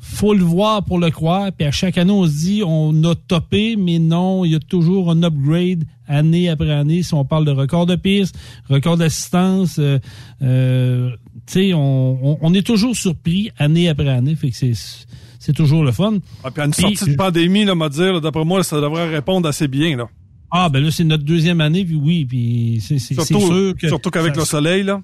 Faut 0.05 0.33
le 0.33 0.43
voir 0.43 0.83
pour 0.83 0.99
le 0.99 1.09
croire. 1.11 1.51
Puis 1.53 1.65
à 1.65 1.71
chaque 1.71 1.97
année, 1.97 2.11
on 2.11 2.25
se 2.27 2.31
dit, 2.31 2.61
on 2.65 3.03
a 3.05 3.15
topé, 3.15 3.77
mais 3.77 3.99
non, 3.99 4.43
il 4.43 4.51
y 4.51 4.55
a 4.55 4.59
toujours 4.59 5.09
un 5.09 5.23
upgrade 5.23 5.85
année 6.09 6.49
après 6.49 6.71
année. 6.71 7.03
Si 7.03 7.13
on 7.13 7.23
parle 7.23 7.45
de 7.45 7.51
record 7.51 7.85
de 7.85 7.95
piste, 7.95 8.37
record 8.69 8.97
d'assistance, 8.97 9.77
euh, 9.79 9.99
euh, 10.41 11.09
tu 11.47 11.53
sais, 11.53 11.73
on, 11.73 12.19
on, 12.21 12.37
on 12.41 12.53
est 12.53 12.67
toujours 12.67 12.97
surpris 12.97 13.49
année 13.57 13.87
après 13.87 14.09
année. 14.09 14.35
Fait 14.35 14.49
que 14.49 14.57
c'est 14.57 14.73
c'est 15.39 15.53
toujours 15.53 15.83
le 15.83 15.91
fun. 15.93 16.17
Ah, 16.43 16.51
puis 16.51 16.61
à 16.61 16.65
une 16.65 16.71
Puis- 16.71 16.95
sortie 16.95 17.11
de 17.11 17.15
pandémie, 17.15 17.63
là, 17.65 17.73
m'a 17.75 17.89
dire, 17.89 18.19
d'après 18.21 18.45
moi, 18.45 18.63
ça 18.63 18.79
devrait 18.81 19.07
répondre 19.09 19.47
assez 19.47 19.67
bien, 19.67 19.95
là. 19.97 20.07
Ah, 20.51 20.69
ben 20.69 20.83
là, 20.83 20.91
c'est 20.91 21.03
notre 21.03 21.23
deuxième 21.23 21.61
année, 21.61 21.83
puis 21.83 21.95
oui, 21.95 22.25
puis 22.25 22.79
c'est 22.85 22.99
sûr 22.99 23.73
que... 23.77 23.87
surtout 23.87 24.09
qu'avec 24.09 24.35
le 24.35 24.45
soleil, 24.45 24.83
là. 24.83 25.01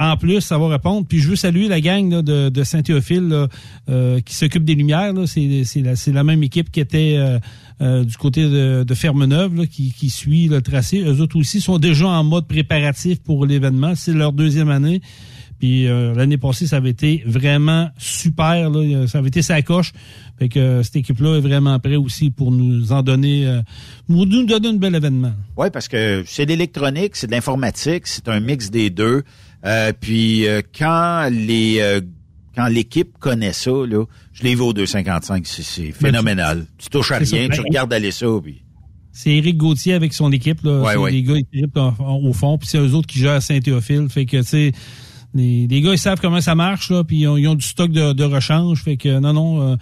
En 0.00 0.16
plus, 0.16 0.40
ça 0.40 0.56
va 0.56 0.68
répondre. 0.68 1.06
Puis 1.06 1.18
je 1.18 1.28
veux 1.28 1.36
saluer 1.36 1.68
la 1.68 1.82
gang 1.82 2.22
de, 2.22 2.64
Saint-Théophile 2.64 3.48
euh, 3.90 4.20
qui 4.20 4.34
s'occupe 4.34 4.64
des 4.64 4.74
lumières. 4.74 5.12
C'est 5.26 6.10
la, 6.10 6.24
même 6.24 6.42
équipe 6.42 6.70
qui 6.70 6.80
était 6.80 7.16
euh, 7.18 7.38
euh, 7.82 8.02
du 8.02 8.16
côté 8.16 8.44
de, 8.44 8.82
de 8.82 9.64
qui, 9.66 10.08
suit 10.08 10.48
le 10.48 10.62
tracé. 10.62 11.02
Eux 11.02 11.20
autres 11.20 11.38
aussi 11.38 11.60
sont 11.60 11.76
déjà 11.76 12.08
en 12.08 12.24
mode 12.24 12.46
préparatif 12.46 13.22
pour 13.22 13.44
l'événement. 13.44 13.94
C'est 13.94 14.14
leur 14.14 14.32
deuxième 14.32 14.70
année. 14.70 15.02
Puis 15.58 15.84
l'année 15.84 16.38
passée, 16.38 16.66
ça 16.66 16.76
avait 16.76 16.88
été 16.88 17.22
vraiment 17.26 17.90
super. 17.98 18.72
Ça 19.06 19.18
avait 19.18 19.28
été 19.28 19.42
sa 19.42 19.60
coche. 19.60 19.92
Fait 20.38 20.48
que 20.48 20.82
cette 20.82 20.96
équipe-là 20.96 21.36
est 21.36 21.40
vraiment 21.40 21.78
prête 21.78 21.98
aussi 21.98 22.30
pour 22.30 22.50
nous 22.50 22.92
en 22.92 23.02
donner, 23.02 23.60
nous 24.08 24.24
donner 24.24 24.68
un 24.68 24.72
bel 24.72 24.94
événement. 24.94 25.32
Oui, 25.58 25.66
parce 25.70 25.88
que 25.88 26.22
c'est 26.26 26.46
de 26.46 26.52
l'électronique, 26.52 27.14
c'est 27.14 27.26
de 27.26 27.32
l'informatique, 27.32 28.06
c'est 28.06 28.26
un 28.30 28.40
mix 28.40 28.70
des 28.70 28.88
deux. 28.88 29.22
Euh, 29.64 29.92
puis 29.98 30.46
euh, 30.46 30.62
quand 30.76 31.28
les 31.30 31.78
euh, 31.80 32.00
quand 32.56 32.66
l'équipe 32.66 33.10
connaît 33.18 33.52
ça, 33.52 33.70
là, 33.70 34.04
je 34.32 34.42
l'ai 34.42 34.54
vu 34.54 34.62
au 34.62 34.72
255, 34.72 35.46
c'est- 35.46 35.62
c'est 35.62 35.92
phénoménal. 35.92 36.66
Tu 36.78 36.88
touches 36.88 37.12
à 37.12 37.18
rien, 37.18 37.26
ça. 37.26 37.36
tu 37.36 37.48
Ben, 37.48 37.62
regardes 37.68 37.92
aller 37.92 38.10
ça, 38.10 38.26
puis 38.42 38.62
C'est 39.12 39.30
Éric 39.30 39.56
Gauthier 39.56 39.94
avec 39.94 40.12
son 40.14 40.32
équipe. 40.32 40.62
Là. 40.64 40.80
Ouais, 40.82 40.96
ouais. 40.96 41.10
Les 41.12 41.22
gars, 41.22 41.34
ils 41.52 41.66
au 41.98 42.32
fond, 42.32 42.56
puis 42.58 42.68
c'est 42.68 42.78
eux 42.78 42.94
autres 42.94 43.06
qui 43.08 43.18
gèrent 43.18 43.42
Saint-Théophile. 43.42 44.08
Fait 44.08 44.24
que, 44.24 44.38
tu 44.38 44.42
sais, 44.44 44.72
les, 45.34 45.66
les 45.66 45.80
gars, 45.80 45.92
ils 45.92 45.98
savent 45.98 46.20
comment 46.20 46.40
ça 46.40 46.54
marche, 46.54 46.90
là, 46.90 47.04
puis 47.04 47.18
ils 47.18 47.26
ont, 47.28 47.36
ils 47.36 47.46
ont 47.48 47.54
du 47.54 47.66
stock 47.66 47.90
de, 47.92 48.12
de 48.12 48.24
rechange. 48.24 48.82
Fait 48.82 48.96
que, 48.96 49.18
non, 49.20 49.32
non, 49.32 49.72
euh, 49.72 49.76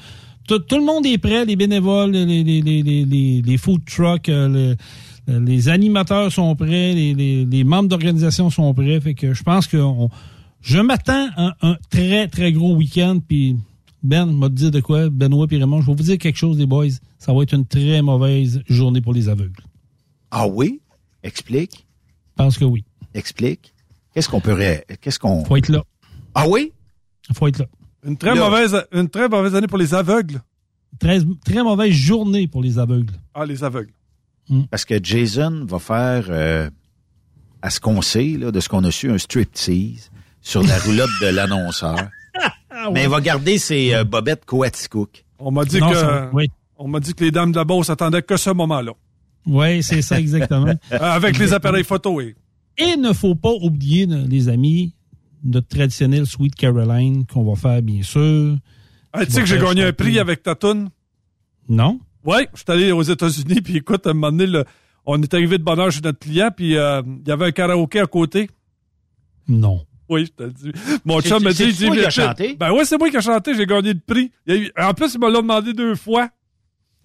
tout, 0.46 0.58
tout 0.58 0.78
le 0.78 0.84
monde 0.84 1.06
est 1.06 1.18
prêt, 1.18 1.44
les 1.44 1.56
bénévoles, 1.56 2.10
les, 2.10 2.24
les, 2.26 2.42
les, 2.62 2.82
les, 2.82 3.04
les, 3.04 3.42
les 3.42 3.56
food 3.58 3.82
trucks, 3.84 4.26
le- 4.28 4.34
euh, 4.34 4.74
les 5.28 5.68
animateurs 5.68 6.32
sont 6.32 6.54
prêts, 6.56 6.94
les, 6.94 7.14
les, 7.14 7.44
les 7.44 7.64
membres 7.64 7.88
d'organisation 7.88 8.50
sont 8.50 8.72
prêts. 8.74 9.00
Fait 9.00 9.14
que 9.14 9.34
je 9.34 9.42
pense 9.42 9.66
que 9.66 9.76
on- 9.76 10.10
je 10.60 10.78
m'attends 10.78 11.28
à 11.36 11.54
un, 11.62 11.76
très, 11.90 12.26
très 12.28 12.52
gros 12.52 12.74
week-end, 12.74 13.20
puis 13.26 13.56
Ben 14.02 14.26
m'a 14.26 14.48
dit 14.48 14.70
de 14.70 14.80
quoi, 14.80 15.08
Benoît 15.08 15.46
et 15.50 15.56
Raymond, 15.58 15.80
je 15.82 15.86
vais 15.86 15.94
vous 15.94 16.02
dire 16.02 16.18
quelque 16.18 16.36
chose, 16.38 16.58
les 16.58 16.66
boys. 16.66 16.86
Ça 17.18 17.32
va 17.32 17.42
être 17.42 17.52
une 17.54 17.66
très 17.66 18.00
mauvaise 18.02 18.62
journée 18.68 19.00
pour 19.00 19.12
les 19.12 19.28
aveugles. 19.28 19.60
Ah 20.30 20.46
oui? 20.48 20.80
Explique. 21.22 21.86
Je 22.30 22.42
pense 22.44 22.58
que 22.58 22.64
oui. 22.64 22.84
Explique. 23.14 23.72
Qu'est-ce 24.14 24.28
qu'on 24.28 24.40
peut 24.40 24.52
ré- 24.52 24.84
qu'est-ce 25.00 25.18
qu'on 25.18 25.44
Faut 25.44 25.56
être 25.56 25.68
là. 25.68 25.82
Ah 26.34 26.46
oui? 26.48 26.72
Faut 27.34 27.46
être 27.48 27.58
là. 27.58 27.66
Une 28.06 28.16
très, 28.16 28.34
Là. 28.34 28.48
mauvaise, 28.48 28.76
une 28.92 29.08
très 29.08 29.28
mauvaise 29.28 29.54
année 29.54 29.66
pour 29.66 29.78
les 29.78 29.92
aveugles. 29.94 30.40
Très, 31.00 31.18
très 31.44 31.62
mauvaise 31.62 31.92
journée 31.92 32.46
pour 32.48 32.62
les 32.62 32.78
aveugles. 32.78 33.12
Ah, 33.34 33.44
les 33.44 33.62
aveugles. 33.64 33.92
Parce 34.70 34.84
que 34.84 35.02
Jason 35.02 35.64
va 35.66 35.78
faire, 35.78 36.26
euh, 36.30 36.70
à 37.62 37.70
ce 37.70 37.80
qu'on 37.80 38.00
sait, 38.02 38.36
là, 38.38 38.50
de 38.50 38.60
ce 38.60 38.68
qu'on 38.68 38.82
a 38.84 38.90
su, 38.90 39.10
un 39.10 39.18
striptease 39.18 40.10
sur 40.40 40.62
la 40.62 40.78
roulotte 40.84 41.10
de 41.20 41.26
l'annonceur. 41.28 41.96
Mais 42.92 43.02
il 43.04 43.08
va 43.08 43.20
garder 43.20 43.58
ses 43.58 43.94
euh, 43.94 44.04
bobettes 44.04 44.44
Coaticook. 44.44 45.24
On 45.38 45.50
m'a 45.50 45.64
dit 45.64 45.78
Non, 45.80 45.90
que, 45.90 45.96
ça- 45.96 46.30
oui. 46.32 46.46
on 46.78 46.88
m'a 46.88 47.00
dit 47.00 47.12
que 47.14 47.24
les 47.24 47.30
dames 47.30 47.52
de 47.52 47.56
la 47.56 47.64
Beauce 47.64 47.90
attendaient 47.90 48.22
que 48.22 48.36
ce 48.36 48.50
moment-là. 48.50 48.92
Oui, 49.46 49.82
c'est 49.82 50.02
ça 50.02 50.18
exactement. 50.18 50.72
Euh, 50.92 50.98
Avec 51.00 51.38
les 51.38 51.52
appareils 51.52 51.84
photo, 51.84 52.14
oui. 52.14 52.34
Et 52.78 52.96
ne 52.96 53.12
faut 53.12 53.34
pas 53.34 53.50
oublier, 53.50 54.06
les 54.06 54.48
amis, 54.48 54.94
notre 55.44 55.68
traditionnel 55.68 56.26
Sweet 56.26 56.54
Caroline 56.54 57.26
qu'on 57.26 57.44
va 57.44 57.56
faire, 57.56 57.82
bien 57.82 58.02
sûr. 58.02 58.56
Ah, 59.12 59.26
tu 59.26 59.32
sais 59.32 59.40
que 59.40 59.46
j'ai 59.46 59.58
gagné 59.58 59.84
un 59.84 59.92
prix 59.92 60.18
avec 60.18 60.42
ta 60.42 60.54
toune? 60.54 60.90
Non? 61.68 61.98
Oui, 62.28 62.46
je 62.52 62.58
suis 62.58 62.64
allé 62.68 62.92
aux 62.92 63.02
États-Unis, 63.02 63.60
puis 63.64 63.76
écoute, 63.78 64.06
à 64.06 64.10
un 64.10 64.12
moment 64.14 64.30
donné, 64.30 64.46
le- 64.46 64.64
on 65.06 65.20
est 65.22 65.32
arrivé 65.32 65.56
de 65.58 65.62
bonne 65.64 65.80
heure 65.80 65.90
chez 65.90 66.02
notre 66.02 66.18
client, 66.18 66.50
puis 66.54 66.76
euh, 66.76 67.00
il 67.22 67.26
y 67.26 67.32
avait 67.32 67.46
un 67.46 67.52
karaoké 67.52 68.00
à 68.00 68.06
côté. 68.06 68.48
Non. 69.48 69.84
Oui, 70.10 70.26
je 70.26 70.32
te 70.32 70.42
le 70.42 70.50
dis. 70.52 70.72
Mon 71.04 71.20
C'est- 71.20 71.28
chum 71.30 71.42
m'a 71.42 71.52
c'est 71.52 71.66
dit... 71.68 71.86
toi 71.86 71.94
dit, 71.94 72.00
qui 72.00 72.06
as 72.06 72.10
chanté? 72.10 72.56
Ben 72.58 72.72
ouais, 72.72 72.84
c'est 72.84 72.98
moi 72.98 73.08
qui 73.10 73.16
ai 73.16 73.20
chanté, 73.22 73.54
j'ai 73.54 73.66
gagné 73.66 73.92
le 73.94 74.00
prix. 74.06 74.30
Eu- 74.46 74.70
en 74.78 74.92
plus, 74.94 75.14
il 75.14 75.20
me 75.20 75.30
l'a 75.30 75.40
demandé 75.40 75.72
deux 75.72 75.94
fois. 75.94 76.28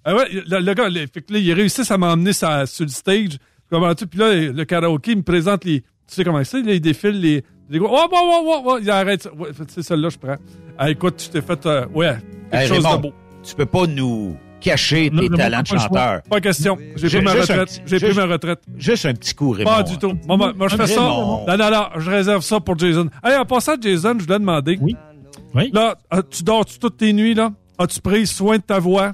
Ah 0.05 0.15
ouais, 0.15 0.27
le, 0.31 0.59
le 0.59 0.73
gars, 0.73 0.89
le- 0.89 1.07
fait 1.07 1.21
que 1.21 1.33
là, 1.33 1.39
il 1.39 1.51
a 1.51 1.55
réussi 1.55 1.81
à 1.91 1.97
m'emmener 1.97 2.33
sur, 2.33 2.49
sur 2.67 2.83
le 2.85 2.91
stage. 2.91 3.37
Comment 3.69 3.93
tu, 3.95 4.05
puis 4.07 4.19
là, 4.19 4.33
le 4.35 4.65
karaoké, 4.65 5.11
il 5.11 5.17
me 5.17 5.23
présente 5.23 5.63
les... 5.65 5.81
Tu 5.81 5.87
sais 6.07 6.23
comment 6.25 6.43
c'est, 6.43 6.61
là, 6.61 6.73
il 6.73 6.81
défile 6.81 7.19
les... 7.21 7.43
les 7.69 7.79
gars, 7.79 7.85
oh, 7.89 8.07
oh, 8.11 8.13
oh, 8.13 8.43
oh, 8.45 8.61
oh, 8.65 8.77
il 8.81 8.89
arrête. 8.89 9.23
ça. 9.23 9.33
Ouais, 9.33 9.49
c'est 9.69 9.81
celle-là, 9.81 10.09
je 10.09 10.17
prends. 10.17 10.35
Ah, 10.77 10.89
écoute, 10.91 11.15
tu 11.17 11.29
t'es 11.29 11.41
fait... 11.41 11.65
euh, 11.65 11.85
ouais, 11.93 12.17
quelque 12.51 12.61
Hey, 12.63 12.67
chose 12.67 12.85
Raymond, 12.85 12.97
de 12.97 13.01
beau. 13.03 13.13
Tu 13.43 13.55
peux 13.55 13.65
pas 13.65 13.87
nous 13.87 14.37
cacher 14.63 15.09
tes 15.09 15.27
le- 15.27 15.37
talents 15.37 15.61
de 15.61 15.67
chanteur. 15.67 16.21
Pas 16.23 16.41
question. 16.41 16.77
J'ai 16.95 17.07
pris 17.09 17.21
ma 17.21 17.33
retraite. 17.33 17.81
J'ai 17.85 17.97
pris 17.97 18.07
juste- 18.07 18.17
ma 18.19 18.25
retraite. 18.25 18.59
Juste 18.77 19.05
un 19.05 19.13
petit 19.13 19.33
coup, 19.35 19.51
Raymond. 19.51 19.69
Pas 19.69 19.83
du 19.83 19.97
tout. 19.97 20.13
Moi, 20.27 20.37
moi, 20.37 20.53
moi, 20.55 20.67
je 20.67 20.75
fais 20.75 20.87
ça. 20.87 21.01
Non, 21.01 21.45
non, 21.47 21.71
non. 21.71 21.85
Je 21.99 22.09
réserve 22.09 22.41
ça 22.43 22.59
pour 22.59 22.77
Jason. 22.79 23.09
Hey, 23.23 23.35
en 23.35 23.45
passant, 23.45 23.73
Jason, 23.81 24.15
je 24.19 24.23
voulais 24.25 24.39
demander. 24.39 24.77
Oui. 24.81 24.95
Oui. 25.55 25.69
Là, 25.73 25.95
euh, 26.13 26.21
tu 26.29 26.43
dors-tu 26.43 26.79
toutes 26.79 26.97
tes 26.97 27.13
nuits, 27.13 27.33
là? 27.35 27.51
As-tu 27.77 28.01
pris 28.01 28.25
soin 28.25 28.57
de 28.57 28.63
ta 28.63 28.79
voix? 28.79 29.13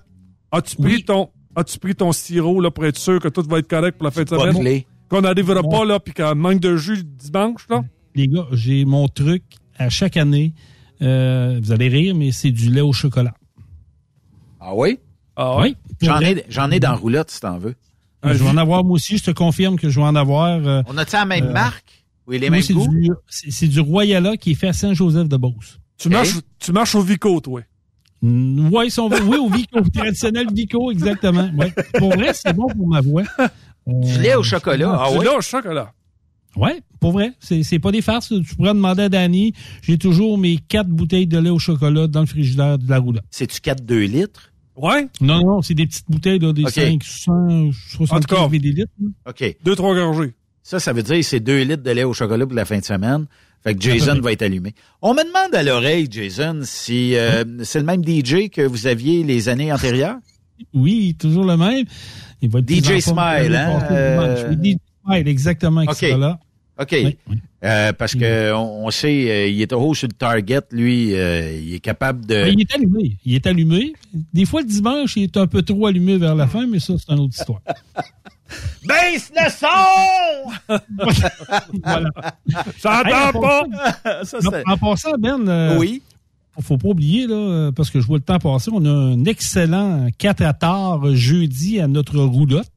As-tu 0.51 0.75
pris 0.77 0.95
Oui. 0.95 1.03
ton, 1.03 1.29
as-tu 1.55 1.79
pris 1.79 1.95
ton 1.95 2.11
sirop, 2.11 2.61
là, 2.61 2.71
pour 2.71 2.85
être 2.85 2.97
sûr 2.97 3.19
que 3.19 3.27
tout 3.27 3.43
va 3.49 3.59
être 3.59 3.67
correct 3.67 3.97
pour 3.97 4.05
la 4.05 4.11
fin 4.11 4.23
de 4.23 4.29
Pas 4.29 4.51
semaine? 4.53 4.81
Qu'on 5.09 5.21
n'arrivera 5.21 5.63
pas, 5.63 5.83
là, 5.85 5.99
puis 5.99 6.13
qu'on 6.13 6.35
manque 6.35 6.59
de 6.59 6.77
jus 6.77 6.95
le 6.97 7.03
dimanche, 7.03 7.65
là? 7.69 7.83
Les 8.15 8.27
gars, 8.27 8.45
j'ai 8.51 8.85
mon 8.85 9.07
truc 9.07 9.43
à 9.77 9.89
chaque 9.89 10.17
année. 10.17 10.53
Euh, 11.01 11.59
vous 11.61 11.71
allez 11.71 11.87
rire, 11.87 12.13
mais 12.15 12.31
c'est 12.31 12.51
du 12.51 12.69
lait 12.69 12.81
au 12.81 12.91
chocolat. 12.93 13.33
Ah 14.59 14.75
oui? 14.75 14.99
Ah 15.41 15.57
Oui. 15.61 15.75
J'en 16.01 16.19
ai, 16.19 16.43
j'en 16.49 16.69
ai 16.69 16.79
dans 16.81 16.89
la 16.91 16.95
roulotte, 16.97 17.31
si 17.31 17.39
t'en 17.39 17.57
veux. 17.57 17.75
Euh, 18.25 18.33
je 18.33 18.43
vais 18.43 18.49
en 18.49 18.57
avoir 18.57 18.83
moi 18.83 18.95
aussi. 18.95 19.17
Je 19.17 19.23
te 19.23 19.31
confirme 19.31 19.77
que 19.79 19.89
je 19.89 19.99
vais 19.99 20.05
en 20.05 20.15
avoir. 20.15 20.59
euh, 20.67 20.81
On 20.87 20.97
a-tu 20.97 21.15
la 21.15 21.25
même 21.25 21.45
Euh, 21.45 21.53
marque? 21.53 22.03
Oui, 22.27 22.37
les 22.39 22.49
mêmes 22.49 22.61
c'est 22.61 22.73
goûts? 22.73 22.87
du, 22.89 23.09
c'est 23.27 23.49
c'est 23.49 23.67
du 23.67 23.79
Royala 23.79 24.35
qui 24.37 24.51
est 24.51 24.55
fait 24.55 24.67
à 24.67 24.73
Saint-Joseph-de-Beauce. 24.73 25.79
Tu 25.97 26.09
marches, 26.09 26.35
tu 26.59 26.71
marches 26.73 26.93
au 26.95 27.01
Vico, 27.01 27.39
toi. 27.39 27.61
Mm, 28.21 28.69
Ouais, 28.73 28.89
si 28.89 28.99
on 28.99 29.07
veut- 29.07 29.23
oui, 29.23 29.37
au 29.37 29.49
Vico, 29.49 29.79
au 29.79 29.89
traditionnel 29.89 30.47
Vico, 30.53 30.91
exactement. 30.91 31.49
Ouais. 31.57 31.73
Pour 31.97 32.09
vrai, 32.15 32.31
c'est 32.33 32.51
bon 32.53 32.67
pour 32.67 32.87
ma 32.87 32.99
voix. 33.01 33.23
Du 33.87 34.19
lait 34.19 34.35
au 34.35 34.43
chocolat? 34.43 34.93
Ah 34.99 35.07
oui? 35.11 35.23
l'as 35.25 35.37
au 35.37 35.41
chocolat. 35.41 35.93
Ouais, 36.55 36.81
pour 36.99 37.13
vrai. 37.13 37.31
C'est, 37.39 37.63
c'est 37.63 37.79
pas 37.79 37.91
des 37.91 38.01
farces. 38.01 38.27
Tu 38.45 38.55
pourrais 38.55 38.73
demander 38.73 39.03
à 39.03 39.09
Danny. 39.09 39.53
J'ai 39.81 39.97
toujours 39.97 40.37
mes 40.37 40.57
quatre 40.57 40.89
bouteilles 40.89 41.27
de 41.27 41.37
lait 41.39 41.49
au 41.49 41.59
chocolat 41.59 42.07
dans 42.07 42.19
le 42.21 42.25
frigidaire 42.25 42.77
de 42.77 42.89
la 42.89 42.97
roulotte. 42.99 43.23
C'est-tu 43.31 43.59
4-2 43.61 44.05
litres? 44.07 44.48
Ouais? 44.81 45.07
Non, 45.21 45.43
non, 45.43 45.61
c'est 45.61 45.73
des 45.73 45.85
petites 45.85 46.09
bouteilles, 46.09 46.39
là, 46.39 46.53
des 46.53 46.63
Ok. 46.63 46.71
575 46.71 48.11
En 48.11 48.19
tout 48.19 48.35
cas. 48.35 48.47
millilitres. 48.47 48.91
là. 49.01 49.09
OK. 49.31 49.55
Deux, 49.63 49.75
trois 49.75 49.93
gorgées. 49.93 50.33
Ça, 50.63 50.79
ça 50.79 50.93
veut 50.93 51.03
dire 51.03 51.17
que 51.17 51.21
c'est 51.23 51.39
2 51.39 51.63
litres 51.63 51.83
de 51.83 51.91
lait 51.91 52.03
au 52.03 52.13
chocolat 52.13 52.45
pour 52.45 52.55
la 52.55 52.65
fin 52.65 52.77
de 52.79 52.83
semaine. 52.85 53.25
Fait 53.63 53.75
que 53.75 53.81
Jason 53.81 54.19
va 54.21 54.31
être 54.31 54.41
allumé. 54.41 54.73
On 55.01 55.13
me 55.13 55.21
demande 55.25 55.53
à 55.53 55.63
l'oreille, 55.63 56.07
Jason, 56.09 56.61
si 56.63 57.15
euh, 57.15 57.43
c'est 57.63 57.79
le 57.79 57.85
même 57.85 58.01
DJ 58.05 58.49
que 58.49 58.61
vous 58.61 58.87
aviez 58.87 59.23
les 59.23 59.49
années 59.49 59.73
antérieures? 59.73 60.15
Oui, 60.73 61.15
toujours 61.19 61.43
le 61.43 61.57
même. 61.57 61.85
Il 62.41 62.49
va 62.49 62.59
être 62.59 62.69
DJ 62.69 62.99
Smile, 63.01 63.55
hein, 63.55 63.79
passée, 63.81 63.93
euh, 63.93 64.53
DJ 64.53 64.77
Smile, 65.03 65.27
exactement, 65.27 65.81
qui 65.83 65.89
OK. 65.89 65.95
sera 65.97 66.17
là. 66.17 66.39
OK. 66.81 66.95
Euh, 67.63 67.91
parce 67.93 68.15
que 68.15 68.53
on, 68.53 68.85
on 68.85 68.89
sait, 68.91 69.29
euh, 69.29 69.47
il 69.47 69.61
est 69.61 69.73
haut 69.73 69.93
sur 69.93 70.07
le 70.07 70.13
target, 70.13 70.61
lui, 70.71 71.13
euh, 71.13 71.59
il 71.61 71.73
est 71.73 71.79
capable 71.81 72.25
de. 72.25 72.35
Mais 72.45 72.53
il 72.53 72.61
est 72.61 72.73
allumé. 72.73 73.17
Il 73.25 73.35
est 73.35 73.45
allumé. 73.47 73.93
Des 74.33 74.45
fois, 74.45 74.61
le 74.61 74.67
dimanche, 74.67 75.17
il 75.17 75.23
est 75.23 75.35
un 75.37 75.45
peu 75.47 75.61
trop 75.61 75.87
allumé 75.87 76.17
vers 76.17 76.35
la 76.35 76.47
fin, 76.47 76.65
mais 76.67 76.79
ça, 76.79 76.93
c'est 76.97 77.11
une 77.13 77.19
autre 77.19 77.35
histoire. 77.37 77.59
Baisse 78.87 79.31
le 79.35 79.49
son! 79.51 80.77
voilà. 81.83 82.09
Pas! 82.11 82.23
Ça, 84.23 84.39
Non, 84.41 84.51
c'est- 84.51 84.63
en 84.67 84.77
passant, 84.77 85.11
Ben, 85.19 85.47
euh, 85.47 85.77
Oui. 85.77 86.01
faut 86.61 86.77
pas 86.77 86.87
oublier, 86.89 87.27
là, 87.27 87.71
parce 87.75 87.89
que 87.91 87.99
je 88.01 88.07
vois 88.07 88.17
le 88.17 88.23
temps 88.23 88.39
passer, 88.39 88.71
on 88.73 88.83
a 88.85 88.89
un 88.89 89.23
excellent 89.25 90.07
4 90.17 90.41
à 90.43 90.53
tard 90.53 91.13
jeudi 91.13 91.79
à 91.79 91.87
notre 91.87 92.17
roulotte. 92.19 92.71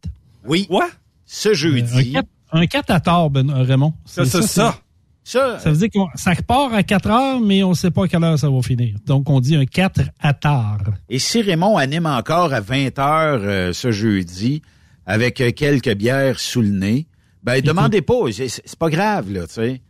Oui. 0.47 0.66
Ouais? 0.69 0.85
Ce 1.24 1.49
Euh, 1.49 1.53
un 1.53 1.55
jeudi. 1.55 2.12
4, 2.12 2.27
un 2.53 2.66
4 2.66 2.91
à 2.91 3.01
tard, 3.01 3.31
ben, 3.31 3.49
euh, 3.51 3.62
Raymond. 3.62 3.95
C'est 4.05 4.24
ça. 4.24 4.43
ça. 4.43 4.77
Ça, 5.24 5.61
Ça 5.61 5.70
veut 5.70 5.77
dire 5.77 5.89
que 5.89 6.19
ça 6.19 6.33
part 6.47 6.74
à 6.74 6.83
4 6.83 7.09
heures, 7.09 7.41
mais 7.41 7.62
on 7.62 7.70
ne 7.70 7.74
sait 7.74 7.93
pas 7.93 8.05
à 8.05 8.09
quelle 8.09 8.24
heure 8.24 8.37
ça 8.39 8.51
va 8.51 8.61
finir. 8.61 8.97
Donc, 9.07 9.31
on 9.31 9.39
dit 9.39 9.55
un 9.55 9.66
4 9.66 10.01
à 10.20 10.35
tard. 10.35 10.81
Et 11.09 11.20
si 11.20 11.43
Raymond 11.43 11.77
anime 11.77 12.07
encore 12.07 12.53
à 12.53 12.61
20 12.61 12.99
heures 12.99 13.41
euh, 13.43 13.73
ce 13.73 13.93
jeudi, 13.93 14.62
avec 15.07 15.41
euh, 15.41 15.53
quelques 15.53 15.95
bières 15.95 16.41
sous 16.41 16.61
le 16.61 16.70
nez, 16.70 17.07
ben 17.45 17.61
demandez 17.61 18.03
pas, 18.03 18.33
c'est 18.33 18.49
c'est 18.49 18.79
pas 18.79 18.89
grave, 18.91 19.33
là, 19.33 19.47
tu 19.47 19.55
sais. 19.55 19.81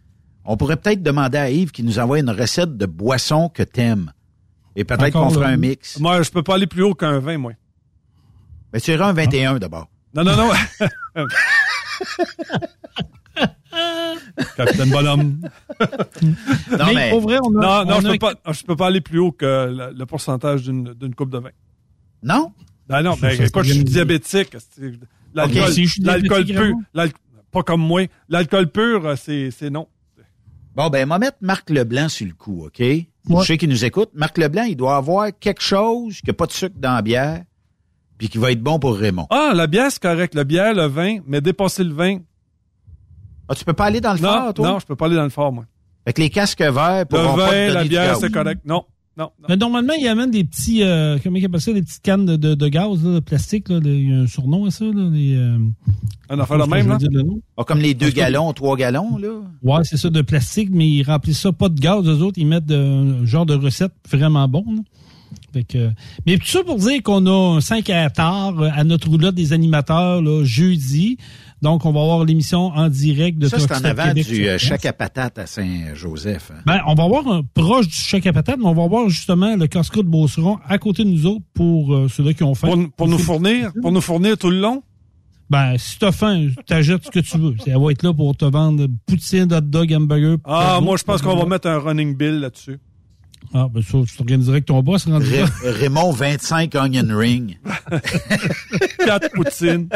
On 0.44 0.56
pourrait 0.56 0.76
peut-être 0.76 1.02
demander 1.02 1.38
à 1.38 1.50
Yves 1.50 1.70
qu'il 1.70 1.84
nous 1.84 1.98
envoie 1.98 2.18
une 2.18 2.30
recette 2.30 2.76
de 2.76 2.86
boisson 2.86 3.48
que 3.48 3.62
t'aimes. 3.62 4.12
Et 4.74 4.84
peut-être 4.84 5.12
qu'on 5.12 5.30
fera 5.30 5.46
un 5.46 5.56
mix. 5.56 5.98
Moi, 5.98 6.22
je 6.22 6.30
peux 6.30 6.42
pas 6.42 6.56
aller 6.56 6.66
plus 6.66 6.82
haut 6.82 6.94
qu'un 6.94 7.20
20, 7.20 7.38
moi. 7.38 7.52
Mais 8.72 8.80
tu 8.80 8.90
iras 8.90 9.08
un 9.08 9.12
21 9.12 9.58
d'abord. 9.58 9.88
Non, 10.14 10.24
non, 10.24 10.36
non. 10.36 10.50
Capitaine 14.56 14.90
Bonhomme. 14.90 15.40
Non, 16.70 16.86
mais, 16.86 16.94
mais, 16.94 17.10
pour 17.10 17.20
vrai, 17.20 17.38
on 17.42 17.58
a, 17.58 17.84
Non, 17.84 17.90
non, 17.90 17.96
on 17.96 18.00
je 18.00 18.06
a 18.08 18.12
peux 18.12 18.18
pas, 18.18 18.34
je 18.52 18.62
peux 18.62 18.76
pas 18.76 18.86
aller 18.86 19.00
plus 19.00 19.18
haut 19.18 19.32
que 19.32 19.44
le, 19.44 19.92
le 19.96 20.06
pourcentage 20.06 20.62
d'une 20.62 20.94
d'une 20.94 21.14
coupe 21.14 21.30
de 21.30 21.38
vin. 21.38 21.50
non? 22.22 22.52
Ben 22.88 23.02
non, 23.02 23.16
ben, 23.20 23.30
écoute, 23.40 23.64
je 23.64 23.72
suis 23.72 23.84
diabétique. 23.84 24.56
L'alcool, 25.34 25.72
si 25.72 25.86
pur, 26.52 26.74
pas 27.50 27.62
comme 27.62 27.80
moi. 27.80 28.02
L'alcool 28.28 28.70
pur, 28.70 29.06
euh, 29.06 29.16
c'est 29.16 29.50
c'est 29.50 29.70
non. 29.70 29.88
Bon, 30.74 30.88
ben, 30.88 31.06
moi 31.06 31.18
mettre 31.18 31.38
Marc 31.40 31.70
Leblanc 31.70 32.08
sur 32.08 32.26
le 32.26 32.32
coup, 32.34 32.64
OK? 32.66 32.80
Je 32.80 33.44
sais 33.44 33.58
qu'il 33.58 33.68
nous 33.68 33.84
écoute. 33.84 34.10
Marc 34.14 34.38
Leblanc, 34.38 34.64
il 34.64 34.76
doit 34.76 34.96
avoir 34.96 35.28
quelque 35.38 35.62
chose 35.62 36.20
qui 36.20 36.26
n'a 36.28 36.32
pas 36.32 36.46
de 36.46 36.52
sucre 36.52 36.76
dans 36.78 36.94
la 36.94 37.02
bière, 37.02 37.42
puis 38.22 38.28
qui 38.28 38.38
va 38.38 38.52
être 38.52 38.62
bon 38.62 38.78
pour 38.78 38.94
Raymond. 38.96 39.26
Ah, 39.30 39.50
la 39.52 39.66
bière, 39.66 39.90
c'est 39.90 40.00
correct. 40.00 40.32
La 40.36 40.44
bière, 40.44 40.74
le 40.74 40.86
vin, 40.86 41.18
mais 41.26 41.40
dépasser 41.40 41.82
le 41.82 41.92
vin. 41.92 42.18
Ah, 43.48 43.54
tu 43.56 43.64
peux 43.64 43.72
pas 43.72 43.86
aller 43.86 44.00
dans 44.00 44.12
le 44.14 44.20
Non, 44.20 44.28
fort, 44.28 44.54
toi? 44.54 44.68
non, 44.68 44.78
je 44.78 44.86
peux 44.86 44.94
pas 44.94 45.06
aller 45.06 45.16
dans 45.16 45.24
le 45.24 45.28
fort, 45.30 45.52
moi. 45.52 45.64
Fait 46.06 46.12
que 46.12 46.20
les 46.20 46.30
casques 46.30 46.60
verts 46.60 47.00
Le 47.00 47.04
pas 47.06 47.18
te 47.32 47.36
vin, 47.36 47.74
la 47.74 47.82
bière, 47.82 48.16
c'est 48.16 48.30
correct. 48.30 48.60
Non, 48.64 48.84
non, 49.16 49.24
non. 49.40 49.46
Mais 49.48 49.56
normalement, 49.56 49.92
il 49.94 50.06
amène 50.06 50.30
des 50.30 50.44
petits, 50.44 50.84
euh, 50.84 51.18
comment 51.20 51.36
il 51.36 51.44
appelle 51.44 51.60
ça, 51.60 51.72
des 51.72 51.82
petites 51.82 52.00
cannes 52.02 52.24
de, 52.24 52.36
de, 52.36 52.54
de 52.54 52.68
gaz, 52.68 53.04
là, 53.04 53.14
de 53.14 53.18
plastique. 53.20 53.68
Là, 53.68 53.80
il 53.82 54.08
y 54.10 54.14
a 54.14 54.18
un 54.20 54.26
surnom 54.28 54.66
à 54.66 54.70
ça. 54.70 54.84
Là, 54.84 55.08
les, 55.10 55.34
euh, 55.34 55.58
Un 56.30 56.38
affaire 56.38 56.58
de 56.58 56.62
je 56.64 56.68
même, 56.70 56.88
là. 56.88 56.98
le. 57.00 57.24
Ah, 57.56 57.64
comme 57.64 57.80
les 57.80 57.94
deux 57.94 58.10
que- 58.10 58.14
gallons, 58.14 58.52
trois 58.52 58.76
gallons, 58.76 59.18
là. 59.18 59.30
Ouais, 59.64 59.80
c'est 59.82 59.96
ça, 59.96 60.10
de 60.10 60.22
plastique, 60.22 60.68
mais 60.70 60.88
ils 60.88 61.02
remplissent 61.02 61.40
ça 61.40 61.50
pas 61.50 61.68
de 61.68 61.80
gaz. 61.80 62.06
Eux 62.06 62.22
autres, 62.22 62.38
ils 62.38 62.46
mettent 62.46 62.66
de- 62.66 62.76
un 63.22 63.26
genre 63.26 63.46
de 63.46 63.54
recette 63.54 63.92
vraiment 64.08 64.46
bon. 64.46 64.64
là. 64.68 64.80
Fait 65.52 65.64
que, 65.64 65.90
mais 66.26 66.38
tout 66.38 66.46
ça 66.46 66.64
pour 66.64 66.76
dire 66.76 67.02
qu'on 67.02 67.26
a 67.26 67.56
un 67.56 67.60
5 67.60 67.90
à 67.90 68.08
tard 68.10 68.58
euh, 68.60 68.70
à 68.74 68.84
notre 68.84 69.08
roulotte 69.08 69.34
des 69.34 69.52
animateurs 69.52 70.22
là, 70.22 70.44
jeudi. 70.44 71.18
Donc, 71.60 71.84
on 71.86 71.92
va 71.92 72.00
avoir 72.00 72.24
l'émission 72.24 72.72
en 72.74 72.88
direct 72.88 73.38
de 73.38 73.46
Ça, 73.46 73.58
c'est 73.60 73.70
en 73.72 73.84
avant 73.84 74.08
Québec 74.08 74.26
du 74.26 74.48
euh, 74.48 74.58
chac 74.58 74.84
à 74.84 74.92
patate 74.92 75.38
à 75.38 75.46
Saint-Joseph. 75.46 76.50
hein. 76.52 76.60
Ben, 76.66 76.80
on 76.88 76.94
va 76.94 77.04
avoir 77.04 77.28
un 77.28 77.42
proche 77.54 77.86
du 77.86 77.94
chèque 77.94 78.26
à 78.26 78.32
patate, 78.32 78.56
mais 78.58 78.66
on 78.66 78.74
va 78.74 78.82
avoir 78.82 79.08
justement 79.08 79.54
le 79.54 79.66
casse-croûte 79.68 80.06
Beauceron 80.06 80.58
à 80.66 80.78
côté 80.78 81.04
de 81.04 81.10
nous 81.10 81.26
autres 81.26 81.44
pour 81.54 81.94
euh, 81.94 82.08
ceux-là 82.08 82.32
qui 82.32 82.42
ont 82.42 82.54
faim. 82.56 82.68
Pour, 82.68 82.90
pour 82.96 83.08
nous 83.08 83.18
fournir, 83.18 83.70
pour 83.80 83.92
nous 83.92 84.00
fournir 84.00 84.36
tout 84.36 84.50
le 84.50 84.58
long? 84.58 84.82
Ben, 85.50 85.76
si 85.76 85.98
t'as 85.98 86.12
faim, 86.12 86.48
t'achètes 86.66 87.04
ce 87.04 87.10
que 87.10 87.20
tu 87.20 87.36
veux. 87.38 87.54
Elle 87.66 87.78
va 87.78 87.92
être 87.92 88.02
là 88.02 88.14
pour 88.14 88.34
te 88.34 88.46
vendre 88.46 88.86
poutine, 89.06 89.52
hot 89.52 89.60
dog, 89.60 89.92
hamburger. 89.92 90.38
Ah, 90.44 90.80
moi, 90.82 90.96
je 90.96 91.04
pense 91.04 91.20
qu'on 91.22 91.36
va 91.36 91.44
mettre 91.44 91.68
un 91.68 91.78
running 91.78 92.16
bill 92.16 92.40
là-dessus. 92.40 92.78
Ah, 93.54 93.68
ben 93.72 93.82
ça, 93.82 93.98
tu 94.06 94.16
t'organiserais 94.16 94.54
avec 94.54 94.66
ton 94.66 94.82
boss 94.82 95.06
rendu 95.06 95.26
Raymond, 95.64 96.12
25 96.12 96.74
onion 96.74 97.16
ring. 97.16 97.58
Quatre 98.98 99.30
poutines. 99.32 99.88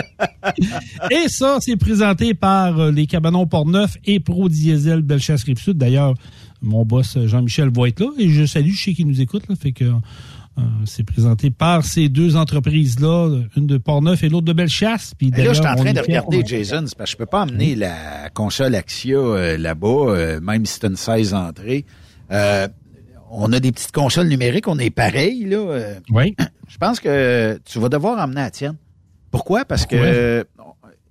Et 1.10 1.28
ça, 1.28 1.59
c'est 1.60 1.77
présenté 1.77 2.35
par 2.35 2.78
euh, 2.78 2.90
les 2.90 3.06
Cabanons 3.06 3.47
Portneuf 3.47 3.97
et 4.05 4.20
Pro 4.20 4.48
Diesel 4.48 5.02
Bellechasse 5.02 5.44
Rive-Sud. 5.44 5.78
D'ailleurs, 5.78 6.14
mon 6.62 6.85
boss 6.85 7.16
euh, 7.16 7.27
Jean-Michel 7.27 7.70
va 7.74 7.89
être 7.89 8.01
là 8.01 8.10
et 8.18 8.28
je 8.28 8.44
salue, 8.44 8.73
je 8.73 8.85
sais 8.85 8.93
qu'il 8.94 9.06
nous 9.06 9.20
écoute, 9.20 9.48
là, 9.48 9.56
fait 9.56 9.73
que 9.73 9.85
euh, 10.59 10.62
c'est 10.86 11.05
présenté 11.05 11.51
par 11.51 11.85
ces 11.85 12.09
deux 12.09 12.35
entreprises-là, 12.35 13.43
une 13.56 13.66
de 13.66 13.77
Portneuf 13.77 14.23
et 14.23 14.31
l'autre 14.31 14.47
de 14.47 14.55
Bellechasse. 14.55 15.12
Puis 15.14 15.31
là, 15.31 15.48
je 15.48 15.52
suis 15.52 15.66
en 15.66 15.74
train 15.74 15.93
de 15.93 16.01
regarder, 16.01 16.43
Jason, 16.47 16.85
parce 16.97 17.10
que 17.10 17.10
je 17.10 17.16
peux 17.18 17.27
pas 17.27 17.43
emmener 17.43 17.74
la 17.74 18.31
console 18.32 18.74
Axia 18.74 19.18
euh, 19.18 19.59
là-bas, 19.59 19.86
euh, 20.09 20.40
même 20.40 20.64
si 20.64 20.78
c'est 20.81 20.86
une 20.86 20.97
16 20.97 21.35
entrées. 21.35 21.85
Euh, 23.27 23.31
on 23.31 23.53
a 23.53 23.61
des 23.61 23.73
petites 23.73 23.93
consoles 23.93 24.28
numériques, 24.28 24.69
on 24.69 24.78
est 24.78 24.90
pareil, 24.90 25.44
là. 25.44 25.57
euh, 25.57 25.94
Oui. 26.11 26.35
je 26.69 26.77
pense 26.78 27.01
que 27.01 27.61
tu 27.65 27.78
vas 27.78 27.89
devoir 27.89 28.19
emmener 28.23 28.40
la 28.43 28.51
tienne. 28.51 28.77
Pourquoi? 29.31 29.65
Parce 29.65 29.86
que... 29.86 30.44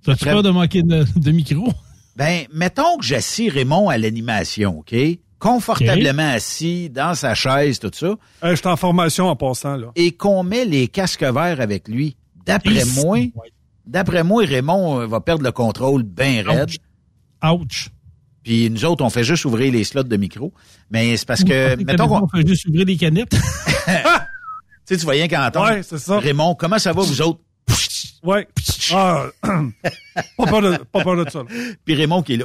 T'as-tu 0.04 0.10
Après- 0.22 0.30
peur 0.30 0.42
de 0.42 0.50
manquer 0.50 0.82
de, 0.82 1.04
de 1.16 1.30
micro? 1.32 1.68
Ben, 2.16 2.46
mettons 2.52 2.96
que 2.98 3.04
j'assis 3.04 3.50
Raymond 3.50 3.88
à 3.88 3.98
l'animation, 3.98 4.78
OK? 4.78 4.94
Confortablement 5.38 6.30
assis, 6.30 6.88
dans 6.88 7.14
sa 7.14 7.34
chaise, 7.34 7.78
tout 7.78 7.90
ça, 7.92 8.14
Hey, 8.42 8.52
je 8.52 8.54
suis 8.56 8.68
en 8.68 8.76
formation 8.76 9.26
en 9.28 9.36
passant, 9.36 9.76
là. 9.76 9.88
et 9.94 10.12
qu'on 10.12 10.42
met 10.42 10.64
les 10.64 10.88
casques 10.88 11.22
verts 11.24 11.60
avec 11.60 11.88
lui. 11.88 12.16
D'après 12.46 12.84
moi, 12.96 13.18
Ouais. 13.18 13.32
d'après 13.86 14.24
moi, 14.24 14.44
Raymond 14.46 15.00
euh, 15.00 15.06
va 15.06 15.20
perdre 15.20 15.42
le 15.44 15.52
contrôle 15.52 16.04
bien 16.04 16.42
raide. 16.46 16.70
Ouch. 17.44 17.90
Puis 18.46 18.70
nous 18.70 18.84
autres, 18.84 19.04
on 19.04 19.10
fait 19.10 19.24
juste 19.24 19.44
ouvrir 19.44 19.72
les 19.72 19.82
slots 19.82 20.04
de 20.04 20.16
micro. 20.16 20.52
Mais 20.88 21.16
c'est 21.16 21.26
parce 21.26 21.42
que, 21.42 21.72
pensais 21.74 21.84
mettons 21.84 22.06
qu'on... 22.06 22.22
on 22.22 22.28
fait 22.28 22.46
juste 22.46 22.64
ouvrir 22.68 22.86
des 22.86 22.96
canettes? 22.96 23.34
Tu 24.88 24.94
sais, 24.94 25.00
tu 25.00 25.04
voyais 25.04 25.26
quand 25.26 25.50
Ouais, 25.56 25.82
c'est 25.82 25.98
ça. 25.98 26.20
Raymond, 26.20 26.54
comment 26.54 26.78
ça 26.78 26.92
va, 26.92 27.02
vous 27.02 27.20
autres? 27.20 27.40
Ouais. 28.22 28.46
Ah, 28.94 29.24
pas, 29.42 30.46
peur 30.46 30.62
de, 30.62 30.76
pas 30.76 31.02
peur 31.02 31.16
de 31.24 31.28
ça. 31.28 31.40
là. 31.40 31.44
Puis 31.84 31.96
Raymond 31.96 32.22
qui 32.22 32.34
est 32.34 32.36
là. 32.36 32.44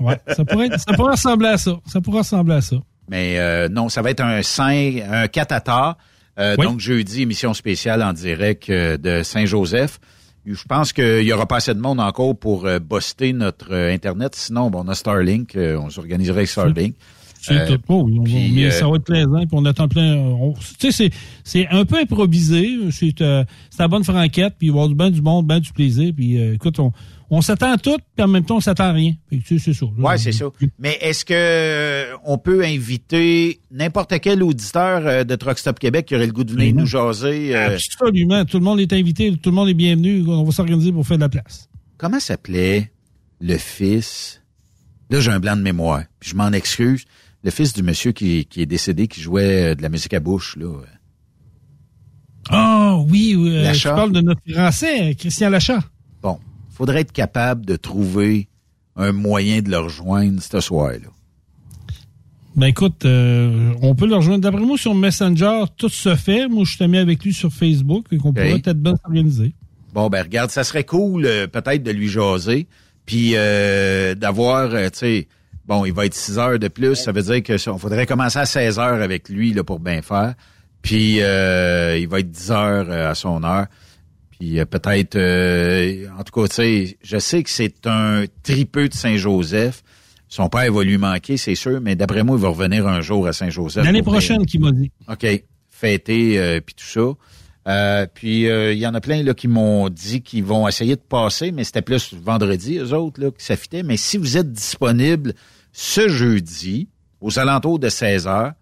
ouais, 0.00 0.20
ça 0.28 0.44
pourrait, 0.44 0.76
ça 0.76 0.92
pourrait 0.92 1.12
ressembler 1.12 1.48
à 1.48 1.56
ça. 1.56 1.72
Ça 1.86 2.02
pourrait 2.02 2.18
ressembler 2.18 2.56
à 2.56 2.60
ça. 2.60 2.76
Mais 3.08 3.38
euh, 3.38 3.70
non, 3.70 3.88
ça 3.88 4.02
va 4.02 4.10
être 4.10 4.20
un 4.20 4.42
5, 4.42 5.02
un 5.10 5.26
4 5.26 5.52
à 5.52 5.60
tard. 5.60 5.96
Euh, 6.38 6.54
Oui. 6.58 6.66
Donc, 6.66 6.80
jeudi, 6.80 7.22
émission 7.22 7.54
spéciale 7.54 8.02
en 8.02 8.12
direct 8.12 8.68
euh, 8.68 8.98
de 8.98 9.22
Saint-Joseph. 9.22 9.98
Je 10.46 10.64
pense 10.68 10.92
qu'il 10.92 11.22
y 11.22 11.32
aura 11.32 11.46
pas 11.46 11.56
assez 11.56 11.74
de 11.74 11.80
monde 11.80 11.98
encore 12.00 12.36
pour 12.38 12.66
euh, 12.66 12.78
buster 12.78 13.32
notre 13.32 13.72
euh, 13.72 13.92
Internet. 13.92 14.34
Sinon, 14.36 14.70
bon, 14.70 14.82
on 14.84 14.88
a 14.88 14.94
Starlink. 14.94 15.56
euh, 15.56 15.76
on 15.78 15.90
s'organiserait 15.90 16.38
avec 16.38 16.48
Starlink. 16.48 16.94
C'est 17.40 17.54
Euh, 17.54 17.76
on 17.88 18.04
va- 18.06 18.24
puis, 18.24 18.52
mais 18.54 18.64
euh, 18.66 18.70
ça 18.70 18.88
va 18.88 18.96
être 18.96 19.04
plaisant. 19.04 19.38
Puis 19.40 19.48
on 19.52 19.64
attend 19.66 19.86
plein. 19.88 20.34
Tu 20.78 20.90
sais, 20.90 20.92
c'est, 20.92 21.10
c'est 21.44 21.68
un 21.68 21.84
peu 21.84 21.96
improvisé. 21.98 22.68
C'est, 22.90 23.20
euh, 23.20 23.44
c'est 23.70 23.80
la 23.82 23.88
bonne 23.88 24.04
franquette. 24.04 24.54
Puis 24.58 24.68
il 24.68 24.70
va 24.72 24.78
y 24.78 24.82
avoir 24.82 24.88
du 24.88 24.94
bien 24.94 25.10
du 25.10 25.22
monde, 25.22 25.46
bien 25.46 25.60
du 25.60 25.72
plaisir. 25.72 26.12
Puis 26.16 26.40
euh, 26.40 26.54
écoute, 26.54 26.78
on, 26.80 26.92
on 27.30 27.40
s'attend 27.40 27.72
à 27.72 27.78
tout. 27.78 27.96
Puis 28.14 28.24
en 28.24 28.28
même 28.28 28.44
temps, 28.44 28.56
on 28.56 28.60
s'attend 28.60 28.84
à 28.84 28.92
rien. 28.92 29.14
Tu 29.30 29.42
sais, 29.42 29.58
c'est 29.58 29.72
ça. 29.74 29.86
Ouais, 29.98 30.16
c'est 30.18 30.32
ça. 30.32 30.46
Mais 30.78 30.96
est-ce 31.00 31.24
que 31.24 31.34
euh, 31.34 32.16
on 32.24 32.38
peut 32.38 32.64
inviter 32.64 33.60
n'importe 33.70 34.18
quel 34.20 34.42
auditeur 34.42 35.02
euh, 35.06 35.24
de 35.24 35.34
Truck 35.34 35.58
Stop 35.58 35.78
Québec 35.78 36.06
qui 36.06 36.14
aurait 36.14 36.26
le 36.26 36.32
goût 36.32 36.44
de 36.44 36.52
venir 36.52 36.74
nous 36.74 36.86
jaser? 36.86 37.54
euh, 37.56 37.74
Absolument. 37.74 38.44
Tout 38.44 38.58
le 38.58 38.64
monde 38.64 38.80
est 38.80 38.92
invité. 38.92 39.36
Tout 39.36 39.50
le 39.50 39.56
monde 39.56 39.68
est 39.68 39.74
bienvenu. 39.74 40.24
On 40.28 40.44
va 40.44 40.52
s'organiser 40.52 40.92
pour 40.92 41.06
faire 41.06 41.16
de 41.18 41.22
la 41.22 41.28
place. 41.28 41.68
comment 41.96 42.20
s'appelait 42.20 42.92
le 43.40 43.56
fils? 43.58 44.42
Là, 45.10 45.20
j'ai 45.20 45.30
un 45.30 45.40
blanc 45.40 45.56
de 45.56 45.62
mémoire. 45.62 46.04
Puis 46.20 46.30
je 46.30 46.36
m'en 46.36 46.50
excuse. 46.52 47.04
Le 47.44 47.50
fils 47.50 47.72
du 47.72 47.82
monsieur 47.82 48.12
qui, 48.12 48.44
qui 48.46 48.62
est 48.62 48.66
décédé, 48.66 49.06
qui 49.08 49.20
jouait 49.20 49.76
de 49.76 49.82
la 49.82 49.88
musique 49.88 50.14
à 50.14 50.20
bouche, 50.20 50.56
là. 50.56 50.68
Ah 52.48 52.96
oui, 53.08 53.34
oui, 53.36 53.74
je 53.74 53.88
parle 53.88 54.12
de 54.12 54.20
notre 54.20 54.40
Français, 54.52 55.14
Christian 55.18 55.50
Lachat. 55.50 55.80
Faudrait 56.76 57.00
être 57.00 57.12
capable 57.12 57.64
de 57.64 57.76
trouver 57.76 58.48
un 58.96 59.12
moyen 59.12 59.62
de 59.62 59.70
le 59.70 59.78
rejoindre 59.78 60.42
ce 60.42 60.60
soir-là. 60.60 61.08
Ben 62.54 62.66
écoute, 62.66 63.04
euh, 63.04 63.72
on 63.80 63.94
peut 63.94 64.06
le 64.06 64.14
rejoindre. 64.14 64.40
D'après 64.40 64.60
moi, 64.60 64.76
sur 64.76 64.94
Messenger, 64.94 65.64
tout 65.78 65.88
se 65.88 66.14
fait. 66.16 66.48
Moi, 66.48 66.64
je 66.66 66.76
suis 66.76 66.88
mis 66.88 66.98
avec 66.98 67.22
lui 67.24 67.32
sur 67.32 67.50
Facebook 67.50 68.06
et 68.10 68.18
qu'on 68.18 68.32
pourrait 68.32 68.58
peut-être 68.58 68.82
bien 68.82 68.94
s'organiser. 69.02 69.54
Bon, 69.94 70.08
ben 70.08 70.22
regarde, 70.22 70.50
ça 70.50 70.64
serait 70.64 70.84
cool 70.84 71.24
euh, 71.24 71.46
peut-être 71.46 71.82
de 71.82 71.90
lui 71.90 72.08
jaser, 72.08 72.66
puis 73.06 73.32
euh, 73.34 74.14
d'avoir, 74.14 74.70
tu 74.70 74.88
sais, 74.92 75.28
bon, 75.66 75.86
il 75.86 75.94
va 75.94 76.04
être 76.04 76.14
6 76.14 76.38
heures 76.38 76.58
de 76.58 76.68
plus, 76.68 76.96
ça 76.96 77.12
veut 77.12 77.22
dire 77.22 77.42
que 77.42 77.56
ça, 77.56 77.72
on 77.72 77.78
faudrait 77.78 78.04
commencer 78.04 78.38
à 78.38 78.44
16 78.44 78.78
heures 78.78 79.02
avec 79.02 79.30
lui 79.30 79.54
là 79.54 79.64
pour 79.64 79.80
bien 79.80 80.02
faire, 80.02 80.34
puis 80.82 81.14
il 81.16 82.08
va 82.08 82.20
être 82.20 82.30
10 82.30 82.50
heures 82.50 82.90
à 82.90 83.14
son 83.14 83.44
heure. 83.44 83.66
Puis 84.38 84.60
euh, 84.60 84.64
peut-être, 84.64 85.16
euh, 85.16 86.06
en 86.18 86.22
tout 86.24 86.40
cas, 86.40 86.48
tu 86.48 86.54
sais, 86.54 86.98
je 87.02 87.18
sais 87.18 87.42
que 87.42 87.50
c'est 87.50 87.86
un 87.86 88.24
tripeux 88.42 88.88
de 88.88 88.94
Saint-Joseph. 88.94 89.82
Son 90.28 90.48
père 90.48 90.72
va 90.72 90.82
lui 90.82 90.98
manquer, 90.98 91.36
c'est 91.36 91.54
sûr, 91.54 91.80
mais 91.80 91.94
d'après 91.94 92.22
moi, 92.22 92.36
il 92.36 92.42
va 92.42 92.48
revenir 92.48 92.86
un 92.86 93.00
jour 93.00 93.26
à 93.26 93.32
Saint-Joseph. 93.32 93.84
L'année 93.84 94.02
prochaine, 94.02 94.44
qui 94.44 94.58
m'a 94.58 94.72
dit. 94.72 94.90
OK. 95.08 95.26
Fêter, 95.70 96.38
euh, 96.38 96.60
puis 96.60 96.74
tout 96.74 96.84
ça. 96.84 97.14
Euh, 97.66 98.06
puis 98.12 98.48
euh, 98.48 98.72
il 98.72 98.78
y 98.78 98.86
en 98.86 98.94
a 98.94 99.00
plein 99.00 99.22
là 99.24 99.34
qui 99.34 99.48
m'ont 99.48 99.88
dit 99.88 100.22
qu'ils 100.22 100.44
vont 100.44 100.68
essayer 100.68 100.94
de 100.94 101.00
passer, 101.00 101.50
mais 101.50 101.64
c'était 101.64 101.82
plus 101.82 102.14
vendredi, 102.14 102.78
eux 102.78 102.92
autres, 102.92 103.20
là, 103.20 103.30
que 103.30 103.42
ça 103.42 103.56
fitait. 103.56 103.82
Mais 103.82 103.96
si 103.96 104.18
vous 104.18 104.36
êtes 104.36 104.52
disponible 104.52 105.34
ce 105.72 106.08
jeudi, 106.08 106.88
aux 107.20 107.38
alentours 107.38 107.78
de 107.78 107.88
16 107.88 108.28
heures, 108.28 108.52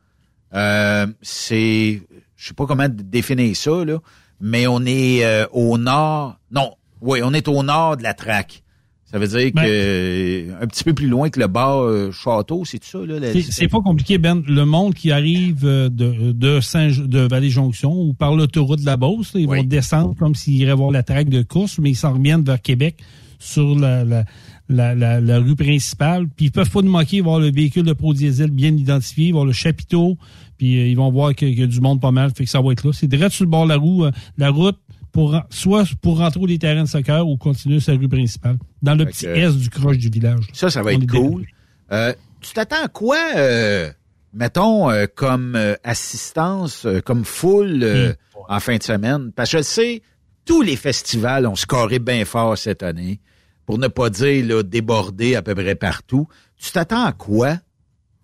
euh, 0.54 1.06
c'est, 1.20 2.00
je 2.36 2.48
sais 2.48 2.54
pas 2.54 2.66
comment 2.66 2.88
définir 2.88 3.54
ça, 3.56 3.84
là, 3.84 3.98
mais 4.44 4.66
on 4.66 4.84
est 4.84 5.24
euh, 5.24 5.46
au 5.52 5.78
nord, 5.78 6.38
non, 6.52 6.74
oui, 7.00 7.20
on 7.24 7.32
est 7.32 7.48
au 7.48 7.62
nord 7.62 7.96
de 7.96 8.02
la 8.02 8.12
traque. 8.12 8.62
Ça 9.10 9.18
veut 9.18 9.26
dire 9.26 9.52
Ben- 9.54 9.64
que 9.64 10.62
un 10.62 10.66
petit 10.66 10.84
peu 10.84 10.92
plus 10.92 11.06
loin 11.06 11.30
que 11.30 11.40
le 11.40 11.46
bar 11.46 11.82
euh, 11.82 12.10
château, 12.12 12.64
c'est 12.66 12.78
tout 12.78 12.88
ça 12.88 12.98
là. 13.06 13.32
C'est- 13.32 13.68
pas 13.68 13.80
compliqué, 13.80 14.18
Ben. 14.18 14.42
Le 14.46 14.66
monde 14.66 14.92
qui 14.92 15.12
arrive 15.12 15.64
euh, 15.64 15.88
de, 15.88 16.32
de, 16.32 16.60
Saint 16.60 16.88
de 16.90 17.20
Vallée-Jonction 17.20 17.90
ou 17.92 18.12
par 18.12 18.34
l'autoroute 18.34 18.80
de 18.80 18.86
la 18.86 18.98
Beauce, 18.98 19.32
là, 19.32 19.40
ils 19.40 19.46
vont 19.46 19.62
descendre 19.62 20.14
comme 20.18 20.34
s'ils 20.34 20.56
iraient 20.56 20.74
voir 20.74 20.90
la 20.90 21.02
traque 21.02 21.30
de 21.30 21.42
course, 21.42 21.78
mais 21.78 21.90
ils 21.90 21.96
s'en 21.96 22.12
reviennent 22.12 22.44
vers 22.44 22.60
Québec 22.60 22.96
sur 23.38 23.78
la, 23.78 24.04
la, 24.04 24.24
la, 24.68 24.94
la, 24.94 25.20
la 25.20 25.38
rue 25.38 25.56
principale. 25.56 26.26
Puis 26.28 26.46
ils 26.46 26.50
peuvent 26.52 26.70
pas 26.70 26.82
nous 26.82 26.90
manquer, 26.90 27.20
voir 27.20 27.38
le 27.40 27.50
véhicule 27.50 27.84
de 27.84 27.92
Pro 27.92 28.14
Diesel 28.14 28.50
bien 28.50 28.74
identifié, 28.74 29.32
voir 29.32 29.44
le 29.44 29.52
chapiteau, 29.52 30.16
puis 30.58 30.78
euh, 30.80 30.86
ils 30.86 30.96
vont 30.96 31.10
voir 31.10 31.34
qu'il 31.34 31.58
y 31.58 31.62
a 31.62 31.66
du 31.66 31.80
monde 31.80 32.00
pas 32.00 32.10
mal, 32.12 32.30
fait 32.34 32.44
que 32.44 32.50
ça 32.50 32.60
va 32.60 32.72
être 32.72 32.84
là. 32.86 32.92
C'est 32.92 33.06
direct 33.06 33.32
sur 33.34 33.44
le 33.44 33.50
bord 33.50 33.64
de 33.64 33.70
la 33.70 33.76
roue, 33.76 34.04
euh, 34.04 34.10
la 34.38 34.50
route, 34.50 34.78
pour 35.12 35.40
soit 35.48 35.84
pour 36.02 36.18
rentrer 36.18 36.40
au 36.40 36.46
terrains 36.58 36.82
de 36.84 36.88
soccer 36.88 37.26
ou 37.28 37.36
continuer 37.36 37.78
sur 37.80 37.92
la 37.92 37.98
rue 38.00 38.08
principale, 38.08 38.56
dans 38.82 38.94
le 38.94 39.04
Fait 39.06 39.10
petit 39.12 39.24
que- 39.26 39.30
S 39.36 39.56
du 39.56 39.70
croche 39.70 39.98
du 39.98 40.08
village. 40.08 40.44
Ça, 40.52 40.70
ça 40.70 40.82
va 40.82 40.92
être 40.92 41.06
cool. 41.06 41.44
Euh, 41.92 42.12
tu 42.40 42.52
t'attends 42.52 42.84
à 42.84 42.88
quoi, 42.88 43.18
euh, 43.36 43.90
mettons, 44.32 44.90
euh, 44.90 45.06
comme 45.14 45.54
euh, 45.56 45.74
assistance, 45.84 46.84
euh, 46.86 47.00
comme 47.00 47.24
foule 47.24 47.80
euh, 47.82 48.12
en 48.48 48.58
fin 48.60 48.76
de 48.76 48.82
semaine? 48.82 49.30
Parce 49.36 49.52
que 49.52 49.58
je 49.58 49.62
sais, 49.62 50.02
tous 50.44 50.62
les 50.62 50.76
festivals 50.76 51.46
ont 51.46 51.54
scoré 51.54 51.98
bien 52.00 52.24
fort 52.24 52.58
cette 52.58 52.82
année, 52.82 53.20
pour 53.66 53.78
ne 53.78 53.88
pas 53.88 54.10
dire 54.10 54.44
là, 54.46 54.62
débordé 54.62 55.34
à 55.36 55.42
peu 55.42 55.54
près 55.54 55.74
partout. 55.74 56.26
Tu 56.58 56.70
t'attends 56.72 57.04
à 57.04 57.12
quoi? 57.12 57.56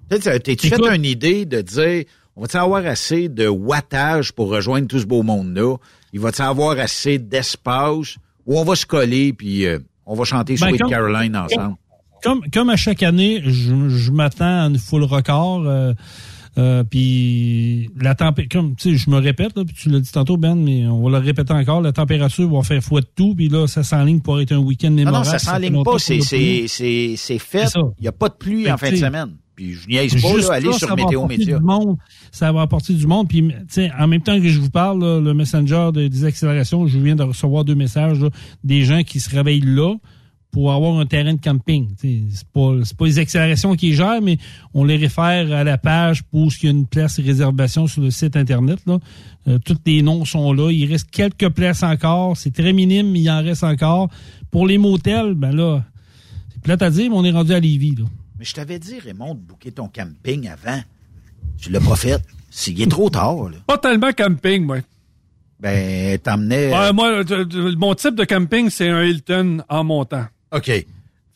T'es-tu 0.08 0.68
fait 0.68 0.94
une 0.96 1.04
idée 1.04 1.46
de 1.46 1.60
dire, 1.60 2.04
on 2.36 2.42
va-tu 2.42 2.56
avoir 2.56 2.84
assez 2.86 3.28
de 3.28 3.46
wattage 3.46 4.32
pour 4.32 4.48
rejoindre 4.50 4.88
tout 4.88 4.98
ce 4.98 5.06
beau 5.06 5.22
monde-là? 5.22 5.76
Il 6.12 6.20
va-tu 6.20 6.42
avoir 6.42 6.78
assez 6.78 7.18
d'espace 7.18 8.16
où 8.46 8.58
on 8.58 8.64
va 8.64 8.74
se 8.74 8.86
coller 8.86 9.32
puis 9.32 9.66
euh, 9.66 9.78
on 10.06 10.14
va 10.14 10.24
chanter 10.24 10.56
Ben, 10.60 10.68
Sweet 10.70 10.80
comme- 10.80 10.90
Caroline 10.90 11.36
ensemble? 11.36 11.76
comme, 12.22 12.42
comme 12.52 12.68
à 12.70 12.76
chaque 12.76 13.02
année, 13.02 13.40
je, 13.44 13.88
je 13.88 14.10
m'attends 14.10 14.62
à 14.64 14.66
une 14.66 14.78
full 14.78 15.04
record. 15.04 15.62
Euh, 15.66 15.94
euh, 16.58 16.82
puis 16.84 17.90
la 18.00 18.14
température, 18.14 18.48
comme 18.60 18.74
tu 18.76 18.90
sais, 18.90 18.96
je 18.96 19.10
me 19.10 19.16
répète, 19.18 19.56
là, 19.56 19.64
puis 19.64 19.74
tu 19.74 19.88
l'as 19.88 20.00
dit 20.00 20.10
tantôt, 20.10 20.36
Ben, 20.36 20.54
mais 20.54 20.86
on 20.86 21.02
va 21.02 21.18
le 21.18 21.24
répéter 21.24 21.52
encore, 21.52 21.80
la 21.80 21.92
température 21.92 22.48
va 22.50 22.62
faire 22.62 22.82
foi 22.82 23.00
de 23.00 23.06
tout, 23.14 23.34
puis 23.34 23.48
là, 23.48 23.66
ça 23.66 23.82
s'enligne 23.82 24.20
pour 24.20 24.40
être 24.40 24.52
un 24.52 24.58
week-end 24.58 24.90
Non, 24.90 24.96
mémorable. 24.96 25.24
non, 25.26 25.30
ça 25.32 25.38
fait 25.38 25.44
s'enligne 25.46 25.82
pas. 25.84 25.98
C'est, 25.98 26.16
l'a 26.16 26.22
c'est, 26.24 26.60
pas 26.62 26.66
c'est, 26.68 27.14
c'est 27.16 27.38
fait. 27.38 27.66
Ça. 27.66 27.80
Il 27.98 28.02
n'y 28.02 28.08
a 28.08 28.12
pas 28.12 28.28
de 28.28 28.34
pluie 28.34 28.64
Fait 28.64 28.72
en 28.72 28.76
fin 28.78 28.90
de 28.90 28.96
semaine. 28.96 29.30
Puis 29.54 29.74
je 29.74 29.86
niaise 29.88 30.20
pas, 30.22 30.36
là, 30.38 30.52
aller 30.54 30.72
sur 30.72 30.78
ça 30.78 30.86
va 30.86 30.96
Météo 30.96 31.26
Média. 31.26 31.60
Monde, 31.60 31.96
ça 32.32 32.50
va 32.50 32.62
apporter 32.62 32.94
du 32.94 33.06
monde. 33.06 33.28
Puis, 33.28 33.42
tu 33.48 33.54
sais, 33.68 33.90
en 33.98 34.06
même 34.08 34.22
temps 34.22 34.40
que 34.40 34.48
je 34.48 34.58
vous 34.58 34.70
parle, 34.70 35.00
là, 35.00 35.20
le 35.20 35.34
messenger 35.34 35.90
de- 35.92 36.08
des 36.08 36.24
accélérations, 36.24 36.86
je 36.86 36.98
viens 36.98 37.14
de 37.14 37.22
recevoir 37.24 37.64
deux 37.64 37.74
messages 37.74 38.18
là, 38.20 38.30
des 38.64 38.84
gens 38.84 39.02
qui 39.02 39.20
se 39.20 39.28
réveillent 39.28 39.60
là 39.60 39.94
pour 40.50 40.72
avoir 40.72 40.98
un 40.98 41.06
terrain 41.06 41.34
de 41.34 41.40
camping. 41.40 41.88
C'est 41.96 42.46
pas, 42.52 42.74
c'est 42.84 42.96
pas 42.96 43.06
les 43.06 43.18
accélérations 43.18 43.74
qui 43.76 43.94
gèrent, 43.94 44.20
mais 44.20 44.38
on 44.74 44.84
les 44.84 44.96
réfère 44.96 45.52
à 45.52 45.64
la 45.64 45.78
page 45.78 46.22
pour 46.24 46.52
qu'il 46.52 46.70
y 46.70 46.72
a 46.72 46.76
une 46.76 46.86
place 46.86 47.20
réservation 47.20 47.86
sur 47.86 48.02
le 48.02 48.10
site 48.10 48.36
Internet. 48.36 48.80
Là. 48.86 48.98
Euh, 49.48 49.58
tous 49.58 49.78
les 49.86 50.02
noms 50.02 50.24
sont 50.24 50.52
là. 50.52 50.70
Il 50.70 50.90
reste 50.90 51.10
quelques 51.10 51.48
places 51.50 51.82
encore. 51.82 52.36
C'est 52.36 52.52
très 52.52 52.72
minime, 52.72 53.10
mais 53.10 53.20
il 53.20 53.30
en 53.30 53.42
reste 53.42 53.64
encore. 53.64 54.10
Pour 54.50 54.66
les 54.66 54.78
motels, 54.78 55.34
ben 55.34 55.54
là, 55.54 55.84
c'est 56.52 56.62
plate 56.62 56.82
à 56.82 56.90
dire, 56.90 57.10
mais 57.10 57.16
on 57.16 57.24
est 57.24 57.30
rendu 57.30 57.52
à 57.52 57.60
Lévis. 57.60 57.94
Là. 57.96 58.04
Mais 58.38 58.44
je 58.44 58.54
t'avais 58.54 58.78
dit, 58.78 58.98
Raymond, 58.98 59.34
de 59.34 59.40
booker 59.40 59.72
ton 59.72 59.88
camping 59.88 60.48
avant. 60.48 60.80
Tu 61.58 61.70
l'as 61.70 61.80
pas 61.80 61.96
fait. 61.96 62.20
C'est, 62.50 62.72
il 62.72 62.82
est 62.82 62.90
trop 62.90 63.08
tard, 63.08 63.48
là. 63.48 63.58
Pas 63.66 63.78
tellement 63.78 64.12
camping, 64.12 64.64
moi. 64.64 64.78
Ben, 65.60 66.18
t'emmenais. 66.18 66.72
Ouais, 66.72 66.92
moi, 66.92 67.22
mon 67.76 67.94
type 67.94 68.14
de 68.14 68.24
camping, 68.24 68.70
c'est 68.70 68.88
un 68.88 69.04
Hilton 69.04 69.62
en 69.68 69.84
montant. 69.84 70.24
OK. 70.52 70.70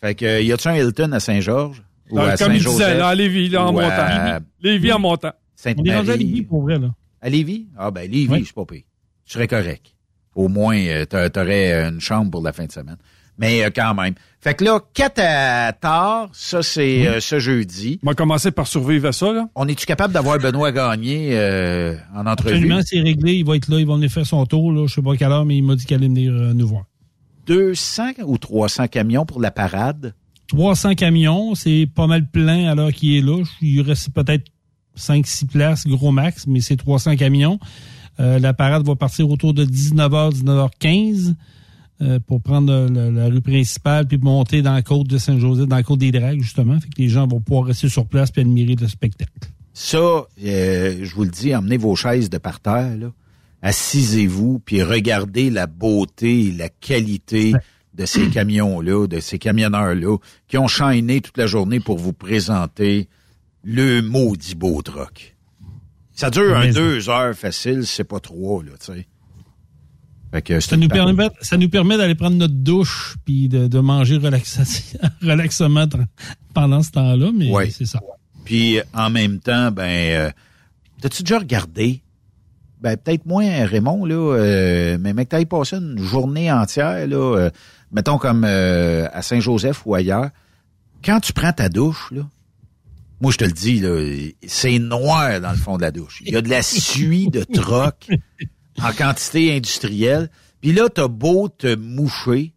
Fait 0.01 0.15
que, 0.15 0.43
y 0.43 0.53
a-tu 0.53 0.69
un 0.69 0.77
Hilton 0.77 1.13
à 1.13 1.21
Saint-Georges? 1.21 1.83
Ou 2.11 2.19
à 2.21 2.37
comme 2.37 2.53
il 2.55 2.63
disait, 2.63 2.99
là, 2.99 3.09
à 3.09 3.15
Lévis, 3.15 3.49
là, 3.49 3.65
en 3.67 3.75
Ou 3.75 3.79
à 3.81 3.83
montant. 3.85 4.47
Lévis 4.63 4.93
en 4.93 4.99
montant. 4.99 5.33
On 5.67 5.85
est 5.85 5.97
rendu 5.97 6.11
à 6.11 6.17
Lévis 6.17 6.43
pour 6.43 6.63
vrai. 6.63 6.79
Là. 6.79 6.89
À 7.23 7.29
Lévis? 7.31 7.67
Ah, 7.79 7.91
ben, 7.91 8.11
Lévis, 8.11 8.29
Oui. 8.31 8.45
c'est 8.47 8.55
pas 8.55 8.67
pire. 8.67 8.83
Tu 9.25 9.33
serais 9.33 9.49
correct. 9.49 9.87
Au 10.35 10.49
moins, 10.49 10.77
euh, 10.77 11.05
t'a- 11.07 11.31
t'aurais 11.31 11.73
une 11.89 12.01
chambre 12.01 12.31
pour 12.31 12.43
la 12.43 12.53
fin 12.53 12.67
de 12.67 12.73
semaine. 12.73 12.97
Mais 13.39 13.65
euh, 13.65 13.71
quand 13.75 13.95
même. 13.95 14.15
Fait 14.41 14.55
que 14.55 14.63
là, 14.65 14.79
4 14.93 15.19
à 15.21 15.73
tard, 15.73 16.29
ça, 16.33 16.63
c'est 16.63 17.07
euh, 17.09 17.21
ce 17.21 17.39
jeudi. 17.39 17.99
On 18.03 18.11
va 18.11 18.15
commencer 18.15 18.51
par 18.51 18.67
survivre 18.67 19.09
à 19.09 19.13
ça, 19.13 19.33
là. 19.33 19.49
On 19.55 19.67
est-tu 19.67 19.87
capable 19.87 20.13
d'avoir 20.13 20.39
Benoît 20.39 20.71
Gagné 20.71 21.31
euh, 21.33 21.97
en 22.15 22.27
entrevue? 22.27 22.55
Absolument, 22.57 22.81
c'est 22.85 23.01
réglé. 23.01 23.35
Il 23.37 23.47
va 23.47 23.57
être 23.57 23.69
là. 23.69 23.79
Il 23.81 23.87
va 23.87 23.95
venir 23.95 24.11
faire 24.11 24.27
son 24.27 24.45
tour. 24.45 24.71
Là. 24.73 24.87
Je 24.87 24.95
sais 24.95 25.03
pas 25.03 25.15
à 25.15 25.17
quelle 25.17 25.33
heure, 25.33 25.45
mais 25.47 25.57
il 25.57 25.63
m'a 25.65 25.75
dit 25.77 25.85
qu'il 25.87 25.97
allait 25.97 26.07
venir 26.09 26.33
euh, 26.33 26.53
nous 26.53 26.69
voir. 26.69 26.85
200 27.47 28.23
ou 28.27 28.39
300 28.39 28.89
camions 28.89 29.27
pour 29.27 29.41
la 29.41 29.51
parade? 29.51 30.15
300 30.49 30.95
camions, 30.95 31.55
c'est 31.55 31.89
pas 31.93 32.07
mal 32.07 32.29
plein 32.29 32.71
à 32.71 32.75
l'heure 32.75 32.93
qu'il 32.93 33.17
est 33.17 33.21
là. 33.21 33.43
Il 33.61 33.81
reste 33.81 34.11
peut-être 34.11 34.45
5-6 34.97 35.47
places, 35.47 35.87
gros 35.87 36.13
max, 36.13 36.47
mais 36.47 36.61
c'est 36.61 36.77
300 36.77 37.17
camions. 37.17 37.59
Euh, 38.21 38.39
la 38.39 38.55
parade 38.55 38.87
va 38.87 38.95
partir 38.95 39.29
autour 39.31 39.55
de 39.55 39.65
19h, 39.65 40.33
19h15 40.35 41.35
euh, 42.03 42.21
pour 42.21 42.41
prendre 42.43 42.89
la, 42.91 43.27
rue 43.27 43.41
principale 43.41 44.07
puis 44.07 44.19
monter 44.19 44.63
dans 44.63 44.75
la 44.75 44.83
côte 44.83 45.09
de 45.09 45.19
Saint-Joseph, 45.19 45.67
dans 45.67 45.77
la 45.77 45.83
côte 45.83 46.01
des 46.01 46.13
Dragues, 46.13 46.41
justement. 46.41 46.79
Fait 46.79 46.89
que 46.89 47.03
les 47.03 47.09
gens 47.09 47.27
vont 47.27 47.41
pouvoir 47.41 47.65
rester 47.65 47.89
sur 47.89 48.07
place 48.07 48.31
puis 48.31 48.43
admirer 48.43 48.77
le 48.77 48.89
spectacle. 48.89 49.33
Ça, 49.73 49.99
euh, 49.99 50.99
je 51.03 51.15
vous 51.15 51.25
le 51.25 51.31
dis, 51.31 51.55
emmenez 51.55 51.77
vos 51.77 51.97
chaises 51.97 52.31
de 52.31 52.39
par 52.39 52.61
terre, 52.61 52.97
là. 52.97 53.09
Assisez-vous, 53.65 54.59
puis 54.59 54.83
regardez 54.83 55.49
la 55.49 55.67
beauté, 55.67 56.53
la 56.53 56.69
qualité 56.69 57.55
de 57.95 58.05
ces 58.05 58.29
camions-là, 58.29 59.07
de 59.07 59.21
ces 59.21 59.39
camionneurs-là, 59.39 60.19
qui 60.49 60.59
ont 60.59 60.69
chaîné 60.69 61.23
toute 61.23 61.39
la 61.39 61.47
journée 61.47 61.81
pour 61.81 61.97
vous 61.99 62.13
présenter 62.13 63.09
le 63.63 64.03
maudit 64.03 64.55
beau 64.55 64.83
truck. 64.83 65.35
Ça 66.13 66.29
dure 66.29 66.55
un 66.59 66.71
deux 66.71 67.09
heures 67.09 67.35
facile, 67.35 67.87
c'est 67.87 68.05
pas 68.05 68.21
trois, 68.21 68.63
là, 68.63 68.73
tu 68.79 68.93
sais. 68.93 69.07
Que 70.43 70.61
Ça 70.61 70.77
nous 70.77 70.89
permet, 70.89 71.31
ça 71.41 71.57
nous 71.57 71.69
permet 71.71 71.97
d'aller 71.97 72.17
prendre 72.17 72.37
notre 72.37 72.53
douche 72.55 73.15
puis 73.25 73.49
de, 73.49 73.67
de 73.67 73.79
manger 73.79 74.19
relaxement 75.23 75.87
pendant 76.53 76.83
ce 76.83 76.91
temps-là, 76.91 77.31
mais 77.35 77.51
Ouais. 77.51 77.71
c'est 77.71 77.87
ça. 77.87 78.01
Puis 78.45 78.79
en 78.93 79.09
même 79.09 79.39
temps, 79.39 79.71
ben, 79.71 79.85
euh, 79.85 80.31
t'as-tu 81.01 81.23
déjà 81.23 81.39
regardé? 81.39 82.03
Ben, 82.85 82.99
peut-être 82.99 83.25
moins 83.25 83.65
Raymond, 83.65 84.05
là, 84.05 84.15
euh, 84.15 84.99
mais 85.01 85.15
mec, 85.15 85.31
t'as 85.31 85.43
passé 85.47 85.77
une 85.77 85.99
journée 85.99 86.53
entière, 86.53 87.07
là, 87.07 87.17
euh, 87.17 87.51
mettons 87.91 88.19
comme 88.19 88.45
euh, 88.45 89.09
à 89.11 89.23
Saint-Joseph 89.23 89.87
ou 89.87 89.95
ailleurs. 89.95 90.29
Quand 91.03 91.19
tu 91.19 91.33
prends 91.33 91.55
ta 91.55 91.71
douche, 91.71 92.11
là, 92.11 92.29
moi 93.23 93.33
je 93.33 93.39
te 93.39 93.45
le 93.45 93.53
dis, 93.53 93.81
là, 93.81 93.99
c'est 94.47 94.79
noir 94.79 95.41
dans 95.41 95.53
le 95.53 95.57
fond 95.57 95.79
de 95.79 95.83
la 95.83 95.93
douche. 95.93 96.23
Il 96.27 96.35
y 96.35 96.37
a 96.37 96.43
de 96.43 96.51
la 96.51 96.61
suie 96.61 97.29
de 97.29 97.43
troc 97.43 98.07
en 98.83 98.93
quantité 98.93 99.57
industrielle. 99.57 100.29
Puis 100.61 100.75
là, 100.75 100.91
t'as 100.91 101.09
beau 101.09 101.49
te 101.49 101.75
moucher, 101.77 102.53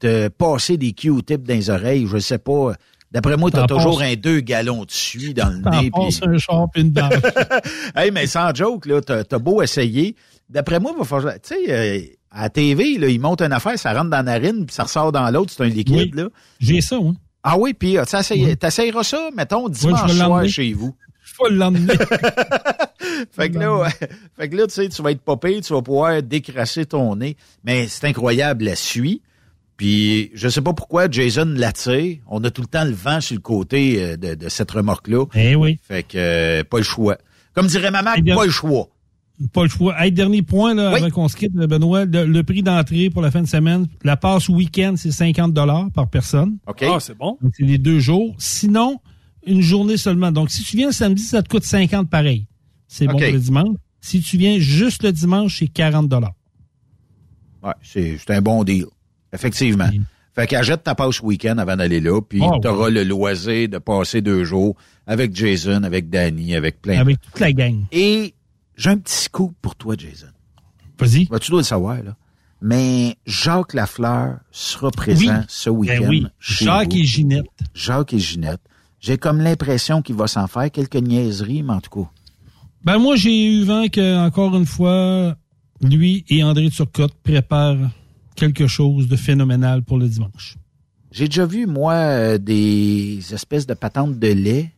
te 0.00 0.26
passer 0.26 0.76
des 0.76 0.92
Q-tips 0.92 1.46
dans 1.46 1.54
les 1.54 1.70
oreilles, 1.70 2.08
je 2.08 2.18
sais 2.18 2.38
pas. 2.38 2.72
D'après 3.10 3.36
moi, 3.36 3.50
t'as 3.50 3.66
toujours 3.66 4.02
un 4.02 4.14
deux 4.14 4.40
gallons 4.40 4.84
de 4.84 4.90
suie 4.90 5.34
dans 5.34 5.48
le 5.48 5.56
nez. 5.82 5.90
passes 5.90 6.20
puis- 6.20 6.28
un 6.28 6.38
char 6.38 6.68
puis 6.72 6.82
une 6.82 6.94
hey, 7.96 8.10
mais 8.12 8.26
sans 8.26 8.54
joke, 8.54 8.86
là, 8.86 9.00
t'as, 9.00 9.24
t'as 9.24 9.38
beau 9.38 9.62
essayer. 9.62 10.14
D'après 10.48 10.78
moi, 10.78 10.92
il 10.94 10.98
va 10.98 11.04
falloir. 11.04 11.34
Tu 11.34 11.54
sais, 11.54 11.72
euh, 11.72 12.00
à 12.30 12.42
la 12.42 12.50
TV, 12.50 12.98
là, 12.98 13.08
ils 13.08 13.20
montent 13.20 13.42
une 13.42 13.52
affaire, 13.52 13.76
ça 13.78 13.92
rentre 13.92 14.10
dans 14.10 14.18
la 14.18 14.22
narine, 14.22 14.64
puis 14.64 14.74
ça 14.74 14.84
ressort 14.84 15.10
dans 15.10 15.28
l'autre, 15.30 15.52
c'est 15.56 15.64
un 15.64 15.68
liquide, 15.68 16.14
Oui. 16.14 16.22
là. 16.22 16.28
J'ai 16.60 16.80
ça, 16.80 16.98
oui. 16.98 17.14
Ah 17.42 17.56
oui, 17.58 17.74
puis 17.74 17.98
euh, 17.98 18.04
t'essayeras 18.04 19.02
ça, 19.02 19.30
mettons, 19.36 19.68
dimanche 19.68 20.12
vais 20.12 20.18
soir 20.18 20.46
chez 20.46 20.72
vous. 20.72 20.94
Je 21.24 21.32
vais 21.42 21.54
l'emmener. 21.56 21.94
Fait 23.32 23.50
que 23.50 23.58
là, 23.58 23.88
fait 24.38 24.48
que 24.48 24.56
là, 24.56 24.66
tu 24.66 24.74
sais, 24.74 24.88
tu 24.88 25.02
vas 25.02 25.10
être 25.10 25.20
popé, 25.20 25.60
tu 25.60 25.72
vas 25.72 25.82
pouvoir 25.82 26.22
décrasser 26.22 26.86
ton 26.86 27.16
nez. 27.16 27.36
Mais 27.64 27.86
c'est 27.88 28.06
incroyable, 28.06 28.64
la 28.64 28.76
suie. 28.76 29.20
Puis, 29.80 30.30
je 30.34 30.46
sais 30.46 30.60
pas 30.60 30.74
pourquoi 30.74 31.10
Jason 31.10 31.54
l'attire. 31.56 32.18
On 32.26 32.44
a 32.44 32.50
tout 32.50 32.60
le 32.60 32.66
temps 32.66 32.84
le 32.84 32.90
vent 32.90 33.22
sur 33.22 33.34
le 33.34 33.40
côté 33.40 33.98
euh, 33.98 34.16
de, 34.18 34.34
de 34.34 34.48
cette 34.50 34.70
remorque-là. 34.72 35.24
Eh 35.34 35.54
oui. 35.54 35.78
Fait 35.82 36.02
que, 36.02 36.18
euh, 36.18 36.64
pas 36.64 36.76
le 36.76 36.82
choix. 36.82 37.16
Comme 37.54 37.66
dirait 37.66 37.90
maman, 37.90 38.10
Eh 38.14 38.22
pas 38.22 38.44
le 38.44 38.50
choix. 38.50 38.88
Pas 39.54 39.62
le 39.62 39.70
choix. 39.70 39.98
Hey, 39.98 40.12
dernier 40.12 40.42
point, 40.42 40.74
là, 40.74 40.90
avant 40.90 41.08
qu'on 41.08 41.28
se 41.28 41.36
quitte, 41.36 41.54
Benoît. 41.54 42.04
Le, 42.04 42.26
le 42.26 42.42
prix 42.42 42.62
d'entrée 42.62 43.08
pour 43.08 43.22
la 43.22 43.30
fin 43.30 43.40
de 43.40 43.48
semaine, 43.48 43.86
la 44.04 44.18
passe 44.18 44.50
week-end, 44.50 44.96
c'est 44.98 45.12
50 45.12 45.54
par 45.94 46.10
personne. 46.10 46.58
OK. 46.66 46.82
Ah, 46.86 47.00
c'est 47.00 47.16
bon. 47.16 47.38
C'est 47.56 47.64
les 47.64 47.78
deux 47.78 48.00
jours. 48.00 48.34
Sinon, 48.36 48.98
une 49.46 49.62
journée 49.62 49.96
seulement. 49.96 50.30
Donc, 50.30 50.50
si 50.50 50.62
tu 50.62 50.76
viens 50.76 50.88
le 50.88 50.92
samedi, 50.92 51.22
ça 51.22 51.42
te 51.42 51.48
coûte 51.48 51.64
50 51.64 52.10
pareil. 52.10 52.46
C'est 52.86 53.06
bon 53.06 53.12
pour 53.12 53.20
le 53.22 53.38
dimanche. 53.38 53.78
Si 54.02 54.20
tu 54.20 54.36
viens 54.36 54.58
juste 54.58 55.04
le 55.04 55.12
dimanche, 55.12 55.60
c'est 55.60 55.68
40 55.68 56.12
Ouais, 57.62 57.72
c'est 57.82 58.18
c'est 58.18 58.34
un 58.34 58.42
bon 58.42 58.62
deal. 58.62 58.84
Effectivement. 59.32 59.88
Fait 60.34 60.46
qu'achète 60.46 60.84
ta 60.84 60.94
passe 60.94 61.20
week-end 61.20 61.58
avant 61.58 61.76
d'aller 61.76 62.00
là, 62.00 62.20
puis 62.20 62.40
Oh, 62.42 62.58
tu 62.62 62.68
auras 62.68 62.88
le 62.90 63.02
loisir 63.04 63.68
de 63.68 63.78
passer 63.78 64.20
deux 64.22 64.44
jours 64.44 64.76
avec 65.06 65.34
Jason, 65.34 65.82
avec 65.82 66.08
Danny, 66.08 66.54
avec 66.54 66.80
plein 66.80 66.94
de- 66.96 67.00
Avec 67.00 67.20
toute 67.20 67.40
la 67.40 67.52
gang. 67.52 67.84
Et 67.90 68.34
j'ai 68.76 68.90
un 68.90 68.96
petit 68.98 69.24
scoop 69.24 69.54
pour 69.60 69.74
toi, 69.74 69.94
Jason. 69.98 70.28
Vas-y. 70.98 71.26
Ben, 71.26 71.38
tu 71.38 71.50
dois 71.50 71.60
le 71.60 71.64
savoir, 71.64 71.96
là. 72.02 72.16
Mais 72.62 73.16
Jacques 73.26 73.72
Lafleur 73.74 74.36
sera 74.52 74.90
présent 74.90 75.38
Oui. 75.38 75.44
ce 75.48 75.70
week-end. 75.70 76.00
Ben 76.00 76.08
oui. 76.08 76.26
Jacques 76.38 76.94
et 76.94 77.04
Ginette. 77.04 77.46
Jacques 77.74 78.12
et 78.12 78.18
Ginette. 78.18 78.60
J'ai 79.00 79.16
comme 79.16 79.40
l'impression 79.40 80.02
qu'il 80.02 80.14
va 80.14 80.26
s'en 80.26 80.46
faire 80.46 80.70
quelques 80.70 80.96
niaiseries, 80.96 81.62
mais 81.62 81.72
en 81.72 81.80
tout 81.80 81.90
cas. 82.04 82.10
Ben 82.84 82.98
moi, 82.98 83.16
j'ai 83.16 83.46
eu 83.46 83.64
vent 83.64 83.88
que, 83.88 84.18
encore 84.26 84.54
une 84.56 84.66
fois, 84.66 85.36
lui 85.82 86.24
et 86.28 86.44
André 86.44 86.68
Turcotte 86.70 87.14
préparent 87.22 87.90
quelque 88.36 88.66
chose 88.66 89.08
de 89.08 89.16
phénoménal 89.16 89.82
pour 89.82 89.98
le 89.98 90.08
dimanche. 90.08 90.56
J'ai 91.12 91.26
déjà 91.26 91.44
vu, 91.46 91.66
moi, 91.66 91.94
euh, 91.94 92.38
des 92.38 93.18
espèces 93.32 93.66
de 93.66 93.74
patentes 93.74 94.18
de 94.18 94.28
lait 94.28 94.70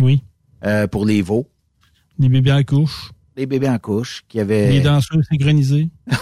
Oui. 0.00 0.22
euh, 0.64 0.86
pour 0.86 1.04
les 1.04 1.20
veaux. 1.22 1.46
Les 2.18 2.28
bébés 2.28 2.52
en 2.52 2.62
couche. 2.62 3.10
Les 3.36 3.44
bébés 3.44 3.68
en 3.68 3.78
couche 3.78 4.24
qui 4.26 4.40
avaient... 4.40 4.70
Les 4.70 4.80
danseurs 4.80 5.22
synchronisés. 5.30 5.90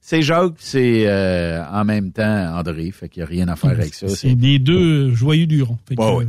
C'est 0.00 0.22
Jacques, 0.22 0.54
c'est 0.58 1.06
euh, 1.06 1.64
en 1.70 1.84
même 1.84 2.12
temps 2.12 2.56
André, 2.58 2.90
fait 2.90 3.08
qu'il 3.08 3.22
n'y 3.22 3.26
a 3.26 3.28
rien 3.30 3.48
à 3.48 3.56
faire 3.56 3.70
avec 3.70 3.94
ça. 3.94 4.08
C'est 4.08 4.34
les 4.34 4.58
deux 4.58 5.14
joyeux 5.14 5.46
du 5.46 5.62
rond. 5.62 5.78
Fait 5.88 5.96
que, 5.96 6.02
Ouais, 6.02 6.12
ouais. 6.16 6.26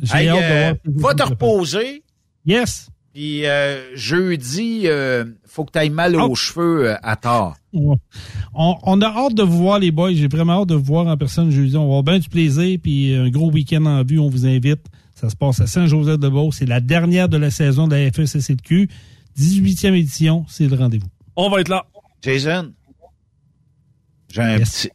J'ai 0.00 0.16
Hey, 0.16 0.28
hâte 0.28 0.80
de 0.84 0.92
voir. 1.00 1.14
va 1.16 1.24
te 1.24 1.28
reposer. 1.28 2.02
Yes. 2.46 2.88
Puis 3.18 3.46
euh, 3.46 3.96
jeudi, 3.96 4.82
euh, 4.84 5.24
faut 5.44 5.64
que 5.64 5.72
tu 5.72 5.78
ailles 5.80 5.90
mal 5.90 6.14
aux 6.14 6.20
Oh. 6.30 6.34
cheveux 6.36 6.90
euh, 6.90 6.96
à 7.02 7.16
tard. 7.16 7.56
Ouais. 7.72 7.96
On, 8.54 8.76
on 8.84 9.00
a 9.02 9.08
hâte 9.08 9.34
de 9.34 9.42
vous 9.42 9.58
voir, 9.58 9.80
les 9.80 9.90
boys. 9.90 10.12
J'ai 10.14 10.28
vraiment 10.28 10.62
hâte 10.62 10.68
de 10.68 10.76
vous 10.76 10.84
voir 10.84 11.08
en 11.08 11.16
personne 11.16 11.50
jeudi. 11.50 11.74
On 11.76 11.80
va 11.80 11.84
avoir 11.86 12.02
bien 12.04 12.20
du 12.20 12.28
plaisir. 12.28 12.78
Puis 12.80 13.12
un 13.16 13.28
gros 13.28 13.50
week-end 13.50 13.84
en 13.86 14.04
vue. 14.04 14.20
On 14.20 14.28
vous 14.28 14.46
invite. 14.46 14.86
Ça 15.16 15.28
se 15.30 15.34
passe 15.34 15.60
à 15.60 15.66
Saint-Joseph-de-Beauce. 15.66 16.58
C'est 16.60 16.66
la 16.66 16.78
dernière 16.78 17.28
de 17.28 17.36
la 17.38 17.50
saison 17.50 17.88
de 17.88 17.96
la 17.96 18.08
FSSCQ. 18.12 18.88
18e 19.36 19.94
édition. 19.94 20.46
C'est 20.48 20.68
le 20.68 20.76
rendez-vous. 20.76 21.08
On 21.34 21.50
va 21.50 21.60
être 21.62 21.70
là. 21.70 21.86
Jason, 22.22 22.72
j'ai 24.32 24.42
un 24.42 24.58
petit... 24.60 24.90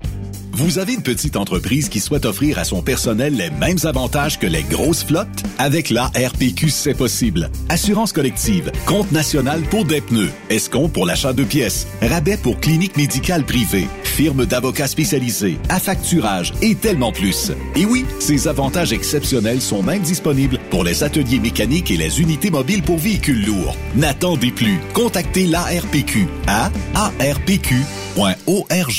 Vous 0.54 0.80
avez 0.80 0.94
une 0.94 1.04
petite 1.04 1.36
entreprise 1.36 1.88
qui 1.88 2.00
souhaite 2.00 2.26
offrir 2.26 2.58
à 2.58 2.64
son 2.64 2.82
personnel 2.82 3.36
les 3.36 3.52
mêmes 3.52 3.78
avantages 3.84 4.40
que 4.40 4.48
les 4.48 4.64
grosses 4.64 5.04
flottes? 5.04 5.28
Avec 5.60 5.92
la 5.92 6.06
RPQ, 6.06 6.72
c'est 6.72 6.96
possible. 6.96 7.52
Assurance 7.70 8.12
collective, 8.12 8.72
compte 8.88 9.12
national 9.12 9.62
pour 9.70 9.86
des 9.86 10.02
pneus, 10.02 10.32
escompte 10.50 10.94
pour 10.94 11.06
l'achat 11.06 11.34
de 11.34 11.44
pièces, 11.44 11.86
rabais 12.02 12.38
pour 12.38 12.60
clinique 12.60 12.98
médicale 12.98 13.44
privée, 13.44 13.88
firme 14.18 14.48
d'avocats 14.48 14.88
spécialisés, 14.88 15.60
affacturage 15.70 16.52
et 16.64 16.74
tellement 16.74 17.12
plus. 17.12 17.52
Et 17.76 17.86
oui, 17.86 18.04
ces 18.20 18.48
avantages 18.48 18.92
exceptionnels 18.92 19.62
sont 19.62 19.84
même 19.84 20.02
disponibles 20.02 20.58
pour 20.72 20.84
les 20.84 21.04
ateliers 21.04 21.40
mécaniques 21.40 21.92
et 21.92 21.98
les 21.98 22.20
unités 22.20 22.50
mobiles 22.50 22.82
pour 22.82 22.98
véhicules 22.98 23.46
lourds. 23.46 23.76
N'attendez 23.96 24.50
plus. 24.50 24.80
Contactez 24.96 25.46
l'ARPQ 25.46 26.28
à 26.48 26.72
arpq.org. 26.96 27.68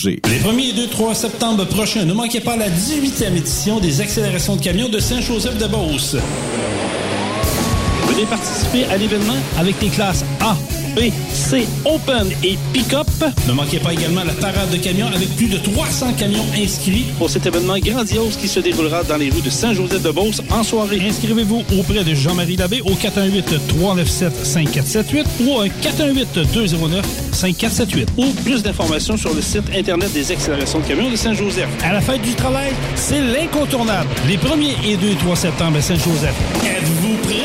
Les 0.05 0.39
1er 0.39 0.71
et 0.71 0.73
2, 0.75 0.87
3 0.87 1.15
septembre 1.17 1.65
prochains, 1.65 2.05
ne 2.05 2.15
manquez 2.15 2.41
pas 2.41 2.57
la 2.57 2.69
18e 2.69 3.37
édition 3.37 3.81
des 3.81 4.01
accélérations 4.01 4.55
de 4.55 4.63
camions 4.63 4.89
de 4.89 5.01
Saint-Joseph-de-Beauce. 5.01 6.15
Venez 8.07 8.25
participer 8.27 8.85
à 8.85 8.97
l'événement 8.97 9.37
avec 9.59 9.83
les 9.83 9.89
classes 9.89 10.25
A, 10.41 10.57
B, 10.99 11.13
C, 11.33 11.67
Open 11.85 12.29
et 12.43 12.59
Pick-up. 12.73 13.07
Ne 13.47 13.53
manquez 13.53 13.79
pas 13.79 13.93
également 13.93 14.25
la 14.25 14.33
parade 14.33 14.69
de 14.71 14.79
camions 14.79 15.07
avec 15.07 15.29
plus 15.37 15.47
de 15.47 15.59
300 15.59 16.15
camions 16.15 16.45
inscrits 16.61 17.07
pour 17.19 17.31
cet 17.31 17.47
événement 17.47 17.79
grandiose 17.79 18.37
qui 18.37 18.49
se 18.49 18.59
déroulera 18.59 19.05
dans 19.05 19.17
les 19.17 19.31
rues 19.31 19.43
de 19.43 19.51
Saint-Joseph-de-Beauce 19.51 20.43
en 20.51 20.65
soirée. 20.65 21.01
Inscrivez-vous 21.07 21.63
auprès 21.79 22.03
de 22.03 22.15
Jean-Marie 22.15 22.57
Labbé 22.57 22.81
au 22.81 22.95
418-397-5478 22.95 25.25
ou 25.45 25.53
au 25.53 25.67
418-209-5478. 25.67 28.07
Ou 28.17 28.33
plus 28.45 28.65
d'informations 28.65 29.17
sur 29.17 29.33
le 29.35 29.41
site 29.41 29.71
Internet 29.77 30.13
des 30.13 30.33
accélérations 30.33 30.81
de 30.81 30.85
camions 30.85 31.11
de 31.11 31.17
Saint-Joseph. 31.17 31.69
À 31.85 31.93
la 31.93 32.01
fête 32.01 32.23
du 32.23 32.35
travail, 32.35 32.73
c'est 32.97 33.21
l'incontournable. 33.21 34.09
Les 34.27 34.37
1er 34.37 34.75
et 34.85 34.97
2 34.97 35.11
et 35.11 35.15
3 35.15 35.37
septembre 35.37 35.79
à 35.79 35.83
Saint-Joseph. 35.83 36.35
Êtes-vous 36.65 37.17
prêts? 37.23 37.45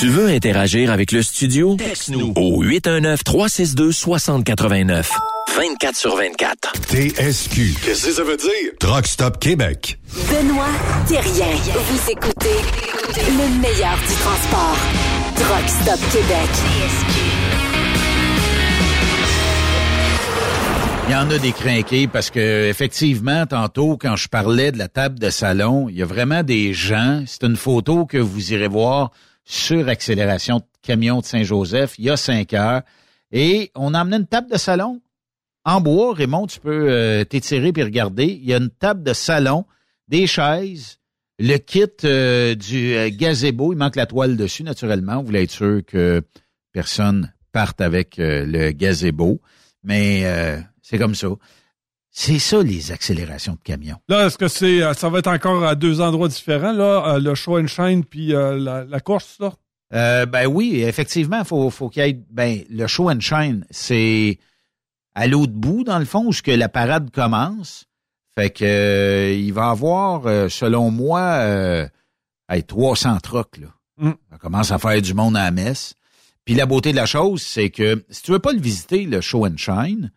Tu 0.00 0.08
veux 0.08 0.28
interagir 0.28 0.90
avec 0.90 1.12
le 1.12 1.22
studio? 1.22 1.76
Texte-nous 1.76 2.32
au 2.36 2.64
819-362-6089. 2.64 5.04
24 5.54 5.96
sur 5.96 6.16
24. 6.16 6.72
TSQ. 6.88 7.74
Qu'est-ce 7.84 8.06
que 8.06 8.12
ça 8.12 8.24
veut 8.24 8.36
dire? 8.36 8.72
Truck 8.80 9.06
Stop 9.06 9.38
Québec. 9.38 9.98
Benoît 10.30 10.64
Thérien. 11.06 11.54
Vous 11.74 12.10
écoutez 12.10 12.56
le 13.16 13.60
meilleur 13.60 13.96
du 13.98 14.14
transport. 14.14 14.76
Truck 15.36 15.68
Stop 15.68 16.00
Québec. 16.10 16.48
Il 21.08 21.12
y 21.12 21.16
en 21.16 21.28
a 21.30 21.36
des 21.38 21.52
crinqués 21.52 22.06
parce 22.06 22.30
que 22.30 22.68
effectivement, 22.68 23.44
tantôt, 23.46 23.98
quand 23.98 24.16
je 24.16 24.28
parlais 24.28 24.72
de 24.72 24.78
la 24.78 24.88
table 24.88 25.18
de 25.18 25.28
salon, 25.28 25.88
il 25.90 25.96
y 25.96 26.02
a 26.02 26.06
vraiment 26.06 26.42
des 26.42 26.72
gens. 26.72 27.24
C'est 27.26 27.44
une 27.44 27.56
photo 27.56 28.06
que 28.06 28.16
vous 28.18 28.52
irez 28.54 28.68
voir 28.68 29.10
sur 29.44 29.88
accélération 29.88 30.62
camion 30.82 31.20
de 31.20 31.24
Saint-Joseph 31.24 31.94
il 31.98 32.06
y 32.06 32.10
a 32.10 32.16
cinq 32.16 32.52
heures. 32.54 32.82
Et 33.30 33.70
on 33.74 33.94
a 33.94 34.00
amené 34.00 34.16
une 34.16 34.26
table 34.26 34.50
de 34.50 34.58
salon 34.58 35.00
en 35.64 35.80
bois. 35.80 36.14
Raymond, 36.14 36.46
tu 36.46 36.60
peux 36.60 36.90
euh, 36.90 37.24
t'étirer 37.24 37.72
puis 37.72 37.82
regarder. 37.82 38.26
Il 38.26 38.44
y 38.44 38.52
a 38.52 38.58
une 38.58 38.70
table 38.70 39.02
de 39.02 39.12
salon, 39.12 39.64
des 40.08 40.26
chaises, 40.26 40.98
le 41.38 41.56
kit 41.56 41.86
euh, 42.04 42.54
du 42.54 42.94
euh, 42.94 43.10
gazebo. 43.10 43.72
Il 43.72 43.78
manque 43.78 43.96
la 43.96 44.06
toile 44.06 44.36
dessus, 44.36 44.64
naturellement. 44.64 45.20
Vous 45.20 45.26
voulez 45.26 45.44
être 45.44 45.50
sûr 45.50 45.80
que 45.86 46.22
personne 46.72 47.32
parte 47.52 47.80
avec 47.80 48.16
le 48.18 48.70
gazebo. 48.70 49.40
Mais 49.84 50.24
c'est 50.80 50.96
comme 50.96 51.14
ça. 51.14 51.28
C'est 52.14 52.38
ça, 52.38 52.62
les 52.62 52.92
accélérations 52.92 53.54
de 53.54 53.60
camions. 53.64 53.96
Là, 54.08 54.26
est-ce 54.26 54.36
que 54.36 54.46
c'est, 54.46 54.82
euh, 54.82 54.92
ça 54.92 55.08
va 55.08 55.20
être 55.20 55.28
encore 55.28 55.64
à 55.64 55.74
deux 55.74 56.02
endroits 56.02 56.28
différents, 56.28 56.72
là, 56.72 57.14
euh, 57.14 57.18
le 57.18 57.34
show 57.34 57.58
and 57.58 57.68
shine 57.68 58.04
puis 58.04 58.34
euh, 58.34 58.58
la, 58.58 58.84
la 58.84 59.00
course, 59.00 59.38
là? 59.40 59.54
Euh, 59.94 60.26
ben 60.26 60.46
oui, 60.46 60.82
effectivement, 60.82 61.42
faut, 61.44 61.70
faut 61.70 61.88
qu'il 61.88 62.04
y 62.04 62.10
ait. 62.10 62.20
Ben, 62.30 62.60
le 62.70 62.86
show 62.86 63.10
and 63.10 63.20
shine, 63.20 63.64
c'est 63.70 64.38
à 65.14 65.26
l'autre 65.26 65.52
bout, 65.52 65.84
dans 65.84 65.98
le 65.98 66.04
fond, 66.04 66.26
où 66.26 66.32
ce 66.32 66.42
que 66.42 66.50
la 66.50 66.68
parade 66.68 67.10
commence. 67.10 67.86
Fait 68.34 68.50
que 68.50 68.64
euh, 68.64 69.32
il 69.32 69.52
va 69.52 69.70
avoir, 69.70 70.22
selon 70.50 70.90
moi, 70.90 71.44
hey, 72.48 72.62
300 72.62 73.18
trucks, 73.22 73.58
là. 73.58 73.68
Mm. 73.98 74.12
Ça 74.30 74.38
commence 74.38 74.70
à 74.70 74.78
faire 74.78 75.00
du 75.00 75.14
monde 75.14 75.36
à 75.36 75.44
la 75.44 75.50
messe. 75.50 75.94
Puis 76.44 76.54
la 76.54 76.66
beauté 76.66 76.92
de 76.92 76.96
la 76.96 77.06
chose, 77.06 77.42
c'est 77.42 77.70
que 77.70 78.04
si 78.10 78.22
tu 78.22 78.32
veux 78.32 78.38
pas 78.38 78.52
le 78.52 78.60
visiter, 78.60 79.04
le 79.04 79.20
show 79.20 79.46
and 79.46 79.56
shine, 79.58 80.10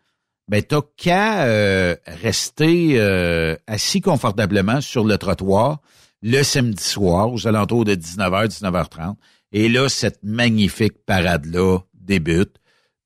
ben 0.48 0.62
t'as 0.62 0.80
qu'à 0.96 1.44
euh, 1.44 1.96
rester 2.06 3.00
euh, 3.00 3.56
assis 3.66 4.00
confortablement 4.00 4.80
sur 4.80 5.04
le 5.04 5.18
trottoir 5.18 5.80
le 6.22 6.42
samedi 6.42 6.82
soir 6.82 7.32
aux 7.32 7.46
alentours 7.46 7.84
de 7.84 7.94
19h, 7.94 8.48
19h30. 8.48 9.14
Et 9.52 9.68
là, 9.68 9.88
cette 9.88 10.22
magnifique 10.22 11.04
parade-là 11.04 11.78
débute. 11.94 12.56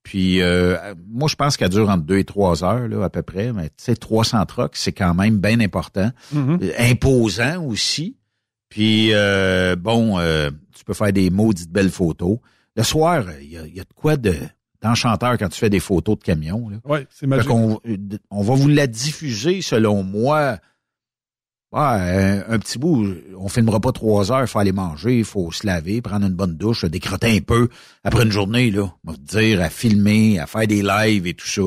Puis 0.03 0.41
euh, 0.41 0.95
moi, 1.07 1.29
je 1.29 1.37
pense 1.37 1.57
qu'elle 1.57 1.69
dure 1.69 1.89
entre 1.91 2.05
deux 2.05 2.19
et 2.19 2.25
trois 2.25 2.65
heures 2.65 2.89
là, 2.89 3.05
à 3.05 3.11
peu 3.11 3.23
près. 3.23 3.53
Mais 3.53 3.69
tu 3.69 3.75
sais, 3.79 3.97
300 3.97 4.47
trucks, 4.47 4.77
c'est 4.77 4.93
quand 4.93 5.15
même 5.15 5.39
bien 5.39 5.61
important. 5.61 6.11
Euh, 6.63 6.73
Imposant 6.79 7.63
aussi. 7.65 8.17
Puis 8.69 9.13
euh, 9.13 9.77
bon, 9.77 10.19
euh, 10.19 10.51
tu 10.75 10.85
peux 10.85 10.95
faire 10.95 11.13
des 11.13 11.29
maudites 11.31 11.71
belles 11.71 11.91
photos. 11.91 12.39
Le 12.77 12.83
soir, 12.83 13.25
il 13.43 13.51
y 13.51 13.59
a, 13.59 13.67
il 13.67 13.77
y 13.77 13.81
a 13.81 13.85
de 13.85 13.93
quoi 13.95 14.17
de 14.17 14.35
d'enchanteur 14.83 15.37
quand 15.39 15.49
tu 15.49 15.59
fais 15.59 15.71
des 15.71 15.81
photos 15.81 16.19
de 16.19 16.25
camions. 16.25 16.69
Là. 16.69 16.79
Oui, 16.85 16.99
c'est 17.11 17.21
Fait 17.21 17.27
magique. 17.27 17.49
qu'on- 17.49 17.81
on 18.31 18.43
va 18.43 18.55
vous 18.55 18.69
la 18.69 18.87
diffuser, 18.87 19.63
selon 19.63 20.03
moi. 20.03 20.59
Ouais, 21.73 21.79
un, 21.81 22.45
un 22.55 22.59
petit 22.59 22.79
bout, 22.81 23.07
on 23.39 23.49
filmera 23.49 23.79
pas 23.79 23.93
trois 23.93 24.33
heures, 24.33 24.41
il 24.41 24.49
faut 24.49 24.59
aller 24.59 24.73
manger, 24.73 25.19
il 25.19 25.25
faut 25.25 25.53
se 25.53 25.65
laver, 25.65 26.03
prendre 26.03 26.27
une 26.27 26.35
bonne 26.35 26.57
douche, 26.57 26.85
décrotter 26.85 27.37
un 27.37 27.41
peu. 27.41 27.69
Après 28.03 28.25
une 28.25 28.33
journée, 28.33 28.73
là, 28.73 28.93
on 29.05 29.11
va 29.13 29.17
vous 29.17 29.19
dire, 29.25 29.61
à 29.63 29.71
filmer, 29.71 30.41
à 30.41 30.49
faire 30.49 30.67
des 30.67 30.83
lives 30.83 31.29
et 31.29 31.35
tout 31.35 31.47
ça, 31.47 31.63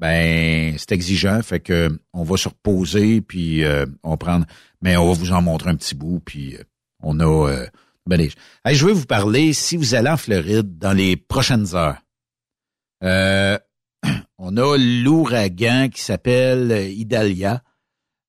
ben 0.00 0.74
c'est 0.78 0.90
exigeant, 0.90 1.40
fait 1.42 1.60
que 1.60 1.96
on 2.12 2.24
va 2.24 2.36
se 2.36 2.48
reposer, 2.48 3.20
puis 3.20 3.62
euh, 3.64 3.86
on 4.02 4.16
prend, 4.16 4.42
mais 4.82 4.96
on 4.96 5.06
va 5.06 5.12
vous 5.12 5.30
en 5.30 5.42
montrer 5.42 5.70
un 5.70 5.76
petit 5.76 5.94
bout, 5.94 6.20
puis 6.24 6.56
euh, 6.56 6.62
on 7.04 7.20
a 7.20 7.48
euh, 7.48 7.66
ben, 8.08 8.20
Hey, 8.64 8.74
je 8.74 8.84
vais 8.84 8.92
vous 8.92 9.06
parler, 9.06 9.52
si 9.52 9.76
vous 9.76 9.94
allez 9.94 10.10
en 10.10 10.16
Floride 10.16 10.76
dans 10.78 10.92
les 10.92 11.16
prochaines 11.16 11.72
heures, 11.76 11.98
euh, 13.02 13.58
on 14.38 14.56
a 14.56 14.76
l'ouragan 14.76 15.88
qui 15.88 16.00
s'appelle 16.00 16.72
euh, 16.72 16.88
Idalia, 16.88 17.62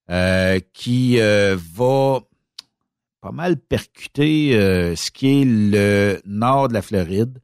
euh, 0.10 0.60
qui 0.74 1.18
va 1.18 2.22
pas 3.22 3.32
mal 3.32 3.58
percuter 3.58 4.52
ce 4.96 5.12
qui 5.12 5.42
est 5.42 5.46
le 5.46 6.22
nord 6.26 6.70
de 6.70 6.74
la 6.74 6.82
Floride 6.82 7.40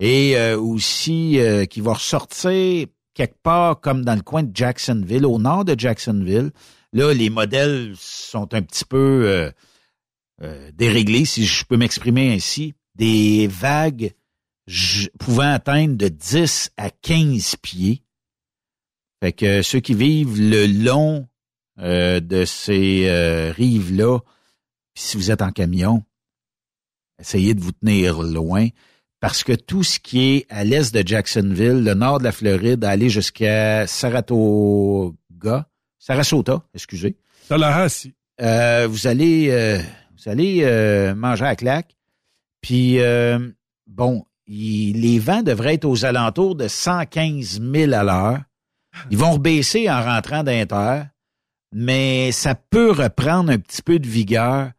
et 0.00 0.36
aussi 0.54 1.38
qui 1.70 1.80
va 1.80 1.94
ressortir 1.94 2.88
quelque 3.14 3.40
part 3.42 3.80
comme 3.80 4.04
dans 4.04 4.16
le 4.16 4.20
coin 4.20 4.42
de 4.42 4.54
Jacksonville, 4.54 5.24
au 5.24 5.38
nord 5.38 5.64
de 5.64 5.78
Jacksonville. 5.78 6.50
Là, 6.92 7.14
les 7.14 7.30
modèles 7.30 7.94
sont 7.96 8.52
un 8.52 8.60
petit 8.60 8.84
peu 8.84 9.50
déréglés, 10.74 11.24
si 11.24 11.46
je 11.46 11.64
peux 11.64 11.78
m'exprimer 11.78 12.34
ainsi. 12.34 12.74
Des 12.96 13.46
vagues 13.46 14.12
pouvant 15.18 15.52
atteindre 15.52 15.96
de 15.96 16.08
10 16.08 16.72
à 16.76 16.90
15 16.90 17.56
pieds. 17.56 18.02
Fait 19.22 19.32
que 19.32 19.62
ceux 19.62 19.80
qui 19.80 19.94
vivent 19.94 20.40
le 20.40 20.66
long 20.66 21.28
euh, 21.78 22.20
de 22.20 22.44
ces 22.44 23.08
euh, 23.08 23.52
rives-là, 23.52 24.18
si 24.94 25.16
vous 25.16 25.30
êtes 25.30 25.42
en 25.42 25.50
camion, 25.50 26.04
essayez 27.18 27.54
de 27.54 27.60
vous 27.60 27.72
tenir 27.72 28.22
loin 28.22 28.68
parce 29.24 29.42
que 29.42 29.54
tout 29.54 29.82
ce 29.82 29.98
qui 29.98 30.34
est 30.34 30.46
à 30.50 30.64
l'est 30.64 30.94
de 30.94 31.06
Jacksonville, 31.06 31.82
le 31.82 31.94
nord 31.94 32.18
de 32.18 32.24
la 32.24 32.32
Floride, 32.32 32.84
aller 32.84 33.08
jusqu'à 33.08 33.86
Saratoga, 33.86 35.66
Sarasota, 35.98 36.62
excusez. 36.74 37.16
Tallahassee. 37.48 38.12
Euh, 38.42 38.86
vous 38.86 39.06
allez, 39.06 39.48
euh, 39.48 39.78
vous 40.18 40.28
allez 40.28 40.60
euh, 40.64 41.14
manger 41.14 41.46
à 41.46 41.56
claque. 41.56 41.96
Puis, 42.60 42.98
euh, 43.00 43.38
bon, 43.86 44.26
les 44.46 45.18
vents 45.18 45.42
devraient 45.42 45.74
être 45.74 45.84
aux 45.84 46.04
alentours 46.04 46.54
de 46.54 46.68
115 46.68 47.60
000 47.60 47.92
à 47.92 48.04
l'heure. 48.04 48.40
Ils 49.10 49.18
vont 49.18 49.32
rebaisser 49.32 49.90
en 49.90 50.02
rentrant 50.02 50.42
d'inter, 50.42 51.02
mais 51.72 52.30
ça 52.32 52.54
peut 52.54 52.92
reprendre 52.92 53.50
un 53.50 53.58
petit 53.58 53.82
peu 53.82 53.98
de 53.98 54.06
vigueur, 54.06 54.70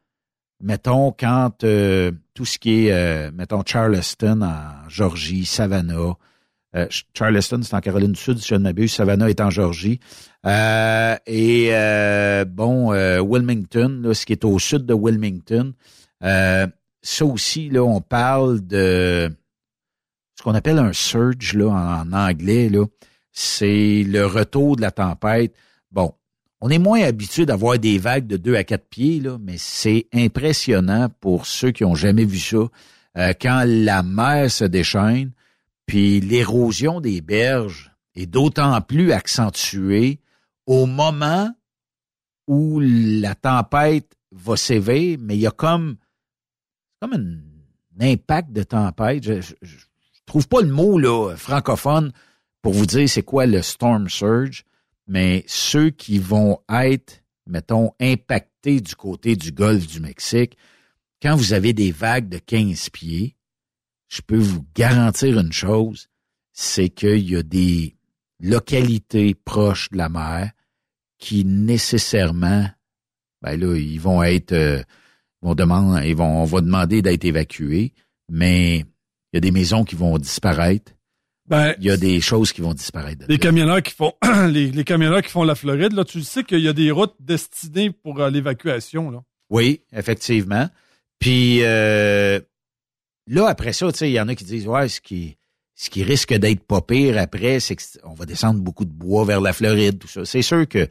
mettons, 0.62 1.12
quand 1.12 1.64
euh, 1.64 2.12
tout 2.34 2.46
ce 2.46 2.58
qui 2.58 2.88
est, 2.88 2.92
euh, 2.92 3.32
mettons, 3.34 3.64
Charleston 3.66 4.42
en 4.42 4.90
Georgie, 4.90 5.46
Savannah, 5.46 6.14
euh, 6.76 6.88
Charleston, 7.14 7.62
c'est 7.64 7.76
en 7.76 7.82
Caroline 7.82 8.14
du 8.14 8.20
Sud, 8.20 8.38
si 8.40 8.48
je 8.48 8.56
ne 8.56 8.64
m'abuse, 8.64 8.94
Savannah 8.94 9.30
est 9.30 9.42
en 9.42 9.50
Georgie. 9.50 10.00
Et 10.46 11.72
bon, 12.48 12.92
Wilmington, 13.22 14.02
là, 14.04 14.14
ce 14.14 14.26
qui 14.26 14.34
est 14.34 14.46
au 14.46 14.60
sud 14.60 14.86
de 14.86 14.94
Wilmington, 14.94 15.74
ça 16.22 17.26
aussi, 17.26 17.70
là, 17.70 17.84
on 17.84 18.02
parle 18.02 18.66
de 18.66 19.30
qu'on 20.45 20.53
appelle 20.53 20.77
un 20.77 20.93
surge 20.93 21.55
là, 21.55 21.69
en, 21.69 22.13
anglais. 22.13 22.69
Là. 22.69 22.85
C'est 23.31 24.03
le 24.03 24.27
retour 24.27 24.76
de 24.76 24.81
la 24.81 24.91
tempête. 24.91 25.55
Bon, 25.91 26.13
on 26.61 26.69
est 26.69 26.77
moins 26.77 27.01
habitué 27.01 27.47
d'avoir 27.47 27.80
des 27.80 27.97
vagues 27.97 28.27
de 28.27 28.38
2 28.38 28.55
à 28.55 28.63
4 28.63 28.88
pieds, 28.88 29.19
là, 29.19 29.39
mais 29.41 29.57
c'est 29.57 30.05
impressionnant 30.13 31.09
pour 31.19 31.47
ceux 31.47 31.72
qui 31.72 31.84
ont 31.84 31.95
jamais 31.95 32.26
vu 32.26 32.38
ça. 32.38 32.57
Euh, 33.17 33.34
quand 33.41 33.63
la 33.65 34.03
mer 34.03 34.51
se 34.51 34.65
déchaîne, 34.65 35.31
puis 35.88 36.22
l'érosion 36.22 37.01
des 37.01 37.22
berges 37.22 37.91
est 38.13 38.27
d'autant 38.27 38.80
plus 38.81 39.13
accentuée 39.13 40.19
au 40.67 40.85
moment 40.85 41.49
où 42.45 42.80
la 42.80 43.34
tempête 43.34 44.15
va 44.31 44.55
sévir, 44.57 45.17
mais 45.19 45.38
il 45.38 45.41
y 45.41 45.47
a 45.47 45.51
comme, 45.51 45.95
comme 47.01 47.13
un, 47.13 47.39
impact 47.99 48.51
de 48.51 48.61
tempête. 48.61 49.23
Trouve 50.26 50.47
pas 50.47 50.61
le 50.61 50.72
mot 50.72 50.97
là, 50.97 51.35
francophone 51.35 52.11
pour 52.61 52.73
vous 52.73 52.85
dire 52.85 53.07
c'est 53.07 53.23
quoi 53.23 53.45
le 53.45 53.61
storm 53.61 54.10
surge, 54.10 54.65
mais 55.07 55.43
ceux 55.47 55.91
qui 55.91 56.18
vont 56.18 56.60
être, 56.69 57.23
mettons, 57.45 57.91
impactés 57.99 58.81
du 58.81 58.95
côté 58.95 59.35
du 59.35 59.52
golfe 59.52 59.88
du 59.88 59.99
Mexique, 59.99 60.57
quand 61.22 61.35
vous 61.35 61.53
avez 61.53 61.73
des 61.73 61.91
vagues 61.91 62.30
de 62.30 62.39
15 62.39 62.89
pieds, 62.89 63.35
je 64.07 64.22
peux 64.22 64.38
vous 64.38 64.65
garantir 64.76 65.39
une 65.39 65.53
chose, 65.53 66.07
c'est 66.53 66.89
qu'il 66.89 67.30
y 67.30 67.35
a 67.35 67.43
des 67.43 67.95
localités 68.39 69.35
proches 69.35 69.89
de 69.91 69.97
la 69.97 70.10
mer 70.10 70.52
qui 71.18 71.45
nécessairement, 71.45 72.68
ben 73.41 73.60
là, 73.60 73.76
ils 73.76 73.99
vont 73.99 74.23
être, 74.23 74.52
euh, 74.53 74.81
vont 75.41 75.56
demander, 75.56 76.10
ils 76.10 76.15
vont, 76.15 76.41
on 76.41 76.45
va 76.45 76.61
demander 76.61 77.02
d'être 77.02 77.26
évacués, 77.26 77.93
mais 78.30 78.85
il 79.36 79.40
y 79.40 79.40
a 79.40 79.41
des 79.41 79.52
maisons 79.52 79.84
qui 79.84 79.95
vont 79.95 80.18
disparaître. 80.18 80.94
Ben, 81.45 81.76
il 81.80 81.86
y 81.86 81.91
a 81.91 81.98
des 81.98 82.22
choses 82.22 82.53
qui 82.53 82.62
vont 82.62 82.74
disparaître. 82.74 83.26
Les 83.28 83.38
camionneurs 83.38 83.84
qui 83.84 83.94
font 83.94 84.14
les, 84.48 84.72
les, 84.72 84.84
camionneurs 84.86 85.22
qui 85.22 85.30
font 85.30 85.44
la 85.44 85.56
Floride, 85.56 85.91
là, 85.91 86.06
tu 86.06 86.22
sais 86.22 86.45
qu'il 86.45 86.62
y 86.62 86.70
a 86.70 86.74
des 86.74 86.90
routes 86.90 87.16
destinées 87.20 87.91
pour 87.91 88.22
euh, 88.22 88.30
l'évacuation, 88.30 89.12
là. 89.12 89.22
Oui, 89.49 89.82
effectivement. 89.91 90.70
Puis 91.20 91.60
euh, 91.64 92.40
là, 93.28 93.48
après 93.48 93.74
ça, 93.74 93.91
tu 93.91 93.98
sais, 93.98 94.10
il 94.10 94.14
y 94.14 94.22
en 94.22 94.30
a 94.30 94.36
qui 94.36 94.45
disent 94.45 94.68
Ouais, 94.68 94.88
ce 94.88 95.02
qui 95.02 95.36
ce 95.76 95.90
qui 95.90 96.03
risque 96.03 96.34
d'être 96.34 96.64
pas 96.64 96.80
pire 96.80 97.18
après, 97.18 97.60
c'est 97.60 97.76
qu'on 97.76 98.14
va 98.14 98.26
descendre 98.26 98.62
beaucoup 98.62 98.86
de 98.86 98.94
bois 98.94 99.26
vers 99.26 99.41
la 99.41 99.52
Floride, 99.52 99.99
tout 99.99 100.07
ça. 100.07 100.24
C'est 100.24 100.41
sûr 100.41 100.66
que 100.66 100.88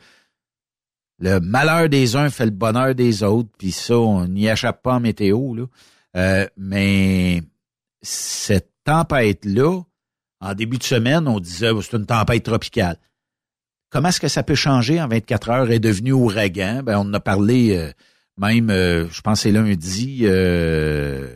le 1.19 1.41
malheur 1.41 1.89
des 1.89 2.15
uns 2.15 2.29
fait 2.29 2.45
le 2.45 2.51
bonheur 2.51 2.95
des 2.95 3.23
autres, 3.23 3.49
puis 3.57 3.73
ça, 3.73 3.97
on 3.97 4.29
n'y 4.29 4.49
échappe 4.49 4.83
pas 4.83 4.97
en 4.97 5.01
météo, 5.01 5.55
là. 5.55 5.65
Euh, 6.17 6.47
mais 6.57 7.43
cette 8.05 8.71
tempête-là, 8.85 9.83
en 10.41 10.55
début 10.55 10.79
de 10.79 10.85
semaine, 10.85 11.27
on 11.27 11.41
disait 11.41 11.71
oh, 11.71 11.83
c'est 11.83 11.97
une 11.97 12.07
tempête 12.07 12.45
tropicale. 12.45 12.99
Comment 13.91 14.09
est-ce 14.09 14.21
que 14.21 14.29
ça 14.29 14.43
peut 14.43 14.55
changer 14.55 15.01
en 15.01 15.09
24 15.09 15.51
heures? 15.51 15.71
Et 15.71 15.77
est 15.77 15.81
devenu 15.81 16.13
ouragan? 16.13 16.83
Ben, 16.83 16.99
on 16.99 17.03
en 17.03 17.15
a 17.15 17.21
parlé 17.21 17.77
euh, 17.77 17.93
même, 18.37 18.71
euh, 18.71 19.09
je 19.09 19.21
pense 19.21 19.43
c'est 19.43 19.53
lundi, 19.53 20.21
euh, 20.23 21.33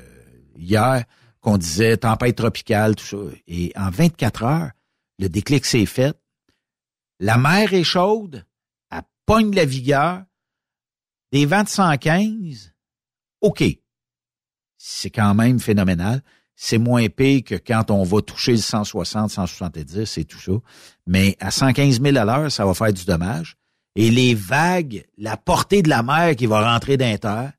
hier, 0.57 1.05
qu'on 1.41 1.57
disait 1.57 1.97
tempête 1.97 2.37
tropicale, 2.37 2.97
tout 2.97 3.05
ça. 3.05 3.17
Et 3.47 3.73
en 3.77 3.91
24 3.91 4.43
heures, 4.43 4.71
le 5.19 5.29
déclic 5.29 5.65
s'est 5.65 5.87
fait. 5.87 6.17
La 7.21 7.39
mer 7.39 7.73
est 7.73 7.85
chaude, 7.85 8.45
elle 8.91 9.03
pogne 9.27 9.55
la 9.55 9.65
vigueur. 9.65 10.25
Des 11.31 11.45
vents 11.45 11.63
de 11.63 11.69
115, 11.69 12.73
OK. 13.43 13.63
C'est 14.79 15.11
quand 15.11 15.35
même 15.35 15.61
phénoménal 15.61 16.23
c'est 16.61 16.79
moins 16.79 17.09
pire 17.09 17.45
que 17.45 17.55
quand 17.55 17.93
on 17.93 18.03
va 18.03 18.21
toucher 18.21 18.51
le 18.51 18.59
160, 18.59 19.31
170 19.31 20.19
et 20.19 20.25
tout 20.25 20.41
ça. 20.41 20.53
Mais 21.07 21.37
à 21.39 21.53
115 21.53 22.03
000 22.03 22.17
à 22.17 22.25
l'heure, 22.25 22.51
ça 22.51 22.67
va 22.67 22.75
faire 22.75 22.93
du 22.93 23.05
dommage. 23.05 23.57
Et 23.95 24.11
les 24.11 24.35
vagues, 24.35 25.05
la 25.19 25.37
portée 25.37 25.83
de 25.83 25.89
la 25.89 26.03
mer 26.03 26.35
qui 26.35 26.47
va 26.47 26.73
rentrer 26.73 26.97
dans 26.97 27.17
terre, 27.17 27.53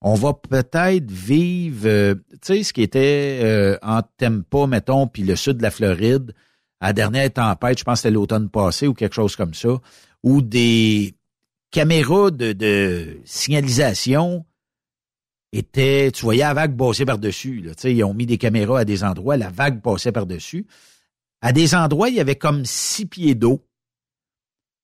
on 0.00 0.14
va 0.14 0.32
peut-être 0.32 1.10
vivre, 1.10 1.86
euh, 1.86 2.14
tu 2.32 2.38
sais, 2.40 2.62
ce 2.62 2.72
qui 2.72 2.80
était 2.80 3.40
euh, 3.42 3.76
en 3.82 4.00
Tempa, 4.16 4.66
mettons, 4.66 5.06
puis 5.06 5.24
le 5.24 5.36
sud 5.36 5.58
de 5.58 5.62
la 5.62 5.70
Floride, 5.70 6.34
à 6.80 6.86
la 6.86 6.92
dernière 6.94 7.30
tempête, 7.30 7.78
je 7.78 7.84
pense 7.84 7.98
que 7.98 8.02
c'était 8.08 8.14
l'automne 8.14 8.48
passé 8.48 8.86
ou 8.86 8.94
quelque 8.94 9.14
chose 9.14 9.36
comme 9.36 9.52
ça, 9.52 9.76
où 10.22 10.40
des 10.40 11.14
caméras 11.70 12.30
de 12.30 13.18
signalisation 13.26 14.46
était, 15.52 16.10
tu 16.12 16.22
voyais 16.22 16.42
la 16.42 16.54
vague 16.54 16.76
passer 16.76 17.04
par-dessus. 17.04 17.62
Ils 17.84 18.04
ont 18.04 18.14
mis 18.14 18.26
des 18.26 18.38
caméras 18.38 18.80
à 18.80 18.84
des 18.84 19.04
endroits, 19.04 19.36
la 19.36 19.50
vague 19.50 19.80
passait 19.82 20.12
par-dessus. 20.12 20.66
À 21.40 21.52
des 21.52 21.74
endroits, 21.74 22.08
il 22.08 22.14
y 22.14 22.20
avait 22.20 22.36
comme 22.36 22.64
six 22.64 23.06
pieds 23.06 23.34
d'eau. 23.34 23.66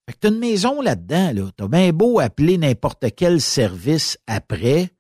Fait 0.07 0.15
que 0.15 0.19
t'as 0.21 0.29
une 0.29 0.39
maison 0.39 0.81
là-dedans, 0.81 1.33
là. 1.35 1.51
T'as 1.57 1.69
bien 1.69 1.93
beau 1.93 2.19
appeler 2.19 2.59
n'importe 2.59 3.05
quel 3.15 3.41
service 3.41 4.19
après, 4.27 4.91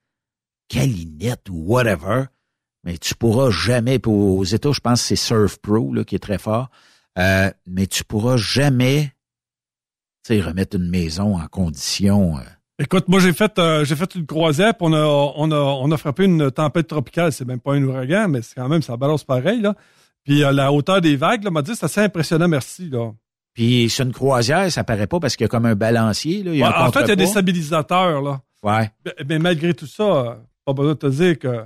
Calinette 0.68 1.48
ou 1.50 1.64
whatever, 1.66 2.24
mais 2.84 2.98
tu 2.98 3.14
pourras 3.14 3.50
jamais, 3.50 4.00
aux 4.06 4.44
États, 4.44 4.72
je 4.72 4.80
pense 4.80 5.00
que 5.02 5.08
c'est 5.08 5.16
Surf 5.16 5.58
Pro 5.58 5.92
là, 5.92 6.04
qui 6.04 6.14
est 6.14 6.20
très 6.20 6.38
fort, 6.38 6.68
euh, 7.18 7.50
mais 7.66 7.86
tu 7.86 8.04
pourras 8.04 8.36
jamais 8.36 9.12
remettre 10.36 10.76
une 10.76 10.88
maison 10.88 11.38
en 11.38 11.46
condition. 11.48 12.36
Euh, 12.38 12.42
Écoute, 12.80 13.08
moi 13.08 13.18
j'ai 13.18 13.32
fait 13.32 13.58
euh, 13.58 13.84
j'ai 13.84 13.96
fait 13.96 14.14
une 14.14 14.24
croisière, 14.24 14.72
puis 14.72 14.86
on 14.88 14.92
a 14.92 15.04
on 15.04 15.50
a 15.50 15.56
on 15.56 15.90
a 15.90 15.96
frappé 15.96 16.24
une 16.24 16.50
tempête 16.52 16.86
tropicale. 16.86 17.32
C'est 17.32 17.44
même 17.44 17.58
pas 17.58 17.74
un 17.74 17.82
ouragan, 17.82 18.28
mais 18.28 18.40
c'est 18.42 18.54
quand 18.54 18.68
même 18.68 18.82
ça 18.82 18.96
balance 18.96 19.24
pareil 19.24 19.60
là. 19.60 19.74
Puis 20.22 20.44
euh, 20.44 20.52
la 20.52 20.72
hauteur 20.72 21.00
des 21.00 21.16
vagues, 21.16 21.42
là, 21.42 21.50
m'a 21.50 21.62
dit 21.62 21.74
c'est 21.74 21.86
assez 21.86 22.00
impressionnant, 22.00 22.46
merci 22.46 22.88
là. 22.88 23.10
Puis 23.52 23.90
sur 23.90 24.06
une 24.06 24.12
croisière, 24.12 24.70
ça 24.70 24.84
paraît 24.84 25.08
pas 25.08 25.18
parce 25.18 25.34
qu'il 25.34 25.44
y 25.44 25.46
a 25.46 25.48
comme 25.48 25.66
un 25.66 25.74
balancier 25.74 26.44
là. 26.44 26.52
Il 26.52 26.58
y 26.58 26.62
a 26.62 26.86
en 26.86 26.92
fait, 26.92 27.02
il 27.02 27.08
y 27.08 27.12
a 27.12 27.16
des 27.16 27.26
stabilisateurs 27.26 28.22
là. 28.22 28.42
Ouais. 28.62 28.90
Mais, 29.28 29.38
malgré 29.38 29.74
tout 29.74 29.86
ça, 29.86 30.38
pas 30.64 30.72
besoin 30.72 30.94
de 30.94 30.98
te 30.98 31.06
dire 31.06 31.38
que 31.38 31.64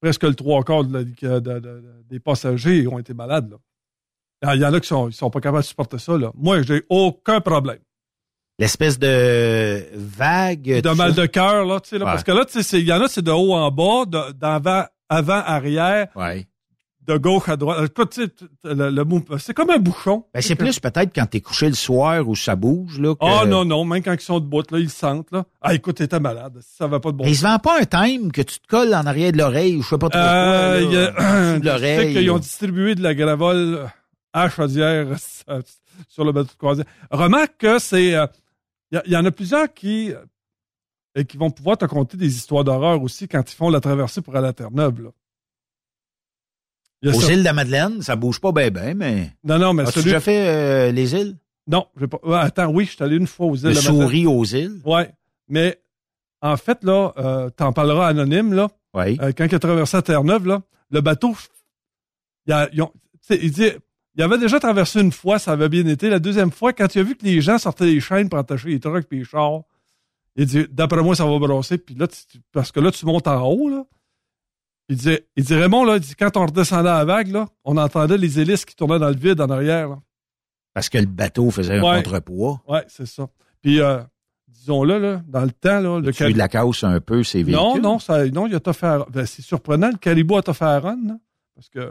presque 0.00 0.22
le 0.22 0.34
trois 0.34 0.62
quarts 0.62 0.84
des 0.84 2.20
passagers 2.20 2.86
ont 2.86 3.00
été 3.00 3.14
malades 3.14 3.50
là. 3.50 4.54
Il 4.54 4.60
y 4.60 4.64
en 4.64 4.72
a 4.72 4.80
qui 4.80 4.88
sont, 4.88 5.08
ils 5.08 5.12
sont 5.12 5.28
pas 5.28 5.40
capables 5.40 5.62
de 5.62 5.66
supporter 5.66 5.98
ça 5.98 6.16
là. 6.16 6.30
Moi, 6.36 6.62
j'ai 6.62 6.84
aucun 6.88 7.40
problème 7.40 7.80
l'espèce 8.60 8.98
de 8.98 9.84
vague. 9.94 10.82
De 10.82 10.90
mal 10.90 11.14
de 11.14 11.26
cœur, 11.26 11.64
là, 11.64 11.80
tu 11.80 11.88
sais, 11.88 11.98
là, 11.98 12.04
parce 12.04 12.22
que 12.22 12.30
là, 12.30 12.44
tu 12.44 12.62
sais, 12.62 12.78
il 12.78 12.86
y 12.86 12.92
en 12.92 13.00
a, 13.00 13.08
c'est 13.08 13.22
de 13.22 13.32
haut 13.32 13.54
en 13.54 13.70
bas, 13.70 14.04
d'avant, 14.34 14.84
avant, 15.08 15.42
arrière. 15.44 16.08
Ouais. 16.14 16.46
De 17.06 17.16
gauche 17.16 17.48
à 17.48 17.56
droite. 17.56 17.90
Tu 18.12 18.22
sais, 18.22 18.30
le, 18.62 18.90
le, 18.90 19.04
c'est 19.38 19.54
comme 19.54 19.70
un 19.70 19.78
bouchon. 19.78 20.26
Ben, 20.34 20.42
c'est 20.42 20.54
plus 20.54 20.78
peut-être 20.78 21.10
quand 21.12 21.24
t'es 21.24 21.40
couché 21.40 21.66
le 21.66 21.74
soir 21.74 22.28
où 22.28 22.36
ça 22.36 22.54
bouge, 22.54 23.00
là. 23.00 23.14
Ah, 23.20 23.46
non, 23.46 23.64
non, 23.64 23.84
même 23.84 24.02
quand 24.02 24.12
ils 24.12 24.20
sont 24.20 24.38
debout, 24.38 24.62
là, 24.70 24.78
ils 24.78 24.90
sentent, 24.90 25.32
là. 25.32 25.44
Ah, 25.62 25.74
écoute, 25.74 25.96
t'étais 25.96 26.20
malade. 26.20 26.58
Ça 26.60 26.86
va 26.86 27.00
pas 27.00 27.10
de 27.10 27.16
bon 27.16 27.24
Mais 27.24 27.30
ils 27.30 27.36
se 27.36 27.42
vendent 27.42 27.62
pas 27.62 27.80
un 27.80 27.84
time 27.84 28.30
que 28.30 28.42
tu 28.42 28.60
te 28.60 28.66
colles 28.68 28.94
en 28.94 29.06
arrière 29.06 29.32
de 29.32 29.38
l'oreille 29.38 29.76
ou 29.76 29.82
je 29.82 29.88
sais 29.88 29.98
pas 29.98 30.10
trop 30.10 30.20
euh, 30.20 30.84
quoi, 30.84 31.24
là, 31.24 31.54
a, 31.54 31.58
l'oreille. 31.64 32.12
qu'ils 32.12 32.30
ont 32.30 32.38
distribué 32.38 32.94
de 32.94 33.02
la 33.02 33.14
gravole 33.14 33.88
à 34.34 34.50
chaudière 34.50 35.06
sur 36.08 36.24
le 36.24 36.32
bateau 36.32 36.50
de 36.52 36.58
croisière. 36.58 36.86
Remarque 37.10 37.56
que 37.58 37.78
c'est, 37.78 38.14
euh, 38.14 38.26
il 38.92 39.12
y, 39.12 39.16
en 39.16 39.24
a 39.24 39.30
plusieurs 39.30 39.72
qui, 39.72 40.12
et 41.14 41.24
qui 41.24 41.36
vont 41.36 41.50
pouvoir 41.50 41.78
te 41.78 41.84
conter 41.84 42.16
des 42.16 42.36
histoires 42.36 42.64
d'horreur 42.64 43.02
aussi 43.02 43.28
quand 43.28 43.50
ils 43.50 43.54
font 43.54 43.70
la 43.70 43.80
traversée 43.80 44.20
pour 44.20 44.36
aller 44.36 44.48
à 44.48 44.52
Terre-Neuve. 44.52 45.12
Aux 47.04 47.28
îles 47.30 47.38
de 47.38 47.44
la 47.44 47.52
Madeleine, 47.52 48.02
ça 48.02 48.16
bouge 48.16 48.40
pas 48.40 48.52
bien, 48.52 48.70
bien, 48.70 48.94
mais. 48.94 49.32
Non, 49.44 49.58
non, 49.58 49.72
mais 49.72 49.84
As-tu 49.84 50.02
déjà 50.02 50.20
fait 50.20 50.48
euh, 50.48 50.92
les 50.92 51.14
îles? 51.14 51.36
Non, 51.66 51.86
j'ai 51.98 52.06
pas. 52.06 52.18
attends, 52.40 52.68
oui, 52.68 52.84
je 52.84 52.90
suis 52.90 53.02
allé 53.02 53.16
une 53.16 53.26
fois 53.26 53.46
aux 53.46 53.56
îles. 53.56 53.68
Le 53.68 53.74
souris 53.74 54.26
aux 54.26 54.44
îles? 54.44 54.80
Oui. 54.84 55.02
Mais 55.48 55.80
en 56.42 56.56
fait, 56.56 56.84
là, 56.84 57.12
euh, 57.16 57.48
t'en 57.50 57.72
parleras 57.72 58.08
anonyme, 58.08 58.52
là. 58.52 58.68
Oui. 58.92 59.18
Euh, 59.22 59.32
quand 59.36 59.46
il 59.46 59.54
a 59.54 59.58
traversé 59.58 59.96
à 59.96 60.02
Terre-Neuve, 60.02 60.46
là, 60.46 60.62
le 60.90 61.00
bateau, 61.00 61.34
il, 62.46 62.52
a, 62.52 62.68
il 63.30 63.52
dit 63.52 63.70
il 64.20 64.22
avait 64.22 64.36
déjà 64.36 64.60
traversé 64.60 65.00
une 65.00 65.12
fois, 65.12 65.38
ça 65.38 65.52
avait 65.52 65.70
bien 65.70 65.86
été. 65.86 66.10
La 66.10 66.18
deuxième 66.18 66.50
fois, 66.50 66.74
quand 66.74 66.94
il 66.94 66.98
a 66.98 67.02
vu 67.02 67.16
que 67.16 67.24
les 67.24 67.40
gens 67.40 67.56
sortaient 67.56 67.86
des 67.86 68.00
chaînes 68.00 68.28
pour 68.28 68.38
attacher 68.38 68.68
les 68.68 68.78
trucks 68.78 69.06
et 69.10 69.16
les 69.16 69.24
chars, 69.24 69.62
il 70.36 70.44
dit, 70.44 70.66
d'après 70.70 71.02
moi, 71.02 71.16
ça 71.16 71.24
va 71.24 71.38
brasser. 71.38 71.78
Puis 71.78 71.94
là, 71.94 72.06
parce 72.52 72.70
que 72.70 72.80
là, 72.80 72.90
tu 72.90 73.06
montes 73.06 73.26
en 73.26 73.42
haut, 73.46 73.70
là. 73.70 73.84
Il 74.90 74.96
dit, 74.96 75.16
il 75.36 75.44
dit 75.44 75.54
Raymond, 75.54 75.84
là, 75.84 75.98
quand 76.18 76.36
on 76.36 76.44
redescendait 76.44 76.90
à 76.90 76.98
la 76.98 77.04
vague, 77.06 77.28
là, 77.28 77.48
on 77.64 77.78
entendait 77.78 78.18
les 78.18 78.40
hélices 78.40 78.66
qui 78.66 78.76
tournaient 78.76 78.98
dans 78.98 79.08
le 79.08 79.16
vide 79.16 79.40
en 79.40 79.48
arrière, 79.48 79.88
là. 79.88 79.98
Parce 80.74 80.90
que 80.90 80.98
le 80.98 81.06
bateau 81.06 81.50
faisait 81.50 81.78
un 81.78 81.80
contrepoids. 81.80 82.60
Oui, 82.68 82.80
c'est 82.88 83.06
ça. 83.06 83.26
Puis, 83.62 83.80
euh, 83.80 84.02
disons-le, 84.48 84.98
là, 84.98 85.22
dans 85.28 85.44
le 85.44 85.50
temps, 85.52 85.80
là. 85.80 85.98
Le 85.98 86.32
de 86.32 86.36
la 86.36 86.48
casse 86.48 86.84
un 86.84 87.00
peu 87.00 87.24
ces 87.24 87.42
véhicules? 87.42 87.56
Non, 87.56 87.80
non, 87.80 87.98
ça, 87.98 88.26
non, 88.26 88.46
il 88.46 88.54
a 88.54 88.72
fait 88.74 88.98
ben, 89.10 89.24
c'est 89.24 89.40
surprenant. 89.40 89.88
Le 89.88 89.96
caribou 89.96 90.36
a 90.36 90.42
fait 90.42 90.64
à 90.64 90.78
run, 90.78 90.98
là, 91.06 91.16
parce 91.54 91.70
que 91.70 91.90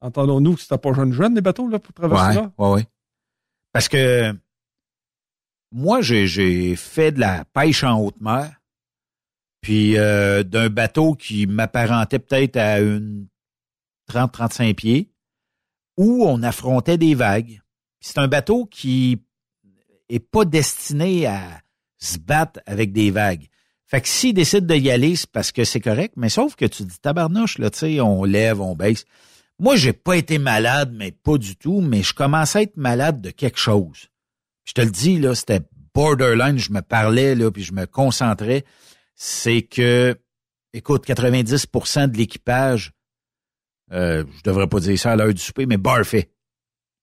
Entendons-nous 0.00 0.54
que 0.54 0.60
c'était 0.60 0.78
pas 0.78 0.92
jeune 0.92 1.12
jeune 1.12 1.34
les 1.34 1.40
bateaux 1.40 1.68
là 1.68 1.78
pour 1.78 1.92
traverser 1.92 2.36
là? 2.36 2.52
Ouais, 2.58 2.70
ouais. 2.72 2.86
Parce 3.72 3.88
que 3.88 4.34
moi 5.72 6.00
j'ai 6.00 6.74
fait 6.76 7.12
de 7.12 7.20
la 7.20 7.44
pêche 7.44 7.84
en 7.84 8.00
haute 8.00 8.20
mer. 8.20 8.60
puis 9.60 9.98
euh, 9.98 10.42
d'un 10.42 10.70
bateau 10.70 11.14
qui 11.14 11.46
m'apparentait 11.46 12.18
peut-être 12.18 12.56
à 12.56 12.80
une 12.80 13.26
30-35 14.10 14.74
pieds, 14.74 15.10
où 15.96 16.24
on 16.26 16.42
affrontait 16.42 16.98
des 16.98 17.14
vagues. 17.14 17.60
C'est 18.00 18.18
un 18.18 18.28
bateau 18.28 18.66
qui 18.66 19.22
est 20.08 20.18
pas 20.18 20.44
destiné 20.44 21.26
à 21.26 21.60
se 21.98 22.18
battre 22.18 22.60
avec 22.66 22.92
des 22.92 23.10
vagues. 23.10 23.46
Fait 23.86 24.00
que 24.00 24.08
s'il 24.08 24.34
décide 24.34 24.66
de 24.66 24.74
y 24.74 24.90
aller, 24.90 25.16
c'est 25.16 25.30
parce 25.30 25.52
que 25.52 25.64
c'est 25.64 25.80
correct, 25.80 26.14
mais 26.16 26.28
sauf 26.28 26.56
que 26.56 26.64
tu 26.64 26.84
dis 26.84 26.98
tabarnouche, 27.00 27.58
là, 27.58 27.70
tu 27.70 27.78
sais, 27.78 28.00
on 28.00 28.24
lève, 28.24 28.60
on 28.60 28.74
baisse. 28.74 29.04
Moi, 29.60 29.76
j'ai 29.76 29.92
pas 29.92 30.16
été 30.16 30.38
malade, 30.38 30.90
mais 30.94 31.12
pas 31.12 31.36
du 31.36 31.54
tout, 31.54 31.82
mais 31.82 32.02
je 32.02 32.14
commençais 32.14 32.60
à 32.60 32.62
être 32.62 32.78
malade 32.78 33.20
de 33.20 33.28
quelque 33.28 33.58
chose. 33.58 34.08
Je 34.64 34.72
te 34.72 34.80
le 34.80 34.90
dis, 34.90 35.18
là, 35.18 35.34
c'était 35.34 35.60
borderline, 35.94 36.58
je 36.58 36.72
me 36.72 36.80
parlais, 36.80 37.34
là, 37.34 37.50
puis 37.50 37.62
je 37.62 37.74
me 37.74 37.84
concentrais. 37.84 38.64
C'est 39.16 39.60
que, 39.60 40.18
écoute, 40.72 41.06
90% 41.06 42.10
de 42.10 42.16
l'équipage, 42.16 42.92
euh, 43.92 44.24
je 44.38 44.42
devrais 44.44 44.66
pas 44.66 44.80
dire 44.80 44.98
ça 44.98 45.12
à 45.12 45.16
l'heure 45.16 45.34
du 45.34 45.42
souper, 45.42 45.66
mais 45.66 45.76
barfait. 45.76 46.30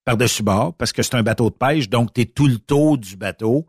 Par-dessus 0.04 0.42
bord, 0.42 0.74
parce 0.74 0.94
que 0.94 1.04
c'est 1.04 1.16
un 1.16 1.22
bateau 1.24 1.52
de 1.52 1.56
pêche, 1.56 1.90
donc 1.90 2.12
tu 2.12 2.22
es 2.22 2.26
tout 2.26 2.48
le 2.48 2.58
taux 2.58 2.98
du 2.98 3.18
bateau. 3.18 3.68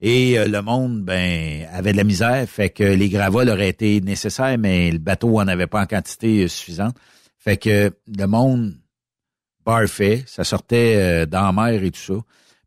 Et 0.00 0.36
euh, 0.36 0.48
le 0.48 0.62
monde, 0.62 1.04
ben, 1.04 1.68
avait 1.70 1.92
de 1.92 1.96
la 1.96 2.04
misère, 2.04 2.48
fait 2.48 2.70
que 2.70 2.82
les 2.82 3.08
gravoles 3.08 3.50
auraient 3.50 3.68
été 3.68 4.00
nécessaires, 4.00 4.58
mais 4.58 4.90
le 4.90 4.98
bateau 4.98 5.38
en 5.38 5.46
avait 5.46 5.68
pas 5.68 5.80
en 5.80 5.86
quantité 5.86 6.42
euh, 6.42 6.48
suffisante. 6.48 6.96
Fait 7.46 7.56
que 7.58 7.92
le 8.08 8.26
monde 8.26 8.74
barfait, 9.64 10.24
ça 10.26 10.42
sortait 10.42 10.96
euh, 10.96 11.26
dans 11.26 11.42
la 11.42 11.52
mer 11.52 11.84
et 11.84 11.92
tout 11.92 12.00
ça. 12.00 12.14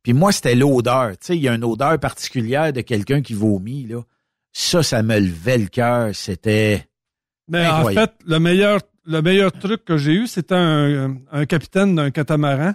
Puis 0.04 0.14
moi, 0.14 0.32
c'était 0.32 0.56
l'odeur. 0.56 1.12
Tu 1.12 1.18
sais, 1.20 1.36
il 1.36 1.44
y 1.44 1.50
a 1.50 1.54
une 1.54 1.66
odeur 1.66 2.00
particulière 2.00 2.72
de 2.72 2.80
quelqu'un 2.80 3.22
qui 3.22 3.34
vomit, 3.34 3.86
là. 3.86 4.02
Ça, 4.54 4.82
ça 4.82 5.04
me 5.04 5.20
levait 5.20 5.58
le 5.58 5.68
cœur. 5.68 6.16
C'était 6.16 6.88
Mais 7.50 7.68
en 7.68 7.90
fait, 7.90 8.14
le 8.26 8.40
meilleur, 8.40 8.80
le 9.06 9.22
meilleur 9.22 9.52
truc 9.52 9.84
que 9.84 9.98
j'ai 9.98 10.14
eu, 10.14 10.28
c'était 10.28 10.56
un, 10.56 11.18
un 11.30 11.46
capitaine 11.46 11.96
d'un 11.96 12.10
catamaran. 12.10 12.74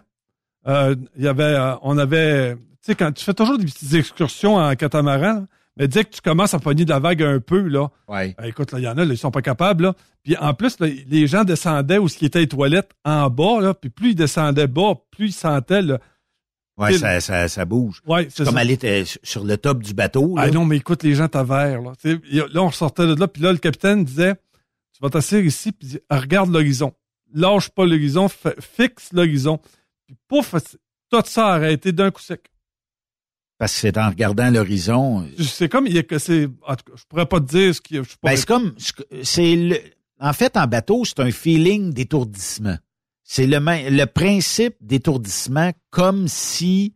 Euh, 0.67 0.95
il 1.17 1.25
y 1.25 1.29
avait, 1.29 1.43
euh, 1.43 1.75
on 1.81 1.97
avait, 1.97 2.55
tu 2.55 2.61
sais, 2.83 2.95
quand 2.95 3.13
tu 3.13 3.25
fais 3.25 3.35
toujours 3.35 3.57
des 3.57 3.65
petites 3.65 3.95
excursions 3.95 4.57
en 4.57 4.75
catamaran, 4.75 5.41
là, 5.41 5.47
mais 5.77 5.89
dès 5.89 6.05
que 6.05 6.11
tu 6.11 6.21
commences 6.21 6.55
à 6.55 6.59
pogner 6.59 6.85
de 6.85 6.91
la 6.91 6.99
vague 7.01 7.23
un 7.23 7.41
peu, 7.41 7.61
là, 7.69 7.89
Ouais. 8.09 8.35
ben, 8.39 8.45
écoute, 8.45 8.73
là, 8.73 8.79
il 8.79 8.85
y 8.85 8.89
en 8.89 8.97
a, 8.97 9.05
là, 9.05 9.13
ils 9.13 9.19
sont 9.19 9.31
pas 9.31 9.43
capables, 9.43 9.85
là. 9.85 9.95
Puis 10.23 10.37
en 10.37 10.55
plus, 10.55 10.79
là, 10.81 10.87
les 11.07 11.27
gens 11.27 11.45
descendaient 11.45 11.99
où 11.99 12.09
ce 12.09 12.17
qui 12.17 12.27
était 12.27 12.39
les 12.41 12.49
toilettes 12.49 12.93
en 13.05 13.29
bas, 13.31 13.61
là, 13.61 13.75
puis 13.75 13.91
plus 13.91 14.11
ils 14.11 14.15
descendaient 14.15 14.67
bas, 14.69 14.95
plus 15.11 15.29
ils 15.29 15.33
sentaient, 15.33 15.83
là. 15.83 15.99
Ouais, 16.77 16.93
ça, 16.95 17.21
ça, 17.21 17.47
ça 17.49 17.65
bouge. 17.65 18.03
Ouais, 18.07 18.27
c'est 18.31 18.45
comme 18.45 18.55
ça. 18.55 18.61
aller 18.61 18.77
euh, 18.83 19.05
sur 19.23 19.45
le 19.45 19.57
top 19.57 19.81
du 19.83 19.95
bateau. 19.95 20.35
Ah 20.37 20.47
là. 20.47 20.53
non, 20.53 20.65
mais 20.65 20.79
écoute, 20.79 21.05
les 21.05 21.15
gens 21.15 21.29
t'avèrent, 21.29 21.81
là. 21.83 21.93
Là, 22.03 22.63
on 22.63 22.71
sortait 22.73 23.07
de 23.07 23.15
là, 23.15 23.29
puis 23.29 23.43
là, 23.43 23.53
le 23.53 23.59
capitaine 23.59 24.05
disait, 24.05 24.35
tu 24.93 24.99
vas 25.01 25.09
t'asseoir 25.11 25.43
ici, 25.43 25.71
puis 25.73 25.99
regarde 26.11 26.53
l'horizon. 26.53 26.93
Lâche 27.33 27.69
pas 27.71 27.85
l'horizon, 27.85 28.29
fixe 28.61 29.13
l'horizon. 29.13 29.61
Puis 30.07 30.17
pouf, 30.29 30.55
tout 31.11 31.23
ça 31.27 31.47
a 31.49 31.55
arrêté 31.55 31.93
d'un 31.93 32.11
coup 32.11 32.21
sec. 32.23 32.51
Parce 33.59 33.73
que 33.75 33.79
c'est 33.81 33.99
en 33.99 34.09
regardant 34.09 34.51
l'horizon. 34.51 35.27
C'est 35.39 35.69
comme, 35.69 35.87
il 35.87 35.95
y 35.95 35.99
a 35.99 36.03
que 36.03 36.19
c'est, 36.19 36.47
en 36.67 36.75
tout 36.77 36.85
cas, 36.91 36.93
je 36.97 37.05
pourrais 37.09 37.27
pas 37.27 37.41
te 37.41 37.47
dire 37.47 37.75
ce 37.75 37.81
qui, 37.81 37.95
je 37.97 38.03
Ben, 38.23 38.37
c'est 38.37 38.47
comme, 38.47 38.75
c'est 39.23 39.55
le, 39.57 39.79
en 40.19 40.33
fait, 40.33 40.57
en 40.57 40.67
bateau, 40.67 41.05
c'est 41.05 41.21
un 41.21 41.31
feeling 41.31 41.93
d'étourdissement. 41.93 42.77
C'est 43.23 43.47
le, 43.47 43.59
le 43.91 44.05
principe 44.07 44.75
d'étourdissement 44.81 45.71
comme 45.91 46.27
si, 46.29 46.95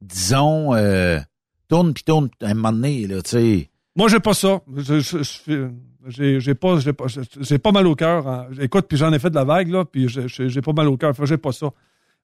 disons, 0.00 0.74
euh, 0.74 1.20
tourne 1.68 1.94
puis 1.94 2.04
tourne 2.04 2.28
à 2.42 2.48
un 2.48 2.54
moment 2.54 2.72
donné, 2.72 3.06
là, 3.06 3.22
tu 3.22 3.30
sais. 3.30 3.70
Moi, 3.96 4.08
j'ai 4.08 4.20
pas 4.20 4.34
ça. 4.34 4.60
Je- 4.76 5.00
je- 5.00 5.22
je 5.22 5.32
fais- 5.44 5.68
J'ai 6.08 6.40
j'ai 6.40 6.54
pas, 6.54 6.78
j'ai 6.80 6.94
pas, 6.94 7.04
j'ai 7.40 7.58
pas 7.58 7.72
mal 7.72 7.86
au 7.86 7.94
cœur. 7.94 8.26
hein. 8.26 8.46
Écoute, 8.58 8.86
puis 8.88 8.96
j'en 8.96 9.12
ai 9.12 9.18
fait 9.18 9.28
de 9.28 9.34
la 9.34 9.44
vague, 9.44 9.68
là, 9.68 9.84
puis 9.84 10.08
j'ai- 10.08 10.48
j'ai 10.48 10.62
pas 10.62 10.72
mal 10.72 10.88
au 10.88 10.96
cœur. 10.96 11.14
Que 11.14 11.26
J'ai 11.26 11.36
pas 11.36 11.52
ça. 11.52 11.70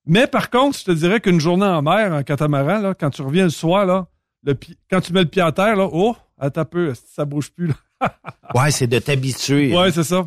Mais 0.06 0.26
par 0.26 0.50
contre, 0.50 0.78
je 0.78 0.84
te 0.84 0.90
dirais 0.92 1.20
qu'une 1.20 1.40
journée 1.40 1.64
en 1.66 1.82
mer, 1.82 2.12
en 2.12 2.22
catamaran, 2.22 2.78
là, 2.80 2.94
quand 2.94 3.10
tu 3.10 3.22
reviens 3.22 3.44
le 3.44 3.50
soir, 3.50 3.84
là, 3.86 4.06
le 4.44 4.54
quand 4.90 5.00
tu 5.00 5.12
mets 5.12 5.22
le 5.22 5.28
pied 5.28 5.42
à 5.42 5.52
terre, 5.52 5.76
là, 5.76 5.88
oh, 5.92 6.14
attends 6.38 6.60
un 6.60 6.64
peu, 6.64 6.92
ça 7.14 7.24
bouge 7.24 7.50
plus, 7.50 7.68
là? 7.68 7.74
Ouais, 8.54 8.70
c'est 8.70 8.86
de 8.86 8.98
t'habituer. 8.98 9.76
Ouais, 9.76 9.90
c'est 9.90 10.04
ça. 10.04 10.26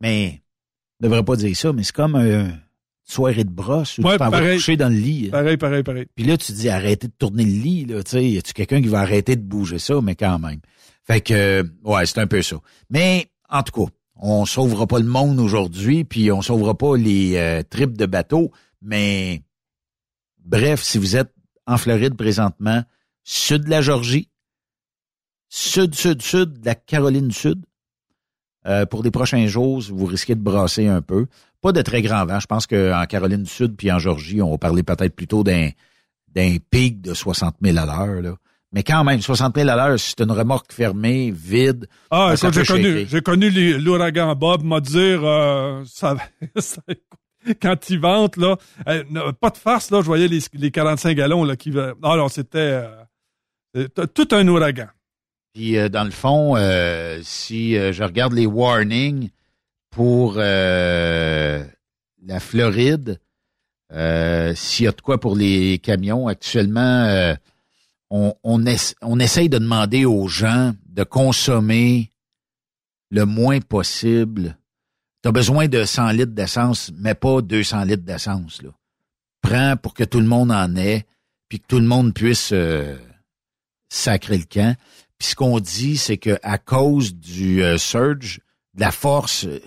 Mais, 0.00 0.40
je 1.00 1.06
devrais 1.06 1.22
pas 1.24 1.36
dire 1.36 1.54
ça, 1.56 1.72
mais 1.72 1.82
c'est 1.82 1.94
comme 1.94 2.14
un 2.14 2.52
soirée 3.04 3.44
de 3.44 3.50
brosse 3.50 3.98
où 3.98 4.02
Ouais, 4.02 4.12
tu 4.12 4.18
t'en 4.18 4.30
vas 4.30 4.40
coucher 4.54 4.76
dans 4.76 4.88
le 4.88 4.98
lit. 4.98 5.26
hein. 5.26 5.30
Pareil, 5.32 5.56
pareil, 5.56 5.82
pareil. 5.82 6.06
Puis 6.14 6.24
là, 6.24 6.36
tu 6.36 6.52
dis 6.52 6.68
arrêtez 6.68 7.08
de 7.08 7.12
tourner 7.18 7.44
le 7.44 7.50
lit, 7.50 7.84
là, 7.86 8.02
tu 8.02 8.12
sais, 8.12 8.24
y 8.24 8.38
a-tu 8.38 8.52
quelqu'un 8.52 8.80
qui 8.80 8.88
va 8.88 9.00
arrêter 9.00 9.36
de 9.36 9.42
bouger 9.42 9.78
ça, 9.78 10.00
mais 10.02 10.14
quand 10.14 10.38
même. 10.38 10.60
Fait 11.04 11.20
que, 11.20 11.34
euh, 11.34 11.62
ouais, 11.84 12.06
c'est 12.06 12.18
un 12.20 12.26
peu 12.26 12.40
ça. 12.42 12.56
Mais, 12.90 13.26
en 13.50 13.62
tout 13.62 13.84
cas, 13.84 13.90
on 14.20 14.44
sauvera 14.46 14.86
pas 14.86 14.98
le 14.98 15.06
monde 15.06 15.38
aujourd'hui, 15.40 16.04
puis 16.04 16.30
on 16.32 16.42
sauvera 16.42 16.76
pas 16.76 16.96
les 16.96 17.36
euh, 17.36 17.62
tripes 17.68 17.96
de 17.96 18.06
bateau, 18.06 18.50
mais 18.82 19.42
bref, 20.38 20.82
si 20.82 20.98
vous 20.98 21.16
êtes 21.16 21.32
en 21.66 21.76
Floride 21.78 22.14
présentement, 22.16 22.82
sud 23.24 23.64
de 23.64 23.70
la 23.70 23.82
Georgie, 23.82 24.28
sud, 25.48 25.94
sud, 25.94 26.22
sud 26.22 26.60
de 26.60 26.66
la 26.66 26.74
Caroline 26.74 27.28
du 27.28 27.34
Sud, 27.34 27.64
euh, 28.66 28.86
pour 28.86 29.02
des 29.02 29.10
prochains 29.10 29.46
jours, 29.46 29.80
vous 29.80 30.06
risquez 30.06 30.34
de 30.34 30.40
brasser 30.42 30.86
un 30.88 31.00
peu. 31.02 31.26
Pas 31.60 31.72
de 31.72 31.80
très 31.82 32.02
grand 32.02 32.24
vent. 32.26 32.40
Je 32.40 32.46
pense 32.46 32.66
qu'en 32.66 33.04
Caroline 33.08 33.42
du 33.44 33.50
Sud 33.50 33.76
puis 33.76 33.90
en 33.90 33.98
Georgie, 33.98 34.42
on 34.42 34.50
va 34.50 34.58
parler 34.58 34.82
peut-être 34.82 35.14
plutôt 35.14 35.42
d'un 35.44 35.70
d'un 36.34 36.56
pic 36.70 37.00
de 37.00 37.14
60 37.14 37.56
000 37.62 37.78
à 37.78 37.86
l'heure. 37.86 38.20
là. 38.22 38.36
Mais 38.72 38.82
quand 38.82 39.02
même, 39.02 39.22
60 39.22 39.56
000 39.56 39.68
à 39.70 39.76
l'heure, 39.76 39.98
c'est 39.98 40.20
une 40.20 40.30
remorque 40.30 40.72
fermée, 40.72 41.30
vide. 41.34 41.88
Ah, 42.10 42.36
ça 42.36 42.48
écoute, 42.48 42.60
j'ai 42.60 42.66
connu, 42.66 43.06
j'ai 43.08 43.22
connu 43.22 43.48
les- 43.48 43.78
l'ouragan 43.78 44.36
Bob, 44.36 44.62
m'a 44.62 44.80
dire, 44.80 45.24
euh, 45.24 45.82
ça, 45.86 46.16
ça- 46.58 46.82
quand 47.62 47.90
il 47.90 48.00
vente, 48.00 48.36
là, 48.36 48.56
euh, 48.88 49.04
non, 49.10 49.32
pas 49.32 49.50
de 49.50 49.56
farce, 49.56 49.90
là, 49.90 50.00
je 50.00 50.06
voyais 50.06 50.28
les, 50.28 50.40
les 50.54 50.70
45 50.70 51.14
gallons, 51.16 51.44
là, 51.44 51.56
qui, 51.56 51.70
va- 51.70 51.94
ah, 52.02 52.16
non, 52.16 52.28
c'était, 52.28 52.84
euh, 53.76 53.86
tout 54.14 54.28
un 54.32 54.46
ouragan. 54.48 54.88
Puis 55.54 55.76
euh, 55.76 55.88
dans 55.88 56.04
le 56.04 56.10
fond, 56.10 56.54
si 57.22 57.74
je 57.74 58.02
regarde 58.02 58.32
les 58.32 58.46
warnings 58.46 59.30
pour 59.90 60.34
la 60.34 61.64
Floride, 62.40 63.18
s'il 63.90 64.84
y 64.84 64.88
a 64.88 64.92
de 64.92 65.00
quoi 65.00 65.18
pour 65.18 65.34
les 65.36 65.78
camions, 65.78 66.28
actuellement, 66.28 67.34
on, 68.10 68.34
on, 68.44 68.64
on 69.02 69.18
essaye 69.20 69.48
de 69.48 69.58
demander 69.58 70.04
aux 70.04 70.28
gens 70.28 70.72
de 70.88 71.04
consommer 71.04 72.10
le 73.10 73.24
moins 73.24 73.60
possible. 73.60 74.57
Besoin 75.32 75.68
de 75.68 75.84
100 75.84 76.10
litres 76.12 76.32
d'essence, 76.32 76.90
mais 76.96 77.14
pas 77.14 77.42
200 77.42 77.84
litres 77.84 78.04
d'essence. 78.04 78.62
Prends 79.42 79.76
pour 79.76 79.94
que 79.94 80.04
tout 80.04 80.20
le 80.20 80.26
monde 80.26 80.50
en 80.50 80.74
ait, 80.76 81.06
puis 81.48 81.60
que 81.60 81.66
tout 81.66 81.78
le 81.78 81.86
monde 81.86 82.14
puisse 82.14 82.50
euh, 82.52 82.96
sacrer 83.88 84.38
le 84.38 84.44
camp. 84.44 84.76
Puis 85.18 85.28
ce 85.28 85.34
qu'on 85.34 85.60
dit, 85.60 85.96
c'est 85.96 86.18
que 86.18 86.38
à 86.42 86.58
cause 86.58 87.14
du 87.14 87.62
euh, 87.62 87.78
surge, 87.78 88.40
de 88.74 88.80
la 88.80 88.90
force, 88.90 89.44
euh, 89.44 89.60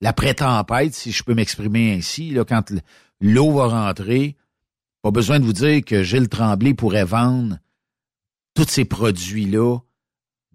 la 0.00 0.12
pré-tempête, 0.12 0.94
si 0.94 1.12
je 1.12 1.22
peux 1.22 1.34
m'exprimer 1.34 1.94
ainsi, 1.94 2.30
là, 2.30 2.44
quand 2.44 2.72
l'eau 3.20 3.52
va 3.52 3.66
rentrer, 3.66 4.36
pas 5.02 5.10
besoin 5.10 5.38
de 5.38 5.44
vous 5.44 5.52
dire 5.52 5.84
que 5.84 6.02
Gilles 6.02 6.28
Tremblay 6.28 6.74
pourrait 6.74 7.04
vendre 7.04 7.58
tous 8.54 8.68
ces 8.68 8.84
produits-là, 8.84 9.78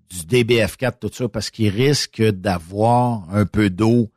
du 0.10 0.18
DBF4, 0.18 0.99
tout 0.99 1.11
ça, 1.14 1.30
parce 1.30 1.49
qu'il 1.49 1.69
risque 1.69 2.22
d'avoir 2.22 3.30
un 3.34 3.45
peu 3.45 3.69
d'eau 3.69 4.10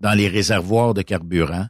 dans 0.00 0.12
les 0.12 0.28
réservoirs 0.28 0.94
de 0.94 1.02
carburant. 1.02 1.66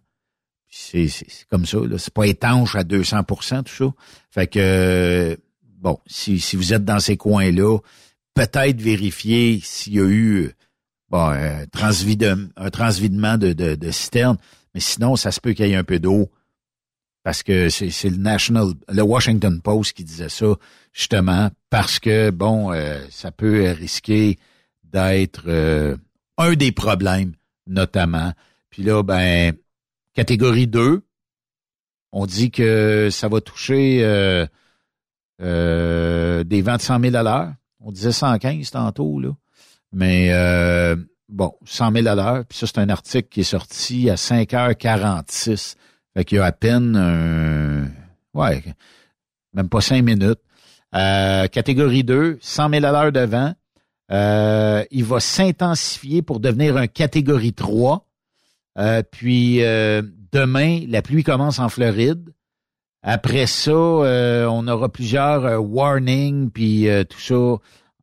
C'est 0.69 1.09
comme 1.49 1.65
ça. 1.65 1.79
C'est 1.99 2.13
pas 2.13 2.27
étanche 2.27 2.75
à 2.75 2.83
200% 2.83 3.63
tout 3.65 3.73
ça. 3.75 3.95
Fait 4.31 4.47
que, 4.47 4.59
euh, 4.59 5.37
bon, 5.79 5.99
si, 6.07 6.39
vous 6.55 6.75
êtes 6.75 6.85
dans 6.85 7.01
ces 7.01 7.17
coins-là, 7.17 7.79
peut-être 8.35 8.81
vérifier 8.81 9.61
s'il 9.63 9.95
y 9.95 10.01
a 10.01 10.07
eu 10.09 10.53
bon, 11.09 11.29
un, 11.29 11.65
transvide- 11.67 12.51
un 12.57 12.71
transvidement 12.71 13.39
de, 13.39 13.53
de, 13.53 13.75
de 13.75 13.91
citerne, 13.91 14.37
mais 14.75 14.81
sinon, 14.81 15.17
ça 15.17 15.31
se 15.31 15.41
peut 15.41 15.53
qu'il 15.53 15.67
y 15.67 15.73
ait 15.73 15.77
un 15.77 15.85
peu 15.85 15.99
d'eau. 15.99 16.31
Parce 17.23 17.43
que 17.43 17.71
c'est 17.71 18.11
le 18.11 18.19
National, 18.19 18.69
le 18.89 19.03
Washington 19.03 19.61
Post 19.61 19.95
qui 19.95 20.05
disait 20.05 20.29
ça, 20.29 20.47
justement, 20.93 21.51
parce 21.71 21.99
que, 21.99 22.31
bon, 22.31 22.73
euh, 22.73 23.01
ça 23.11 23.33
peut 23.33 23.69
risquer 23.73 24.39
d'être 24.85 25.45
euh, 25.49 25.97
un 26.39 26.55
des 26.55 26.71
problèmes, 26.71 27.33
notamment. 27.67 28.33
Puis 28.71 28.83
là, 28.83 29.03
ben, 29.03 29.55
catégorie 30.15 30.67
2, 30.67 31.03
on 32.13 32.27
dit 32.27 32.51
que 32.51 33.09
ça 33.11 33.29
va 33.29 33.41
toucher 33.41 34.01
euh, 34.03 34.47
euh, 35.43 36.45
des 36.45 36.63
vents 36.63 36.77
de 36.77 36.83
100 36.83 37.01
000 37.01 37.17
à 37.17 37.23
l'heure. 37.23 37.53
On 37.81 37.93
disait 37.93 38.13
115 38.13 38.71
tantôt, 38.71 39.21
là. 39.21 39.31
Mais 39.93 40.31
euh, 40.33 40.97
bon, 41.29 41.55
100 41.65 41.93
000 41.93 42.07
à. 42.07 42.45
Puis 42.45 42.59
ça, 42.59 42.67
c'est 42.67 42.79
un 42.79 42.89
article 42.89 43.29
qui 43.29 43.41
est 43.41 43.45
sorti 43.45 44.11
à 44.11 44.15
5h46. 44.15 45.77
Fait 46.15 46.25
qu'il 46.25 46.39
y 46.39 46.41
a 46.41 46.47
à 46.47 46.53
peine 46.53 46.97
un... 46.97 47.89
Ouais, 48.33 48.63
même 49.53 49.69
pas 49.69 49.81
cinq 49.81 50.03
minutes. 50.03 50.41
Euh, 50.95 51.47
catégorie 51.49 52.05
2, 52.05 52.39
100 52.41 52.71
000 52.71 52.85
à 52.85 52.93
l'heure 52.93 53.13
de 53.13 53.21
vent. 53.21 53.55
Euh, 54.13 54.85
il 54.91 55.05
va 55.05 55.21
s'intensifier 55.21 56.23
pour 56.23 56.41
devenir 56.41 56.77
un 56.77 56.87
catégorie 56.87 57.53
3. 57.53 58.07
Euh, 58.79 59.03
puis 59.11 59.65
euh, 59.65 60.03
demain, 60.33 60.85
la 60.89 61.03
pluie 61.03 61.25
commence 61.25 61.59
en 61.59 61.69
Floride. 61.69 62.33
Après 63.09 63.47
ça, 63.47 63.71
euh, 63.71 64.47
on 64.47 64.67
aura 64.67 64.89
plusieurs 64.89 65.47
euh, 65.47 65.59
warnings, 65.59 66.51
puis 66.51 66.89
euh, 66.89 67.05
tout 67.05 67.21
ça 67.21 67.59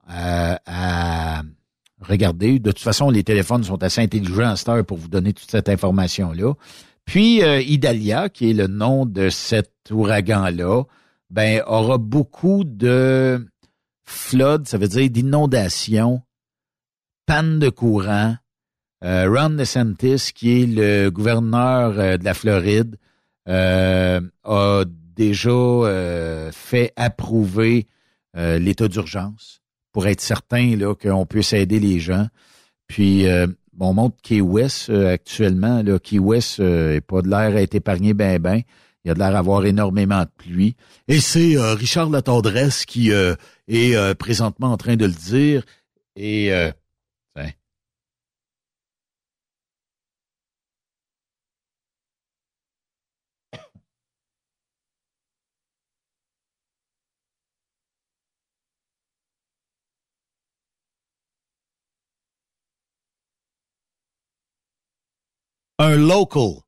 à 0.08 1.42
regarder. 2.02 2.60
De 2.60 2.72
toute 2.72 2.80
façon, 2.80 3.10
les 3.10 3.24
téléphones 3.24 3.64
sont 3.64 3.84
assez 3.84 4.02
intelligents 4.02 4.52
à 4.52 4.56
cette 4.56 4.70
heure 4.70 4.86
pour 4.86 4.98
vous 4.98 5.10
donner 5.10 5.34
toute 5.34 5.50
cette 5.50 5.70
information-là. 5.70 6.54
Puis 7.06 7.42
Idalia, 7.42 8.30
qui 8.30 8.50
est 8.50 8.54
le 8.54 8.68
nom 8.68 9.06
de 9.06 9.30
cet 9.30 9.72
ouragan-là, 9.92 10.84
ben 11.30 11.64
aura 11.68 11.98
beaucoup 11.98 12.64
de 12.64 13.46
flood, 14.06 14.68
ça 14.68 14.78
veut 14.78 14.88
dire 14.88 15.10
d'inondations, 15.10 16.22
panne 17.26 17.60
de 17.60 17.70
courant. 17.70 18.36
Euh, 19.04 19.30
Ron 19.30 19.52
DeSantis, 19.52 20.32
qui 20.34 20.62
est 20.62 20.66
le 20.66 21.10
gouverneur 21.10 22.00
euh, 22.00 22.18
de 22.18 22.24
la 22.24 22.34
Floride, 22.34 22.98
euh, 23.50 24.22
a 24.44 24.84
déjà 24.88 26.52
fait 26.52 26.92
approuver 26.96 27.86
l'état 28.34 28.88
d'urgence 28.88 29.62
pour 29.92 30.08
être 30.08 30.22
certain 30.22 30.76
qu'on 30.96 31.28
puisse 31.28 31.54
aider 31.54 31.80
les 31.80 32.00
gens. 32.00 32.26
Puis 32.88 33.28
on 33.80 33.94
montre 33.94 34.18
Key 34.22 34.42
West 34.42 34.90
actuellement. 34.90 35.82
Là, 35.84 36.00
Key 36.00 36.20
West 36.20 36.60
euh, 36.60 36.96
est 36.96 37.02
pas 37.02 37.22
de 37.22 37.30
l'air 37.30 37.56
à 37.56 37.62
être 37.62 37.76
épargné 37.76 38.14
ben 38.14 38.40
ben. 38.40 38.62
Il 39.04 39.10
y 39.10 39.12
a 39.12 39.14
de 39.14 39.20
l'air 39.20 39.36
à 39.36 39.40
avoir 39.40 39.66
énormément 39.66 40.22
de 40.22 40.30
pluie. 40.38 40.76
Et 41.08 41.20
c'est 41.20 41.58
euh, 41.58 41.74
Richard 41.74 42.10
Latendresse 42.10 42.86
qui 42.86 43.12
euh, 43.12 43.36
est 43.68 43.96
euh, 43.96 44.14
présentement 44.14 44.72
en 44.72 44.78
train 44.78 44.96
de 44.96 45.06
le 45.06 45.12
dire. 45.12 45.64
Et 46.16 46.54
euh, 46.54 46.72
un 65.80 65.98
local. 65.98 66.64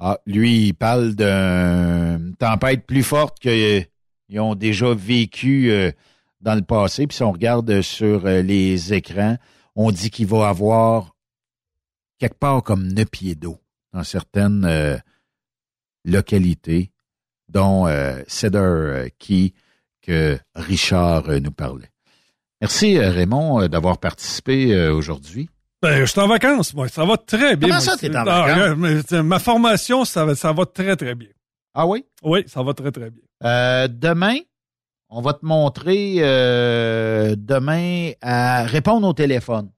Ah, 0.00 0.18
lui, 0.26 0.68
il 0.68 0.74
parle 0.74 1.16
d'une 1.16 2.36
tempête 2.36 2.86
plus 2.86 3.02
forte 3.02 3.38
qu'ils 3.40 3.88
ont 4.38 4.54
déjà 4.54 4.94
vécu 4.94 5.70
euh, 5.70 5.90
dans 6.40 6.54
le 6.54 6.62
passé. 6.62 7.06
Puis 7.06 7.16
si 7.16 7.22
on 7.24 7.32
regarde 7.32 7.80
sur 7.82 8.24
euh, 8.26 8.42
les 8.42 8.94
écrans, 8.94 9.36
on 9.74 9.90
dit 9.90 10.10
qu'il 10.10 10.26
va 10.26 10.48
avoir 10.48 11.16
quelque 12.18 12.38
part 12.38 12.62
comme 12.62 12.86
neuf 12.92 13.10
pieds 13.10 13.34
d'eau 13.34 13.58
dans 13.92 14.04
certaines 14.04 14.64
euh, 14.64 14.96
localités, 16.04 16.92
dont 17.48 17.86
euh, 17.86 18.22
Cedar 18.28 18.62
euh, 18.62 19.08
Key, 19.18 19.52
que 20.02 20.38
Richard 20.54 21.28
euh, 21.28 21.40
nous 21.40 21.50
parlait. 21.50 21.90
Merci, 22.60 22.98
euh, 22.98 23.10
Raymond, 23.10 23.62
euh, 23.62 23.68
d'avoir 23.68 23.98
participé 23.98 24.74
euh, 24.74 24.92
aujourd'hui. 24.92 25.48
Ben, 25.82 26.00
je 26.00 26.06
suis 26.06 26.20
en 26.20 26.26
vacances, 26.26 26.74
moi. 26.74 26.88
Ça 26.88 27.04
va 27.04 27.16
très 27.16 27.54
bien. 27.56 27.68
Comment 27.68 27.74
moi. 27.74 27.80
ça, 27.80 27.96
t'es 27.96 28.10
en 28.16 28.20
Ah, 28.20 28.24
vacances? 28.24 28.54
regarde, 28.56 28.78
mais, 28.78 29.12
euh, 29.16 29.22
ma 29.22 29.38
formation, 29.38 30.04
ça 30.04 30.24
va, 30.24 30.34
ça 30.34 30.52
va 30.52 30.66
très, 30.66 30.96
très 30.96 31.14
bien. 31.14 31.28
Ah 31.74 31.86
oui? 31.86 32.04
Oui, 32.22 32.42
ça 32.46 32.62
va 32.62 32.74
très, 32.74 32.90
très 32.90 33.10
bien. 33.10 33.22
Euh, 33.44 33.86
demain, 33.88 34.38
on 35.08 35.20
va 35.22 35.34
te 35.34 35.46
montrer 35.46 36.16
euh, 36.18 37.36
demain 37.38 38.10
à 38.20 38.64
répondre 38.64 39.06
au 39.06 39.12
téléphone. 39.12 39.70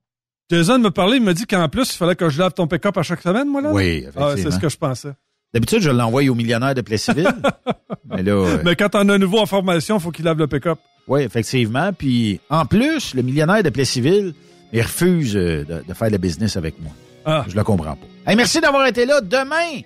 Jason 0.49 0.79
me 0.79 0.89
parlait, 0.89 1.17
il 1.17 1.23
me 1.23 1.33
dit 1.33 1.45
qu'en 1.45 1.69
plus, 1.69 1.93
il 1.93 1.97
fallait 1.97 2.15
que 2.15 2.29
je 2.29 2.39
lave 2.39 2.53
ton 2.53 2.67
pick-up 2.67 2.97
à 2.97 3.03
chaque 3.03 3.21
semaine, 3.21 3.47
moi, 3.47 3.61
là. 3.61 3.71
Oui, 3.71 4.05
Ah, 4.07 4.11
c'est 4.11 4.23
effectivement. 4.41 4.51
ce 4.55 4.59
que 4.59 4.69
je 4.69 4.77
pensais. 4.77 5.11
D'habitude, 5.53 5.81
je 5.81 5.89
l'envoie 5.91 6.23
au 6.29 6.35
millionnaire 6.35 6.73
de 6.73 6.81
Plessisville. 6.81 7.27
mais 8.09 8.23
là, 8.23 8.31
euh, 8.31 8.57
Mais 8.65 8.75
quand 8.75 8.95
on 8.95 9.07
a 9.09 9.13
un 9.13 9.17
nouveau 9.17 9.39
en 9.39 9.45
formation, 9.45 9.97
il 9.97 10.01
faut 10.01 10.11
qu'il 10.11 10.25
lave 10.25 10.37
le 10.39 10.47
pick-up. 10.47 10.79
oui, 11.07 11.21
effectivement. 11.21 11.93
Puis, 11.93 12.39
en 12.49 12.65
plus, 12.65 13.13
le 13.13 13.21
millionnaire 13.21 13.61
de 13.61 13.69
Plessisville, 13.69 14.33
il 14.73 14.81
refuse 14.81 15.35
euh, 15.35 15.63
de, 15.63 15.83
de 15.87 15.93
faire 15.93 16.09
le 16.09 16.17
business 16.17 16.57
avec 16.57 16.81
moi. 16.81 16.91
Ah. 17.25 17.45
Je 17.47 17.55
le 17.55 17.63
comprends 17.63 17.95
pas. 17.95 18.07
Hey, 18.31 18.35
merci 18.35 18.59
d'avoir 18.61 18.85
été 18.87 19.05
là. 19.05 19.21
Demain, 19.21 19.81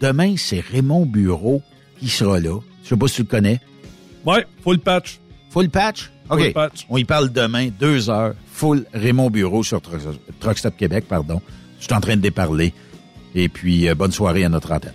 demain, 0.00 0.34
c'est 0.36 0.60
Raymond 0.60 1.06
Bureau 1.06 1.62
qui 1.98 2.08
sera 2.08 2.40
là. 2.40 2.58
Je 2.82 2.88
sais 2.90 2.96
pas 2.96 3.08
si 3.08 3.16
tu 3.16 3.22
le 3.22 3.28
connais. 3.28 3.60
Ouais, 4.26 4.46
full 4.62 4.78
patch. 4.78 5.18
Full 5.50 5.68
patch? 5.70 6.10
OK. 6.30 6.40
Full 6.40 6.52
patch. 6.52 6.86
On 6.88 6.96
y 6.96 7.04
parle 7.04 7.30
demain, 7.32 7.68
deux 7.78 8.08
heures. 8.10 8.34
Full 8.52 8.84
Raymond 8.92 9.30
Bureau 9.30 9.62
sur 9.62 9.80
Truck 9.80 10.00
Truck 10.40 10.58
Stop 10.58 10.76
Québec, 10.76 11.04
pardon. 11.08 11.40
Je 11.80 11.84
suis 11.84 11.94
en 11.94 12.00
train 12.00 12.16
de 12.16 12.22
déparler. 12.22 12.72
Et 13.34 13.48
puis, 13.48 13.88
euh, 13.88 13.94
bonne 13.94 14.12
soirée 14.12 14.44
à 14.44 14.48
notre 14.48 14.72
antenne. 14.72 14.94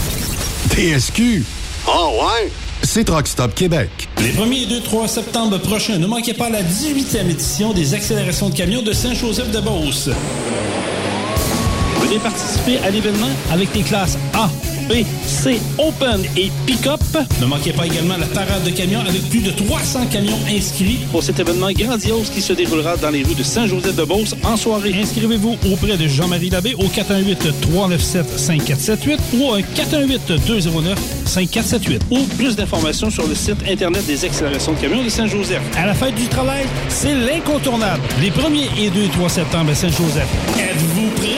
TSQ. 0.71 1.43
Oh 1.85 2.11
ouais? 2.21 2.49
C'est 2.81 3.03
Truck 3.03 3.27
Stop 3.27 3.53
Québec. 3.53 3.89
Les 4.19 4.31
1er 4.31 4.63
et 4.63 4.65
2, 4.67 4.81
3 4.81 5.07
septembre 5.09 5.57
prochains, 5.57 5.97
ne 5.97 6.07
manquez 6.07 6.33
pas 6.33 6.49
la 6.49 6.63
18e 6.63 7.29
édition 7.29 7.73
des 7.73 7.93
accélérations 7.93 8.49
de 8.49 8.55
camions 8.55 8.81
de 8.81 8.93
Saint-Joseph-de-Beauce. 8.93 10.09
Venez 11.99 12.19
participer 12.19 12.77
à 12.79 12.89
l'événement 12.89 13.29
avec 13.51 13.75
les 13.75 13.81
classes 13.81 14.17
A, 14.33 14.49
B, 14.91 15.05
C, 15.25 15.57
Open 15.77 16.21
et 16.35 16.51
Pick-up. 16.65 16.99
Ne 17.39 17.45
manquez 17.45 17.71
pas 17.71 17.85
également 17.85 18.17
la 18.17 18.25
parade 18.25 18.65
de 18.65 18.71
camions 18.71 18.99
avec 18.99 19.21
plus 19.29 19.39
de 19.39 19.51
300 19.51 20.07
camions 20.07 20.37
inscrits 20.53 20.99
pour 21.11 21.23
cet 21.23 21.39
événement 21.39 21.71
grandiose 21.71 22.29
qui 22.29 22.41
se 22.41 22.51
déroulera 22.51 22.97
dans 22.97 23.09
les 23.09 23.23
rues 23.23 23.35
de 23.35 23.43
Saint-Joseph-de-Beauce 23.43 24.35
en 24.43 24.57
soirée. 24.57 24.93
Inscrivez-vous 25.01 25.55
auprès 25.71 25.95
de 25.95 26.07
Jean-Marie 26.07 26.49
Labbé 26.49 26.73
au 26.73 26.87
418-397-5478 26.87 29.17
ou 29.35 29.45
au 29.45 29.59
418-209-5478. 29.59 32.01
Ou 32.11 32.25
plus 32.37 32.57
d'informations 32.57 33.09
sur 33.09 33.25
le 33.27 33.35
site 33.35 33.63
Internet 33.69 34.05
des 34.05 34.25
accélérations 34.25 34.73
de 34.73 34.79
camions 34.79 35.03
de 35.03 35.09
Saint-Joseph. 35.09 35.61
À 35.77 35.85
la 35.85 35.93
fête 35.93 36.15
du 36.15 36.27
travail, 36.27 36.65
c'est 36.89 37.15
l'incontournable. 37.15 38.01
Les 38.19 38.31
1er 38.31 38.67
et 38.77 38.89
2 38.89 39.03
et 39.03 39.09
3 39.09 39.29
septembre 39.29 39.71
à 39.71 39.75
Saint-Joseph. 39.75 40.27
Êtes-vous 40.57 41.11
prêts? 41.11 41.37